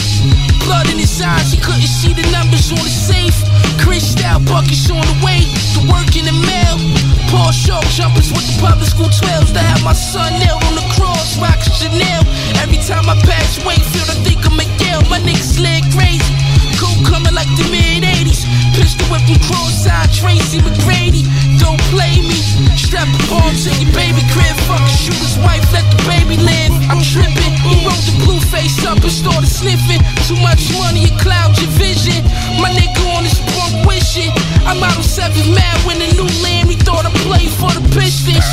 Blood 0.65 0.89
in 0.89 0.97
his 0.97 1.21
eyes, 1.21 1.53
he 1.53 1.61
couldn't 1.61 1.85
see 1.85 2.15
the 2.17 2.25
numbers 2.33 2.73
on 2.73 2.81
the 2.81 2.89
safe. 2.89 3.37
Crystal 3.77 4.41
buckets 4.49 4.89
on 4.89 5.05
the 5.05 5.17
way, 5.21 5.45
the 5.77 5.85
work 5.85 6.17
in 6.17 6.25
the 6.25 6.33
mail. 6.33 6.81
Paul 7.29 7.53
Shaw 7.53 7.83
jumpers 7.93 8.33
with 8.33 8.47
the 8.49 8.57
public 8.65 8.89
school 8.89 9.13
12s 9.13 9.53
to 9.53 9.61
have 9.61 9.85
my 9.85 9.93
son 9.93 10.33
nailed 10.41 10.65
on 10.65 10.77
the 10.81 10.87
cross, 10.97 11.37
rockin' 11.37 11.77
Chanel. 11.77 12.25
Every 12.65 12.81
time 12.89 13.05
I 13.13 13.21
pass 13.21 13.61
Wakefield, 13.69 14.09
I 14.09 14.17
think 14.25 14.47
of 14.47 14.57
Miguel. 14.57 15.05
My 15.13 15.21
niggas 15.21 15.61
leg 15.61 15.85
crazy. 15.93 16.46
Cool 16.77 17.01
coming 17.09 17.33
like 17.33 17.49
the 17.57 17.65
mid 17.73 18.05
80s. 18.05 18.45
Pistol 18.77 19.09
whip 19.09 19.25
from 19.25 19.41
cross-side 19.49 20.13
Tracy 20.13 20.61
McGrady. 20.61 21.25
Don't 21.57 21.81
play 21.89 22.21
me. 22.21 22.37
Strap 22.77 23.09
a 23.09 23.21
bomb 23.33 23.55
to 23.65 23.71
your 23.81 23.93
baby 23.97 24.21
crib. 24.33 24.57
Fuck 24.69 24.85
a 24.85 24.93
shooter's 24.93 25.41
wife, 25.41 25.65
let 25.73 25.89
the 25.89 26.01
baby 26.05 26.37
live. 26.37 26.73
I'm 26.93 27.01
tripping. 27.01 27.57
He 27.65 27.81
rolled 27.83 28.05
the 28.05 28.15
blue 28.25 28.41
face 28.53 28.85
up 28.85 29.01
and 29.01 29.13
started 29.13 29.49
sniffing. 29.49 30.05
Too 30.29 30.37
much 30.45 30.69
money, 30.77 31.09
it 31.09 31.17
clouds 31.17 31.57
your 31.61 31.73
vision. 31.81 32.21
My 32.61 32.69
nigga 32.69 33.01
on 33.17 33.25
his 33.25 33.41
bunk 33.57 33.89
wishing. 33.89 34.31
I'm 34.69 34.83
out 34.85 34.97
of 35.01 35.05
seven 35.05 35.57
mad 35.57 35.77
when 35.89 35.99
the 35.99 36.09
new 36.13 36.29
land. 36.45 36.69
He 36.69 36.77
thought 36.77 37.09
I 37.09 37.13
played 37.25 37.51
for 37.57 37.73
the 37.73 37.83
Pistons. 37.97 38.45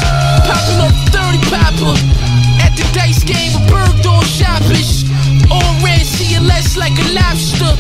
Popping 0.48 0.80
up 0.80 0.96
30 1.12 1.44
popper. 1.52 1.96
At 2.64 2.72
the 2.80 2.88
dice 2.96 3.24
game 3.24 3.52
with 3.52 3.68
Bergdorf 3.68 4.24
shoppers. 4.32 5.13
All 5.52 5.74
red 5.84 6.06
CLS 6.06 6.78
like 6.78 6.94
a 6.94 7.08
lobster. 7.14 7.74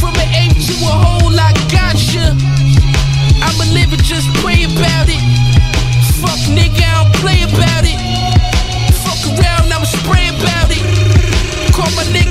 From 0.00 0.14
an 0.14 0.28
ape 0.34 0.58
to 0.68 0.74
a 0.84 0.94
hole, 0.94 1.34
I 1.38 1.52
gotcha. 1.72 2.36
I'ma 3.40 3.64
live 3.72 3.92
it, 3.92 4.02
just 4.02 4.28
pray 4.42 4.64
about 4.64 5.08
it. 5.08 5.22
Fuck 6.20 6.40
nigga, 6.50 6.82
I 6.82 7.02
don't 7.02 7.14
play 7.22 7.42
about 7.42 7.84
it. 7.86 7.98
Fuck 9.02 9.22
around, 9.38 9.72
I'ma 9.72 9.86
spray 9.86 10.28
about 10.28 10.70
it. 10.70 10.84
Call 11.72 11.90
my 11.96 12.04
nigga 12.14 12.27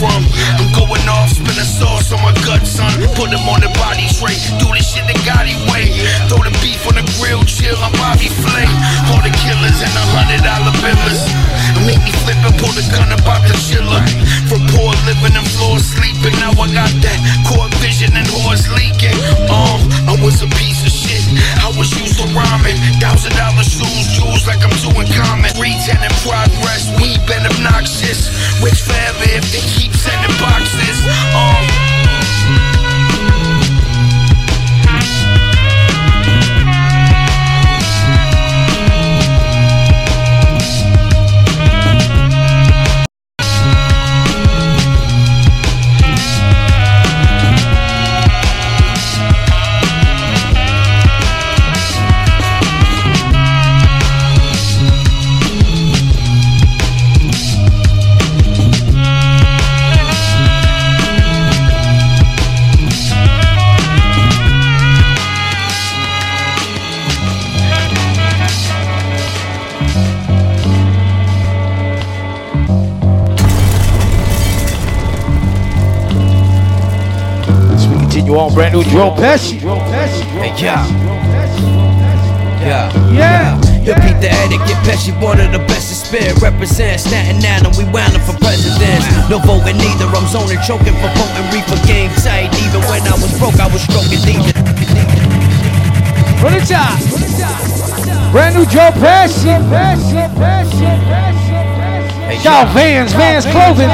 from. 0.00 0.24
I'm 0.56 0.72
going 0.72 1.04
off, 1.12 1.28
spilling 1.28 1.68
sauce 1.68 2.08
on 2.16 2.24
my 2.24 2.32
gut, 2.48 2.64
son. 2.64 2.88
Put 3.12 3.28
them 3.28 3.44
on 3.44 3.60
the 3.60 3.68
body 3.76 4.08
tray. 4.16 4.32
Do 4.56 4.72
this 4.72 4.88
shit 4.88 5.04
the 5.04 5.12
Gotti 5.28 5.52
way. 5.68 5.92
Throw 6.32 6.40
the 6.40 6.54
beef 6.64 6.80
on 6.88 6.96
the 6.96 7.04
grill, 7.20 7.44
chill 7.44 7.76
I'm 7.76 7.92
Bobby 8.00 8.32
Flay. 8.32 8.64
All 9.12 9.20
the 9.20 9.28
killers 9.36 9.78
and 9.84 9.92
a 9.92 10.04
hundred 10.16 10.40
dollar 10.40 10.72
billers. 10.80 11.20
Make 11.84 12.00
me 12.00 12.12
flip 12.24 12.40
and 12.40 12.56
pull 12.56 12.72
the 12.72 12.84
gun 12.88 13.12
about 13.12 13.44
the 13.44 13.52
chiller. 13.60 14.00
For 14.48 14.56
poor 14.72 14.96
living 15.04 15.36
and 15.36 15.48
floor 15.52 15.76
sleeping. 15.76 16.32
Now 16.40 16.56
I 16.56 16.66
got 16.72 16.92
that 17.04 17.20
court 17.44 17.68
vision 17.84 18.16
and 18.16 18.26
horse 18.40 18.64
leaking. 18.72 19.20
Um, 19.52 19.84
I 20.08 20.16
was 20.24 20.40
a 20.40 20.48
piece 20.56 20.80
of 20.80 20.92
shit. 20.92 21.28
Was 21.80 21.98
used 21.98 22.20
to 22.20 22.26
rhyming. 22.36 22.76
Thousand 23.00 23.32
dollar 23.40 23.64
shoes, 23.64 24.12
jewels 24.12 24.46
like 24.46 24.60
I'm 24.60 24.68
doing 24.84 25.08
common. 25.16 25.48
Retail 25.56 25.96
in 26.04 26.12
progress, 26.20 26.92
we 27.00 27.16
been 27.24 27.46
obnoxious. 27.46 28.28
Rich 28.62 28.82
forever 28.82 29.24
if 29.32 29.50
they 29.50 29.64
keep 29.64 29.94
sending 29.94 30.36
boxes. 30.36 31.00
Um, 31.32 32.69
You 78.30 78.36
want 78.36 78.54
brand 78.54 78.78
new 78.78 78.84
Dro 78.84 79.10
Pesci? 79.10 79.58
Hey, 79.58 80.54
yeah. 80.54 80.86
Yeah. 82.62 82.86
Yeah. 83.10 83.58
You 83.82 83.90
beat 84.06 84.22
the 84.22 84.30
etiquette, 84.30 84.78
Pesci, 84.86 85.10
one 85.18 85.40
of 85.42 85.50
the 85.50 85.58
best 85.66 85.90
in 85.90 85.98
spirit. 85.98 86.38
Represent 86.38 87.00
Staten 87.00 87.42
Island, 87.42 87.74
we 87.74 87.82
wildin' 87.90 88.22
for 88.22 88.38
presidents. 88.38 89.02
No 89.26 89.42
voting 89.42 89.82
neither, 89.82 90.06
I'm 90.14 90.30
zoning, 90.30 90.62
choking 90.62 90.94
for 91.02 91.10
potent 91.18 91.42
reefer 91.50 91.74
game 91.90 92.14
tight. 92.22 92.54
Even 92.62 92.78
when 92.86 93.02
I 93.02 93.18
was 93.18 93.34
broke, 93.34 93.58
I 93.58 93.66
was 93.66 93.82
stroking 93.82 94.22
demons. 94.22 94.54
Run 96.38 96.54
it 96.54 96.70
top. 96.70 97.02
Brand 98.30 98.54
new 98.54 98.62
Dro 98.70 98.94
Pesci. 99.02 99.50
Shout 102.38 102.46
out 102.46 102.74
Vans, 102.78 103.10
Vans 103.10 103.44
Clothing. 103.50 103.90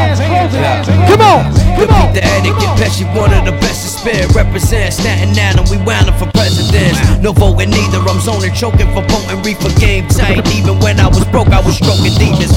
Come 1.08 1.24
on. 1.24 1.65
You 1.76 1.86
beat 1.86 2.12
the 2.16 2.24
etiquette, 2.24 2.72
Pesci, 2.80 3.04
one 3.14 3.32
of 3.32 3.44
the 3.44 3.52
best 3.60 3.84
in 3.84 3.92
spirit. 3.92 4.34
Represent 4.34 4.94
Staten 4.94 5.36
Island, 5.36 5.68
we 5.68 5.76
wildin' 5.84 6.16
for 6.18 6.24
presidents. 6.32 6.98
No 7.20 7.32
voting 7.32 7.70
neither, 7.70 7.98
I'm 7.98 8.18
zoning, 8.20 8.54
choking 8.54 8.88
for 8.96 9.04
potent 9.04 9.44
reefer 9.44 9.68
game 9.78 10.08
tight. 10.08 10.40
Even 10.56 10.80
when 10.80 10.98
I 10.98 11.08
was 11.08 11.24
broke, 11.26 11.48
I 11.48 11.60
was 11.60 11.76
stroking 11.76 12.16
demons. 12.16 12.52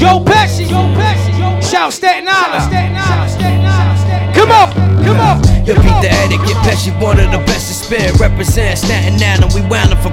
Dro 0.00 0.20
Pesci. 0.24 0.64
Shout 1.60 1.92
Staten 1.92 2.26
Island. 2.26 2.72
Come 4.34 4.50
on. 4.50 4.72
Come 5.04 5.20
on. 5.20 5.44
You 5.66 5.74
beat 5.74 6.00
the 6.00 6.08
etiquette, 6.08 6.56
Pesci, 6.64 6.90
one 7.00 7.20
of 7.20 7.30
the 7.30 7.38
best 7.44 7.68
in 7.68 7.76
spirit. 7.84 8.18
Represent 8.18 8.78
Staten 8.78 9.20
Island, 9.20 9.52
we 9.52 9.60
wildin' 9.68 10.00
for 10.02 10.10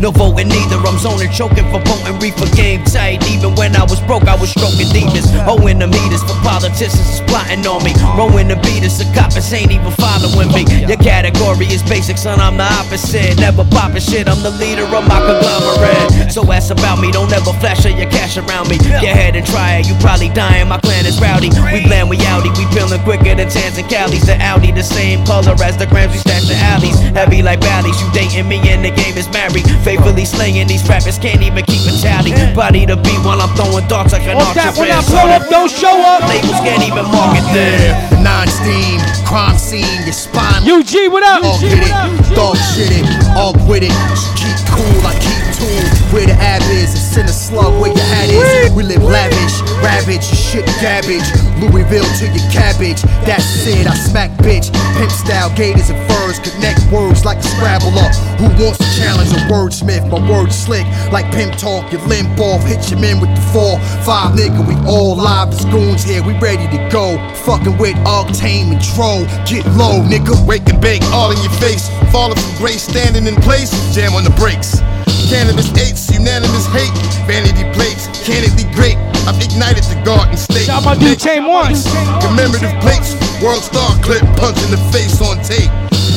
No 0.00 0.10
voting 0.10 0.48
neither, 0.48 0.80
I'm 0.80 0.96
zoning, 0.98 1.30
choking 1.30 1.68
for 1.70 1.80
potent 1.84 2.22
reefer 2.22 2.48
game 2.56 2.82
tight. 2.84 3.20
Even 3.28 3.54
when 3.54 3.76
I 3.76 3.84
was 3.84 4.00
broke, 4.08 4.24
I 4.24 4.34
was 4.34 4.50
stroking 4.50 4.88
demons. 4.92 5.28
Hoeing 5.44 5.78
the 5.78 5.86
meters 5.86 6.24
for 6.24 6.36
politicians 6.40 7.20
is 7.20 7.20
plotting 7.28 7.64
on 7.68 7.84
me. 7.84 7.92
Rowing 8.16 8.48
the 8.48 8.56
beaters, 8.56 8.98
the 8.98 9.06
coppers 9.14 9.52
ain't 9.52 9.70
even 9.70 9.92
following 10.00 10.48
me. 10.52 10.64
Your 10.88 10.96
category 10.96 11.66
is 11.68 11.82
basic, 11.84 12.18
son, 12.18 12.40
I'm 12.40 12.56
the 12.56 12.64
opposite. 12.64 13.38
Never 13.38 13.64
popping 13.68 14.00
shit, 14.00 14.28
I'm 14.28 14.42
the 14.42 14.50
leader 14.56 14.88
of 14.88 15.04
my 15.06 15.20
conglomerate. 15.20 16.32
So 16.32 16.42
ask 16.50 16.72
about 16.72 16.98
me, 16.98 17.12
don't 17.12 17.30
ever 17.32 17.52
flash 17.60 17.84
your 17.84 18.10
cash 18.10 18.36
around 18.36 18.68
me. 18.68 18.78
Go 18.78 19.04
ahead 19.04 19.36
and 19.36 19.46
try 19.46 19.78
it, 19.78 19.88
you 19.88 19.94
probably 20.00 20.28
dying. 20.30 20.68
My 20.68 20.80
clan 20.80 21.04
is 21.06 21.20
rowdy. 21.20 21.52
We 21.72 21.84
blend, 21.84 22.08
we 22.08 22.16
outy, 22.24 22.50
we 22.56 22.64
peeling 22.72 23.02
quicker 23.04 23.36
than 23.36 23.48
Tans 23.48 23.76
and 23.76 23.88
Cali's. 23.88 24.26
The 24.26 24.40
Audi, 24.40 24.72
the 24.72 24.82
same 24.82 25.24
color 25.26 25.54
as 25.62 25.76
the 25.76 25.86
grams 25.86 26.12
we 26.12 26.18
stash 26.18 26.48
the 26.48 26.56
alleys. 26.56 26.98
Heavy 27.12 27.42
like 27.42 27.60
valleys, 27.60 28.00
you 28.00 28.08
dating 28.12 28.48
me 28.48 28.56
in 28.64 28.82
the 28.82 28.90
game 28.90 29.16
is 29.20 29.28
married. 29.28 29.68
Faithfully 29.84 30.24
slaying 30.24 30.66
these 30.66 30.82
rappers, 30.88 31.18
can't 31.18 31.42
even 31.42 31.62
keep 31.68 31.84
a 31.84 31.92
tally. 32.00 32.32
Body 32.56 32.86
to 32.86 32.96
beat 32.96 33.20
while 33.20 33.40
I'm 33.40 33.52
throwing 33.54 33.86
darts 33.86 34.12
like 34.16 34.24
an 34.24 34.36
What's 34.40 34.56
that? 34.56 34.72
When 34.80 34.90
I 34.90 35.04
blow 35.04 35.28
up, 35.28 35.44
don't 35.52 35.70
show 35.70 35.92
up. 36.00 36.24
Labels 36.24 36.60
can't 36.64 36.82
even 36.82 37.04
market 37.04 37.44
Yeah, 37.52 38.08
them. 38.08 38.24
nine 38.24 38.48
steam, 38.48 38.98
crime 39.28 39.58
scene, 39.60 39.84
your 40.08 40.16
spine. 40.16 40.64
UG, 40.64 41.12
what 41.12 41.22
up? 41.22 41.44
All 41.44 41.60
get 41.60 41.84
it, 41.84 41.92
dog 42.34 42.56
shit 42.72 42.90
it, 42.96 43.06
all 43.36 43.52
with 43.68 43.84
it. 43.84 43.92
Keep 44.40 44.56
cool, 44.72 45.04
I 45.04 45.12
keep 45.20 45.44
tuned. 45.60 45.99
Where 46.10 46.26
the 46.26 46.34
ab 46.34 46.62
is, 46.74 46.90
it's 46.90 47.16
in 47.16 47.26
the 47.26 47.32
slug 47.32 47.80
where 47.80 47.94
your 47.94 48.06
hat 48.10 48.26
is. 48.30 48.72
We 48.74 48.82
live 48.82 49.02
lavish, 49.02 49.62
ravage, 49.78 50.26
your 50.26 50.42
shit 50.42 50.66
cabbage. 50.82 51.22
Louisville 51.62 52.08
to 52.18 52.26
your 52.26 52.50
cabbage. 52.50 53.02
That's 53.22 53.46
it, 53.66 53.86
I 53.86 53.94
smack 53.94 54.30
bitch. 54.42 54.74
Pimp 54.98 55.12
style, 55.12 55.54
gators 55.54 55.88
and 55.88 56.00
furs. 56.10 56.40
Connect 56.40 56.82
words 56.90 57.24
like 57.24 57.38
a 57.38 57.42
Scrabble 57.42 57.94
up. 57.94 58.10
Who 58.42 58.50
wants 58.58 58.78
to 58.82 58.88
challenge 58.98 59.30
a 59.30 59.40
wordsmith? 59.46 60.10
My 60.10 60.18
words 60.26 60.56
slick 60.56 60.86
like 61.12 61.30
pimp 61.30 61.54
talk. 61.54 61.92
Your 61.92 62.02
limb 62.10 62.26
off, 62.40 62.64
hit 62.66 62.90
your 62.90 62.98
men 62.98 63.20
with 63.20 63.30
the 63.30 63.44
four. 63.54 63.78
Five 64.02 64.34
nigga, 64.34 64.66
we 64.66 64.74
all 64.90 65.14
live 65.14 65.54
as 65.54 65.64
goons 65.66 66.02
here. 66.02 66.26
We 66.26 66.34
ready 66.38 66.66
to 66.74 66.88
go. 66.90 67.22
Fucking 67.46 67.78
with 67.78 67.94
Octane 68.02 68.74
and 68.74 68.82
Dro. 68.94 69.22
Get 69.46 69.62
low, 69.78 70.02
nigga. 70.02 70.34
Wake 70.44 70.66
and 70.68 70.82
bake 70.82 71.02
all 71.14 71.30
in 71.30 71.38
your 71.38 71.54
face. 71.62 71.86
Falling 72.10 72.34
from 72.34 72.56
grace, 72.58 72.82
standing 72.82 73.26
in 73.26 73.36
place, 73.42 73.70
jam 73.94 74.14
on 74.14 74.24
the 74.24 74.30
brakes. 74.30 74.82
Cannabis 75.30 75.70
apes, 75.78 76.10
unanimous 76.10 76.66
hate. 76.74 76.90
Vanity 77.22 77.62
plates, 77.70 78.10
candidly 78.26 78.66
great. 78.74 78.96
I've 79.30 79.38
ignited 79.40 79.84
the 79.84 80.02
garden 80.04 80.36
state. 80.36 80.66
Shout 80.66 80.84
my 80.84 80.98
dude 80.98 81.20
Tame 81.20 81.46
once. 81.46 81.86
Commemorative 82.18 82.74
plates, 82.82 83.14
world 83.40 83.62
star 83.62 83.94
clip, 84.02 84.22
punch 84.34 84.58
in 84.66 84.74
the 84.74 84.82
face 84.90 85.22
on 85.22 85.38
tape. 85.46 85.70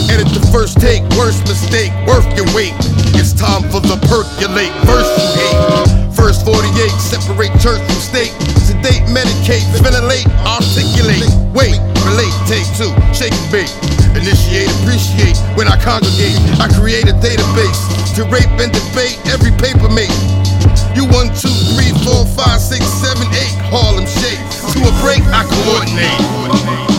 Edit 0.10 0.34
the 0.34 0.42
first 0.52 0.82
take, 0.82 1.04
worst 1.14 1.46
mistake, 1.46 1.94
worth 2.08 2.26
your 2.36 2.50
weight. 2.58 2.74
It's 3.24 3.32
time 3.32 3.64
for 3.72 3.80
the 3.80 3.96
percolate, 4.12 4.76
verse 4.84 5.08
you 5.16 5.28
hate. 5.40 6.12
First 6.12 6.44
48, 6.44 6.60
separate 7.00 7.56
church 7.56 7.80
from 7.80 8.00
state. 8.04 8.36
Sedate, 8.60 9.08
medicate, 9.08 9.64
ventilate, 9.80 10.28
articulate. 10.44 11.32
Wait, 11.56 11.80
relate, 12.04 12.36
take 12.52 12.68
two, 12.76 12.92
shake 13.16 13.32
and 13.32 13.48
bake. 13.48 13.72
Initiate, 14.20 14.68
appreciate 14.84 15.40
when 15.56 15.72
I 15.72 15.80
congregate. 15.80 16.36
I 16.60 16.68
create 16.76 17.08
a 17.08 17.16
database 17.24 17.80
to 18.20 18.28
rape 18.28 18.52
and 18.60 18.76
debate 18.76 19.16
every 19.32 19.56
paper 19.56 19.88
mate. 19.88 20.12
You 20.92 21.08
one, 21.08 21.32
two, 21.32 21.56
three, 21.80 21.96
four, 22.04 22.28
five, 22.36 22.60
six, 22.60 22.84
seven, 23.00 23.24
eight. 23.40 23.56
Harlem 23.72 24.04
shake. 24.04 24.44
To 24.76 24.84
a 24.84 24.92
break, 25.00 25.24
I 25.32 25.48
coordinate. 25.48 26.93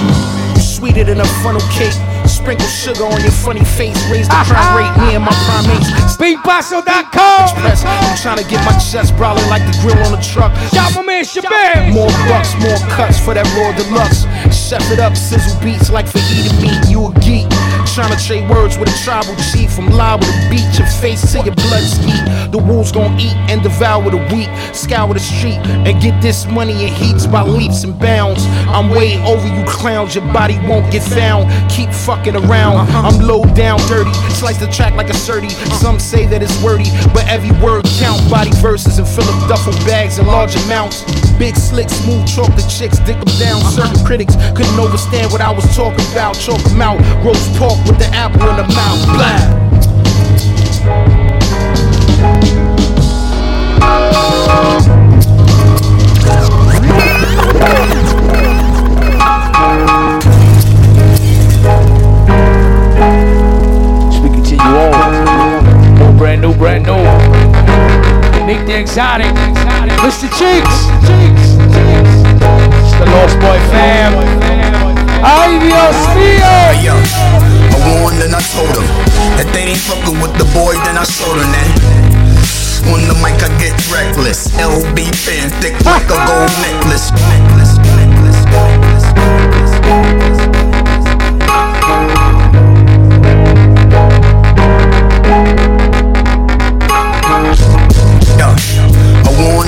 Sweeter 0.85 1.05
than 1.05 1.19
a 1.19 1.25
funnel 1.41 1.65
cake. 1.73 1.97
Sprinkle 2.29 2.67
sugar 2.67 3.05
on 3.05 3.19
your 3.23 3.31
funny 3.31 3.65
face. 3.65 3.97
Raise 4.13 4.29
the 4.29 4.35
crime 4.45 4.77
rate, 4.77 4.93
me 5.01 5.15
and 5.15 5.25
my 5.25 5.33
primates. 5.49 5.89
Speakpasso.com. 6.13 7.49
Express. 7.49 7.85
I'm 7.87 8.19
trying 8.21 8.37
to 8.37 8.45
get 8.51 8.63
my 8.67 8.77
chest 8.77 9.17
brawling 9.17 9.49
like 9.49 9.65
the 9.65 9.73
grill 9.81 9.97
on 10.05 10.13
a 10.13 10.21
truck. 10.23 10.53
Shout 10.75 10.95
my 10.95 11.01
man 11.01 11.25
Shabaam. 11.25 11.95
More 11.95 12.13
bucks, 12.29 12.53
more 12.61 12.77
cuts 12.93 13.19
for 13.19 13.33
that 13.33 13.49
raw 13.57 13.73
deluxe. 13.73 14.29
Chef 14.53 14.85
it 14.93 15.01
up, 15.01 15.17
sizzle 15.17 15.59
beats 15.65 15.89
like 15.89 16.07
for 16.07 16.21
eating 16.29 16.61
meat. 16.61 16.77
You 16.87 17.07
a 17.09 17.13
geek. 17.25 17.49
Trying 17.95 18.11
to 18.11 18.27
trade 18.27 18.51
words 18.51 18.77
with 18.77 18.89
a 18.89 19.05
tribal 19.05 19.37
chief. 19.53 19.79
I'm 19.79 19.89
live 19.89 20.19
with 20.19 20.29
a 20.29 20.51
beat 20.51 20.67
your 20.77 20.89
face 20.99 21.31
till 21.31 21.45
your 21.45 21.55
blood 21.55 21.87
ski. 21.87 22.11
The 22.51 22.59
wolves 22.59 22.91
gon' 22.91 23.21
eat 23.21 23.37
and 23.47 23.63
devour 23.63 24.11
the 24.11 24.19
weak. 24.35 24.51
Scour 24.75 25.15
the 25.15 25.21
street 25.21 25.63
and 25.87 26.03
get 26.03 26.21
this 26.21 26.45
money 26.47 26.73
in 26.73 26.93
heats 26.93 27.25
by 27.25 27.43
leaps 27.43 27.85
and 27.85 27.97
bounds. 27.97 28.43
I'm 28.67 28.91
way 28.91 29.23
over 29.23 29.47
you 29.47 29.65
clowns, 29.67 30.17
your 30.17 30.27
body 30.33 30.59
won't 30.67 30.91
get 30.91 31.05
found. 31.05 31.47
Keep 31.71 31.91
fucking 31.91 32.35
around. 32.35 32.91
I'm 32.91 33.21
low 33.23 33.45
down 33.55 33.79
dirty. 33.87 34.13
Slice 34.35 34.59
the 34.59 34.67
track 34.67 34.95
like 34.95 35.11
a 35.11 35.15
30. 35.15 35.51
Some 35.79 36.01
say 36.01 36.27
that 36.27 36.43
it's 36.43 36.61
wordy, 36.65 36.91
but 37.15 37.29
every 37.29 37.53
word 37.63 37.87
count. 38.03 38.19
Body 38.29 38.51
verses 38.59 38.99
and 38.99 39.07
fill 39.07 39.29
up 39.31 39.49
duffel 39.49 39.73
bags 39.87 40.19
in 40.19 40.27
large 40.27 40.57
amounts. 40.67 41.07
Big 41.39 41.55
slick, 41.55 41.89
smooth 41.89 42.27
chocolate 42.27 42.67
chicks, 42.67 42.99
dick 43.07 43.19
them 43.23 43.35
down. 43.39 43.63
Certain 43.71 44.05
critics 44.05 44.35
couldn't 44.55 44.79
understand 44.79 45.31
what 45.31 45.41
I 45.41 45.53
was 45.55 45.65
talking 45.77 46.05
about. 46.11 46.35
Chalk 46.35 46.59
'em 46.67 46.83
out. 46.83 46.99
Roast 47.25 47.55
pork 47.55 47.84
with 47.87 47.99
the 47.99 48.07
apple 48.15 48.49
in 48.49 48.57
the 48.57 48.65
mouth. 48.75 49.05
Blah. 49.15 49.55
Brand 66.19 66.43
new, 66.43 66.55
brand 66.55 66.87
new. 66.87 66.97
Neek 68.47 68.67
the 68.67 68.79
Exotic. 68.79 69.27
Mr. 70.05 70.29
Cheeks. 70.39 70.89
It's 72.83 72.95
the 72.99 73.07
Lost 73.07 73.39
Boy 73.41 73.59
fam. 73.71 74.13
Ay, 75.23 75.59
Dios 75.59 75.97
mío. 76.17 77.54
Warned 77.85 78.23
and 78.23 78.35
I 78.35 78.41
told 78.41 78.73
them 78.73 78.87
that 79.37 79.49
they 79.53 79.69
ain't 79.69 79.81
fucking 79.81 80.21
with 80.21 80.33
the 80.41 80.49
boy, 80.57 80.73
then 80.89 80.97
I 80.97 81.05
showed 81.05 81.37
them 81.37 81.53
that. 81.53 81.69
On 82.93 83.01
the 83.09 83.15
mic, 83.21 83.41
I 83.41 83.49
get 83.61 83.77
reckless. 83.93 84.49
LB 84.57 85.15
fan, 85.15 85.51
thick 85.61 85.75
like 85.85 86.05
a 86.05 86.19
gold 86.29 86.53
necklace. 86.61 87.13
necklace, 87.13 87.77
necklace, 87.97 88.45
necklace. 88.45 89.05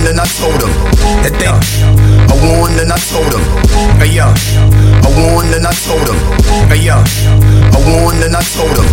And 0.06 0.20
I 0.20 0.24
told 0.24 0.60
them 0.60 0.70
that 1.24 1.34
they. 1.40 1.85
Warned 2.46 2.78
and 2.78 2.92
I 2.92 2.98
told 3.10 3.32
them. 3.32 3.42
Hey 3.98 4.14
yo, 4.14 4.30
I 4.30 5.08
warned 5.18 5.52
and 5.52 5.66
I 5.66 5.72
told 5.74 6.06
them. 6.06 6.14
Hey 6.70 6.78
yo, 6.86 6.94
I 6.94 7.78
warned 7.82 8.22
and 8.22 8.36
I 8.36 8.42
told 8.54 8.70
them. 8.70 8.86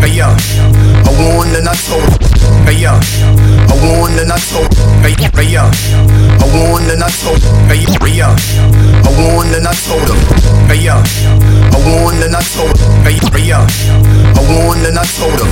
Hey 0.00 0.16
yo, 0.16 0.32
I 0.32 1.10
warned 1.12 1.52
and 1.52 1.68
I 1.68 1.74
told 1.84 2.00
them. 2.00 2.16
Hey 2.64 2.80
yo, 2.80 2.96
I 2.96 3.74
warned 3.84 4.18
and 4.18 4.32
I 4.32 4.38
told. 4.48 4.72
Hey 5.04 5.12
hey, 5.20 5.52
yo, 5.52 5.68
I 5.68 6.46
warned 6.56 6.88
and 6.88 7.04
I 7.04 7.10
told. 7.20 7.44
Hey 7.68 7.84
hey, 7.84 8.16
yo, 8.16 8.28
I 8.32 9.10
warned 9.20 9.52
and 9.52 9.68
I 9.68 9.74
told 9.84 10.08
them. 10.08 10.18
Hey 10.64 10.80
yo, 10.80 10.96
I 10.96 11.78
warned 11.84 12.24
and 12.24 12.34
I 12.34 12.40
told. 12.40 12.72
Hey 13.04 13.20
hey, 13.20 13.52
yo, 13.52 13.60
I 13.60 14.40
warned 14.48 14.86
and 14.86 14.96
I 14.96 15.04
told 15.04 15.36
them 15.36 15.50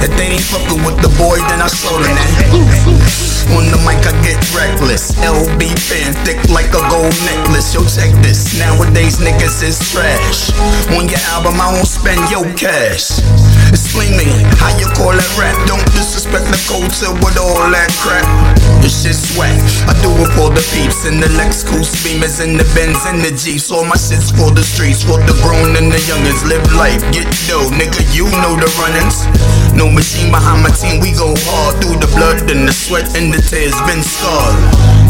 that 0.00 0.10
they 0.16 0.40
ain't 0.40 0.44
fucking 0.48 0.80
with 0.82 0.96
the 1.04 1.12
boy, 1.20 1.36
then 1.52 1.60
I 1.60 1.68
showed 1.68 2.00
them 2.00 2.16
that. 2.16 3.33
On 3.52 3.64
the 3.68 3.78
mic, 3.84 4.00
I 4.06 4.12
get 4.24 4.40
reckless. 4.56 5.12
LB 5.20 5.62
fan, 5.76 6.12
thick 6.24 6.40
like 6.48 6.72
a 6.72 6.82
gold 6.88 7.14
necklace. 7.28 7.74
Yo, 7.74 7.84
check 7.84 8.12
this. 8.24 8.56
Nowadays, 8.58 9.20
niggas 9.20 9.62
is 9.62 9.78
trash. 9.92 10.52
On 10.96 11.08
your 11.08 11.22
album, 11.36 11.60
I 11.60 11.72
won't 11.72 11.88
spend 11.88 12.20
your 12.30 12.46
cash. 12.56 13.20
Explain 13.68 14.16
me 14.16 14.28
how 14.60 14.72
you 14.78 14.86
call 14.94 15.12
that 15.12 15.32
rap. 15.36 15.56
Don't 15.66 15.84
disrespect 15.92 16.48
the 16.48 16.60
culture 16.68 17.12
with 17.24 17.36
all 17.36 17.68
that 17.72 17.90
crap. 18.00 18.24
This 18.80 19.02
shit's 19.04 19.36
whack. 19.36 19.56
I 19.88 19.96
do 20.04 20.12
it 20.20 20.30
for 20.36 20.52
the 20.52 20.64
peeps 20.72 21.04
and 21.08 21.22
the 21.22 21.28
Lex 21.40 21.64
Lexus 21.64 21.94
beamers 22.02 22.42
and 22.42 22.58
the 22.58 22.66
Benz 22.74 23.06
and 23.06 23.22
the 23.22 23.30
Jeeps. 23.30 23.70
All 23.70 23.84
my 23.84 23.96
shit's 23.96 24.30
for 24.30 24.50
the 24.50 24.62
streets, 24.62 25.02
for 25.02 25.18
the 25.22 25.34
grown 25.42 25.76
and 25.76 25.88
the 25.90 26.00
youngins. 26.04 26.42
Live 26.44 26.64
life, 26.74 27.00
get 27.14 27.28
dough, 27.48 27.70
nigga. 27.72 28.02
You 28.14 28.26
know 28.42 28.54
the 28.58 28.68
runnings. 28.80 29.26
No 29.74 29.90
machine 29.90 30.30
behind 30.30 30.62
my 30.62 30.70
team. 30.70 31.00
We 31.00 31.12
go 31.12 31.34
hard 31.50 31.82
through 31.82 31.98
the 31.98 32.10
blood 32.14 32.46
and 32.50 32.68
the 32.68 32.72
sweat 32.72 33.16
and 33.16 33.32
the 33.32 33.33
tears. 33.40 33.74
Been 33.86 34.02
scarred. 34.02 34.58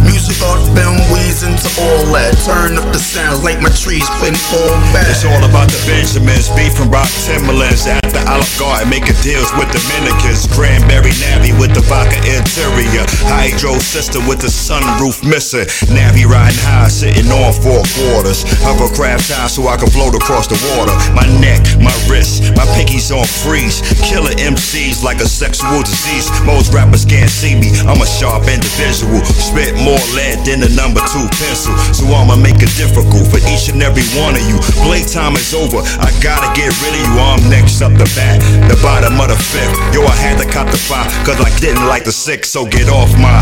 Music 0.05 0.37
art, 0.45 0.63
been 0.77 0.95
wheezing 1.11 1.57
to 1.57 1.69
all 1.83 2.05
that. 2.13 2.37
Turn 2.45 2.77
up 2.77 2.87
the 2.93 2.99
sound 3.01 3.43
like 3.43 3.61
my 3.61 3.73
trees 3.73 4.07
been 4.21 4.37
fall 4.37 4.71
back. 4.93 5.09
It's 5.09 5.25
all 5.25 5.43
about 5.45 5.69
the 5.73 5.81
Benjamins, 5.89 6.49
beef 6.53 6.77
from 6.77 6.91
rock 6.91 7.09
Timberlands. 7.25 8.04
The 8.15 8.23
Olive 8.31 8.47
Garden, 8.63 8.87
making 8.95 9.19
deals 9.27 9.51
with 9.59 9.75
Dominicans. 9.75 10.47
Cranberry 10.55 11.11
Navy 11.19 11.51
with 11.59 11.75
the 11.75 11.83
vodka 11.91 12.15
interior. 12.23 13.03
Hydro 13.27 13.83
system 13.83 14.23
with 14.31 14.39
the 14.39 14.47
sunroof 14.47 15.27
missing. 15.27 15.67
Navy 15.91 16.23
riding 16.23 16.55
high, 16.63 16.87
sitting 16.87 17.27
on 17.35 17.51
four 17.51 17.83
quarters. 17.99 18.47
Hovercraft 18.63 19.27
tie 19.27 19.51
so 19.51 19.67
I 19.67 19.75
can 19.75 19.91
float 19.91 20.15
across 20.15 20.47
the 20.47 20.55
water. 20.79 20.95
My 21.11 21.27
neck, 21.43 21.67
my 21.83 21.91
wrist, 22.07 22.55
my 22.55 22.63
pinkies 22.79 23.11
on 23.11 23.27
freeze. 23.27 23.83
Killer 24.07 24.31
MCs 24.39 25.03
like 25.03 25.19
a 25.19 25.27
sexual 25.27 25.83
disease. 25.83 26.31
Most 26.47 26.71
rappers 26.71 27.03
can't 27.03 27.27
see 27.27 27.59
me. 27.59 27.75
I'm 27.83 27.99
a 27.99 28.07
sharp 28.07 28.47
individual. 28.47 29.27
Spit 29.27 29.75
more 29.83 29.99
lead 30.15 30.47
than 30.47 30.63
the 30.63 30.71
number 30.79 31.03
two 31.11 31.27
pencil. 31.43 31.75
So 31.91 32.07
I'ma 32.15 32.39
make 32.39 32.63
it 32.63 32.71
difficult 32.79 33.27
for 33.27 33.43
each 33.51 33.75
and 33.75 33.83
every 33.83 34.07
one 34.23 34.39
of 34.39 34.45
you. 34.47 34.63
Playtime 34.87 35.35
is 35.35 35.51
over. 35.51 35.83
I 35.99 36.15
gotta 36.23 36.55
get 36.55 36.71
rid 36.79 36.95
of 36.95 37.03
you. 37.03 37.15
I'm 37.19 37.43
next 37.51 37.83
up 37.83 38.04
the 38.05 38.13
bat. 38.17 38.39
The 38.69 38.77
bottom 38.85 39.17
of 39.21 39.29
the 39.33 39.39
fifth. 39.41 39.73
Yo, 39.97 40.05
I 40.05 40.17
had 40.17 40.37
to 40.39 40.47
cut 40.47 40.69
the 40.69 40.77
five. 40.77 41.09
Cause 41.25 41.41
I 41.41 41.49
didn't 41.59 41.89
like 41.89 42.05
the 42.05 42.13
six. 42.13 42.51
So 42.51 42.67
get 42.69 42.89
off 42.89 43.11
my. 43.17 43.41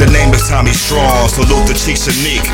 The 0.00 0.08
name 0.08 0.32
is 0.32 0.48
Tommy 0.48 0.72
Strong. 0.72 1.28
Salute 1.28 1.68
the 1.68 1.76
Chiefs 1.76 2.08
unique. 2.08 2.44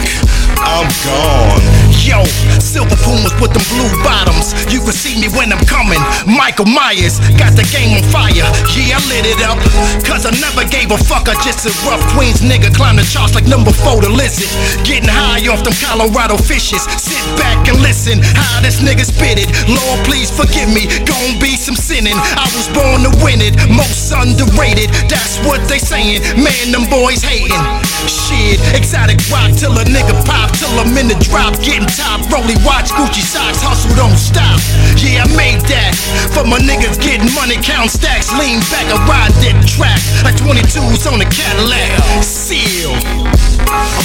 I'm 0.59 0.89
gone. 1.07 1.63
Yo, 2.03 2.27
silver 2.59 2.99
pumas 3.07 3.35
with 3.39 3.55
them 3.55 3.63
blue 3.71 3.91
bottoms. 4.03 4.55
You 4.73 4.83
can 4.83 4.95
see 4.95 5.15
me 5.21 5.31
when 5.31 5.53
I'm 5.55 5.63
coming. 5.67 6.03
Michael 6.27 6.67
Myers 6.67 7.23
got 7.39 7.55
the 7.55 7.67
game 7.71 7.95
on 7.95 8.03
fire. 8.11 8.47
Yeah, 8.75 8.99
I 8.99 9.01
lit 9.07 9.27
it 9.27 9.41
up. 9.47 9.59
Cause 10.03 10.27
I 10.27 10.35
never 10.43 10.67
gave 10.67 10.86
a 10.91 10.99
fuck. 10.99 11.29
I 11.29 11.35
just 11.43 11.67
a 11.67 11.73
rough 11.89 12.03
Queens 12.15 12.41
nigga. 12.41 12.75
Climb 12.75 12.97
the 12.97 13.07
charts 13.07 13.35
like 13.35 13.47
number 13.47 13.73
four 13.73 14.01
to 14.03 14.11
lizard. 14.11 14.49
Getting 14.85 15.09
high 15.09 15.43
off 15.49 15.65
them 15.65 15.75
Colorado 15.83 16.37
fishes. 16.37 16.83
Sit 17.01 17.23
back 17.39 17.67
and 17.69 17.81
listen 17.81 18.21
how 18.23 18.61
this 18.61 18.83
nigga 18.83 19.05
spit 19.07 19.39
it. 19.41 19.49
Lord, 19.67 19.99
please 20.07 20.31
forgive 20.31 20.69
me. 20.71 20.87
Gon' 21.07 21.39
be 21.41 21.57
some 21.57 21.77
sinning. 21.77 22.17
I 22.17 22.47
was 22.55 22.69
born 22.71 23.03
to 23.07 23.13
win 23.25 23.41
it. 23.43 23.57
Most 23.71 24.13
underrated. 24.13 24.91
That's 25.11 25.39
what 25.47 25.63
they 25.67 25.79
saying. 25.79 26.23
Man, 26.39 26.71
them 26.71 26.87
boys 26.91 27.23
hating. 27.23 27.63
Shit, 28.07 28.63
exotic 28.77 29.19
rock 29.33 29.51
till 29.57 29.75
a 29.75 29.85
nigga 29.89 30.15
pop. 30.27 30.53
Till 30.55 30.71
I'm 30.79 30.95
in 30.95 31.09
the 31.09 31.19
drop. 31.27 31.57
Getting 31.63 31.89
top. 31.89 32.23
Rolly 32.31 32.59
watch 32.63 32.93
Gucci 32.95 33.25
socks. 33.25 33.63
Hustle 33.63 33.95
don't 33.97 34.19
stop. 34.19 34.61
Yeah, 35.01 35.25
I 35.25 35.29
made 35.35 35.63
that. 35.73 35.97
For 36.35 36.45
my 36.45 36.59
niggas 36.59 37.01
getting 37.01 37.33
money, 37.35 37.57
count 37.63 37.91
stacks. 37.91 38.31
Lean 38.37 38.61
back 38.71 38.87
and 38.93 39.01
ride 39.09 39.35
that 39.43 39.57
track. 39.67 39.99
Like 40.23 40.39
22s 40.77 41.09
on 41.13 41.21
a 41.21 41.25
Cadillac. 41.25 41.89
Seal. 42.23 42.93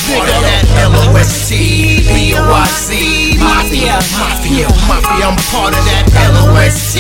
Think 0.08 0.24
of 0.24 0.42
that 0.42 0.64
L-O-S-T 0.88 2.08
B-O-I-Z 2.08 3.38
Mafia, 3.40 4.00
Mafia, 4.16 4.68
Mafia 4.88 5.28
I'm 5.28 5.36
part 5.52 5.76
of 5.76 5.84
that 5.86 6.08
L-O-S-T 6.32 6.96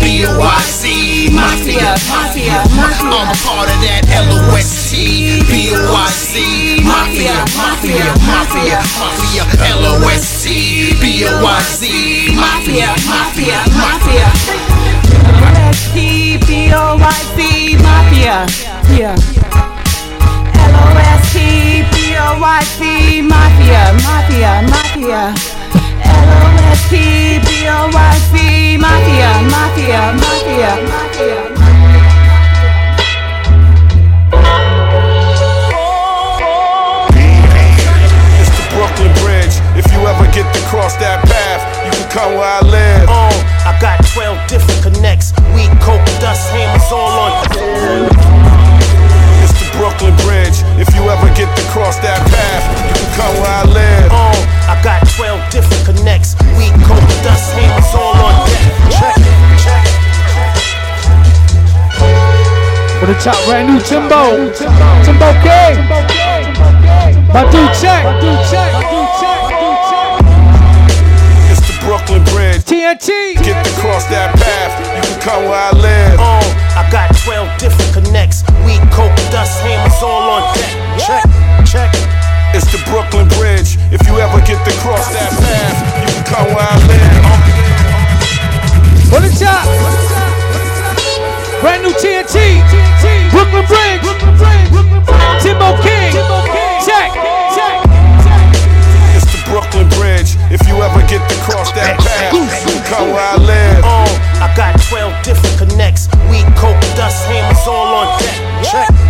B-O-I-Z 0.00 1.32
Mafia, 1.32 1.96
Mafia, 2.08 2.60
Mafia. 2.68 3.08
I'm 3.08 3.32
part 3.40 3.68
of 3.72 3.80
that 3.84 4.04
L-O-S-T 4.12 5.40
B-O-I-Z 5.48 6.84
Mafia, 6.84 7.40
Mafia, 7.56 8.12
Mafia, 8.20 8.84
Mafia 9.00 9.44
L-O-S-T 9.80 10.92
B-O-I-Z 11.00 11.84
Mafia, 12.36 12.92
Mafia, 13.08 13.64
Mafia 13.72 14.28
L-O-S-T-B-O-Y-C 15.56 16.60
Mafia. 17.76 18.75
Yeah. 18.94 19.16
L-O-S-T-B-O-Y-C 21.66 22.00
Mafia. 23.22 23.92
Mafia. 24.06 24.62
Mafia. 24.70 25.34
L-O-S-T-B-O-Y-C 26.04 27.16
Mafia. 28.78 29.30
Mafia. 29.50 30.12
Mafia. 30.14 30.70
Mafia. 30.86 31.40
It's 38.40 38.50
the 38.56 38.64
Brooklyn 38.74 39.12
Bridge. 39.24 39.54
If 39.76 39.86
you 39.92 40.00
ever 40.06 40.24
get 40.32 40.46
to 40.54 40.60
cross 40.68 40.96
that 40.96 41.24
path, 41.26 41.62
you 41.84 41.92
can 41.92 42.08
come 42.10 42.34
where 42.34 42.48
I 42.48 42.60
live. 42.60 43.08
Uh, 43.08 43.34
I 43.66 43.76
got 43.80 44.00
12 44.14 44.48
different 44.48 44.82
connects. 44.82 45.32
Weed, 45.54 45.70
coke, 45.80 46.04
dust, 46.20 46.48
hammers 46.50 46.90
all 46.92 47.10
on. 47.10 48.55
It's 49.96 50.04
the 50.04 50.12
Brooklyn 50.12 50.28
Bridge. 50.28 50.60
If 50.76 50.92
you 50.92 51.08
ever 51.08 51.24
get 51.32 51.48
to 51.56 51.64
cross 51.72 51.96
that 52.04 52.20
path, 52.28 52.64
you 52.84 52.92
can 52.92 53.08
come 53.16 53.32
where 53.40 53.48
I 53.48 53.64
live. 53.64 54.12
Uh, 54.12 54.36
I 54.68 54.76
got 54.84 55.00
12 55.16 55.40
different 55.48 55.88
connects. 55.88 56.36
Weed, 56.60 56.76
coke, 56.84 57.00
dust, 57.24 57.56
hammers 57.56 57.96
all 57.96 58.12
on 58.12 58.44
deck. 58.44 58.60
Check, 58.92 59.16
it, 59.16 59.32
check. 59.64 59.88
For 63.00 63.08
the 63.08 63.16
top, 63.24 63.40
brand 63.48 63.72
new 63.72 63.80
Timbo. 63.80 64.52
Timbo 65.00 65.32
King. 65.40 65.80
My 67.32 67.48
dude 67.48 67.72
check. 67.80 68.04
It's 71.48 71.64
the 71.64 71.72
Brooklyn 71.80 72.20
Bridge. 72.36 72.68
TNT. 72.68 73.40
Get 73.40 73.64
to 73.64 73.72
cross 73.80 74.04
that 74.12 74.36
path, 74.36 74.76
you 74.92 75.00
can 75.08 75.20
come 75.24 75.44
where 75.48 75.56
I 75.56 75.72
live. 75.72 76.20
Uh, 76.20 76.56
I 76.76 76.84
got 76.92 77.08
12 77.24 77.58
different 77.58 77.90
connects. 77.94 78.44
Weed, 78.60 78.78
coke, 78.78 78.85
dust, 79.30 79.60
hammers 79.62 80.02
all 80.02 80.30
on 80.30 80.54
deck. 80.54 80.72
Check, 80.98 81.24
check. 81.66 81.90
It's 82.54 82.70
the 82.72 82.80
Brooklyn 82.88 83.28
Bridge. 83.36 83.76
If 83.92 84.00
you 84.06 84.16
ever 84.16 84.40
get 84.46 84.62
to 84.64 84.72
cross 84.80 85.06
that 85.12 85.28
path, 85.28 85.76
you 86.00 86.08
can 86.08 86.24
come 86.24 86.48
where 86.54 86.64
I 86.64 86.76
live. 86.88 87.56
For 89.10 89.20
the 89.20 89.30
top. 89.36 89.66
Brand 91.60 91.82
new 91.82 91.92
TNT. 92.00 92.62
Brooklyn 93.30 93.66
Bridge. 93.66 94.02
Timbo 95.42 95.76
King. 95.82 96.12
Check. 96.84 97.12
Check. 97.52 97.76
It's 99.16 99.28
the 99.32 99.40
Brooklyn 99.50 99.88
Bridge. 100.00 100.36
If 100.50 100.62
you 100.68 100.80
ever 100.80 101.00
get 101.08 101.20
to 101.28 101.36
cross 101.44 101.72
that 101.72 101.98
path, 101.98 102.32
you 102.32 102.46
can 102.46 102.82
come 102.88 103.10
where 103.12 103.26
I 103.26 103.36
live. 103.36 103.84
Uh, 103.84 104.08
I 104.40 104.52
got 104.56 104.80
12 104.88 105.12
different 105.24 105.58
connects. 105.58 106.08
Weed, 106.30 106.46
coke, 106.56 106.80
dust, 106.96 107.26
hammers 107.26 107.66
all 107.66 107.94
on 107.94 108.18
deck. 108.20 108.36
Check, 108.64 108.88
check. 108.88 109.05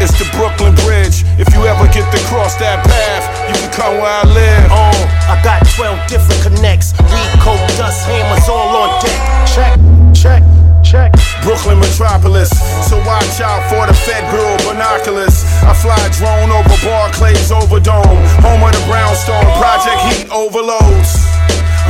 It's 0.00 0.14
the 0.14 0.30
Brooklyn 0.38 0.74
Bridge. 0.86 1.26
If 1.42 1.50
you 1.54 1.66
ever 1.66 1.90
get 1.90 2.06
to 2.14 2.20
cross 2.30 2.54
that 2.62 2.86
path, 2.86 3.26
you 3.50 3.54
can 3.58 3.70
come 3.74 3.98
where 3.98 4.14
I 4.14 4.24
live. 4.30 4.70
Uh, 4.70 5.34
I 5.34 5.34
got 5.42 5.66
12 5.74 6.06
different 6.06 6.40
connects. 6.42 6.94
Weed, 7.10 7.30
coke, 7.42 7.58
dust, 7.74 8.06
hammers 8.06 8.46
all 8.46 8.70
on 8.78 9.02
deck. 9.02 9.18
Check, 9.50 9.74
check, 10.14 10.42
check. 10.86 11.10
Brooklyn 11.42 11.82
metropolis, 11.82 12.50
so 12.86 12.96
watch 13.02 13.42
out 13.42 13.66
for 13.66 13.90
the 13.90 13.94
Fed 13.94 14.22
Bureau 14.30 14.54
binoculars. 14.70 15.42
I 15.66 15.74
fly 15.74 15.98
drone 16.14 16.54
over 16.54 16.78
Barclays 16.86 17.50
Overdome, 17.50 18.22
home 18.38 18.62
of 18.62 18.70
the 18.70 18.82
brownstone, 18.86 19.50
Project 19.58 19.98
Heat 20.08 20.26
overloads. 20.30 21.27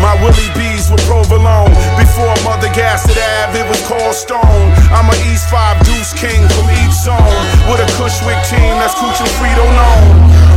My 0.01 0.15
Willie 0.23 0.53
B's 0.55 0.91
with 0.91 1.03
provolone. 1.07 1.75
Before 1.99 2.35
Mother 2.47 2.71
Gaston 2.75 3.19
Ave, 3.19 3.59
it 3.59 3.67
was 3.69 3.83
called 3.87 4.15
Stone. 4.15 4.71
I'm 4.95 5.11
a 5.11 5.17
East 5.31 5.51
5 5.51 5.85
Deuce 5.85 6.15
King 6.15 6.41
from 6.55 6.67
each 6.71 6.95
zone. 6.95 7.39
With 7.67 7.83
a 7.83 7.89
Bushwick 7.99 8.39
team 8.47 8.79
that's 8.79 8.95
Coochie 8.95 9.27
Frito 9.43 9.67
known. 9.75 10.49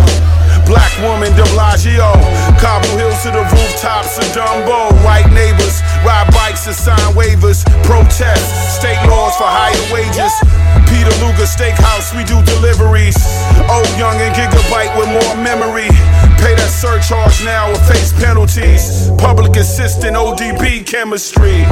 Black 0.72 0.94
woman, 1.04 1.36
de 1.36 1.44
Blasio. 1.52 2.16
Cobble 2.56 2.96
Hills 2.96 3.22
to 3.24 3.32
the 3.32 3.44
rooftops 3.44 4.18
of 4.18 4.24
Dumbo. 4.32 4.88
White 5.04 5.28
neighbors 5.34 5.82
ride 6.08 6.32
bikes 6.32 6.68
and 6.68 6.76
sign 6.76 7.12
waivers. 7.12 7.68
Protest 7.84 8.80
state 8.80 9.02
laws 9.10 9.36
for 9.36 9.52
higher 9.52 9.76
wages. 9.92 10.32
Peter 10.88 11.12
Luger 11.20 11.44
Steakhouse, 11.44 12.16
we 12.16 12.24
do 12.24 12.40
deliveries. 12.48 13.20
Old 13.68 13.90
young 14.00 14.16
and 14.24 14.34
gigabyte 14.36 14.96
with 14.96 15.12
more 15.12 15.36
memory. 15.44 15.92
Pay 16.40 16.56
that 16.56 16.72
surcharge 16.72 17.44
now 17.44 17.68
or 17.70 17.80
face 17.92 18.14
penalties. 18.14 19.11
Assistant 19.58 20.16
ODB 20.16 20.86
chemistry. 20.86 21.66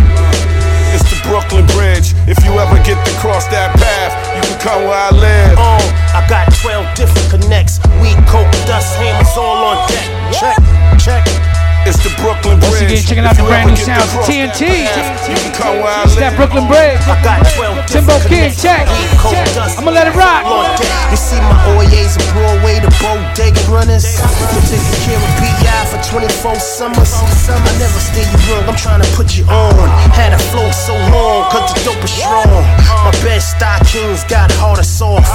It's 0.94 1.04
the 1.10 1.20
Brooklyn 1.28 1.66
Bridge. 1.68 2.14
If 2.28 2.44
you 2.44 2.52
ever 2.60 2.76
get 2.84 2.98
to 3.06 3.14
cross 3.20 3.48
that 3.48 3.76
path, 3.78 4.14
you 4.36 4.42
can 4.42 4.60
come 4.60 4.84
where 4.84 4.98
I 4.98 5.12
live. 5.12 5.58
Oh, 5.58 5.82
I 6.14 6.26
got 6.28 6.54
12 6.62 6.96
different 6.96 7.30
connects. 7.30 7.80
Weed, 8.02 8.18
coke, 8.28 8.52
dust, 8.66 8.96
hammers 8.98 9.38
all 9.38 9.64
on 9.66 9.88
deck. 9.88 10.08
Check, 10.34 10.58
check. 11.00 11.49
It's 11.88 11.98
the 12.04 12.12
Brooklyn 12.22 12.60
Once 12.60 12.82
again, 12.82 13.02
checking 13.02 13.26
out 13.26 13.36
the 13.40 13.44
brand 13.48 13.72
new 13.72 13.76
get 13.76 13.88
to 13.88 13.96
sounds 13.98 14.12
of 14.14 14.22
TNT. 14.28 14.86
path, 14.86 15.30
You 15.32 15.36
can 15.40 15.54
come 15.56 15.76
where 15.82 15.90
I 15.90 16.04
It's 16.06 16.14
live. 16.14 16.22
that 16.22 16.34
Brooklyn 16.38 16.68
Bridge. 16.68 17.02
I 17.08 17.16
got 17.24 17.40
12 17.56 17.88
Timbo 17.88 18.14
different 18.20 18.30
King, 18.30 18.52
connects. 18.54 18.62
check. 18.62 18.84
Weed, 18.92 19.10
coke, 19.18 19.48
dust, 19.58 19.74
I'ma 19.80 19.92
let 19.96 20.06
it 20.06 20.14
rock. 20.14 20.44
all 20.46 20.68
on 20.68 20.76
deck. 20.78 20.92
You 21.10 21.18
see 21.18 21.40
my 21.42 21.56
Oyes 21.74 22.14
and 22.20 22.28
Broadway, 22.36 22.78
the 22.84 22.92
bodega 23.02 23.64
runners. 23.72 24.06
Been 24.54 24.66
taking 24.70 24.98
care 25.08 25.18
of 25.18 25.32
BI 25.42 25.80
for 25.90 26.00
24 26.14 26.60
summers. 26.62 27.12
I 27.50 27.58
never 27.82 28.00
steer 28.04 28.28
you 28.28 28.38
wrong, 28.52 28.70
I'm 28.70 28.78
trying 28.78 29.02
to 29.02 29.10
put 29.18 29.34
you 29.40 29.48
on. 29.50 29.74
Had 30.14 30.36
a 30.36 30.42
flow 30.54 30.70
so 30.76 30.94
long, 31.10 31.50
cause 31.50 31.74
the 31.74 31.90
dope 31.90 32.04
is 32.06 32.12
strong. 32.14 32.62
My 33.08 33.14
best 33.26 33.56
stockings 33.58 34.22
got 34.30 34.52
harder 34.62 34.84
soft. 34.86 35.26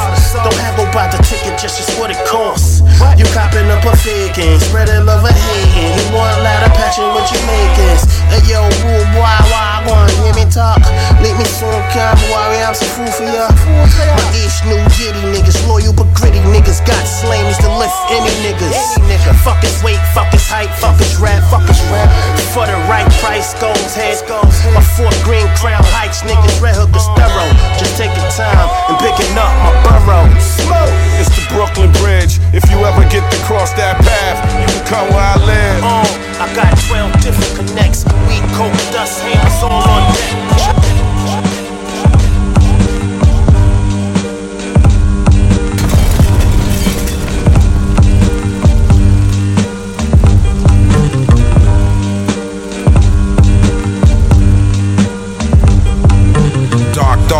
Don't 0.44 0.54
have 0.62 0.78
about 0.78 1.10
the 1.10 1.18
ticket, 1.26 1.58
just 1.58 1.80
just 1.82 1.98
what 1.98 2.12
it 2.14 2.20
costs. 2.28 2.84
You 3.18 3.26
copping 3.34 3.66
up 3.74 3.82
a 3.82 3.96
faking, 3.96 4.60
spreading 4.60 5.02
love 5.08 5.24
a 5.26 5.32
hating. 5.32 5.90
You 5.98 6.06
want 6.14 6.33
ladder 6.40 6.72
patching 6.74 7.10
with 7.14 7.28
makings. 7.46 8.08
Hey 8.32 8.42
yo, 8.50 8.64
rude 8.86 9.08
boy, 9.14 9.22
why 9.22 9.78
I 9.78 9.86
want 9.86 10.10
hear 10.24 10.34
me 10.34 10.46
talk? 10.50 10.80
Let 11.20 11.34
me 11.36 11.46
soon 11.46 11.80
come, 11.94 12.18
worry, 12.32 12.60
I'm 12.64 12.74
some 12.74 12.90
fool 12.94 13.10
for 13.12 13.28
ya. 13.28 13.46
My 13.52 14.26
ish 14.40 14.64
new 14.66 14.80
jitty 14.96 15.22
niggas, 15.30 15.60
loyal 15.68 15.92
but 15.92 16.08
gritty 16.16 16.40
niggas. 16.50 16.80
Got 16.84 17.04
slamies 17.06 17.58
to 17.62 17.70
lift 17.78 17.94
any 18.10 18.32
niggas. 18.42 18.74
Fuck 19.44 19.60
his 19.62 19.76
weight, 19.84 20.00
fuck 20.16 20.32
his 20.32 20.46
height, 20.48 20.72
fuck 20.80 20.96
his 20.96 21.16
rap, 21.20 21.42
fuck 21.52 21.64
his 21.68 21.80
rap. 21.92 22.08
For 22.56 22.66
the 22.66 22.76
right 22.88 23.08
price, 23.20 23.54
goes 23.60 23.94
head. 23.94 24.18
My 24.72 24.82
Fort 24.96 25.14
Greene 25.22 25.48
crown 25.60 25.82
heights, 25.94 26.22
niggas, 26.22 26.60
red 26.60 26.74
hook 26.74 26.94
is 26.96 27.06
thorough. 27.14 27.52
Just 27.78 27.96
taking 27.96 28.24
time 28.32 28.68
and 28.88 28.96
picking 28.98 29.32
up 29.36 29.52
my 29.62 29.96
burrow. 30.04 30.26
Smoke. 30.40 30.92
It's 31.20 31.30
the 31.30 31.44
Brooklyn 31.54 31.92
Bridge. 32.02 32.40
If 32.52 32.66
you 32.70 32.78
ever 32.82 33.02
get 33.08 33.22
to 33.30 33.38
cross 33.46 33.72
that 33.74 34.00
path, 34.02 34.38
you 34.58 34.66
can 34.66 34.84
come 34.86 35.06
where 35.14 35.22
I 35.22 35.36
live. 35.44 35.80
Oh, 35.84 36.23
I 36.40 36.52
got 36.54 36.76
12 36.88 37.20
different 37.22 37.68
connects. 37.68 38.04
Weed, 38.26 38.42
coke, 38.54 38.72
dust, 38.92 39.20
hammers 39.20 39.62
all 39.62 39.82
on 39.88 40.12
deck. 40.14 40.93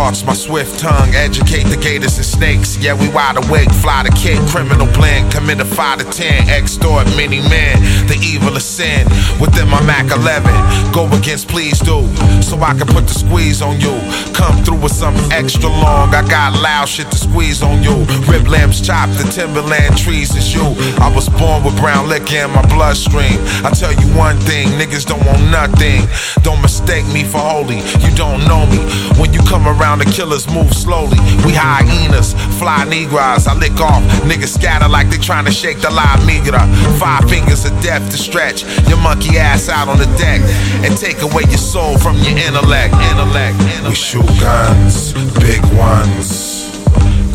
Thoughts, 0.05 0.23
my 0.23 0.33
swift 0.33 0.79
tongue, 0.79 1.09
educate 1.15 1.63
the 1.63 1.77
gators 1.77 2.17
and 2.17 2.25
snakes. 2.25 2.77
Yeah, 2.77 2.93
we 2.93 3.09
wide 3.09 3.37
awake, 3.37 3.71
fly 3.81 4.03
the 4.03 4.13
kick, 4.13 4.37
criminal 4.53 4.85
blend, 4.93 5.33
commit 5.33 5.59
a 5.59 5.65
5 5.65 5.99
to 5.99 6.05
10, 6.05 6.49
extort 6.49 7.05
many 7.17 7.41
men. 7.49 7.81
The 8.05 8.17
evil 8.21 8.55
of 8.55 8.61
sin 8.61 9.07
within 9.41 9.67
my 9.67 9.81
Mac 9.83 10.11
11. 10.11 10.45
Go 10.93 11.09
against, 11.17 11.47
please 11.47 11.79
do, 11.79 12.05
so 12.41 12.61
I 12.61 12.77
can 12.77 12.85
put 12.85 13.07
the 13.09 13.17
squeeze 13.17 13.61
on 13.63 13.81
you. 13.81 13.95
Come 14.33 14.63
through 14.63 14.81
with 14.81 14.91
something 14.91 15.31
extra 15.31 15.69
long, 15.69 16.13
I 16.13 16.21
got 16.29 16.53
loud 16.61 16.87
shit 16.87 17.09
to 17.09 17.17
squeeze 17.17 17.63
on 17.63 17.81
you. 17.81 18.05
Rib 18.29 18.47
lamps 18.47 18.81
chopped, 18.81 19.17
the 19.17 19.25
timberland 19.31 19.97
trees 19.97 20.35
is 20.35 20.53
you. 20.53 20.65
I 21.01 21.09
was 21.15 21.29
born 21.29 21.63
with 21.63 21.77
brown 21.77 22.07
liquor 22.07 22.45
in 22.45 22.51
my 22.51 22.61
bloodstream. 22.67 23.41
I 23.65 23.71
tell 23.73 23.93
you 23.93 24.07
one 24.13 24.37
thing, 24.45 24.67
niggas 24.77 25.05
don't 25.05 25.25
want 25.25 25.41
nothing. 25.49 26.05
Don't 26.43 26.61
mistake 26.61 27.07
me 27.07 27.23
for 27.23 27.39
holy, 27.39 27.81
you 28.05 28.11
don't 28.13 28.45
know 28.45 28.69
me. 28.69 28.77
When 29.17 29.33
you 29.33 29.41
come 29.49 29.65
around, 29.65 29.94
the 29.99 30.05
killers 30.05 30.47
move 30.49 30.73
slowly. 30.73 31.17
We 31.45 31.53
hyenas, 31.53 32.33
fly 32.59 32.85
negras. 32.87 33.47
I 33.47 33.53
lick 33.55 33.79
off, 33.79 34.03
niggas 34.23 34.53
scatter 34.53 34.87
like 34.87 35.09
they 35.09 35.17
trying 35.17 35.45
to 35.45 35.51
shake 35.51 35.79
the 35.81 35.89
La 35.89 36.17
migra. 36.27 36.63
Five 36.99 37.29
fingers 37.29 37.65
of 37.65 37.71
death 37.81 38.09
to 38.11 38.17
stretch 38.17 38.63
your 38.87 38.97
monkey 38.97 39.37
ass 39.37 39.69
out 39.69 39.87
on 39.87 39.97
the 39.97 40.09
deck 40.17 40.41
and 40.83 40.97
take 40.97 41.21
away 41.21 41.43
your 41.49 41.61
soul 41.61 41.97
from 41.97 42.15
your 42.17 42.37
intellect. 42.37 42.93
Intellect. 43.11 43.55
intellect. 43.59 43.89
We 43.89 43.95
shoot 43.95 44.27
guns, 44.39 45.13
big 45.39 45.63
ones. 45.77 46.71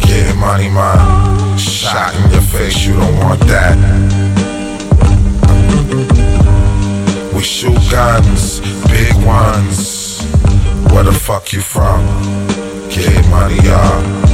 Getting 0.03 0.39
money, 0.41 0.69
man. 0.69 1.59
Shot 1.59 2.15
in 2.17 2.31
your 2.31 2.41
face, 2.41 2.85
you 2.87 2.95
don't 2.95 3.17
want 3.19 3.41
that. 3.47 3.77
We 7.35 7.43
shoot 7.43 7.79
guns, 7.91 8.61
big 8.89 9.15
ones. 9.25 10.23
Where 10.93 11.05
the 11.05 11.13
fuck 11.13 11.53
you 11.53 11.61
from? 11.61 12.50
Get 12.91 13.25
money, 13.31 13.55
y'all. 13.63 14.30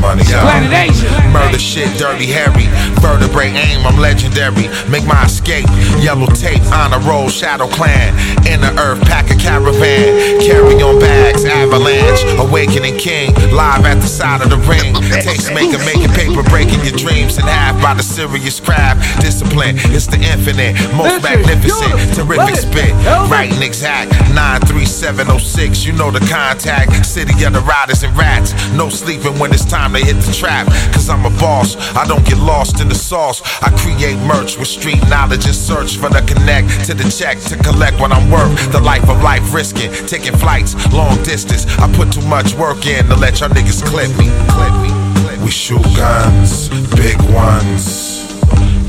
Money, 0.00 0.22
y'all. 0.28 0.42
Planet 0.42 0.72
Asia. 0.72 1.08
Murder 1.32 1.58
shit, 1.58 1.88
dirty 1.98 2.26
Harry. 2.26 2.68
Vertebrae 3.00 3.50
aim, 3.50 3.86
I'm 3.86 3.98
legendary. 3.98 4.68
Make 4.88 5.06
my 5.06 5.24
escape. 5.24 5.66
Yellow 5.98 6.26
tape, 6.26 6.62
honor 6.72 7.00
roll, 7.00 7.28
shadow 7.28 7.66
clan. 7.66 8.14
Inner 8.46 8.72
earth, 8.78 9.00
pack 9.02 9.30
a 9.30 9.36
caravan. 9.36 10.40
Carry 10.40 10.82
on 10.82 10.98
bags, 10.98 11.44
avalanche. 11.44 12.22
Awakening 12.38 12.98
king, 12.98 13.34
live 13.52 13.84
at 13.84 14.00
the 14.00 14.06
side 14.06 14.42
of 14.42 14.50
the 14.50 14.58
ring. 14.68 14.94
Tastemaker, 14.94 15.80
making 15.84 16.12
paper, 16.12 16.42
breaking 16.48 16.84
your 16.84 16.96
dreams 16.96 17.38
in 17.38 17.44
half 17.44 17.80
by 17.82 17.94
the 17.94 18.02
serious 18.02 18.60
craft. 18.60 19.00
Discipline, 19.20 19.76
it's 19.94 20.06
the 20.06 20.18
infinite. 20.18 20.74
Most 20.94 21.22
magnificent, 21.22 22.14
terrific 22.14 22.56
spit. 22.56 22.92
Writing 23.30 23.62
exact, 23.62 24.12
93706. 24.34 25.84
You 25.84 25.92
know 25.92 26.10
the 26.10 26.20
contact. 26.26 27.06
City 27.06 27.44
of 27.44 27.52
the 27.52 27.60
riders 27.60 28.02
and 28.02 28.16
rats. 28.16 28.52
No 28.72 28.88
sleeping 28.88 29.38
when 29.38 29.52
it's 29.52 29.64
time 29.64 29.85
to 29.92 29.98
hit 29.98 30.16
the 30.22 30.32
trap. 30.32 30.66
Cause 30.92 31.08
I'm 31.08 31.24
a 31.24 31.30
boss, 31.38 31.76
I 31.94 32.06
don't 32.06 32.24
get 32.24 32.38
lost 32.38 32.80
in 32.80 32.88
the 32.88 32.94
sauce. 32.94 33.42
I 33.62 33.70
create 33.76 34.18
merch 34.26 34.58
with 34.58 34.68
street 34.68 35.02
knowledge 35.08 35.46
and 35.46 35.54
search 35.54 35.96
for 35.96 36.08
the 36.08 36.22
connect 36.26 36.86
to 36.86 36.94
the 36.94 37.08
check 37.10 37.38
to 37.50 37.56
collect 37.62 38.00
what 38.00 38.12
I'm 38.12 38.30
worth. 38.30 38.72
The 38.72 38.80
life 38.80 39.08
of 39.08 39.22
life 39.22 39.52
risking, 39.52 39.92
taking 40.06 40.36
flights 40.36 40.74
long 40.92 41.16
distance. 41.22 41.66
I 41.78 41.92
put 41.94 42.12
too 42.12 42.26
much 42.26 42.54
work 42.54 42.86
in 42.86 43.06
to 43.06 43.16
let 43.16 43.40
y'all 43.40 43.50
niggas 43.50 43.84
clip 43.84 44.10
me. 44.18 44.28
Clip 44.48 44.74
me. 44.82 44.90
Clip. 45.22 45.38
We 45.40 45.50
shoot 45.50 45.82
guns, 45.96 46.68
big 46.96 47.20
ones. 47.32 48.26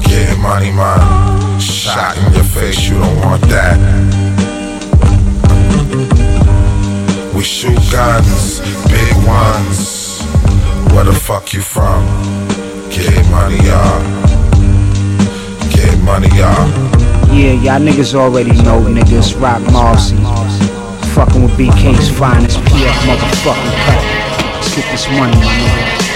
Getting 0.04 0.42
money, 0.42 0.72
man. 0.72 1.60
Shot 1.60 2.18
in 2.18 2.34
your 2.34 2.44
face, 2.44 2.88
you 2.88 2.98
don't 3.00 3.18
want 3.22 3.42
that. 3.44 3.78
We 7.36 7.44
shoot 7.44 7.78
guns, 7.92 8.62
big 8.90 9.28
ones. 9.28 9.97
Where 10.98 11.06
the 11.06 11.14
fuck 11.14 11.54
you 11.54 11.62
from? 11.62 12.04
Get 12.90 13.24
money, 13.30 13.58
y'all. 13.58 14.02
Get 15.70 15.96
money, 16.00 16.28
y'all. 16.30 16.68
Yeah, 17.32 17.54
y'all 17.54 17.80
niggas 17.80 18.16
already 18.16 18.54
know 18.64 18.82
niggas 18.82 19.40
Roc 19.40 19.62
Marci. 19.70 20.18
Fucking 21.14 21.44
with 21.44 21.52
BK's 21.52 22.10
finest 22.10 22.58
PF 22.62 22.98
motherfucking 23.06 23.76
cut. 23.86 24.04
Let's 24.56 24.76
get 24.76 24.92
this 24.92 25.08
money, 25.10 25.36
my 25.38 25.54
nigga. 25.54 26.08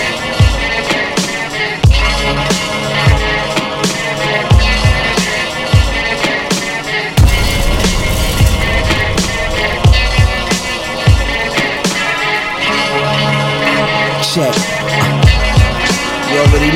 Check. 14.33 14.70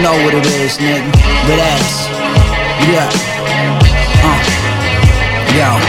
Know 0.06 0.14
what 0.23 0.36
it 0.36 0.45
is, 0.61 0.77
nigga. 0.77 1.02
Relax. 1.49 2.06
Yeah. 2.94 3.10
Uh. 4.22 4.38
Yo. 5.57 5.65
Uh. 5.65 5.82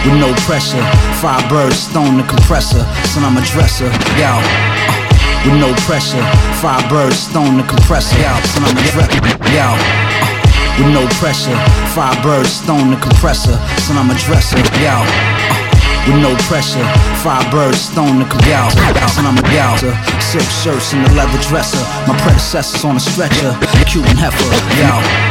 With 0.00 0.16
no 0.16 0.32
pressure. 0.48 0.80
Five 1.20 1.44
birds, 1.50 1.76
stone 1.76 2.16
the 2.16 2.22
compressor. 2.22 2.80
Son, 3.04 3.24
I'm 3.28 3.36
a 3.36 3.44
dresser. 3.44 3.92
Yo. 4.16 4.32
Uh. 4.32 4.40
With 5.44 5.60
no 5.60 5.74
pressure. 5.84 6.24
Five 6.64 6.88
birds, 6.88 7.18
stone 7.18 7.58
the 7.58 7.64
compressor. 7.64 8.16
Yo. 8.16 8.32
Son, 8.48 8.64
I'm 8.64 8.72
a 8.72 8.82
dresser. 8.96 9.20
Yo. 9.52 9.60
Uh. 9.60 10.80
With 10.80 10.88
no 10.96 11.04
pressure. 11.20 11.58
Five 11.92 12.22
birds, 12.22 12.48
stone 12.48 12.92
the 12.92 12.96
compressor. 12.96 13.60
Son, 13.84 13.98
I'm 13.98 14.08
a 14.08 14.16
dresser. 14.16 14.56
Yo. 14.80 15.04
Uh. 15.04 15.57
With 16.08 16.22
no 16.22 16.34
pressure, 16.48 16.84
five 17.20 17.50
birds, 17.52 17.82
stone 17.82 18.18
the 18.18 18.24
gal. 18.48 18.72
And 19.18 19.26
I'm 19.26 19.36
a 19.36 19.42
gal. 19.52 19.76
Silk 20.22 20.48
shirts 20.64 20.94
and 20.94 21.04
the 21.04 21.12
leather 21.12 21.38
dresser. 21.42 21.84
My 22.08 22.16
predecessors 22.20 22.82
on 22.82 22.96
a 22.96 23.00
stretcher. 23.00 23.52
Cuban 23.84 24.16
heifer, 24.16 24.48
yo. 24.80 24.88
Uh, 24.88 25.28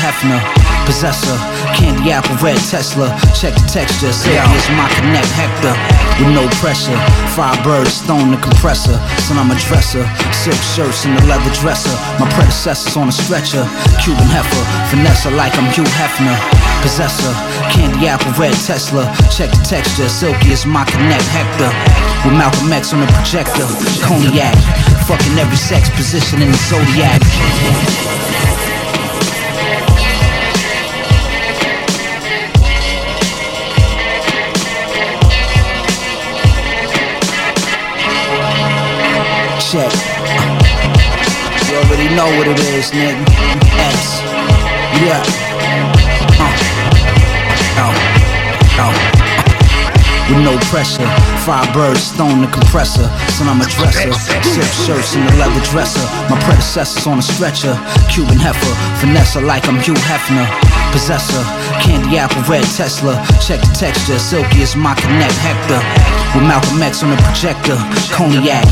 Hefner. 0.00 0.73
Possessor, 0.84 1.36
candy 1.72 2.12
apple, 2.12 2.36
red 2.44 2.60
Tesla. 2.68 3.08
Check 3.32 3.56
the 3.56 3.66
texture, 3.66 4.12
say 4.12 4.36
it's 4.36 4.68
my 4.76 4.84
connect 5.00 5.26
Hector. 5.32 5.72
With 6.20 6.36
no 6.36 6.44
pressure, 6.60 6.94
five 7.32 7.56
birds, 7.64 8.04
stone 8.04 8.30
the 8.30 8.36
compressor. 8.36 8.94
Son, 9.24 9.40
I'm 9.40 9.50
a 9.50 9.56
dresser, 9.56 10.04
silk 10.30 10.60
shirts 10.76 11.08
and 11.08 11.16
a 11.18 11.22
leather 11.26 11.50
dresser. 11.56 11.92
My 12.20 12.28
predecessors 12.36 12.96
on 12.96 13.08
a 13.08 13.12
stretcher, 13.12 13.64
Cuban 14.04 14.28
heifer, 14.28 14.64
finesse 14.92 15.24
like 15.32 15.56
I'm 15.56 15.72
Hugh 15.72 15.88
Hefner. 15.96 16.36
Possessor, 16.84 17.32
candy 17.72 18.06
apple, 18.06 18.32
red 18.36 18.54
Tesla. 18.54 19.08
Check 19.32 19.50
the 19.50 19.64
texture, 19.64 20.08
silky 20.08 20.52
is 20.52 20.64
my 20.64 20.84
connect 20.84 21.26
Hector. 21.32 21.72
With 22.28 22.36
Malcolm 22.36 22.72
X 22.72 22.92
on 22.92 23.00
the 23.00 23.08
projector, 23.08 23.66
cognac. 24.04 24.54
Fucking 25.08 25.36
every 25.40 25.56
sex 25.56 25.88
position 25.96 26.40
in 26.40 26.52
the 26.52 26.60
zodiac. 26.60 27.20
Check. 39.74 39.90
You 41.66 41.74
already 41.82 42.06
know 42.14 42.30
what 42.38 42.46
it 42.46 42.60
is, 42.78 42.94
nigga. 42.94 43.18
X. 43.74 44.22
Yeah. 45.02 45.18
Uh. 46.38 46.54
Oh. 47.82 47.90
Oh. 48.78 48.94
With 50.30 50.46
no 50.46 50.54
pressure, 50.70 51.02
five 51.42 51.66
birds, 51.74 52.04
stone 52.04 52.42
the 52.42 52.46
compressor. 52.46 53.10
Son, 53.34 53.48
I'm 53.50 53.60
a 53.60 53.66
dresser. 53.66 54.14
Silk 54.46 54.70
shirts 54.86 55.16
and 55.16 55.26
a 55.28 55.34
leather 55.42 55.64
dresser. 55.66 56.06
My 56.30 56.38
predecessors 56.46 57.08
on 57.08 57.18
a 57.18 57.22
stretcher. 57.22 57.74
Cuban 58.08 58.38
heifer, 58.38 58.74
finesse 59.02 59.34
like 59.42 59.66
I'm 59.66 59.80
Hugh 59.80 59.98
Hefner. 60.06 60.46
Possessor, 60.92 61.42
candy 61.82 62.16
apple, 62.16 62.42
red 62.42 62.62
Tesla. 62.62 63.18
Check 63.42 63.58
the 63.58 63.74
texture, 63.74 64.20
silky 64.20 64.62
is 64.62 64.76
my 64.76 64.94
connect 64.94 65.34
Hector. 65.42 66.23
With 66.34 66.42
Malcolm 66.50 66.82
X 66.82 67.02
on 67.02 67.10
the 67.10 67.16
projector, 67.22 67.76
cognac. 68.10 68.66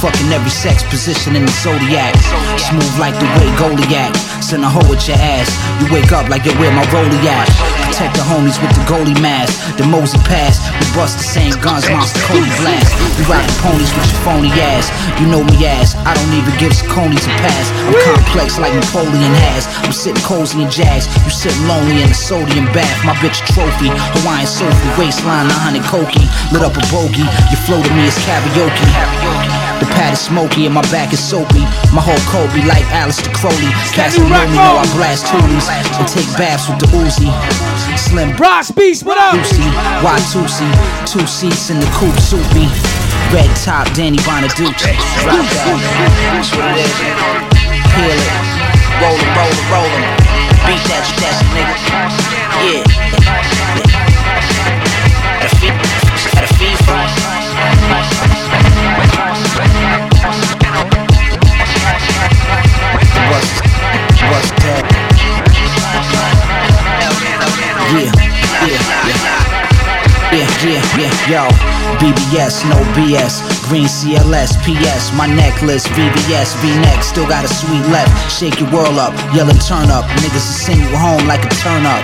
Fucking 0.00 0.30
every 0.30 0.50
sex 0.50 0.84
position 0.84 1.34
in 1.34 1.44
the 1.44 1.50
zodiac. 1.50 2.14
Smooth 2.56 2.98
like 2.98 3.14
the 3.18 3.26
way 3.36 3.50
Goliath. 3.58 4.16
Send 4.42 4.62
a 4.62 4.68
hoe 4.68 4.88
with 4.88 5.08
your 5.08 5.16
ass. 5.18 5.50
You 5.82 5.92
wake 5.92 6.12
up 6.12 6.28
like 6.28 6.44
yo, 6.46 6.52
where 6.60 6.70
my 6.70 6.84
rollie 6.94 7.26
at? 7.26 7.77
Protect 7.98 8.14
the 8.14 8.30
homies 8.30 8.62
with 8.62 8.70
the 8.78 8.84
goalie 8.86 9.18
mask. 9.18 9.58
The 9.74 9.82
Mosey 9.82 10.22
pass. 10.22 10.62
We 10.70 10.86
bust 10.94 11.18
the 11.18 11.26
same 11.26 11.50
guns, 11.58 11.82
monster 11.90 12.22
Cody 12.30 12.46
blast. 12.62 12.94
We 13.18 13.26
riding 13.26 13.50
ponies 13.58 13.90
with 13.90 14.06
your 14.06 14.22
phony 14.22 14.54
ass. 14.54 14.86
You 15.18 15.26
know 15.26 15.42
me 15.42 15.66
ass. 15.66 15.98
I 16.06 16.14
don't 16.14 16.30
even 16.30 16.54
give 16.62 16.70
conies 16.86 17.26
a 17.26 17.34
pass. 17.42 17.66
I'm 17.90 17.98
complex 18.06 18.54
like 18.62 18.70
Napoleon 18.70 19.34
has. 19.50 19.66
I'm 19.82 19.90
sitting 19.90 20.22
cozy 20.22 20.62
in 20.62 20.70
jazz. 20.70 21.10
You 21.26 21.34
sitting 21.34 21.66
lonely 21.66 21.98
in 21.98 22.06
a 22.06 22.14
sodium 22.14 22.70
bath. 22.70 23.02
My 23.02 23.18
bitch 23.18 23.42
trophy. 23.50 23.90
Hawaiian 23.90 24.46
Sophie 24.46 24.94
waistline, 24.94 25.50
100 25.50 25.82
Koki. 25.82 26.22
Lit 26.54 26.62
up 26.62 26.78
a 26.78 26.84
bogey. 26.94 27.26
You 27.50 27.58
flow 27.66 27.82
to 27.82 27.92
me 27.98 28.06
as 28.06 28.14
karaoke. 28.22 29.57
The 29.78 29.86
pad 29.94 30.12
is 30.14 30.20
smoky 30.20 30.66
and 30.66 30.74
my 30.74 30.82
back 30.90 31.12
is 31.12 31.22
soapy. 31.22 31.62
My 31.94 32.02
whole 32.02 32.18
Kobe 32.26 32.66
like 32.66 32.84
Aleister 32.90 33.30
Crowley. 33.32 33.70
Who 34.18 34.26
me 34.26 34.58
know 34.58 34.78
I 34.78 34.84
blast 34.94 35.26
tooties 35.26 35.70
and 35.70 36.06
take 36.08 36.26
baths 36.36 36.68
with 36.68 36.78
the 36.82 36.88
Uzi. 36.98 37.30
Slim 37.96 38.34
Bronx 38.36 38.70
Beast, 38.70 39.04
what 39.04 39.18
up? 39.18 39.34
Lucy? 39.34 40.66
Two 41.06 41.26
seats 41.26 41.70
in 41.70 41.78
the 41.78 41.86
coupe, 41.94 42.18
soupy. 42.18 42.66
Red 43.32 43.50
top, 43.56 43.86
Danny 43.94 44.18
Bonaducci. 44.26 44.94
Drop 45.22 45.46
that. 45.46 45.78
That's 46.32 46.50
what 46.54 46.64
it 46.74 46.82
is. 46.82 46.94
Peel 47.94 48.18
it. 48.18 48.58
Roll 48.98 49.14
'em, 49.14 49.30
roll 49.38 49.52
'em, 49.52 49.66
roll 49.70 49.86
'em. 49.86 50.02
Beat 50.66 50.82
that, 50.90 51.06
that 51.22 51.38
nigga. 51.54 51.76
Yeah. 52.66 53.07
Yo. 71.28 71.46
BBS, 72.00 72.64
no 72.64 72.80
BS. 72.94 73.57
Green 73.68 73.84
CLS, 73.84 74.56
PS. 74.64 75.12
My 75.12 75.26
necklace, 75.26 75.86
VVS, 75.88 76.56
V-neck. 76.62 77.04
Still 77.04 77.28
got 77.28 77.44
a 77.44 77.48
sweet 77.48 77.84
left. 77.92 78.08
Shake 78.32 78.58
your 78.60 78.72
world 78.72 78.96
up, 78.96 79.12
yelling 79.36 79.60
turn 79.60 79.90
up. 79.92 80.08
Niggas 80.24 80.40
will 80.40 80.60
send 80.64 80.80
you 80.80 80.96
home 80.96 81.28
like 81.28 81.44
a 81.44 81.52
turn 81.60 81.84
up. 81.84 82.00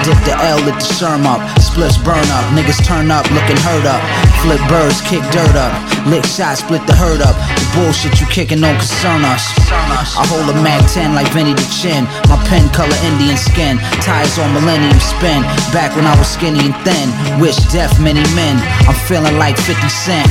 Dip 0.00 0.16
the 0.24 0.32
L, 0.40 0.56
lit 0.64 0.80
the 0.80 0.88
sherm 0.96 1.28
up. 1.28 1.44
Splits 1.60 2.00
burn 2.00 2.24
up. 2.32 2.44
Niggas 2.56 2.80
turn 2.80 3.10
up, 3.10 3.28
looking 3.36 3.60
hurt 3.60 3.84
up. 3.84 4.00
Flip 4.40 4.60
birds, 4.72 5.04
kick 5.04 5.20
dirt 5.28 5.56
up. 5.60 5.76
Lick 6.08 6.24
shots, 6.24 6.64
split 6.64 6.80
the 6.88 6.96
herd 6.96 7.20
up. 7.20 7.36
The 7.60 7.66
bullshit 7.76 8.16
you 8.16 8.26
kicking 8.32 8.64
don't 8.64 8.80
concern 8.80 9.20
us. 9.28 9.44
I 10.16 10.24
hold 10.24 10.48
a 10.48 10.56
Mac 10.64 10.80
10 10.88 11.12
like 11.12 11.28
Vinny 11.36 11.52
the 11.52 11.68
Chin. 11.68 12.08
My 12.32 12.40
pen 12.48 12.64
color 12.72 12.96
Indian 13.12 13.36
skin. 13.36 13.76
Tires 14.00 14.40
on 14.40 14.56
Millennium 14.56 14.96
spin. 15.04 15.44
Back 15.76 15.92
when 15.92 16.08
I 16.08 16.16
was 16.16 16.32
skinny 16.32 16.64
and 16.64 16.76
thin. 16.80 17.12
Wish 17.36 17.60
death 17.68 18.00
many 18.00 18.24
men. 18.32 18.56
I'm 18.88 18.96
feeling 19.04 19.36
like 19.36 19.60
50 19.60 19.76
Cent. 19.92 20.29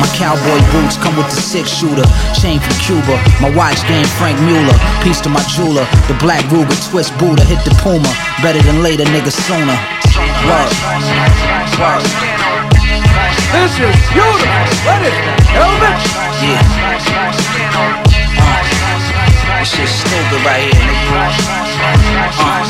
My 0.00 0.08
cowboy 0.16 0.60
boots 0.72 0.96
come 0.96 1.14
with 1.16 1.28
the 1.28 1.36
six 1.40 1.68
shooter. 1.70 2.04
Chain 2.34 2.58
from 2.60 2.74
Cuba. 2.82 3.16
My 3.40 3.50
watch 3.54 3.86
game 3.86 4.06
Franck 4.18 4.40
Muller. 4.40 4.74
Piece 5.02 5.20
to 5.22 5.28
my 5.28 5.42
jeweler. 5.50 5.86
The 6.08 6.14
black 6.18 6.44
Ruger 6.50 6.76
twist 6.90 7.16
Buddha. 7.18 7.44
Hit 7.44 7.62
the 7.64 7.70
Puma. 7.82 8.12
Better 8.42 8.62
than 8.62 8.82
later, 8.82 9.04
nigga 9.04 9.30
sooner. 9.30 9.76
Word. 10.48 10.72
Word. 11.78 12.02
This 13.52 13.72
is 13.78 13.96
beautiful. 14.12 14.48
That? 14.88 15.02
Helmet? 15.52 16.00
Yeah. 16.40 16.64
Uh, 18.40 19.60
this 19.60 19.68
shit's 19.68 19.92
stupid 19.92 20.40
right 20.44 20.72
here, 20.72 20.88
nigga. 20.88 21.28
Uh, 22.40 22.64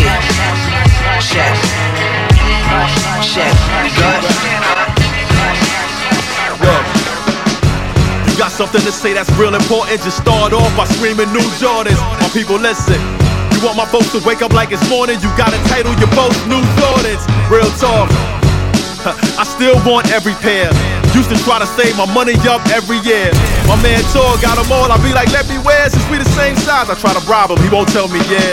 yeah. 0.00 0.16
Check. 1.20 1.52
We 3.82 3.90
good? 3.90 4.75
Got 8.36 8.52
something 8.52 8.80
to 8.84 8.92
say 8.92 9.16
that's 9.16 9.32
real 9.40 9.54
important? 9.54 10.00
Just 10.04 10.20
start 10.20 10.52
off 10.52 10.68
by 10.76 10.84
screaming 10.84 11.32
New 11.32 11.44
Jordans. 11.56 11.96
My 12.20 12.28
people, 12.36 12.60
listen. 12.60 13.00
You 13.56 13.64
want 13.64 13.80
my 13.80 13.88
folks 13.88 14.12
to 14.12 14.20
wake 14.28 14.44
up 14.44 14.52
like 14.52 14.70
it's 14.72 14.84
morning? 14.92 15.16
You 15.24 15.32
gotta 15.40 15.56
title 15.72 15.96
your 15.96 16.12
post 16.12 16.36
New 16.44 16.60
Jordans. 16.76 17.24
Real 17.48 17.68
talk. 17.80 18.12
I 19.40 19.44
still 19.48 19.80
want 19.88 20.12
every 20.12 20.36
pair. 20.44 20.68
Used 21.16 21.32
to 21.32 21.38
try 21.48 21.56
to 21.58 21.68
save 21.78 21.96
my 21.96 22.04
money 22.12 22.36
up 22.44 22.60
every 22.76 23.00
year. 23.08 23.32
My 23.64 23.80
man 23.80 24.04
Tor 24.12 24.36
got 24.44 24.60
them 24.60 24.68
all. 24.68 24.92
I 24.92 25.00
be 25.00 25.16
like, 25.16 25.32
let 25.32 25.48
me 25.48 25.56
wear 25.64 25.88
since 25.88 26.04
we 26.12 26.18
the 26.20 26.28
same 26.36 26.56
size. 26.60 26.92
I 26.92 26.94
try 27.00 27.16
to 27.16 27.24
bribe 27.24 27.48
him, 27.48 27.56
he 27.64 27.72
won't 27.72 27.88
tell 27.88 28.08
me 28.08 28.20
yeah. 28.28 28.52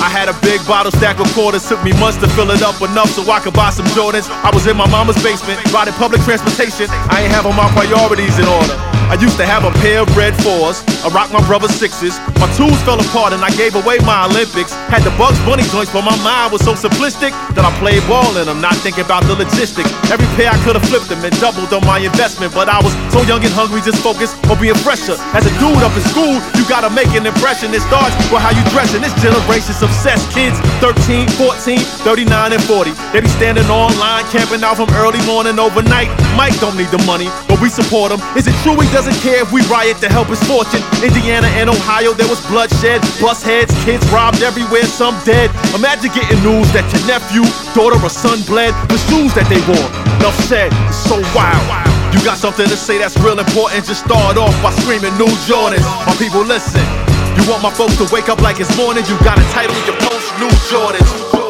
I 0.00 0.08
had 0.08 0.32
a 0.32 0.36
big 0.40 0.64
bottle 0.66 0.90
stack 0.90 1.20
of 1.20 1.28
quarters, 1.34 1.68
took 1.68 1.84
me 1.84 1.92
months 2.00 2.16
to 2.24 2.28
fill 2.32 2.50
it 2.50 2.62
up 2.62 2.80
enough 2.80 3.10
so 3.10 3.28
I 3.30 3.38
could 3.40 3.54
buy 3.54 3.70
some 3.70 3.86
Jordans. 3.92 4.30
I 4.30 4.50
was 4.54 4.66
in 4.66 4.76
my 4.76 4.88
mama's 4.88 5.20
basement, 5.22 5.60
riding 5.72 5.94
public 5.94 6.22
transportation. 6.22 6.86
I 7.12 7.22
ain't 7.22 7.30
having 7.30 7.54
my 7.54 7.68
priorities 7.76 8.38
in 8.38 8.46
order. 8.46 8.91
I 9.12 9.20
used 9.20 9.36
to 9.36 9.44
have 9.44 9.68
a 9.68 9.70
pair 9.84 10.00
of 10.00 10.16
red 10.16 10.32
fours, 10.40 10.80
I 11.04 11.10
rocked 11.10 11.34
my 11.34 11.44
brother's 11.50 11.74
sixes. 11.74 12.14
My 12.38 12.46
tools 12.54 12.78
fell 12.86 12.96
apart 12.96 13.34
and 13.34 13.42
I 13.42 13.50
gave 13.58 13.74
away 13.74 13.98
my 14.06 14.24
Olympics. 14.30 14.70
Had 14.86 15.02
the 15.02 15.10
Bugs 15.18 15.36
Bunny 15.42 15.66
joints, 15.68 15.90
but 15.90 16.06
my 16.06 16.14
mind 16.22 16.54
was 16.54 16.62
so 16.62 16.78
simplistic 16.78 17.34
that 17.58 17.66
I 17.66 17.74
played 17.82 18.06
ball 18.06 18.38
in 18.38 18.46
them, 18.46 18.62
not 18.62 18.78
thinking 18.80 19.02
about 19.02 19.26
the 19.26 19.34
logistics. 19.34 19.90
Every 20.08 20.30
pair 20.38 20.48
I 20.48 20.56
could 20.62 20.78
have 20.78 20.86
flipped 20.86 21.10
them 21.10 21.26
and 21.26 21.34
doubled 21.42 21.74
on 21.74 21.82
my 21.82 21.98
investment, 21.98 22.54
but 22.54 22.70
I 22.70 22.78
was 22.80 22.94
so 23.10 23.26
young 23.26 23.42
and 23.42 23.50
hungry, 23.50 23.82
just 23.82 23.98
focused 23.98 24.38
on 24.46 24.56
being 24.62 24.78
fresher. 24.78 25.18
As 25.36 25.42
a 25.42 25.52
dude 25.58 25.82
up 25.82 25.90
in 25.92 26.06
school, 26.08 26.38
you 26.54 26.62
gotta 26.70 26.88
make 26.88 27.10
an 27.18 27.26
impression. 27.26 27.74
It 27.74 27.82
starts 27.82 28.14
with 28.30 28.38
how 28.38 28.54
you 28.54 28.62
dressing. 28.70 29.02
This 29.02 29.12
generation's 29.18 29.82
obsessed. 29.82 30.30
Kids 30.30 30.56
13, 30.78 31.26
14, 31.34 31.82
39, 32.06 32.54
and 32.54 32.62
40. 32.62 32.94
They 33.10 33.20
be 33.20 33.28
standing 33.34 33.66
online, 33.66 34.22
camping 34.30 34.62
out 34.62 34.78
from 34.78 34.88
early 35.02 35.18
morning 35.26 35.58
overnight. 35.58 36.08
Mike 36.38 36.54
don't 36.62 36.78
need 36.78 36.94
the 36.94 37.02
money, 37.04 37.26
but 37.50 37.58
we 37.58 37.66
support 37.66 38.14
him. 38.14 38.22
Is 38.38 38.46
it 38.46 38.54
true 38.62 38.78
he 38.78 38.86
doesn't 39.02 39.18
care 39.18 39.42
if 39.42 39.50
we 39.50 39.58
riot 39.66 39.98
to 39.98 40.08
help 40.08 40.28
his 40.28 40.38
fortune? 40.46 40.78
Indiana 41.02 41.50
and 41.58 41.66
Ohio, 41.66 42.14
there 42.14 42.28
was 42.30 42.38
bloodshed, 42.46 43.02
bus 43.18 43.42
heads, 43.42 43.74
kids 43.82 44.06
robbed 44.14 44.42
everywhere, 44.46 44.86
some 44.86 45.18
dead. 45.26 45.50
Imagine 45.74 46.14
getting 46.14 46.38
news 46.46 46.70
that 46.70 46.86
your 46.94 47.02
nephew, 47.10 47.42
daughter, 47.74 47.98
or 47.98 48.10
son 48.10 48.38
bled 48.46 48.70
the 48.86 48.98
shoes 49.10 49.34
that 49.34 49.50
they 49.50 49.58
wore. 49.66 49.90
Enough 50.22 50.38
said, 50.46 50.70
it's 50.86 51.02
so 51.02 51.18
wild. 51.34 51.66
You 52.14 52.22
got 52.22 52.38
something 52.38 52.70
to 52.70 52.78
say 52.78 52.98
that's 52.98 53.18
real 53.18 53.42
important, 53.42 53.82
just 53.90 54.06
start 54.06 54.38
off 54.38 54.54
by 54.62 54.70
screaming 54.70 55.18
New 55.18 55.34
Jordans. 55.50 55.82
My 56.06 56.14
people, 56.14 56.46
listen. 56.46 56.86
You 57.34 57.42
want 57.50 57.58
my 57.58 57.74
folks 57.74 57.98
to 57.98 58.06
wake 58.14 58.30
up 58.30 58.38
like 58.38 58.60
it's 58.60 58.70
morning, 58.78 59.02
you 59.10 59.18
gotta 59.26 59.42
title 59.50 59.74
your 59.82 59.98
post 59.98 60.30
New 60.38 60.52
Jordans. 60.70 61.41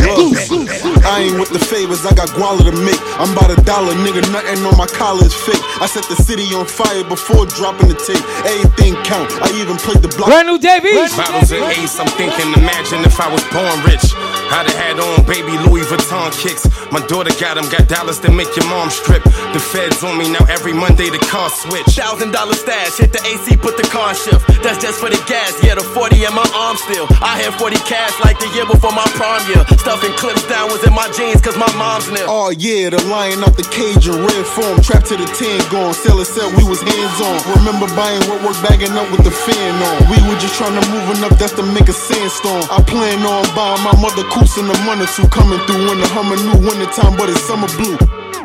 I 0.00 1.28
ain't 1.28 1.38
with 1.38 1.50
the 1.50 1.58
favors, 1.58 2.04
I 2.06 2.14
got 2.14 2.28
guala 2.34 2.64
to 2.64 2.74
make. 2.84 3.00
I'm 3.20 3.32
about 3.32 3.50
a 3.52 3.58
dollar, 3.62 3.94
nigga, 3.94 4.22
nothing 4.32 4.64
on 4.66 4.76
my 4.76 4.86
collar 4.86 5.24
is 5.24 5.34
fake. 5.34 5.62
I 5.80 5.86
set 5.86 6.04
the 6.08 6.16
city 6.16 6.44
on 6.54 6.66
fire 6.66 7.04
before 7.04 7.46
dropping 7.46 7.88
the 7.88 7.98
tape. 7.98 8.24
Everything 8.46 8.94
count, 9.04 9.30
I 9.42 9.50
even 9.60 9.76
played 9.76 10.02
the 10.02 10.10
block. 10.16 10.28
Brand 10.28 10.48
new 10.48 10.58
Davies. 10.58 11.14
Bottles 11.16 11.52
and 11.52 11.64
ace, 11.78 11.98
I'm 12.00 12.10
thinking, 12.18 12.52
imagine 12.58 13.04
if 13.04 13.20
I 13.20 13.28
was 13.30 13.42
born 13.54 13.76
rich. 13.86 14.14
I'd 14.50 14.68
have 14.68 14.76
had 14.76 14.96
on 15.00 15.24
baby 15.26 15.56
Louis 15.66 15.84
Vuitton 15.86 16.30
kicks. 16.36 16.68
My 16.92 17.00
daughter 17.06 17.32
got 17.40 17.56
them, 17.56 17.66
got 17.70 17.88
dollars 17.88 18.18
to 18.20 18.30
make 18.30 18.50
your 18.56 18.66
mom 18.68 18.90
strip. 18.90 19.22
The 19.54 19.60
feds 19.60 20.04
on 20.04 20.18
me 20.18 20.30
now 20.30 20.44
every 20.48 20.72
Monday 20.72 21.10
the 21.10 21.22
car 21.30 21.50
switch. 21.50 21.96
Thousand 21.96 22.32
dollar 22.32 22.54
stash, 22.54 22.98
hit 22.98 23.12
the 23.12 23.22
AC, 23.24 23.56
put 23.56 23.76
the 23.76 23.86
car 23.88 24.14
shift. 24.14 24.46
That's 24.62 24.80
just 24.82 25.00
for 25.00 25.10
the 25.10 25.20
gas, 25.26 25.56
yeah, 25.62 25.74
the 25.74 25.82
40 25.82 26.24
in 26.24 26.34
my 26.34 26.46
arm 26.54 26.76
still. 26.76 27.06
I 27.22 27.40
had 27.40 27.54
40 27.58 27.76
cash 27.88 28.12
like 28.20 28.38
the 28.38 28.48
year 28.54 28.66
before 28.66 28.92
my 28.92 29.06
prom 29.18 29.40
year. 29.48 29.64
Stuffing 29.80 30.12
clips 30.14 30.46
down 30.46 30.70
was 30.70 30.84
in 30.84 30.94
my 30.94 31.08
jeans, 31.16 31.40
cause 31.40 31.56
my 31.56 31.70
mom's 31.74 32.10
nil. 32.10 32.26
Oh 32.28 32.50
yeah, 32.50 32.90
the 32.90 33.00
lion 33.08 33.42
out 33.42 33.56
the 33.56 33.66
cage 33.72 34.06
in 34.06 34.18
red 34.20 34.46
form. 34.46 34.80
Trapped 34.82 35.08
to 35.10 35.16
the 35.16 35.26
10 35.26 35.70
gone. 35.70 35.94
Sell 35.94 36.20
it, 36.20 36.28
sell, 36.28 36.50
we 36.54 36.64
was 36.64 36.82
hands 36.82 37.18
on. 37.20 37.38
Remember 37.58 37.88
buying 37.94 38.22
what 38.28 38.42
work 38.44 38.58
bagging 38.62 38.94
up 38.94 39.08
with 39.10 39.24
the 39.24 39.34
fan 39.34 39.74
on. 39.78 40.10
We 40.10 40.18
were 40.28 40.38
just 40.38 40.54
trying 40.58 40.76
to 40.76 40.84
move 40.90 41.06
enough 41.18 41.38
that's 41.38 41.54
to 41.58 41.64
make 41.64 41.88
a 41.88 41.96
sandstorm. 41.96 42.64
I 42.70 42.82
plan 42.82 43.22
on 43.24 43.44
buying 43.54 43.82
my 43.82 43.94
mother 44.00 44.24
coops 44.34 44.58
in 44.58 44.66
the 44.66 44.74
money 44.82 45.06
two 45.14 45.26
coming 45.28 45.58
through 45.66 45.92
in 45.94 45.98
the 46.02 46.08
Hummer 46.10 46.34
new 46.34 46.66
wintertime, 46.66 47.16
but 47.16 47.30
it's 47.30 47.40
summer 47.46 47.70
blue. 47.78 47.94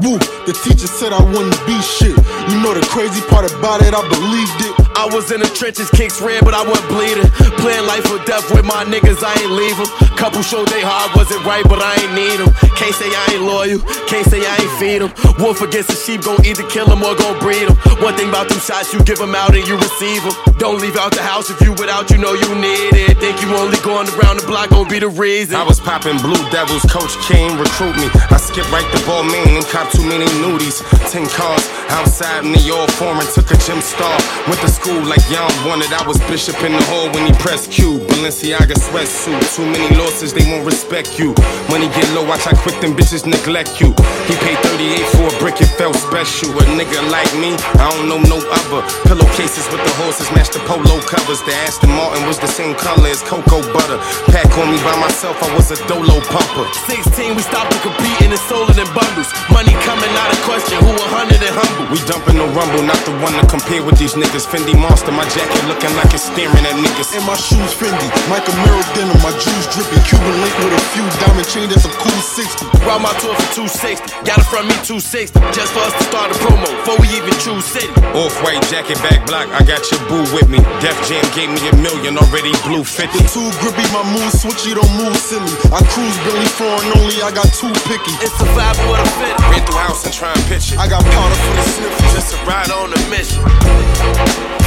Woo, 0.05 0.21
the 0.45 0.53
teacher 0.53 0.85
said 0.85 1.11
I 1.11 1.21
wouldn't 1.33 1.57
be 1.65 1.75
shit. 1.81 2.13
You 2.13 2.61
know 2.61 2.73
the 2.77 2.85
crazy 2.93 3.21
part 3.27 3.49
about 3.49 3.81
it, 3.81 3.93
I 3.93 4.01
believed 4.07 4.61
it. 4.69 4.78
I 4.95 5.05
was 5.11 5.31
in 5.31 5.39
the 5.39 5.47
trenches, 5.47 5.89
kicks 5.91 6.21
red, 6.21 6.43
but 6.43 6.53
I 6.53 6.63
wasn't 6.63 6.89
bleeding. 6.89 7.29
Playing 7.59 7.85
life 7.87 8.05
or 8.11 8.19
death 8.25 8.49
with 8.51 8.65
my 8.65 8.83
niggas, 8.85 9.23
I 9.23 9.33
ain't 9.41 9.51
leave 9.51 9.79
'em. 9.79 9.87
Couple 10.17 10.41
showed 10.41 10.67
they 10.67 10.81
hard, 10.81 11.15
wasn't 11.15 11.43
right, 11.45 11.63
but 11.67 11.81
I 11.81 11.95
ain't 12.01 12.13
need 12.13 12.39
'em. 12.39 12.51
Can't 12.75 12.95
say 12.95 13.07
I 13.07 13.25
ain't 13.33 13.43
loyal, 13.43 13.79
can't 14.07 14.27
say 14.29 14.39
I 14.45 14.55
ain't 14.59 14.73
feed 14.79 15.01
'em. 15.01 15.11
Wolf 15.39 15.61
against 15.61 15.89
the 15.89 15.95
sheep, 15.95 16.23
gon' 16.23 16.43
either 16.45 16.63
kill 16.63 16.91
'em 16.91 17.03
or 17.03 17.15
gon' 17.15 17.39
breed 17.39 17.67
'em. 17.69 17.75
One 18.03 18.15
thing 18.15 18.29
about 18.29 18.49
them 18.49 18.59
shots, 18.59 18.93
you 18.93 18.99
give 19.03 19.21
'em 19.21 19.35
out 19.35 19.55
and 19.55 19.67
you 19.67 19.75
receive 19.77 20.25
'em. 20.25 20.35
Don't 20.57 20.79
leave 20.79 20.97
out 20.97 21.11
the 21.11 21.23
house 21.23 21.49
if 21.49 21.61
you 21.61 21.71
without, 21.73 22.09
you 22.11 22.17
know 22.17 22.33
you 22.33 22.55
need 22.55 22.95
it. 22.95 23.19
Think 23.19 23.41
you 23.41 23.55
only 23.55 23.77
going 23.79 24.07
around 24.15 24.39
the 24.39 24.47
block, 24.47 24.69
gon' 24.69 24.87
be 24.87 24.99
the 24.99 25.09
reason. 25.09 25.55
I 25.55 25.63
was 25.63 25.79
popping 25.79 26.17
Blue 26.17 26.43
Devils, 26.51 26.83
coach 26.89 27.15
came 27.27 27.57
recruit 27.57 27.95
me. 27.97 28.09
I 28.31 28.37
skipped 28.37 28.71
right 28.71 28.89
the 28.91 28.99
ball 29.05 29.23
main 29.23 29.55
and 29.55 29.67
cop 29.69 29.91
too 29.91 30.03
many 30.03 30.25
nudies. 30.43 30.81
Ten 31.11 31.27
cars 31.27 31.63
outside 31.89 32.43
in 32.45 32.51
the 32.53 32.71
all 32.71 32.87
foreign, 32.99 33.27
took 33.35 33.51
a 33.51 33.57
gym 33.57 33.81
star. 33.81 34.17
Went 34.47 34.59
to 34.61 34.69
school 34.69 34.88
like 35.05 35.21
Young 35.29 35.51
wanted. 35.65 35.91
I 35.93 36.01
was 36.07 36.17
bishop 36.25 36.57
in 36.63 36.73
the 36.73 36.83
hall 36.89 37.09
when 37.13 37.25
he 37.25 37.33
pressed 37.37 37.71
Q. 37.71 37.99
Balenciaga 38.09 38.73
sweatsuit. 38.73 39.41
Too 39.55 39.65
many 39.65 39.89
losses, 39.95 40.33
they 40.33 40.45
won't 40.49 40.65
respect 40.65 41.19
you. 41.19 41.35
Money 41.69 41.87
get 41.93 42.07
low, 42.15 42.25
watch 42.25 42.45
how 42.45 42.55
quick 42.57 42.79
them 42.81 42.97
bitches 42.97 43.25
neglect 43.25 43.81
you. 43.81 43.93
He 44.25 44.33
paid 44.41 44.57
38 44.65 45.05
for 45.13 45.25
a 45.29 45.33
brick, 45.39 45.61
it 45.61 45.69
felt 45.77 45.95
special. 45.95 46.49
A 46.57 46.63
nigga 46.73 46.99
like 47.11 47.29
me, 47.37 47.53
I 47.77 47.89
don't 47.93 48.09
know 48.09 48.21
no 48.25 48.39
other. 48.41 48.81
Pillowcases 49.05 49.65
with 49.69 49.81
the 49.85 49.93
horses, 50.01 50.29
match 50.33 50.49
the 50.49 50.61
polo 50.65 50.97
covers. 51.05 51.41
The 51.45 51.53
Aston 51.65 51.91
Martin 51.93 52.25
was 52.25 52.39
the 52.39 52.49
same 52.49 52.73
color 52.75 53.07
as 53.09 53.21
cocoa 53.21 53.61
butter. 53.73 53.99
Pack 54.33 54.49
on 54.57 54.71
me 54.71 54.77
by 54.81 54.95
myself, 54.97 55.37
I 55.43 55.49
was 55.53 55.69
a 55.69 55.77
dolo 55.87 56.17
pumper. 56.33 56.65
16, 56.89 57.35
we 57.35 57.41
stopped 57.41 57.71
to 57.73 57.79
compete 57.85 58.17
and 58.25 58.33
it's 58.33 58.43
sold 58.49 58.73
in 58.73 58.89
bundles. 58.97 59.29
Money 59.53 59.73
coming 59.85 60.13
out 60.17 60.29
of 60.33 60.39
question, 60.45 60.77
who 60.81 60.91
a 60.93 61.07
hundred 61.13 61.41
and 61.41 61.53
humble. 61.53 61.85
We 61.93 61.99
dumping 62.09 62.37
the 62.37 62.47
rumble, 62.57 62.83
not 62.85 62.99
the 63.05 63.13
one 63.21 63.33
to 63.37 63.45
compare 63.45 63.83
with 63.85 63.97
these 63.97 64.13
niggas. 64.13 64.45
Fendi 64.49 64.68
Monster, 64.75 65.11
my 65.11 65.25
jacket 65.31 65.63
looking 65.65 65.93
like 65.95 66.11
it's 66.13 66.27
staring 66.27 66.65
at 66.67 66.75
niggas. 66.77 67.15
And 67.15 67.25
my 67.25 67.35
shoes 67.35 67.73
Fendi, 67.73 68.07
Michael 68.29 68.53
Mirror 68.61 68.85
denim, 68.93 69.17
my 69.23 69.33
jewels 69.39 69.67
dripping. 69.73 70.03
Cuban 70.05 70.35
link 70.43 70.55
with 70.61 70.75
a 70.75 70.81
few 70.93 71.05
diamond 71.23 71.47
chain, 71.47 71.67
that's 71.69 71.85
a 71.87 71.93
cool 71.97 72.21
60. 72.21 72.67
Round 72.85 73.03
my 73.03 73.13
tour 73.23 73.33
for 73.33 73.65
260, 73.65 74.27
got 74.27 74.37
it 74.37 74.47
from 74.51 74.67
me 74.67 74.75
260. 74.85 75.39
Just 75.55 75.71
for 75.73 75.81
us 75.81 75.95
to 75.95 76.03
start 76.11 76.29
a 76.29 76.35
promo, 76.43 76.67
before 76.67 76.99
we 77.01 77.07
even 77.15 77.33
choose 77.39 77.65
city. 77.65 77.89
Off 78.13 78.35
white 78.43 78.61
jacket, 78.67 78.99
back 79.01 79.25
block, 79.25 79.47
I 79.55 79.63
got 79.63 79.81
your 79.89 80.01
boo 80.11 80.23
with 80.35 80.51
me. 80.51 80.59
Def 80.83 80.97
Jam 81.07 81.23
gave 81.33 81.49
me 81.49 81.61
a 81.71 81.75
million, 81.79 82.19
already 82.19 82.51
blue 82.67 82.83
50. 82.83 83.09
The 83.15 83.25
two 83.31 83.47
grippy, 83.63 83.85
my 83.95 84.03
move 84.11 84.33
switchy, 84.35 84.75
don't 84.75 84.91
move 84.99 85.15
silly. 85.17 85.49
I 85.71 85.81
cruise 85.89 86.17
Billy 86.27 86.49
foreign 86.59 86.91
only, 86.99 87.23
I 87.23 87.31
got 87.31 87.49
too 87.55 87.71
picky. 87.87 88.13
It's 88.19 88.35
survival 88.35 88.91
with 88.91 89.01
a 89.01 89.09
fit. 89.17 89.35
Ran 89.49 89.63
through 89.65 89.81
house 89.81 90.05
and 90.05 90.13
try 90.13 90.31
and 90.35 90.43
pitch 90.51 90.73
it. 90.73 90.77
I 90.77 90.87
got 90.87 91.01
powder 91.01 91.37
for 91.47 91.53
the 91.55 91.63
sniff, 91.63 91.95
just 92.13 92.27
to 92.33 92.37
ride 92.45 92.71
on 92.71 92.91
a 92.91 93.01
mission. 93.09 94.58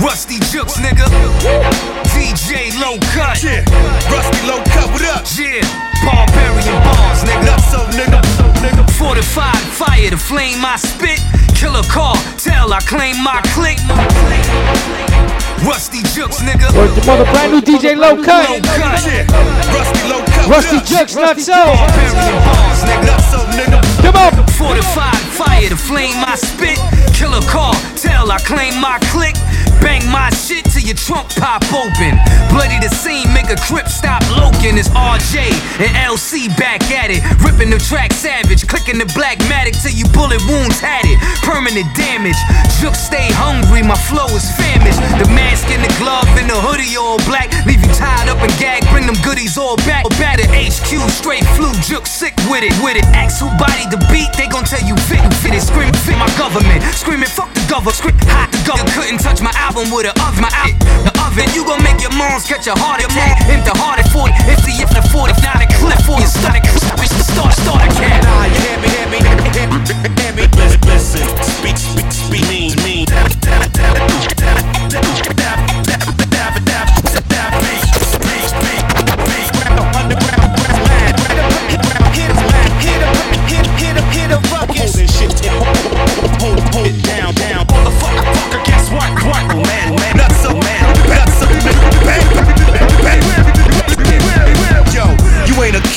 Ruste 0.00 0.38
Juxx, 0.52 0.78
nigga. 0.78 1.97
DJ 2.28 2.76
Low 2.78 2.98
Cut. 3.16 3.42
Yeah. 3.42 3.64
Ruste 4.12 4.36
Low 4.44 4.60
Cut, 4.68 4.92
what 4.92 5.00
up? 5.08 5.24
Yeah. 5.32 5.64
Barbarian 6.04 6.76
bars, 6.84 7.24
nigga. 7.24 7.56
Nutso 7.56 7.80
nigga. 7.96 8.20
nigga. 8.60 8.84
Fortified 9.00 9.56
fire 9.72 10.10
to 10.10 10.18
flame 10.18 10.60
my 10.60 10.76
spit. 10.76 11.20
Killer 11.56 11.82
car, 11.88 12.14
tell 12.36 12.74
I 12.74 12.80
claim 12.80 13.16
my 13.24 13.40
click. 13.56 13.78
Ruste 15.64 16.04
Juxx, 16.12 16.44
nigga. 16.44 16.68
Word 16.76 16.92
the 16.92 17.04
mother 17.06 17.24
brand 17.32 17.52
new 17.52 17.62
DJ 17.62 17.96
Low 17.96 18.22
Cut. 18.22 18.50
Low 18.50 18.60
Cut. 18.76 19.00
Yeah. 19.08 19.24
Ruste 19.72 20.08
Low 20.10 20.20
Cut. 20.20 20.52
Ruste? 20.52 20.78
Juxx, 20.84 21.16
not 21.16 21.40
so. 21.40 21.56
Barbarian 21.56 22.44
bars, 22.44 22.84
nigga. 22.84 23.08
Nutso 23.08 23.40
nigga. 23.56 23.80
Come 24.04 24.16
on. 24.20 24.46
Fortified 24.48 25.16
fire 25.32 25.68
to 25.70 25.76
flame 25.76 26.20
my 26.20 26.34
spit. 26.34 26.78
Killer 27.14 27.40
car, 27.48 27.72
tell 27.96 28.30
I 28.30 28.38
claim 28.38 28.78
my 28.78 28.98
click. 29.08 29.34
Bang 29.80 30.04
my 30.10 30.30
shit 30.30 30.64
till 30.66 30.82
your 30.82 30.96
trunk 30.96 31.28
pop 31.36 31.62
open. 31.72 32.18
Bloody 32.50 32.78
the 32.80 32.90
scene, 32.90 33.26
make 33.32 33.50
a 33.50 33.58
crip 33.68 33.88
stop 33.88 34.22
loking. 34.34 34.78
It's 34.78 34.88
RJ 34.90 35.52
and 35.82 35.92
LC 35.98 36.48
back 36.56 36.82
at 36.90 37.10
it. 37.10 37.22
Ripping 37.42 37.70
the 37.70 37.78
track 37.78 38.12
savage, 38.12 38.66
clicking 38.66 38.98
the 38.98 39.08
black 39.14 39.38
matic 39.50 39.76
till 39.80 39.94
you 39.94 40.06
bullet 40.10 40.42
wounds 40.48 40.80
had 40.80 41.04
it. 41.04 41.18
Permanent 41.42 41.86
damage. 41.94 42.38
Juxx 42.78 43.10
stay 43.10 43.28
hungry, 43.34 43.82
my 43.82 43.98
flow 44.08 44.26
is 44.34 44.46
famished. 44.56 45.00
The 45.18 45.28
mask 45.34 45.68
and 45.70 45.82
the 45.82 45.92
glove 45.98 46.28
and 46.38 46.48
the 46.48 46.58
hoodie 46.58 46.96
all 46.96 47.18
black. 47.28 47.50
Leave 47.66 47.82
you 47.82 47.92
tied 47.94 48.28
up 48.28 48.38
and 48.38 48.52
gagged, 48.58 48.86
bring 48.90 49.06
them 49.06 49.18
goodies 49.22 49.58
all 49.58 49.76
back. 49.88 50.04
Or 50.04 50.10
back 50.16 50.38
HQ, 50.58 50.90
straight 51.08 51.44
flu, 51.54 51.70
Juxx 51.86 52.08
sick 52.08 52.34
with 52.50 52.62
it. 52.62 52.74
With 52.82 52.96
it, 52.96 53.04
ask 53.14 53.40
who 53.40 53.48
body 53.58 53.86
the 53.90 53.98
beat, 54.10 54.28
they 54.36 54.48
gon' 54.48 54.64
tell 54.64 54.82
you 54.82 54.96
fit, 55.06 55.22
fit 55.38 55.54
it. 55.54 55.62
Scream, 55.62 55.92
fit 56.04 56.18
my 56.18 56.28
government. 56.36 56.82
Screaming, 56.94 57.28
fuck 57.28 57.57
government. 57.68 57.96
Scream, 57.96 58.16
hot 58.32 58.48
the 58.50 58.58
government. 58.64 58.96
Couldn't 58.96 59.20
touch 59.20 59.40
my 59.44 59.52
album 59.60 59.92
with 59.92 60.08
a 60.08 60.12
oven. 60.24 60.40
My 60.40 60.50
out, 60.56 60.74
the 61.04 61.12
oven. 61.20 61.46
You 61.52 61.62
gon' 61.68 61.84
make 61.84 62.00
your 62.00 62.12
moms 62.16 62.48
catch 62.48 62.66
a 62.66 62.74
heart 62.74 63.04
attack. 63.04 63.44
Empty 63.46 63.72
heart 63.76 64.00
at 64.00 64.08
40. 64.10 64.32
If 64.48 64.64
the 64.64 64.72
if 64.80 64.90
the 64.90 65.04
40, 65.12 65.36
if 65.36 65.40
not 65.44 65.60
a 65.60 65.68
clip 65.68 66.00
for 66.02 66.18
you. 66.18 66.26
Start 66.26 66.56
a 66.56 66.60
start, 67.28 67.52
start 67.54 67.84
a 67.84 67.88
cat. 67.94 68.24
Nah, 68.24 68.48
you 68.48 68.58
hear 68.64 68.78
me, 68.80 68.88
hear 68.88 69.06
me, 69.12 69.18
hear 69.22 69.68
me, 69.68 69.78
hear 70.16 70.32
me. 70.32 70.44
Listen. 70.88 71.22
Speak, 71.44 71.76
speak, 71.76 72.10
speak, 72.10 72.42
mean, 72.48 72.74
mean. 72.82 74.17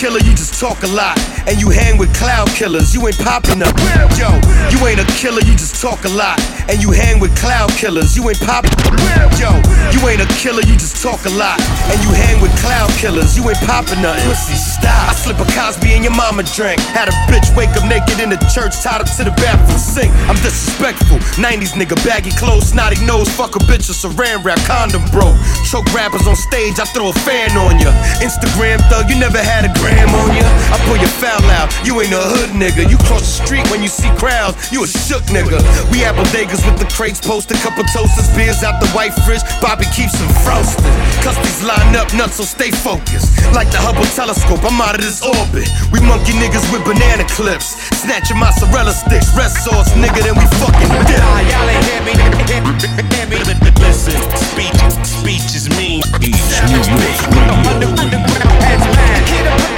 Killer, 0.02 0.18
you 0.26 0.34
just 0.34 0.58
talk 0.60 0.82
a 0.82 0.90
lot. 0.98 1.14
And 1.46 1.62
you 1.62 1.70
hang 1.70 2.02
with 2.02 2.10
cloud 2.18 2.50
killers, 2.58 2.90
you 2.90 3.06
ain't 3.06 3.22
popping 3.22 3.62
up. 3.62 3.78
Yo, 4.18 4.34
you 4.74 4.82
ain't 4.90 4.98
a 4.98 5.06
killer, 5.22 5.46
you 5.46 5.54
just 5.54 5.78
talk 5.78 6.02
a 6.06 6.10
lot. 6.10 6.42
And 6.66 6.82
you 6.82 6.90
hang 6.90 7.22
with 7.22 7.30
cloud 7.38 7.70
killers, 7.78 8.18
you 8.18 8.26
ain't 8.26 8.42
popping 8.42 8.74
Yo, 9.38 9.54
you 9.94 10.02
ain't 10.10 10.22
a 10.26 10.30
killer, 10.42 10.66
you 10.66 10.74
just 10.74 10.98
talk 11.06 11.22
a 11.30 11.34
lot. 11.38 11.62
And 11.94 12.02
you 12.02 12.10
hang 12.18 12.42
with 12.42 12.50
cloud 12.66 12.90
killers, 12.98 13.38
you 13.38 13.46
ain't 13.46 13.62
popping 13.70 14.02
nothing. 14.02 14.26
Pussy, 14.26 14.58
stop. 14.58 14.90
I 15.10 15.14
slip 15.14 15.38
a 15.38 15.46
Cosby 15.54 15.94
in 15.94 16.02
your 16.02 16.18
mama 16.18 16.50
drink. 16.58 16.82
Had 16.98 17.06
a 17.06 17.14
bitch 17.30 17.54
wake 17.54 17.70
up 17.78 17.86
naked 17.86 18.18
in 18.18 18.34
the 18.34 18.42
church, 18.50 18.82
tied 18.82 19.06
up 19.06 19.10
to 19.22 19.24
the 19.24 19.34
bathroom 19.38 19.78
sink. 19.78 20.10
I'm 20.26 20.38
disrespectful. 20.42 21.22
90s 21.38 21.78
nigga, 21.78 21.94
baggy 22.02 22.34
clothes, 22.42 22.74
snotty 22.74 22.98
nose, 23.06 23.30
fuck 23.30 23.54
a 23.54 23.62
bitch, 23.70 23.86
a 23.86 23.94
saran 23.94 24.42
wrap, 24.42 24.58
condom 24.66 25.06
broke. 25.14 25.38
Choke 25.70 25.86
rappers 25.94 26.26
on 26.26 26.36
stage, 26.36 26.82
I 26.82 26.90
throw 26.90 27.14
a 27.14 27.18
fan 27.22 27.54
on 27.54 27.78
ya. 27.78 27.94
Instagram 28.26 28.82
thug, 28.90 29.06
you 29.06 29.18
never 29.22 29.38
had 29.38 29.70
a 29.70 29.74
gram 29.78 29.91
on 29.98 30.32
ya. 30.36 30.48
I 30.72 30.78
pull 30.88 30.98
your 30.98 31.12
foul 31.20 31.44
out. 31.58 31.70
You 31.84 32.00
ain't 32.02 32.14
a 32.14 32.22
hood 32.22 32.52
nigga. 32.56 32.88
You 32.88 32.98
cross 33.10 33.24
the 33.24 33.34
street 33.44 33.66
when 33.72 33.84
you 33.84 33.92
see 33.92 34.10
crowds. 34.16 34.72
You 34.72 34.84
a 34.84 34.88
shook 34.88 35.24
nigga. 35.32 35.60
We 35.92 36.00
have 36.06 36.16
bodegas 36.16 36.64
with 36.64 36.80
the 36.80 36.88
crates 36.92 37.20
posted. 37.20 37.58
Couple 37.60 37.84
toasters, 37.92 38.30
beers 38.36 38.64
out 38.64 38.80
the 38.80 38.90
white 38.96 39.14
fridge. 39.26 39.44
Bobby 39.60 39.86
keeps 39.92 40.16
them 40.16 40.30
frosted. 40.46 40.86
Customs 41.26 41.64
line 41.64 41.96
up 41.96 42.14
nuts, 42.14 42.40
so 42.40 42.44
stay 42.44 42.72
focused. 42.72 43.36
Like 43.52 43.70
the 43.72 43.80
Hubble 43.82 44.08
telescope, 44.16 44.64
I'm 44.64 44.80
out 44.80 44.96
of 44.96 45.04
this 45.04 45.20
orbit. 45.22 45.68
We 45.92 46.00
monkey 46.02 46.34
niggas 46.40 46.66
with 46.72 46.84
banana 46.88 47.28
clips. 47.28 47.76
Snatching 48.00 48.40
mozzarella 48.40 48.94
sticks. 48.94 49.30
Rest 49.36 49.66
sauce, 49.66 49.92
nigga, 50.00 50.24
then 50.24 50.36
we 50.40 50.46
fucking 50.62 50.92
dip. 51.08 51.20
Y'all 51.20 51.68
ain't 51.68 51.86
hear 51.86 52.02
me, 52.08 52.14
hear 52.48 52.62
me, 52.64 52.72
hear 53.12 53.28
me. 53.28 53.38
Listen, 53.82 54.16
speech, 54.38 54.80
speech 55.04 55.56
is 55.56 55.68
mean. 55.78 56.02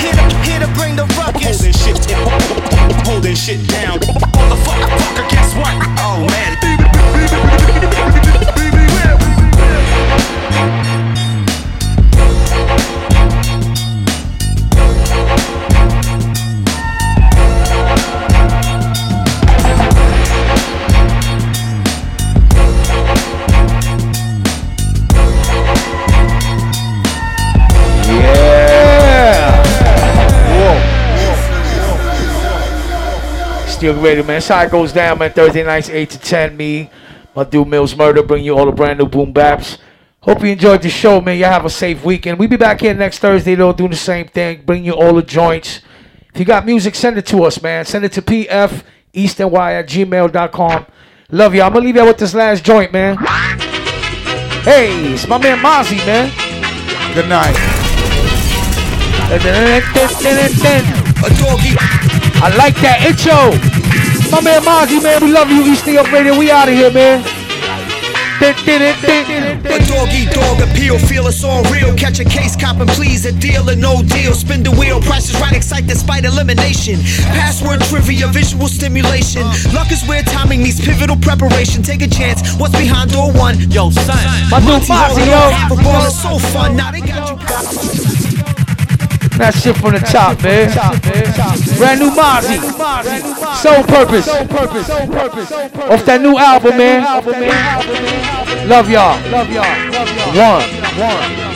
Here 0.03 0.59
to 0.59 0.67
bring 0.75 0.97
the 0.97 1.05
ruckus. 1.17 1.63
Holding 1.63 1.71
shit, 1.71 1.95
holding 3.07 3.35
shit 3.35 3.65
down. 3.69 3.99
Motherfucker, 3.99 5.29
guess 5.29 5.55
what? 5.55 5.73
Oh 5.99 6.27
man. 6.27 8.22
Still 33.83 34.01
ready, 34.01 34.21
man. 34.21 34.27
That's 34.27 34.47
how 34.47 34.61
it 34.61 34.71
goes 34.71 34.93
down, 34.93 35.19
man. 35.19 35.33
Thursday 35.33 35.61
nights, 35.61 35.89
8 35.89 36.09
to 36.11 36.17
10. 36.17 36.55
Me, 36.55 36.89
my 37.35 37.43
dude 37.43 37.67
Mills 37.67 37.93
Murder, 37.97 38.23
bring 38.23 38.41
you 38.41 38.57
all 38.57 38.65
the 38.65 38.71
brand 38.71 38.97
new 38.97 39.05
boom 39.05 39.33
baps. 39.33 39.77
Hope 40.21 40.41
you 40.41 40.51
enjoyed 40.51 40.81
the 40.81 40.89
show, 40.89 41.19
man. 41.19 41.37
Y'all 41.37 41.49
have 41.49 41.65
a 41.65 41.69
safe 41.69 42.01
weekend. 42.01 42.39
We'll 42.39 42.47
be 42.47 42.55
back 42.55 42.79
here 42.79 42.93
next 42.93 43.19
Thursday, 43.19 43.55
though, 43.55 43.73
doing 43.73 43.89
the 43.91 43.97
same 43.97 44.29
thing. 44.29 44.61
Bring 44.65 44.85
you 44.85 44.93
all 44.93 45.13
the 45.13 45.21
joints. 45.21 45.81
If 46.33 46.39
you 46.39 46.45
got 46.45 46.65
music, 46.65 46.95
send 46.95 47.17
it 47.17 47.25
to 47.25 47.43
us, 47.43 47.61
man. 47.61 47.83
Send 47.83 48.05
it 48.05 48.13
to 48.13 48.21
pf 48.21 48.83
eastny 49.13 49.53
at 49.53 49.89
gmail.com. 49.89 50.85
Love 51.31 51.53
y'all. 51.53 51.65
I'm 51.65 51.73
going 51.73 51.83
to 51.83 51.85
leave 51.85 51.97
y'all 51.97 52.07
with 52.07 52.19
this 52.19 52.33
last 52.33 52.63
joint, 52.63 52.93
man. 52.93 53.17
Hey, 54.63 55.11
it's 55.11 55.27
my 55.27 55.37
man 55.37 55.57
Mazzi, 55.57 55.97
man. 56.05 56.31
Good 57.13 57.27
night. 57.27 57.57
A 61.25 61.29
doggy. 61.35 62.12
I 62.43 62.51
like 62.59 62.75
that 62.83 62.99
intro. 63.07 63.55
My 64.27 64.43
man 64.43 64.59
Mazzi, 64.67 64.99
man. 64.99 65.23
We 65.23 65.31
love 65.31 65.47
you, 65.47 65.63
East 65.63 65.87
New 65.87 65.93
York 65.93 66.11
Radio. 66.11 66.37
We 66.37 66.51
out 66.51 66.67
of 66.67 66.75
here, 66.75 66.91
man. 66.91 67.23
A 68.43 69.79
doggy 69.87 70.27
dog 70.27 70.59
appeal, 70.59 70.99
feel 70.99 71.25
it's 71.27 71.41
all 71.45 71.63
real. 71.71 71.95
Catch 71.95 72.19
a 72.19 72.25
case, 72.25 72.57
cop 72.59 72.81
and 72.83 72.89
please, 72.89 73.25
a 73.25 73.31
deal 73.31 73.69
or 73.69 73.77
no 73.77 74.03
deal. 74.03 74.33
Spin 74.33 74.61
the 74.61 74.71
wheel, 74.71 74.99
prices 74.99 75.39
right, 75.39 75.55
excite 75.55 75.87
despite 75.87 76.25
elimination. 76.25 76.99
Password 77.31 77.79
trivia, 77.87 78.27
visual 78.27 78.67
stimulation. 78.67 79.47
Luck 79.71 79.89
is 79.95 80.03
where 80.03 80.21
timing 80.23 80.61
meets 80.63 80.83
pivotal 80.83 81.15
preparation. 81.15 81.81
Take 81.81 82.01
a 82.01 82.09
chance, 82.09 82.43
what's 82.59 82.75
behind 82.75 83.11
door 83.11 83.31
one? 83.31 83.55
Yo, 83.71 83.89
son. 83.89 84.19
My 84.51 84.59
Monty 84.59 84.91
Mozzie, 84.91 85.25
yo. 85.31 85.47
Half 85.47 85.71
a 85.71 85.75
ball 85.81 86.03
is 86.03 86.21
so 86.21 86.37
fun. 86.51 86.75
Now 86.75 86.91
they 86.91 86.99
got 86.99 87.29
you. 87.31 88.12
That 89.37 89.53
shit 89.55 89.75
from 89.77 89.93
the 89.93 89.99
top, 89.99 90.41
man. 90.43 90.69
Brand 91.77 91.99
new 91.99 92.11
Mazzi. 92.11 92.59
Soul 93.61 93.83
Purpose. 93.83 94.27
Off 94.29 96.05
that 96.05 96.21
new 96.21 96.37
album, 96.37 96.77
man. 96.77 97.03
Love 98.67 98.89
y'all. 98.89 99.19
Love 99.29 99.49
y'all. 99.51 99.65
One. 100.35 100.63
One. 100.99 101.52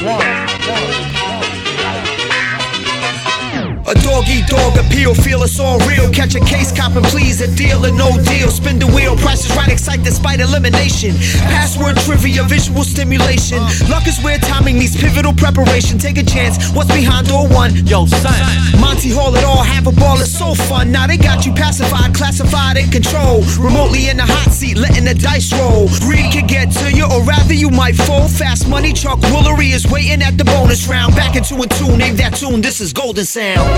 A 3.87 3.93
dog 4.03 4.27
eat 4.27 4.45
dog 4.47 4.75
appeal, 4.75 5.15
feel 5.15 5.43
it's 5.43 5.61
all 5.61 5.79
real. 5.87 6.11
Catch 6.11 6.35
a 6.35 6.41
case, 6.41 6.75
cop 6.75 6.97
and 6.97 7.05
please, 7.05 7.39
a 7.39 7.47
deal 7.55 7.85
or 7.85 7.91
no 7.91 8.11
deal. 8.23 8.49
Spin 8.51 8.79
the 8.79 8.85
wheel, 8.85 9.15
prices 9.15 9.55
right, 9.55 9.71
excite 9.71 10.03
despite 10.03 10.41
elimination. 10.41 11.15
Password 11.47 11.95
trivia, 12.03 12.43
visual 12.43 12.83
stimulation. 12.83 13.59
Luck 13.87 14.05
is 14.05 14.21
where 14.21 14.39
timing 14.39 14.77
needs 14.77 14.99
pivotal 14.99 15.31
preparation. 15.31 15.97
Take 15.97 16.17
a 16.17 16.23
chance, 16.23 16.59
what's 16.75 16.91
behind 16.91 17.27
door 17.29 17.47
one? 17.47 17.73
Yo, 17.87 18.05
son. 18.07 18.35
Monty 18.81 19.09
Hall 19.09 19.33
it 19.37 19.45
all, 19.45 19.63
have 19.63 19.87
a 19.87 19.93
ball, 19.93 20.19
it's 20.19 20.37
so 20.37 20.53
fun. 20.53 20.91
Now 20.91 21.07
they 21.07 21.15
got 21.15 21.45
you 21.45 21.53
pacified, 21.53 22.13
classified, 22.13 22.75
in 22.75 22.91
control. 22.91 23.39
Remotely 23.55 24.09
in 24.09 24.17
the 24.17 24.27
hot 24.27 24.51
seat, 24.51 24.75
letting 24.75 25.05
the 25.05 25.15
dice 25.15 25.53
roll. 25.53 25.87
Greed 26.03 26.33
can 26.35 26.45
get 26.45 26.71
to 26.83 26.91
you, 26.91 27.05
or 27.05 27.23
rather 27.23 27.53
you 27.53 27.69
might 27.69 27.95
fall. 27.95 28.27
Fast 28.27 28.67
money, 28.67 28.91
Chuck 28.91 29.19
Woolery 29.31 29.71
is 29.71 29.87
waiting 29.87 30.21
at 30.21 30.37
the 30.37 30.43
bonus 30.43 30.89
round. 30.89 31.15
Back 31.15 31.37
into 31.37 31.55
a 31.55 31.67
tune, 31.79 31.99
name 31.99 32.17
that 32.17 32.35
tune, 32.35 32.59
this 32.59 32.81
is 32.81 32.91
Golden 32.91 33.23
Sound. 33.23 33.76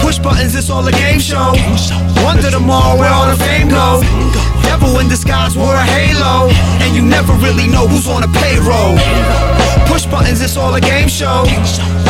Push 0.00 0.18
buttons, 0.18 0.54
it's 0.54 0.70
all 0.70 0.86
a 0.86 0.92
game 0.92 1.20
show. 1.20 1.52
Wonder 2.24 2.50
tomorrow 2.50 2.98
where 2.98 3.10
all 3.10 3.26
the 3.26 3.36
fame 3.36 3.68
go. 3.68 4.00
Devil 4.62 4.98
in 5.00 5.08
disguise 5.08 5.56
wore 5.56 5.74
a 5.74 5.84
halo, 5.84 6.48
and 6.82 6.94
you 6.94 7.02
never 7.02 7.32
really 7.34 7.66
know 7.66 7.86
who's 7.86 8.06
on 8.08 8.22
the 8.22 8.28
payroll. 8.40 8.96
Push 9.86 10.06
buttons, 10.06 10.40
it's 10.40 10.56
all 10.56 10.74
a 10.74 10.80
game 10.80 11.08
show. 11.08 11.44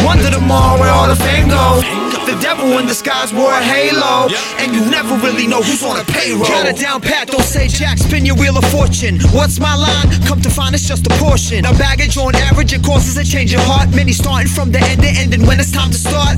Wonder 0.04 0.30
tomorrow 0.30 0.78
where 0.80 0.90
all 0.90 1.08
the 1.08 1.16
fame 1.16 1.48
go. 1.48 2.07
The 2.28 2.38
devil 2.42 2.76
in 2.76 2.84
disguise 2.84 3.32
wore 3.32 3.50
a 3.50 3.62
halo, 3.62 4.28
and 4.60 4.74
you 4.74 4.84
never 4.90 5.16
really 5.24 5.46
know 5.46 5.62
who's 5.62 5.82
on 5.82 5.96
the 5.96 6.04
payroll. 6.12 6.44
Got 6.44 6.66
it 6.66 6.76
down 6.76 7.00
pat, 7.00 7.28
don't 7.28 7.40
say 7.40 7.68
jack, 7.68 7.96
spin 7.96 8.26
your 8.26 8.36
wheel 8.36 8.58
of 8.58 8.66
fortune. 8.70 9.18
What's 9.32 9.58
my 9.58 9.74
line? 9.74 10.10
Come 10.26 10.42
to 10.42 10.50
find 10.50 10.74
it's 10.74 10.86
just 10.86 11.06
a 11.06 11.10
portion. 11.16 11.64
A 11.64 11.72
baggage 11.72 12.18
on 12.18 12.36
average, 12.36 12.74
it 12.74 12.84
causes 12.84 13.16
a 13.16 13.24
change 13.24 13.54
of 13.54 13.60
heart. 13.60 13.88
Many 13.96 14.12
starting 14.12 14.46
from 14.46 14.70
the 14.70 14.78
end 14.78 15.00
to 15.00 15.08
ending 15.08 15.46
when 15.46 15.58
it's 15.58 15.72
time 15.72 15.90
to 15.90 15.96
start. 15.96 16.36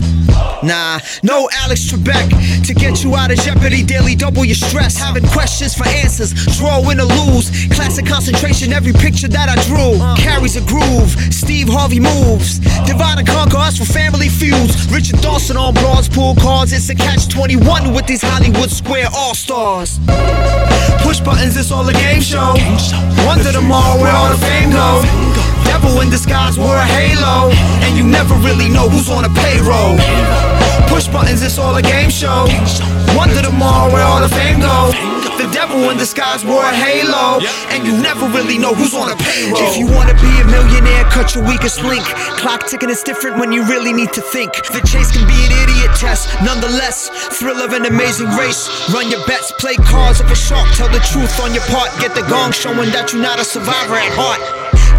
Nah, 0.62 1.00
no 1.24 1.48
Alex 1.64 1.90
Trebek 1.90 2.28
to 2.66 2.74
get 2.74 3.02
you 3.02 3.16
out 3.16 3.32
of 3.32 3.38
jeopardy. 3.38 3.82
Daily 3.82 4.14
double 4.14 4.44
your 4.44 4.54
stress. 4.54 4.96
Having 4.96 5.26
questions 5.28 5.74
for 5.74 5.88
answers. 5.88 6.32
Draw, 6.56 6.86
win 6.86 7.00
or 7.00 7.10
lose. 7.10 7.50
Classic 7.74 8.06
concentration. 8.06 8.72
Every 8.72 8.92
picture 8.92 9.28
that 9.28 9.48
I 9.48 9.56
drew 9.66 9.98
carries 10.22 10.54
a 10.54 10.62
groove. 10.62 11.10
Steve 11.34 11.68
Harvey 11.68 11.98
moves. 11.98 12.60
Divide 12.86 13.18
and 13.18 13.26
conquer 13.26 13.56
us 13.56 13.78
for 13.78 13.84
family 13.84 14.28
feuds. 14.28 14.86
Richard 14.92 15.20
Dawson 15.20 15.56
on 15.56 15.74
broads, 15.80 16.08
pull 16.08 16.34
cards. 16.36 16.72
It's 16.72 16.88
a 16.90 16.94
catch 16.94 17.28
21 17.28 17.92
with 17.92 18.06
these 18.06 18.22
Hollywood 18.22 18.70
Square 18.70 19.08
All 19.12 19.34
Stars. 19.34 19.98
Push 21.02 21.20
buttons, 21.20 21.56
it's 21.56 21.72
all 21.72 21.88
a 21.88 21.92
game 21.92 22.20
show. 22.20 22.54
Wonder 23.26 23.52
tomorrow 23.52 24.00
where 24.00 24.12
all 24.12 24.30
the 24.30 24.38
fame 24.38 24.70
go. 24.70 25.02
Devil 25.64 26.00
in 26.00 26.10
disguise 26.10 26.58
wore 26.58 26.76
a 26.76 26.84
halo, 26.84 27.50
and 27.84 27.96
you 27.96 28.04
never 28.04 28.34
really 28.46 28.68
know 28.68 28.88
who's 28.88 29.08
on 29.08 29.22
the 29.22 29.32
payroll. 29.40 29.96
Push 30.88 31.08
buttons, 31.08 31.42
it's 31.42 31.58
all 31.58 31.74
a 31.76 31.82
game 31.82 32.10
show. 32.10 32.46
Wonder 33.16 33.42
tomorrow 33.42 33.92
where 33.92 34.04
all 34.04 34.20
the 34.20 34.28
fame 34.28 34.60
go. 34.60 35.19
The 35.40 35.48
devil 35.52 35.88
in 35.88 35.96
disguise 35.96 36.44
wore 36.44 36.60
a 36.60 36.74
halo, 36.74 37.40
and 37.72 37.86
you 37.86 37.96
never 37.96 38.28
really 38.28 38.58
know 38.58 38.74
who's 38.74 38.92
on 38.92 39.08
the 39.08 39.16
payroll. 39.16 39.56
If 39.56 39.78
you 39.78 39.86
wanna 39.86 40.12
be 40.20 40.28
a 40.36 40.44
millionaire, 40.44 41.04
cut 41.04 41.34
your 41.34 41.48
weakest 41.48 41.82
link. 41.82 42.04
Clock 42.36 42.66
ticking 42.66 42.90
is 42.90 43.02
different 43.02 43.38
when 43.38 43.50
you 43.50 43.64
really 43.64 43.94
need 43.94 44.12
to 44.12 44.20
think. 44.20 44.52
The 44.52 44.84
chase 44.84 45.10
can 45.10 45.26
be 45.26 45.40
an 45.48 45.52
idiot 45.64 45.96
test, 45.96 46.28
nonetheless. 46.44 47.08
Thrill 47.38 47.62
of 47.62 47.72
an 47.72 47.86
amazing 47.86 48.28
race. 48.36 48.68
Run 48.92 49.10
your 49.10 49.24
bets, 49.26 49.50
play 49.52 49.76
cards 49.76 50.20
of 50.20 50.30
a 50.30 50.36
shark. 50.36 50.68
Tell 50.74 50.90
the 50.90 51.00
truth 51.08 51.40
on 51.40 51.54
your 51.54 51.64
part. 51.72 51.88
Get 52.00 52.14
the 52.14 52.22
gong 52.28 52.52
showing 52.52 52.90
that 52.90 53.14
you're 53.14 53.22
not 53.22 53.40
a 53.40 53.44
survivor 53.44 53.96
at 53.96 54.12
heart. 54.12 54.40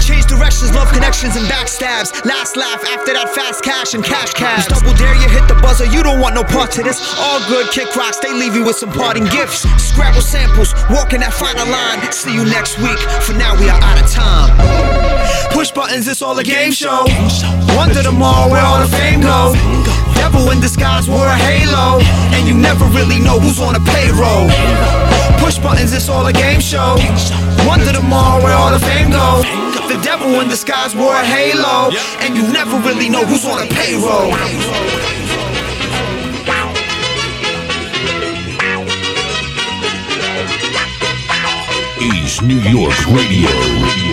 Change 0.02 0.26
directions, 0.26 0.74
love 0.74 0.92
connections, 0.92 1.36
and 1.36 1.46
backstabs. 1.46 2.10
Last 2.26 2.58
laugh 2.58 2.82
after 2.90 3.14
that 3.14 3.30
fast 3.30 3.64
cash 3.64 3.94
and 3.94 4.04
cash 4.04 4.34
cash. 4.34 4.66
Double 4.66 4.98
dare 4.98 5.14
you 5.14 5.30
hit 5.30 5.48
the 5.48 5.54
buzzer, 5.62 5.86
you 5.86 6.02
don't 6.02 6.20
want 6.20 6.34
no 6.34 6.44
part 6.44 6.72
to 6.72 6.82
this. 6.82 6.98
All 7.22 7.40
good 7.48 7.70
kick 7.70 7.96
rocks, 7.96 8.18
they 8.18 8.34
leave 8.34 8.56
you 8.56 8.66
with 8.66 8.76
some 8.76 8.92
parting 8.92 9.26
gifts. 9.26 9.62
Scrabble 9.78 10.26
samples, 10.32 10.72
walking 10.88 11.20
that 11.20 11.36
final 11.36 11.68
line. 11.68 12.00
See 12.16 12.32
you 12.32 12.48
next 12.48 12.80
week. 12.80 12.98
For 13.28 13.36
now, 13.36 13.60
we 13.60 13.68
are 13.68 13.82
out 13.84 14.00
of 14.00 14.08
time. 14.08 14.56
Push 15.52 15.76
buttons, 15.76 16.08
it's 16.08 16.22
all 16.22 16.40
a 16.40 16.44
game 16.44 16.72
show. 16.72 17.04
Wonder 17.76 18.02
tomorrow 18.02 18.48
where 18.48 18.64
all 18.64 18.80
the 18.80 18.88
fame 18.88 19.20
go. 19.20 19.52
Devil 20.16 20.48
in 20.56 20.64
disguise 20.64 21.12
wore 21.12 21.28
a 21.28 21.36
halo, 21.36 22.00
and 22.32 22.48
you 22.48 22.56
never 22.56 22.86
really 22.96 23.20
know 23.20 23.44
who's 23.44 23.60
on 23.60 23.76
the 23.76 23.84
payroll. 23.92 24.48
Push 25.44 25.60
buttons, 25.60 25.92
it's 25.92 26.08
all 26.08 26.26
a 26.26 26.34
game 26.34 26.62
show. 26.64 26.96
Wonder 27.68 27.92
tomorrow 27.92 28.40
where 28.40 28.56
all 28.56 28.72
the 28.72 28.80
fame 28.80 29.12
go. 29.12 29.44
The 29.92 30.00
devil 30.00 30.40
in 30.40 30.48
disguise 30.48 30.96
wore 30.96 31.12
a 31.12 31.26
halo, 31.26 31.92
and 32.24 32.38
you 32.38 32.48
never 32.48 32.80
really 32.88 33.10
know 33.10 33.26
who's 33.28 33.44
on 33.44 33.60
the 33.60 33.68
payroll. 33.76 34.32
New 42.44 42.58
York 42.58 43.06
Radio. 43.08 44.11